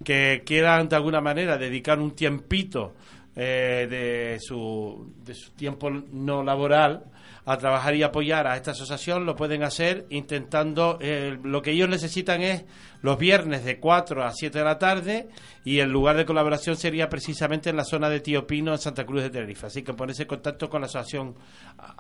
que 0.06 0.44
quieran 0.46 0.88
de 0.88 0.96
alguna 0.96 1.20
manera 1.20 1.58
dedicar 1.58 2.00
un 2.00 2.12
tiempito 2.12 2.94
eh, 3.36 3.88
de, 3.90 4.40
su, 4.40 5.12
de 5.24 5.34
su 5.34 5.52
tiempo 5.52 5.90
no 5.90 6.44
laboral 6.44 7.06
a 7.46 7.58
trabajar 7.58 7.96
y 7.96 8.04
apoyar 8.04 8.48
a 8.48 8.56
esta 8.56 8.72
asociación, 8.72 9.26
lo 9.26 9.36
pueden 9.36 9.64
hacer 9.64 10.06
intentando, 10.10 10.98
eh, 11.02 11.38
lo 11.44 11.62
que 11.62 11.72
ellos 11.72 11.90
necesitan 11.90 12.42
es 12.42 12.64
los 13.02 13.18
viernes 13.18 13.66
de 13.66 13.80
4 13.80 14.24
a 14.24 14.32
7 14.32 14.60
de 14.60 14.64
la 14.64 14.80
tarde 14.80 15.28
y 15.66 15.80
el 15.80 15.90
lugar 15.90 16.16
de 16.16 16.26
colaboración 16.26 16.78
sería 16.78 17.10
precisamente 17.10 17.70
en 17.70 17.76
la 17.76 17.84
zona 17.84 18.10
de 18.10 18.22
Tío 18.22 18.48
Pino, 18.48 18.72
en 18.72 18.80
Santa 18.80 19.06
Cruz 19.06 19.24
de 19.24 19.30
Tenerife. 19.30 19.68
Así 19.68 19.84
que 19.84 19.94
ponerse 19.94 20.22
en 20.22 20.30
contacto 20.30 20.70
con 20.70 20.82
la 20.82 20.88
asociación 20.88 21.36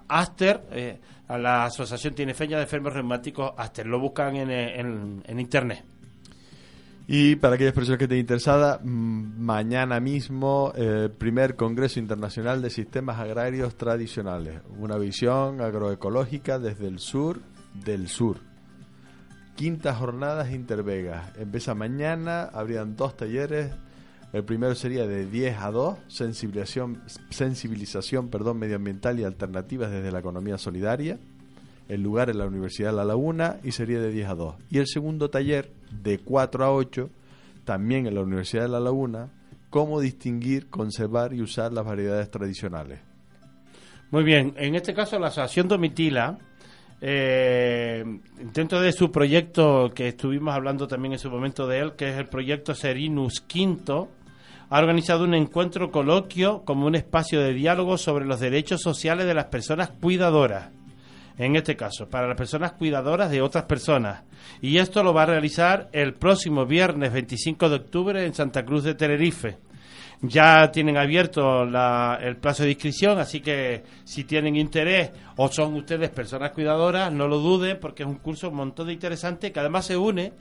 Aster, 0.07 0.61
eh, 0.71 0.99
la 1.27 1.65
Asociación 1.65 2.15
Tinefeña 2.15 2.55
de 2.57 2.63
Enfermos 2.63 2.93
Reumáticos 2.93 3.51
Aster, 3.57 3.85
lo 3.85 3.99
buscan 3.99 4.35
en, 4.37 4.49
en, 4.49 5.23
en 5.25 5.39
internet. 5.39 5.83
Y 7.05 7.35
para 7.35 7.55
aquellas 7.55 7.73
personas 7.73 7.97
que 7.97 8.05
estén 8.05 8.19
interesadas, 8.19 8.79
mm, 8.81 9.37
mañana 9.37 9.99
mismo 9.99 10.71
el 10.75 11.11
primer 11.11 11.55
Congreso 11.57 11.99
Internacional 11.99 12.61
de 12.61 12.69
Sistemas 12.69 13.19
Agrarios 13.19 13.75
Tradicionales, 13.75 14.61
una 14.77 14.97
visión 14.97 15.59
agroecológica 15.59 16.59
desde 16.59 16.87
el 16.87 16.99
sur 16.99 17.41
del 17.73 18.07
sur. 18.07 18.37
Quinta 19.55 19.93
jornadas 19.93 20.51
Intervegas. 20.51 21.37
Empieza 21.37 21.75
mañana, 21.75 22.43
habrían 22.43 22.95
dos 22.95 23.17
talleres. 23.17 23.71
El 24.31 24.45
primero 24.45 24.73
sería 24.73 25.05
de 25.05 25.27
10 25.27 25.57
a 25.59 25.71
2, 25.71 25.99
sensibilización, 26.07 27.03
sensibilización 27.29 28.29
perdón, 28.29 28.57
medioambiental 28.57 29.19
y 29.19 29.25
alternativas 29.25 29.91
desde 29.91 30.11
la 30.11 30.19
economía 30.19 30.57
solidaria. 30.57 31.19
El 31.89 32.01
lugar 32.01 32.29
en 32.29 32.37
la 32.37 32.45
Universidad 32.45 32.91
de 32.91 32.97
La 32.97 33.05
Laguna 33.05 33.57
y 33.63 33.71
sería 33.71 33.99
de 33.99 34.11
10 34.11 34.29
a 34.29 34.35
2. 34.35 34.55
Y 34.69 34.77
el 34.77 34.87
segundo 34.87 35.29
taller, 35.29 35.71
de 36.01 36.19
4 36.19 36.63
a 36.63 36.71
8, 36.73 37.09
también 37.65 38.07
en 38.07 38.15
la 38.15 38.21
Universidad 38.21 38.63
de 38.63 38.69
La 38.69 38.79
Laguna, 38.79 39.29
cómo 39.69 39.99
distinguir, 39.99 40.69
conservar 40.69 41.33
y 41.33 41.41
usar 41.41 41.73
las 41.73 41.85
variedades 41.85 42.29
tradicionales. 42.29 42.99
Muy 44.11 44.23
bien, 44.23 44.53
en 44.57 44.75
este 44.75 44.93
caso 44.93 45.17
la 45.17 45.27
Asociación 45.27 45.67
Domitila, 45.67 46.37
eh, 47.01 48.03
dentro 48.53 48.79
de 48.79 48.91
su 48.91 49.11
proyecto 49.11 49.91
que 49.95 50.09
estuvimos 50.09 50.53
hablando 50.53 50.87
también 50.87 51.13
en 51.13 51.19
su 51.19 51.31
momento 51.31 51.67
de 51.67 51.79
él, 51.79 51.93
que 51.97 52.09
es 52.09 52.17
el 52.17 52.27
proyecto 52.27 52.75
Serinus 52.75 53.41
Quinto, 53.41 54.09
ha 54.69 54.79
organizado 54.79 55.23
un 55.23 55.33
encuentro 55.33 55.91
coloquio 55.91 56.63
como 56.63 56.85
un 56.85 56.95
espacio 56.95 57.41
de 57.41 57.53
diálogo 57.53 57.97
sobre 57.97 58.25
los 58.25 58.39
derechos 58.39 58.81
sociales 58.81 59.25
de 59.25 59.33
las 59.33 59.45
personas 59.45 59.89
cuidadoras 59.89 60.69
en 61.37 61.55
este 61.55 61.75
caso, 61.75 62.07
para 62.09 62.27
las 62.27 62.37
personas 62.37 62.73
cuidadoras 62.73 63.31
de 63.31 63.41
otras 63.41 63.65
personas. 63.65 64.23
Y 64.61 64.77
esto 64.77 65.03
lo 65.03 65.13
va 65.13 65.23
a 65.23 65.27
realizar 65.27 65.89
el 65.91 66.13
próximo 66.13 66.65
viernes 66.65 67.11
25 67.11 67.69
de 67.69 67.75
octubre 67.75 68.25
en 68.25 68.33
Santa 68.33 68.63
Cruz 68.63 68.83
de 68.83 68.95
Tenerife. 68.95 69.57
Ya 70.21 70.71
tienen 70.71 70.97
abierto 70.97 71.63
el 71.63 72.37
plazo 72.37 72.63
de 72.63 72.69
inscripción, 72.69 73.19
así 73.19 73.41
que 73.41 73.83
si 74.05 74.23
tienen 74.23 74.55
interés 74.55 75.11
o 75.35 75.49
son 75.49 75.73
ustedes 75.73 76.11
personas 76.11 76.51
cuidadoras, 76.51 77.11
no 77.11 77.27
lo 77.27 77.39
duden 77.39 77.77
porque 77.79 78.03
es 78.03 78.09
un 78.09 78.19
curso 78.19 78.49
un 78.49 78.55
montón 78.55 78.87
de 78.87 78.93
interesante 78.93 79.51
que 79.51 79.59
además 79.59 79.85
se 79.85 79.97
une 79.97 80.31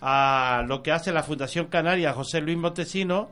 a 0.00 0.64
lo 0.66 0.82
que 0.82 0.90
hace 0.90 1.12
la 1.12 1.22
Fundación 1.22 1.66
Canaria 1.66 2.12
José 2.12 2.40
Luis 2.40 2.56
Montesino, 2.56 3.30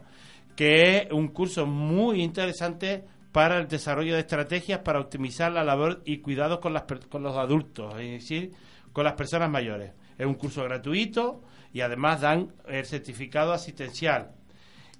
que 0.54 0.98
es 0.98 1.12
un 1.12 1.28
curso 1.28 1.66
muy 1.66 2.22
interesante 2.22 3.04
para 3.32 3.58
el 3.58 3.68
desarrollo 3.68 4.14
de 4.14 4.20
estrategias 4.20 4.80
para 4.80 5.00
optimizar 5.00 5.52
la 5.52 5.64
labor 5.64 6.02
y 6.04 6.18
cuidados 6.18 6.60
con, 6.60 6.72
las, 6.72 6.84
con 7.08 7.22
los 7.22 7.36
adultos, 7.36 7.94
es 8.00 8.10
decir, 8.10 8.52
con 8.92 9.04
las 9.04 9.14
personas 9.14 9.50
mayores. 9.50 9.92
Es 10.16 10.26
un 10.26 10.34
curso 10.34 10.64
gratuito 10.64 11.42
y 11.72 11.80
además 11.80 12.20
dan 12.20 12.52
el 12.66 12.84
certificado 12.86 13.52
asistencial. 13.52 14.32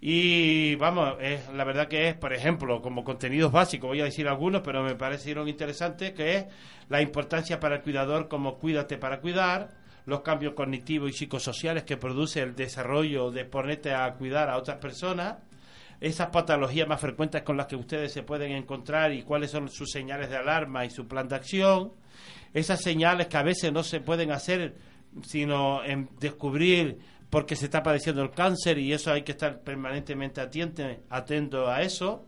Y 0.01 0.77
vamos, 0.77 1.17
es, 1.21 1.49
la 1.53 1.65
verdad 1.65 1.89
que 1.89 2.09
es, 2.09 2.15
por 2.15 2.33
ejemplo, 2.33 2.81
como 2.81 3.03
contenidos 3.03 3.51
básicos, 3.51 3.89
voy 3.89 4.01
a 4.01 4.05
decir 4.05 4.29
algunos, 4.29 4.63
pero 4.63 4.85
me 4.85 4.95
parecieron 4.95 5.49
interesantes, 5.49 6.13
que 6.13 6.37
es 6.37 6.47
la 6.89 7.03
importancia 7.03 7.59
para 7.59 7.77
el 7.77 7.83
cuidador 7.83 8.29
como 8.29 8.59
cuídate 8.59 8.97
para 8.97 9.21
cuidar, 9.21 9.71
los 10.07 10.21
cambios 10.23 10.55
cognitivos 10.55 11.11
y 11.11 11.13
psicosociales 11.13 11.83
que 11.83 11.97
produce 11.97 12.41
el 12.41 12.55
desarrollo 12.55 13.31
de 13.31 13.45
ponerte 13.45 13.93
a 13.93 14.15
cuidar 14.15 14.49
a 14.49 14.57
otras 14.57 14.79
personas, 14.79 15.37
esas 16.01 16.29
patologías 16.29 16.89
más 16.89 17.01
frecuentes 17.01 17.43
con 17.43 17.57
las 17.57 17.67
que 17.67 17.77
ustedes 17.77 18.13
se 18.13 18.23
pueden 18.23 18.53
encontrar 18.53 19.13
y 19.13 19.23
cuáles 19.23 19.51
son 19.51 19.69
sus 19.69 19.91
señales 19.91 20.31
de 20.31 20.37
alarma 20.37 20.85
y 20.85 20.91
su 20.91 21.09
plan 21.09 21.29
de 21.29 21.37
acción, 21.37 21.93
esas 22.55 22.81
señales 22.81 23.27
que 23.27 23.37
a 23.37 23.43
veces 23.43 23.73
no 23.73 23.83
se 23.83 24.01
pueden 24.01 24.31
hacer 24.31 24.77
sino 25.23 25.83
en 25.85 26.09
descubrir 26.21 26.99
porque 27.31 27.57
se 27.57 27.67
está 27.67 27.83
padeciendo 27.83 28.23
el 28.23 28.31
cáncer 28.31 28.79
y 28.79 28.93
eso 28.93 29.13
hay 29.13 29.23
que 29.23 29.33
estar 29.33 29.61
permanentemente 29.61 30.41
atento 31.11 31.69
a 31.69 31.83
eso, 31.83 32.25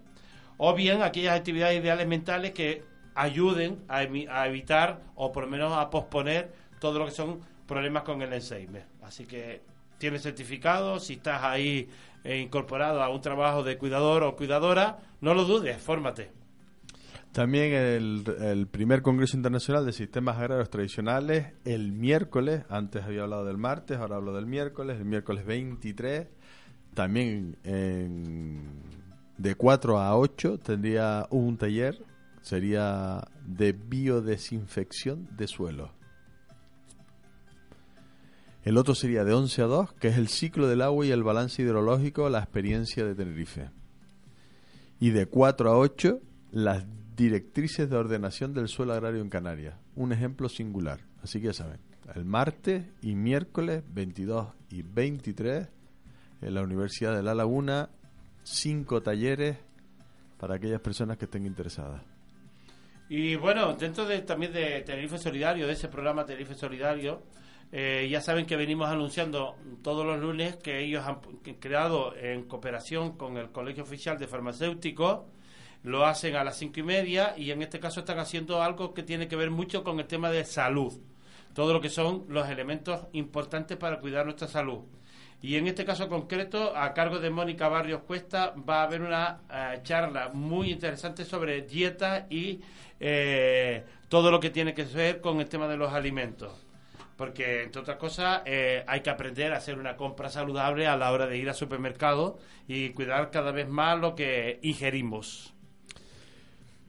o 0.58 0.74
bien 0.74 1.02
aquellas 1.02 1.36
actividades 1.36 1.80
ideales 1.80 2.06
mentales 2.06 2.52
que 2.52 2.84
ayuden 3.14 3.82
a, 3.88 3.98
a 3.98 4.46
evitar 4.46 5.02
o 5.14 5.32
por 5.32 5.44
lo 5.44 5.50
menos 5.50 5.72
a 5.72 5.88
posponer 5.88 6.52
todo 6.80 6.98
lo 6.98 7.06
que 7.06 7.12
son 7.12 7.40
problemas 7.66 8.02
con 8.02 8.20
el 8.20 8.32
Alzheimer. 8.32 8.84
Así 9.02 9.26
que 9.26 9.62
tienes 10.00 10.22
certificado, 10.22 10.98
si 10.98 11.12
estás 11.12 11.44
ahí 11.44 11.88
eh, 12.24 12.38
incorporado 12.38 13.02
a 13.02 13.08
un 13.10 13.20
trabajo 13.20 13.62
de 13.62 13.78
cuidador 13.78 14.24
o 14.24 14.34
cuidadora, 14.34 14.98
no 15.20 15.34
lo 15.34 15.44
dudes, 15.44 15.80
fórmate. 15.80 16.32
También 17.30 17.72
el, 17.72 18.66
primer 18.68 19.02
Congreso 19.02 19.36
Internacional 19.36 19.86
de 19.86 19.92
Sistemas 19.92 20.36
Agrarios 20.38 20.68
Tradicionales, 20.68 21.52
el 21.64 21.92
miércoles, 21.92 22.64
antes 22.68 23.04
había 23.04 23.22
hablado 23.22 23.44
del 23.44 23.56
martes, 23.56 23.98
ahora 23.98 24.16
hablo 24.16 24.32
del 24.32 24.46
miércoles, 24.46 24.98
el 24.98 25.04
miércoles 25.04 25.46
23, 25.46 26.26
también 26.94 27.56
de 27.62 29.54
4 29.54 29.98
a 29.98 30.16
8 30.18 30.58
tendría 30.58 31.28
un 31.30 31.56
taller, 31.56 32.04
sería 32.40 33.28
de 33.46 33.72
biodesinfección 33.74 35.28
de 35.36 35.46
suelo. 35.46 35.99
El 38.62 38.76
otro 38.76 38.94
sería 38.94 39.24
de 39.24 39.32
11 39.32 39.62
a 39.62 39.66
2, 39.66 39.92
que 39.94 40.08
es 40.08 40.18
el 40.18 40.28
ciclo 40.28 40.68
del 40.68 40.82
agua 40.82 41.06
y 41.06 41.10
el 41.10 41.22
balance 41.22 41.62
hidrológico, 41.62 42.28
la 42.28 42.40
experiencia 42.40 43.04
de 43.04 43.14
Tenerife. 43.14 43.70
Y 45.00 45.10
de 45.10 45.26
4 45.26 45.70
a 45.70 45.78
8, 45.78 46.20
las 46.52 46.84
directrices 47.16 47.88
de 47.88 47.96
ordenación 47.96 48.52
del 48.52 48.68
suelo 48.68 48.92
agrario 48.92 49.22
en 49.22 49.30
Canarias. 49.30 49.76
Un 49.96 50.12
ejemplo 50.12 50.50
singular. 50.50 51.00
Así 51.22 51.40
que 51.40 51.46
ya 51.46 51.52
saben, 51.54 51.78
el 52.14 52.24
martes 52.26 52.84
y 53.00 53.14
miércoles 53.14 53.82
22 53.94 54.48
y 54.70 54.82
23 54.82 55.68
en 56.42 56.54
la 56.54 56.62
Universidad 56.62 57.16
de 57.16 57.22
La 57.22 57.34
Laguna, 57.34 57.88
cinco 58.42 59.02
talleres 59.02 59.56
para 60.38 60.56
aquellas 60.56 60.80
personas 60.80 61.16
que 61.16 61.26
estén 61.26 61.46
interesadas. 61.46 62.02
Y 63.08 63.36
bueno, 63.36 63.74
dentro 63.74 64.06
de, 64.06 64.20
también 64.20 64.52
de 64.52 64.82
Tenerife 64.82 65.18
Solidario, 65.18 65.66
de 65.66 65.72
ese 65.72 65.88
programa 65.88 66.24
Tenerife 66.24 66.54
Solidario, 66.54 67.22
eh, 67.72 68.08
ya 68.10 68.20
saben 68.20 68.46
que 68.46 68.56
venimos 68.56 68.88
anunciando 68.88 69.56
todos 69.82 70.04
los 70.04 70.18
lunes 70.18 70.56
que 70.56 70.80
ellos 70.80 71.04
han 71.06 71.20
creado 71.60 72.16
en 72.16 72.42
cooperación 72.44 73.16
con 73.16 73.36
el 73.36 73.50
Colegio 73.50 73.84
Oficial 73.84 74.18
de 74.18 74.26
Farmacéuticos, 74.26 75.20
lo 75.84 76.04
hacen 76.04 76.34
a 76.34 76.42
las 76.42 76.58
cinco 76.58 76.80
y 76.80 76.82
media 76.82 77.34
y 77.36 77.52
en 77.52 77.62
este 77.62 77.78
caso 77.78 78.00
están 78.00 78.18
haciendo 78.18 78.62
algo 78.62 78.92
que 78.92 79.04
tiene 79.04 79.28
que 79.28 79.36
ver 79.36 79.50
mucho 79.50 79.84
con 79.84 80.00
el 80.00 80.06
tema 80.06 80.30
de 80.30 80.44
salud, 80.44 81.00
todo 81.54 81.72
lo 81.72 81.80
que 81.80 81.90
son 81.90 82.24
los 82.28 82.48
elementos 82.48 83.06
importantes 83.12 83.76
para 83.76 84.00
cuidar 84.00 84.24
nuestra 84.24 84.48
salud. 84.48 84.80
Y 85.42 85.56
en 85.56 85.68
este 85.68 85.86
caso 85.86 86.08
concreto, 86.08 86.76
a 86.76 86.92
cargo 86.92 87.18
de 87.18 87.30
Mónica 87.30 87.68
Barrios 87.68 88.02
Cuesta, 88.02 88.52
va 88.68 88.80
a 88.80 88.84
haber 88.84 89.00
una 89.00 89.40
eh, 89.50 89.80
charla 89.84 90.28
muy 90.34 90.70
interesante 90.70 91.24
sobre 91.24 91.62
dieta 91.62 92.26
y 92.28 92.60
eh, 92.98 93.84
todo 94.08 94.30
lo 94.30 94.38
que 94.38 94.50
tiene 94.50 94.74
que 94.74 94.84
ver 94.84 95.20
con 95.22 95.40
el 95.40 95.48
tema 95.48 95.66
de 95.66 95.78
los 95.78 95.92
alimentos 95.92 96.69
porque 97.20 97.64
entre 97.64 97.82
otras 97.82 97.98
cosas 97.98 98.40
eh, 98.46 98.82
hay 98.86 99.02
que 99.02 99.10
aprender 99.10 99.52
a 99.52 99.58
hacer 99.58 99.78
una 99.78 99.94
compra 99.94 100.30
saludable 100.30 100.86
a 100.86 100.96
la 100.96 101.12
hora 101.12 101.26
de 101.26 101.36
ir 101.36 101.50
al 101.50 101.54
supermercado 101.54 102.38
y 102.66 102.94
cuidar 102.94 103.30
cada 103.30 103.52
vez 103.52 103.68
más 103.68 104.00
lo 104.00 104.14
que 104.14 104.58
ingerimos. 104.62 105.52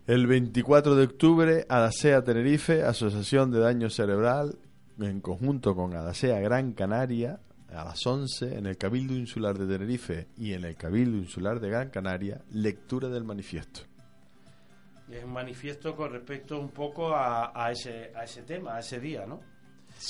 El 0.07 0.27
24 0.27 0.95
de 0.95 1.03
octubre, 1.03 1.65
Adasea 1.67 2.23
Tenerife, 2.23 2.81
Asociación 2.81 3.51
de 3.51 3.59
Daño 3.59 3.89
Cerebral, 3.89 4.57
en 5.01 5.19
conjunto 5.19 5.75
con 5.75 5.93
Adasea 5.97 6.39
Gran 6.39 6.71
Canaria, 6.71 7.41
a 7.67 7.83
las 7.83 8.07
11 8.07 8.57
en 8.57 8.67
el 8.67 8.77
Cabildo 8.77 9.13
Insular 9.13 9.57
de 9.57 9.67
Tenerife 9.67 10.29
y 10.37 10.53
en 10.53 10.63
el 10.63 10.77
Cabildo 10.77 11.17
Insular 11.17 11.59
de 11.59 11.71
Gran 11.71 11.89
Canaria, 11.89 12.41
lectura 12.51 13.09
del 13.09 13.25
manifiesto. 13.25 13.81
Es 15.11 15.25
un 15.25 15.33
manifiesto 15.33 15.93
con 15.93 16.09
respecto 16.13 16.57
un 16.57 16.69
poco 16.69 17.13
a, 17.13 17.51
a, 17.53 17.69
ese, 17.73 18.13
a 18.15 18.23
ese 18.23 18.43
tema, 18.43 18.77
a 18.77 18.79
ese 18.79 19.01
día, 19.01 19.25
¿no? 19.25 19.50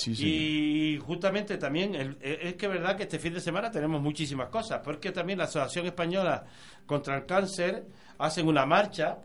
Y 0.06 0.98
justamente 1.04 1.58
también 1.58 1.94
e, 1.94 2.16
es 2.22 2.54
que 2.54 2.66
es 2.66 2.72
verdad 2.72 2.96
que 2.96 3.02
este 3.04 3.18
fin 3.18 3.34
de 3.34 3.40
semana 3.40 3.70
tenemos 3.70 4.00
muchísimas 4.00 4.48
cosas, 4.48 4.80
porque 4.82 5.12
también 5.12 5.38
la 5.38 5.44
Asociación 5.44 5.86
Española 5.86 6.44
contra 6.86 7.16
el 7.16 7.26
Cáncer 7.26 7.84
hacen 8.18 8.46
una 8.46 8.64
marcha, 8.64 9.18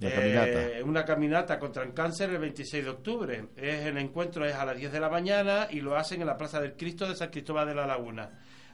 eh, 0.00 0.82
una 0.84 1.04
caminata 1.04 1.58
contra 1.58 1.84
el 1.84 1.94
cáncer 1.94 2.30
el 2.30 2.38
26 2.38 2.84
de 2.84 2.90
octubre. 2.90 3.48
Es 3.56 3.86
el 3.86 3.98
encuentro 3.98 4.44
es 4.44 4.54
a 4.54 4.64
las 4.64 4.76
10 4.76 4.90
de 4.90 5.00
la 5.00 5.08
mañana 5.08 5.68
y 5.70 5.80
lo 5.80 5.96
hacen 5.96 6.20
en 6.20 6.26
la 6.26 6.36
Plaza 6.36 6.60
del 6.60 6.74
Cristo 6.74 7.08
de 7.08 7.14
San 7.14 7.30
Cristóbal 7.30 7.68
de 7.68 7.74
la 7.74 7.86
Laguna. 7.86 8.30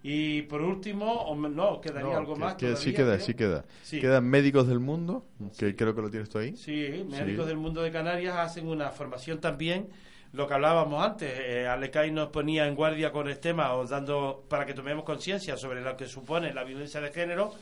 Y 0.03 0.43
por 0.43 0.63
último, 0.63 1.11
o 1.13 1.35
no, 1.35 1.81
quedaría 1.81 2.11
No, 2.13 2.17
algo 2.19 2.35
que- 2.35 2.41
más. 2.41 2.55
que 2.55 2.77
sí 2.77 2.93
queda, 2.93 3.15
creo. 3.15 3.27
sí 3.27 3.35
queda. 3.35 3.65
Sí. 3.83 4.01
Quedan 4.01 4.25
médicos 4.25 4.69
del 4.69 4.79
mundo, 4.79 5.25
que 5.59 5.75
creo 5.75 5.95
que 5.95 6.03
lo 6.03 6.11
tienes 6.11 6.29
tú 6.29 6.39
ahí. 6.39 6.57
Sí, 6.57 7.05
médicos 7.11 7.45
Sí. 7.47 7.49
del 7.49 7.57
mundo 7.57 7.83
de 7.83 7.91
Canarias 7.91 8.37
hacen 8.37 8.69
una 8.69 8.91
formación 8.91 9.41
también, 9.41 9.89
lo 10.33 10.47
que 10.47 10.55
hablábamos 10.55 11.05
antes, 11.05 11.33
eh, 11.37 11.67
Alecay 11.67 12.13
nos 12.13 12.29
ponía 12.29 12.67
en 12.69 12.75
guardia 12.77 13.11
con 13.11 13.27
el 13.29 13.39
tema, 13.41 13.73
o 13.75 13.85
dando 13.87 14.45
para 14.49 14.65
que 14.67 14.75
tomemos 14.75 15.05
conciencia 15.05 15.57
sobre 15.57 15.81
lo 15.81 15.97
que 15.97 16.07
supone 16.07 16.53
la 16.53 16.63
violencia 16.63 17.01
de 17.01 17.11
género 17.13 17.53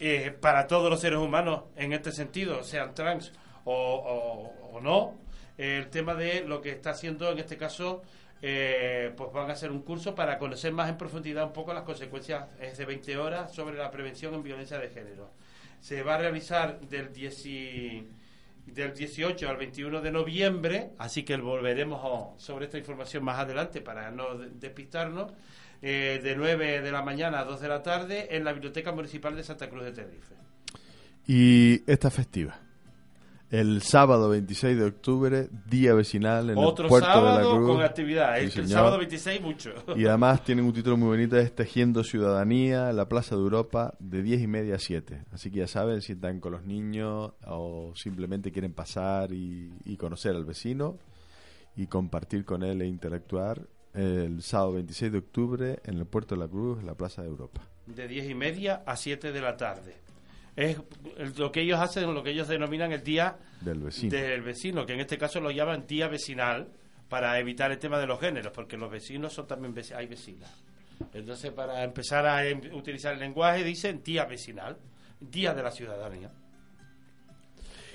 eh, 0.00 0.34
para 0.40 0.66
todos 0.66 0.90
los 0.90 1.00
seres 1.00 1.18
humanos 1.20 1.64
en 1.76 1.92
este 1.92 2.10
sentido, 2.10 2.64
sean 2.64 2.92
trans 2.94 3.32
o, 3.64 3.72
o- 3.72 4.63
o 4.74 4.80
no, 4.80 5.14
el 5.56 5.88
tema 5.88 6.14
de 6.14 6.44
lo 6.44 6.60
que 6.60 6.70
está 6.70 6.90
haciendo 6.90 7.30
en 7.30 7.38
este 7.38 7.56
caso, 7.56 8.02
eh, 8.42 9.12
pues 9.16 9.32
van 9.32 9.48
a 9.48 9.54
hacer 9.54 9.70
un 9.70 9.82
curso 9.82 10.14
para 10.14 10.36
conocer 10.38 10.72
más 10.72 10.88
en 10.90 10.98
profundidad 10.98 11.44
un 11.44 11.52
poco 11.52 11.72
las 11.72 11.84
consecuencias 11.84 12.46
de 12.76 12.84
20 12.84 13.16
horas 13.16 13.54
sobre 13.54 13.76
la 13.78 13.90
prevención 13.90 14.34
en 14.34 14.42
violencia 14.42 14.78
de 14.78 14.88
género. 14.90 15.30
Se 15.80 16.02
va 16.02 16.14
a 16.16 16.18
realizar 16.18 16.80
del 16.80 17.12
10 17.12 17.44
del 18.66 18.94
18 18.94 19.48
al 19.48 19.56
21 19.58 20.00
de 20.00 20.10
noviembre, 20.10 20.90
así 20.98 21.22
que 21.22 21.36
volveremos 21.36 22.40
sobre 22.42 22.64
esta 22.64 22.78
información 22.78 23.22
más 23.22 23.38
adelante 23.38 23.80
para 23.82 24.10
no 24.10 24.36
de- 24.38 24.48
despistarnos, 24.50 25.32
eh, 25.82 26.18
de 26.22 26.34
9 26.34 26.80
de 26.80 26.90
la 26.90 27.02
mañana 27.02 27.40
a 27.40 27.44
2 27.44 27.60
de 27.60 27.68
la 27.68 27.82
tarde 27.82 28.34
en 28.34 28.42
la 28.44 28.52
Biblioteca 28.54 28.90
Municipal 28.92 29.36
de 29.36 29.42
Santa 29.44 29.68
Cruz 29.68 29.84
de 29.84 29.92
Tenerife. 29.92 30.34
Y 31.26 31.82
esta 31.90 32.10
festiva. 32.10 32.58
El 33.54 33.82
sábado 33.82 34.30
26 34.30 34.76
de 34.76 34.84
octubre, 34.84 35.48
día 35.70 35.94
vecinal 35.94 36.50
en 36.50 36.58
Otro 36.58 36.86
el 36.86 36.88
puerto 36.88 37.06
de 37.08 37.14
la 37.14 37.22
sábado 37.22 37.56
Cruz. 37.56 37.68
con 37.68 37.82
actividad, 37.82 38.36
Sí, 38.38 38.58
el, 38.58 38.64
el 38.64 38.68
sábado 38.68 38.98
26 38.98 39.40
mucho. 39.42 39.70
Y 39.94 40.06
además 40.06 40.42
tienen 40.44 40.64
un 40.64 40.72
título 40.72 40.96
muy 40.96 41.06
bonito, 41.06 41.38
es 41.38 41.54
Tejiendo 41.54 42.02
Ciudadanía 42.02 42.90
en 42.90 42.96
la 42.96 43.08
Plaza 43.08 43.36
de 43.36 43.42
Europa 43.42 43.94
de 44.00 44.22
10 44.22 44.40
y 44.42 44.46
media 44.48 44.74
a 44.74 44.78
7. 44.80 45.22
Así 45.30 45.52
que 45.52 45.60
ya 45.60 45.68
saben, 45.68 46.02
si 46.02 46.14
están 46.14 46.40
con 46.40 46.50
los 46.50 46.64
niños 46.64 47.30
o 47.46 47.92
simplemente 47.94 48.50
quieren 48.50 48.72
pasar 48.72 49.32
y, 49.32 49.72
y 49.84 49.96
conocer 49.98 50.34
al 50.34 50.44
vecino 50.44 50.98
y 51.76 51.86
compartir 51.86 52.44
con 52.44 52.64
él 52.64 52.82
e 52.82 52.86
interactuar, 52.86 53.68
el 53.94 54.42
sábado 54.42 54.72
26 54.72 55.12
de 55.12 55.18
octubre 55.18 55.78
en 55.84 55.98
el 55.98 56.06
Puerto 56.06 56.34
de 56.34 56.40
la 56.40 56.48
Cruz, 56.48 56.80
en 56.80 56.86
la 56.86 56.96
Plaza 56.96 57.22
de 57.22 57.28
Europa. 57.28 57.60
de 57.86 58.08
10 58.08 58.30
y 58.30 58.34
media 58.34 58.82
a 58.84 58.96
7 58.96 59.30
de 59.30 59.40
la 59.40 59.56
tarde. 59.56 59.94
Es 60.56 60.78
lo 61.38 61.50
que 61.50 61.62
ellos 61.62 61.80
hacen, 61.80 62.12
lo 62.14 62.22
que 62.22 62.30
ellos 62.30 62.46
denominan 62.48 62.92
el 62.92 63.02
día 63.02 63.36
Del 63.60 63.80
vecino. 63.80 64.16
del 64.16 64.42
vecino, 64.42 64.86
que 64.86 64.94
en 64.94 65.00
este 65.00 65.18
caso 65.18 65.40
lo 65.40 65.50
llaman 65.50 65.86
día 65.86 66.06
vecinal 66.08 66.68
para 67.08 67.38
evitar 67.38 67.70
el 67.72 67.78
tema 67.78 67.98
de 67.98 68.06
los 68.06 68.20
géneros, 68.20 68.52
porque 68.52 68.76
los 68.76 68.90
vecinos 68.90 69.32
son 69.32 69.46
también 69.46 69.74
veci- 69.74 69.94
hay 69.96 70.06
vecinas. 70.06 70.50
Entonces, 71.12 71.50
para 71.52 71.82
empezar 71.82 72.24
a 72.26 72.46
em- 72.46 72.72
utilizar 72.74 73.14
el 73.14 73.20
lenguaje, 73.20 73.64
dicen 73.64 74.02
día 74.04 74.24
vecinal, 74.26 74.76
día 75.20 75.52
de 75.54 75.62
la 75.62 75.70
ciudadanía. 75.72 76.30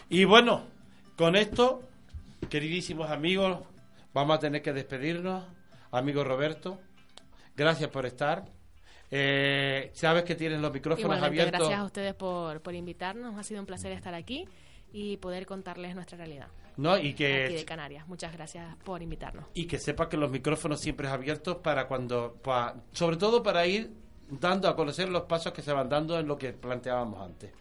Y 0.09 0.25
bueno, 0.25 0.63
con 1.15 1.35
esto, 1.35 1.83
queridísimos 2.49 3.09
amigos, 3.09 3.59
vamos 4.13 4.37
a 4.37 4.39
tener 4.39 4.61
que 4.61 4.73
despedirnos. 4.73 5.45
Amigo 5.91 6.23
Roberto, 6.23 6.79
gracias 7.55 7.89
por 7.89 8.05
estar. 8.05 8.45
Eh, 9.11 9.89
sabes 9.93 10.23
que 10.23 10.35
tienes 10.35 10.59
los 10.59 10.71
micrófonos 10.71 11.05
Igualmente, 11.17 11.41
abiertos. 11.41 11.59
gracias 11.59 11.79
a 11.79 11.83
ustedes 11.85 12.13
por, 12.13 12.61
por 12.61 12.75
invitarnos. 12.75 13.37
Ha 13.37 13.43
sido 13.43 13.59
un 13.59 13.65
placer 13.65 13.91
estar 13.91 14.13
aquí 14.13 14.47
y 14.91 15.17
poder 15.17 15.45
contarles 15.45 15.93
nuestra 15.95 16.17
realidad 16.17 16.47
¿no? 16.77 16.95
Y 16.97 16.99
aquí 16.99 17.13
que 17.15 17.49
de 17.49 17.65
Canarias. 17.65 18.07
Muchas 18.07 18.33
gracias 18.33 18.75
por 18.83 19.01
invitarnos. 19.01 19.45
y 19.53 19.65
que 19.65 19.77
sepa 19.79 20.07
que 20.09 20.17
los 20.17 20.31
micrófonos 20.31 20.79
siempre 20.79 21.07
es 21.07 21.13
abiertos 21.13 21.57
para 21.57 21.87
cuando, 21.87 22.35
pa- 22.41 22.75
sobre 22.91 23.17
todo 23.17 23.43
para 23.43 23.65
ir 23.67 23.91
dando 24.29 24.67
a 24.69 24.75
conocer 24.75 25.09
los 25.09 25.23
pasos 25.23 25.51
que 25.53 25.61
se 25.61 25.73
van 25.73 25.89
dando 25.89 26.17
en 26.19 26.27
lo 26.27 26.37
que 26.37 26.53
planteábamos 26.53 27.19
antes. 27.21 27.51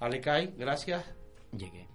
Alecay, 0.00 0.54
gracias, 0.56 1.04
Llegué. 1.52 1.86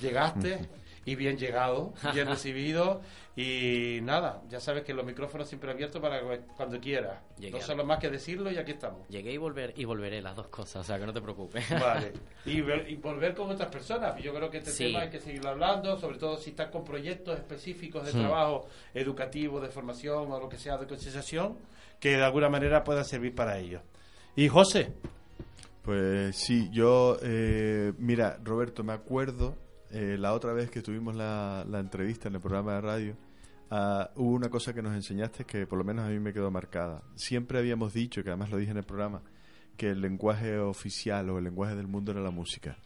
llegaste 0.00 0.68
y 1.04 1.14
bien 1.14 1.36
llegado, 1.38 1.92
bien 2.14 2.28
recibido 2.28 3.00
y 3.36 4.00
nada, 4.02 4.42
ya 4.50 4.60
sabes 4.60 4.82
que 4.84 4.92
los 4.92 5.04
micrófonos 5.06 5.48
siempre 5.48 5.70
abiertos 5.70 6.02
para 6.02 6.20
cu- 6.20 6.44
cuando 6.56 6.78
quieras. 6.78 7.20
Llegué 7.38 7.58
No 7.58 7.64
solo 7.64 7.84
más 7.86 7.98
que 7.98 8.10
decirlo 8.10 8.50
y 8.50 8.58
aquí 8.58 8.72
estamos. 8.72 9.08
Llegué 9.08 9.32
y 9.32 9.38
volver 9.38 9.72
y 9.76 9.84
volveré 9.86 10.20
las 10.20 10.36
dos 10.36 10.48
cosas, 10.48 10.76
o 10.76 10.84
sea 10.84 10.98
que 10.98 11.06
no 11.06 11.12
te 11.12 11.22
preocupes. 11.22 11.64
Vale. 11.80 12.12
Y, 12.44 12.60
ver- 12.60 12.90
y 12.90 12.96
volver 12.96 13.34
con 13.34 13.50
otras 13.50 13.70
personas. 13.70 14.20
Yo 14.22 14.34
creo 14.34 14.50
que 14.50 14.58
este 14.58 14.70
Sí. 14.72 14.84
tema 14.88 15.00
hay 15.00 15.10
que 15.10 15.20
seguirlo 15.20 15.50
hablando, 15.50 15.98
sobre 15.98 16.18
todo 16.18 16.36
si 16.36 16.50
estás 16.50 16.68
con 16.70 16.84
proyectos 16.84 17.38
específicos 17.38 18.04
de 18.04 18.12
Hmm. 18.12 18.22
trabajo 18.26 18.68
educativo, 18.92 19.60
de 19.60 19.68
formación 19.68 20.30
o 20.30 20.38
lo 20.40 20.48
que 20.48 20.58
sea, 20.58 20.76
de 20.76 20.86
concienciación, 20.86 21.56
que 21.98 22.10
de 22.16 22.24
alguna 22.24 22.48
manera 22.50 22.84
puedan 22.84 23.04
servir 23.04 23.34
para 23.34 23.58
ello. 23.58 23.80
Y 24.36 24.48
José, 24.48 24.92
Pues 25.82 26.36
sí, 26.36 26.68
yo, 26.70 27.16
eh, 27.22 27.92
mira, 27.96 28.38
Roberto, 28.44 28.84
me 28.84 28.92
acuerdo 28.92 29.56
eh, 29.90 30.16
la 30.18 30.32
otra 30.32 30.52
vez 30.52 30.70
que 30.70 30.82
tuvimos 30.82 31.14
la, 31.14 31.64
la 31.68 31.80
entrevista 31.80 32.28
en 32.28 32.36
el 32.36 32.40
programa 32.40 32.74
de 32.74 32.80
radio, 32.80 33.16
ah, 33.70 34.10
hubo 34.16 34.30
una 34.30 34.48
cosa 34.48 34.72
que 34.72 34.82
nos 34.82 34.94
enseñaste 34.94 35.44
que 35.44 35.66
por 35.66 35.78
lo 35.78 35.84
menos 35.84 36.04
a 36.04 36.08
mí 36.08 36.18
me 36.18 36.32
quedó 36.32 36.50
marcada. 36.50 37.02
Siempre 37.16 37.58
habíamos 37.58 37.92
dicho, 37.92 38.22
que 38.22 38.30
además 38.30 38.50
lo 38.50 38.58
dije 38.58 38.70
en 38.70 38.78
el 38.78 38.84
programa, 38.84 39.22
que 39.76 39.90
el 39.90 40.00
lenguaje 40.00 40.58
oficial 40.58 41.30
o 41.30 41.38
el 41.38 41.44
lenguaje 41.44 41.76
del 41.76 41.86
mundo 41.86 42.12
era 42.12 42.20
la 42.20 42.30
música. 42.30 42.76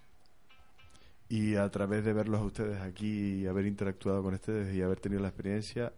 Y 1.28 1.56
a 1.56 1.68
través 1.70 2.05
de 2.05 2.12
verlos 2.12 2.40
a 2.40 2.44
ustedes 2.44 2.81
aquí 2.81 3.43
y 3.43 3.47
haber 3.47 3.66
interactuado 3.66 4.22
con 4.22 4.35
ustedes 4.35 4.74
y 4.74 4.82
haber 4.82 5.01
tenido 5.01 5.22
la 5.22 5.28
experiencia, 5.28 5.93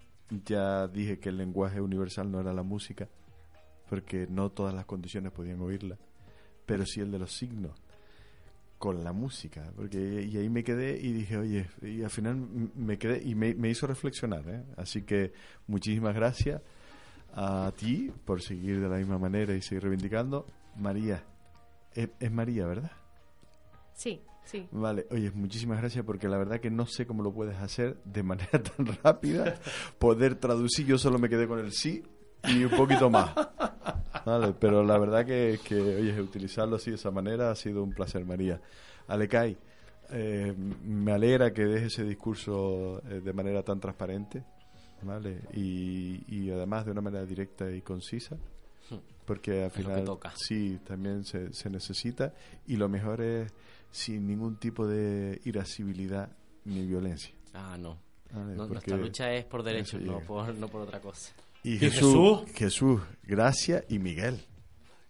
ya 0.45 0.89
dije 0.89 1.19
que 1.19 1.28
el 1.28 1.37
lenguaje 1.37 1.81
universal 1.81 2.31
no 2.31 2.41
era 2.41 2.53
la 2.53 2.62
música, 2.62 3.09
porque 3.89 4.27
no 4.28 4.51
todas 4.51 4.74
las 4.74 4.87
condiciones 4.87 5.33
podían 5.33 5.61
oírla 5.61 5.99
pero 6.66 6.85
sí 6.85 7.01
el 7.01 7.11
de 7.11 7.20
los 7.20 7.33
signos 7.33 7.73
con 8.78 9.03
la 9.03 9.12
música 9.12 9.73
porque 9.74 10.27
y 10.31 10.36
ahí 10.36 10.48
me 10.48 10.62
quedé 10.62 10.98
y 11.01 11.12
dije 11.12 11.36
oye 11.39 11.66
y 11.82 12.03
al 12.03 12.11
final 12.11 12.36
me 12.74 12.98
quedé 12.98 13.23
y 13.23 13.35
me, 13.35 13.55
me 13.55 13.70
hizo 13.70 13.86
reflexionar 13.86 14.47
¿eh? 14.48 14.65
así 14.77 15.03
que 15.03 15.32
muchísimas 15.66 16.15
gracias 16.15 16.61
a 17.35 17.73
ti 17.77 18.12
por 18.24 18.43
seguir 18.43 18.81
de 18.81 18.89
la 18.89 18.97
misma 18.97 19.19
manera 19.19 19.55
y 19.55 19.62
seguir 19.62 19.85
reivindicando 19.85 20.47
María 20.77 21.24
es, 21.94 22.11
es 22.20 22.31
María 22.31 22.66
verdad 22.66 22.93
Sí, 23.97 24.20
sí. 24.44 24.69
Vale, 24.73 25.07
oye, 25.11 25.31
muchísimas 25.31 25.78
gracias 25.78 26.05
porque 26.05 26.28
la 26.28 26.36
verdad 26.36 26.61
que 26.61 26.70
no 26.70 26.86
sé 26.86 27.07
cómo 27.07 27.23
lo 27.23 27.32
puedes 27.32 27.57
hacer 27.57 27.97
de 28.05 28.23
manera 28.23 28.62
tan 28.77 28.86
rápida, 29.03 29.59
poder 29.98 30.35
traducir, 30.36 30.86
yo 30.86 30.98
solo 30.98 31.19
me 31.19 31.31
quedé 31.31 31.48
con 31.48 31.59
el 31.59 31.73
sí 31.73 32.05
y 32.44 32.62
un 32.62 32.70
poquito 32.70 33.11
más. 33.11 33.31
Vale, 34.27 34.53
pero 34.59 34.82
la 34.85 34.98
verdad 34.98 35.24
que, 35.24 35.61
que 35.65 35.74
oye, 35.81 36.20
utilizarlo 36.20 36.77
así 36.77 36.90
de 36.90 36.97
esa 36.97 37.11
manera 37.11 37.51
ha 37.51 37.55
sido 37.55 37.82
un 37.82 37.93
placer, 37.93 38.24
María. 38.27 38.61
Alecay, 39.09 39.57
eh, 40.11 40.53
me 40.85 41.12
alegra 41.12 41.53
que 41.53 41.65
dejes 41.65 41.94
ese 41.94 42.05
discurso 42.05 43.01
eh, 43.09 43.20
de 43.20 43.32
manera 43.32 43.62
tan 43.62 43.78
transparente, 43.81 44.43
¿vale? 45.03 45.39
Y, 45.55 46.24
y 46.28 46.51
además 46.51 46.85
de 46.85 46.90
una 46.90 47.01
manera 47.01 47.24
directa 47.24 47.70
y 47.70 47.81
concisa, 47.82 48.36
porque 49.24 49.65
al 49.65 49.70
final 49.70 50.05
toca. 50.05 50.32
sí, 50.36 50.78
también 50.85 51.24
se, 51.24 51.53
se 51.53 51.70
necesita 51.70 52.32
y 52.66 52.77
lo 52.77 52.89
mejor 52.89 53.20
es 53.20 53.53
sin 53.93 54.27
ningún 54.27 54.57
tipo 54.57 54.86
de 54.86 55.40
irascibilidad 55.44 56.28
ni 56.65 56.85
violencia. 56.85 57.32
Ah, 57.55 57.77
no. 57.78 57.97
Vale, 58.32 58.57
No- 58.57 58.66
Nuestra 58.66 58.97
lucha 58.97 59.32
es 59.32 59.44
por 59.44 59.62
derechos, 59.62 60.01
no 60.03 60.19
por, 60.20 60.53
no 60.55 60.69
por 60.69 60.82
otra 60.82 61.01
cosa. 61.01 61.32
Y 61.66 61.74
¿Y 61.74 61.78
Jesús, 61.78 62.43
Jesús? 62.55 63.02
Gracias 63.24 63.82
y 63.88 63.98
Miguel. 63.98 64.38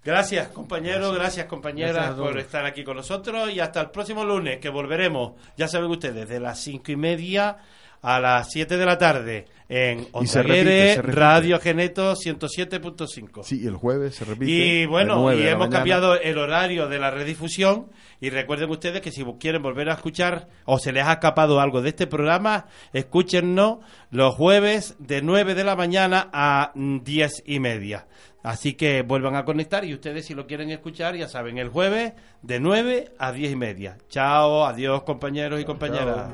Gracias, 0.02 0.48
compañeros, 0.48 1.14
gracias, 1.14 1.44
compañeras, 1.44 1.92
Gracias 1.92 2.16
todos. 2.16 2.28
por 2.30 2.38
estar 2.38 2.64
aquí 2.64 2.82
con 2.82 2.96
nosotros 2.96 3.52
y 3.52 3.60
hasta 3.60 3.82
el 3.82 3.90
próximo 3.90 4.24
lunes, 4.24 4.58
que 4.58 4.70
volveremos, 4.70 5.32
ya 5.58 5.68
saben 5.68 5.90
ustedes, 5.90 6.26
de 6.26 6.40
las 6.40 6.58
cinco 6.60 6.92
y 6.92 6.96
media 6.96 7.58
a 8.02 8.20
las 8.20 8.50
7 8.50 8.76
de 8.76 8.86
la 8.86 8.98
tarde 8.98 9.46
en 9.68 10.06
repite. 10.12 11.02
Radio 11.02 11.58
Geneto 11.58 12.14
107.5. 12.14 13.42
Sí, 13.42 13.62
y 13.62 13.66
el 13.66 13.76
jueves 13.76 14.14
se 14.14 14.24
repite. 14.24 14.50
Y 14.50 14.86
bueno, 14.86 15.32
y 15.32 15.42
hemos 15.46 15.68
cambiado 15.68 16.18
el 16.18 16.38
horario 16.38 16.88
de 16.88 16.98
la 16.98 17.10
redifusión. 17.10 17.90
Y 18.20 18.30
recuerden 18.30 18.70
ustedes 18.70 19.02
que 19.02 19.10
si 19.10 19.24
quieren 19.38 19.62
volver 19.62 19.90
a 19.90 19.94
escuchar 19.94 20.48
o 20.64 20.78
se 20.78 20.92
les 20.92 21.04
ha 21.04 21.14
escapado 21.14 21.60
algo 21.60 21.82
de 21.82 21.90
este 21.90 22.06
programa, 22.06 22.66
escúchennos 22.92 23.78
los 24.10 24.34
jueves 24.34 24.94
de 24.98 25.20
9 25.20 25.54
de 25.54 25.64
la 25.64 25.76
mañana 25.76 26.30
a 26.32 26.72
mm, 26.74 27.00
10 27.02 27.42
y 27.44 27.60
media. 27.60 28.06
Así 28.42 28.74
que 28.74 29.02
vuelvan 29.02 29.34
a 29.34 29.44
conectar 29.44 29.84
y 29.84 29.92
ustedes 29.92 30.26
si 30.26 30.34
lo 30.34 30.46
quieren 30.46 30.70
escuchar, 30.70 31.16
ya 31.16 31.26
saben, 31.26 31.58
el 31.58 31.68
jueves 31.68 32.12
de 32.42 32.60
9 32.60 33.12
a 33.18 33.32
10 33.32 33.52
y 33.52 33.56
media. 33.56 33.98
Chao, 34.08 34.64
adiós 34.64 35.02
compañeros 35.02 35.60
y 35.60 35.64
compañeras. 35.64 36.32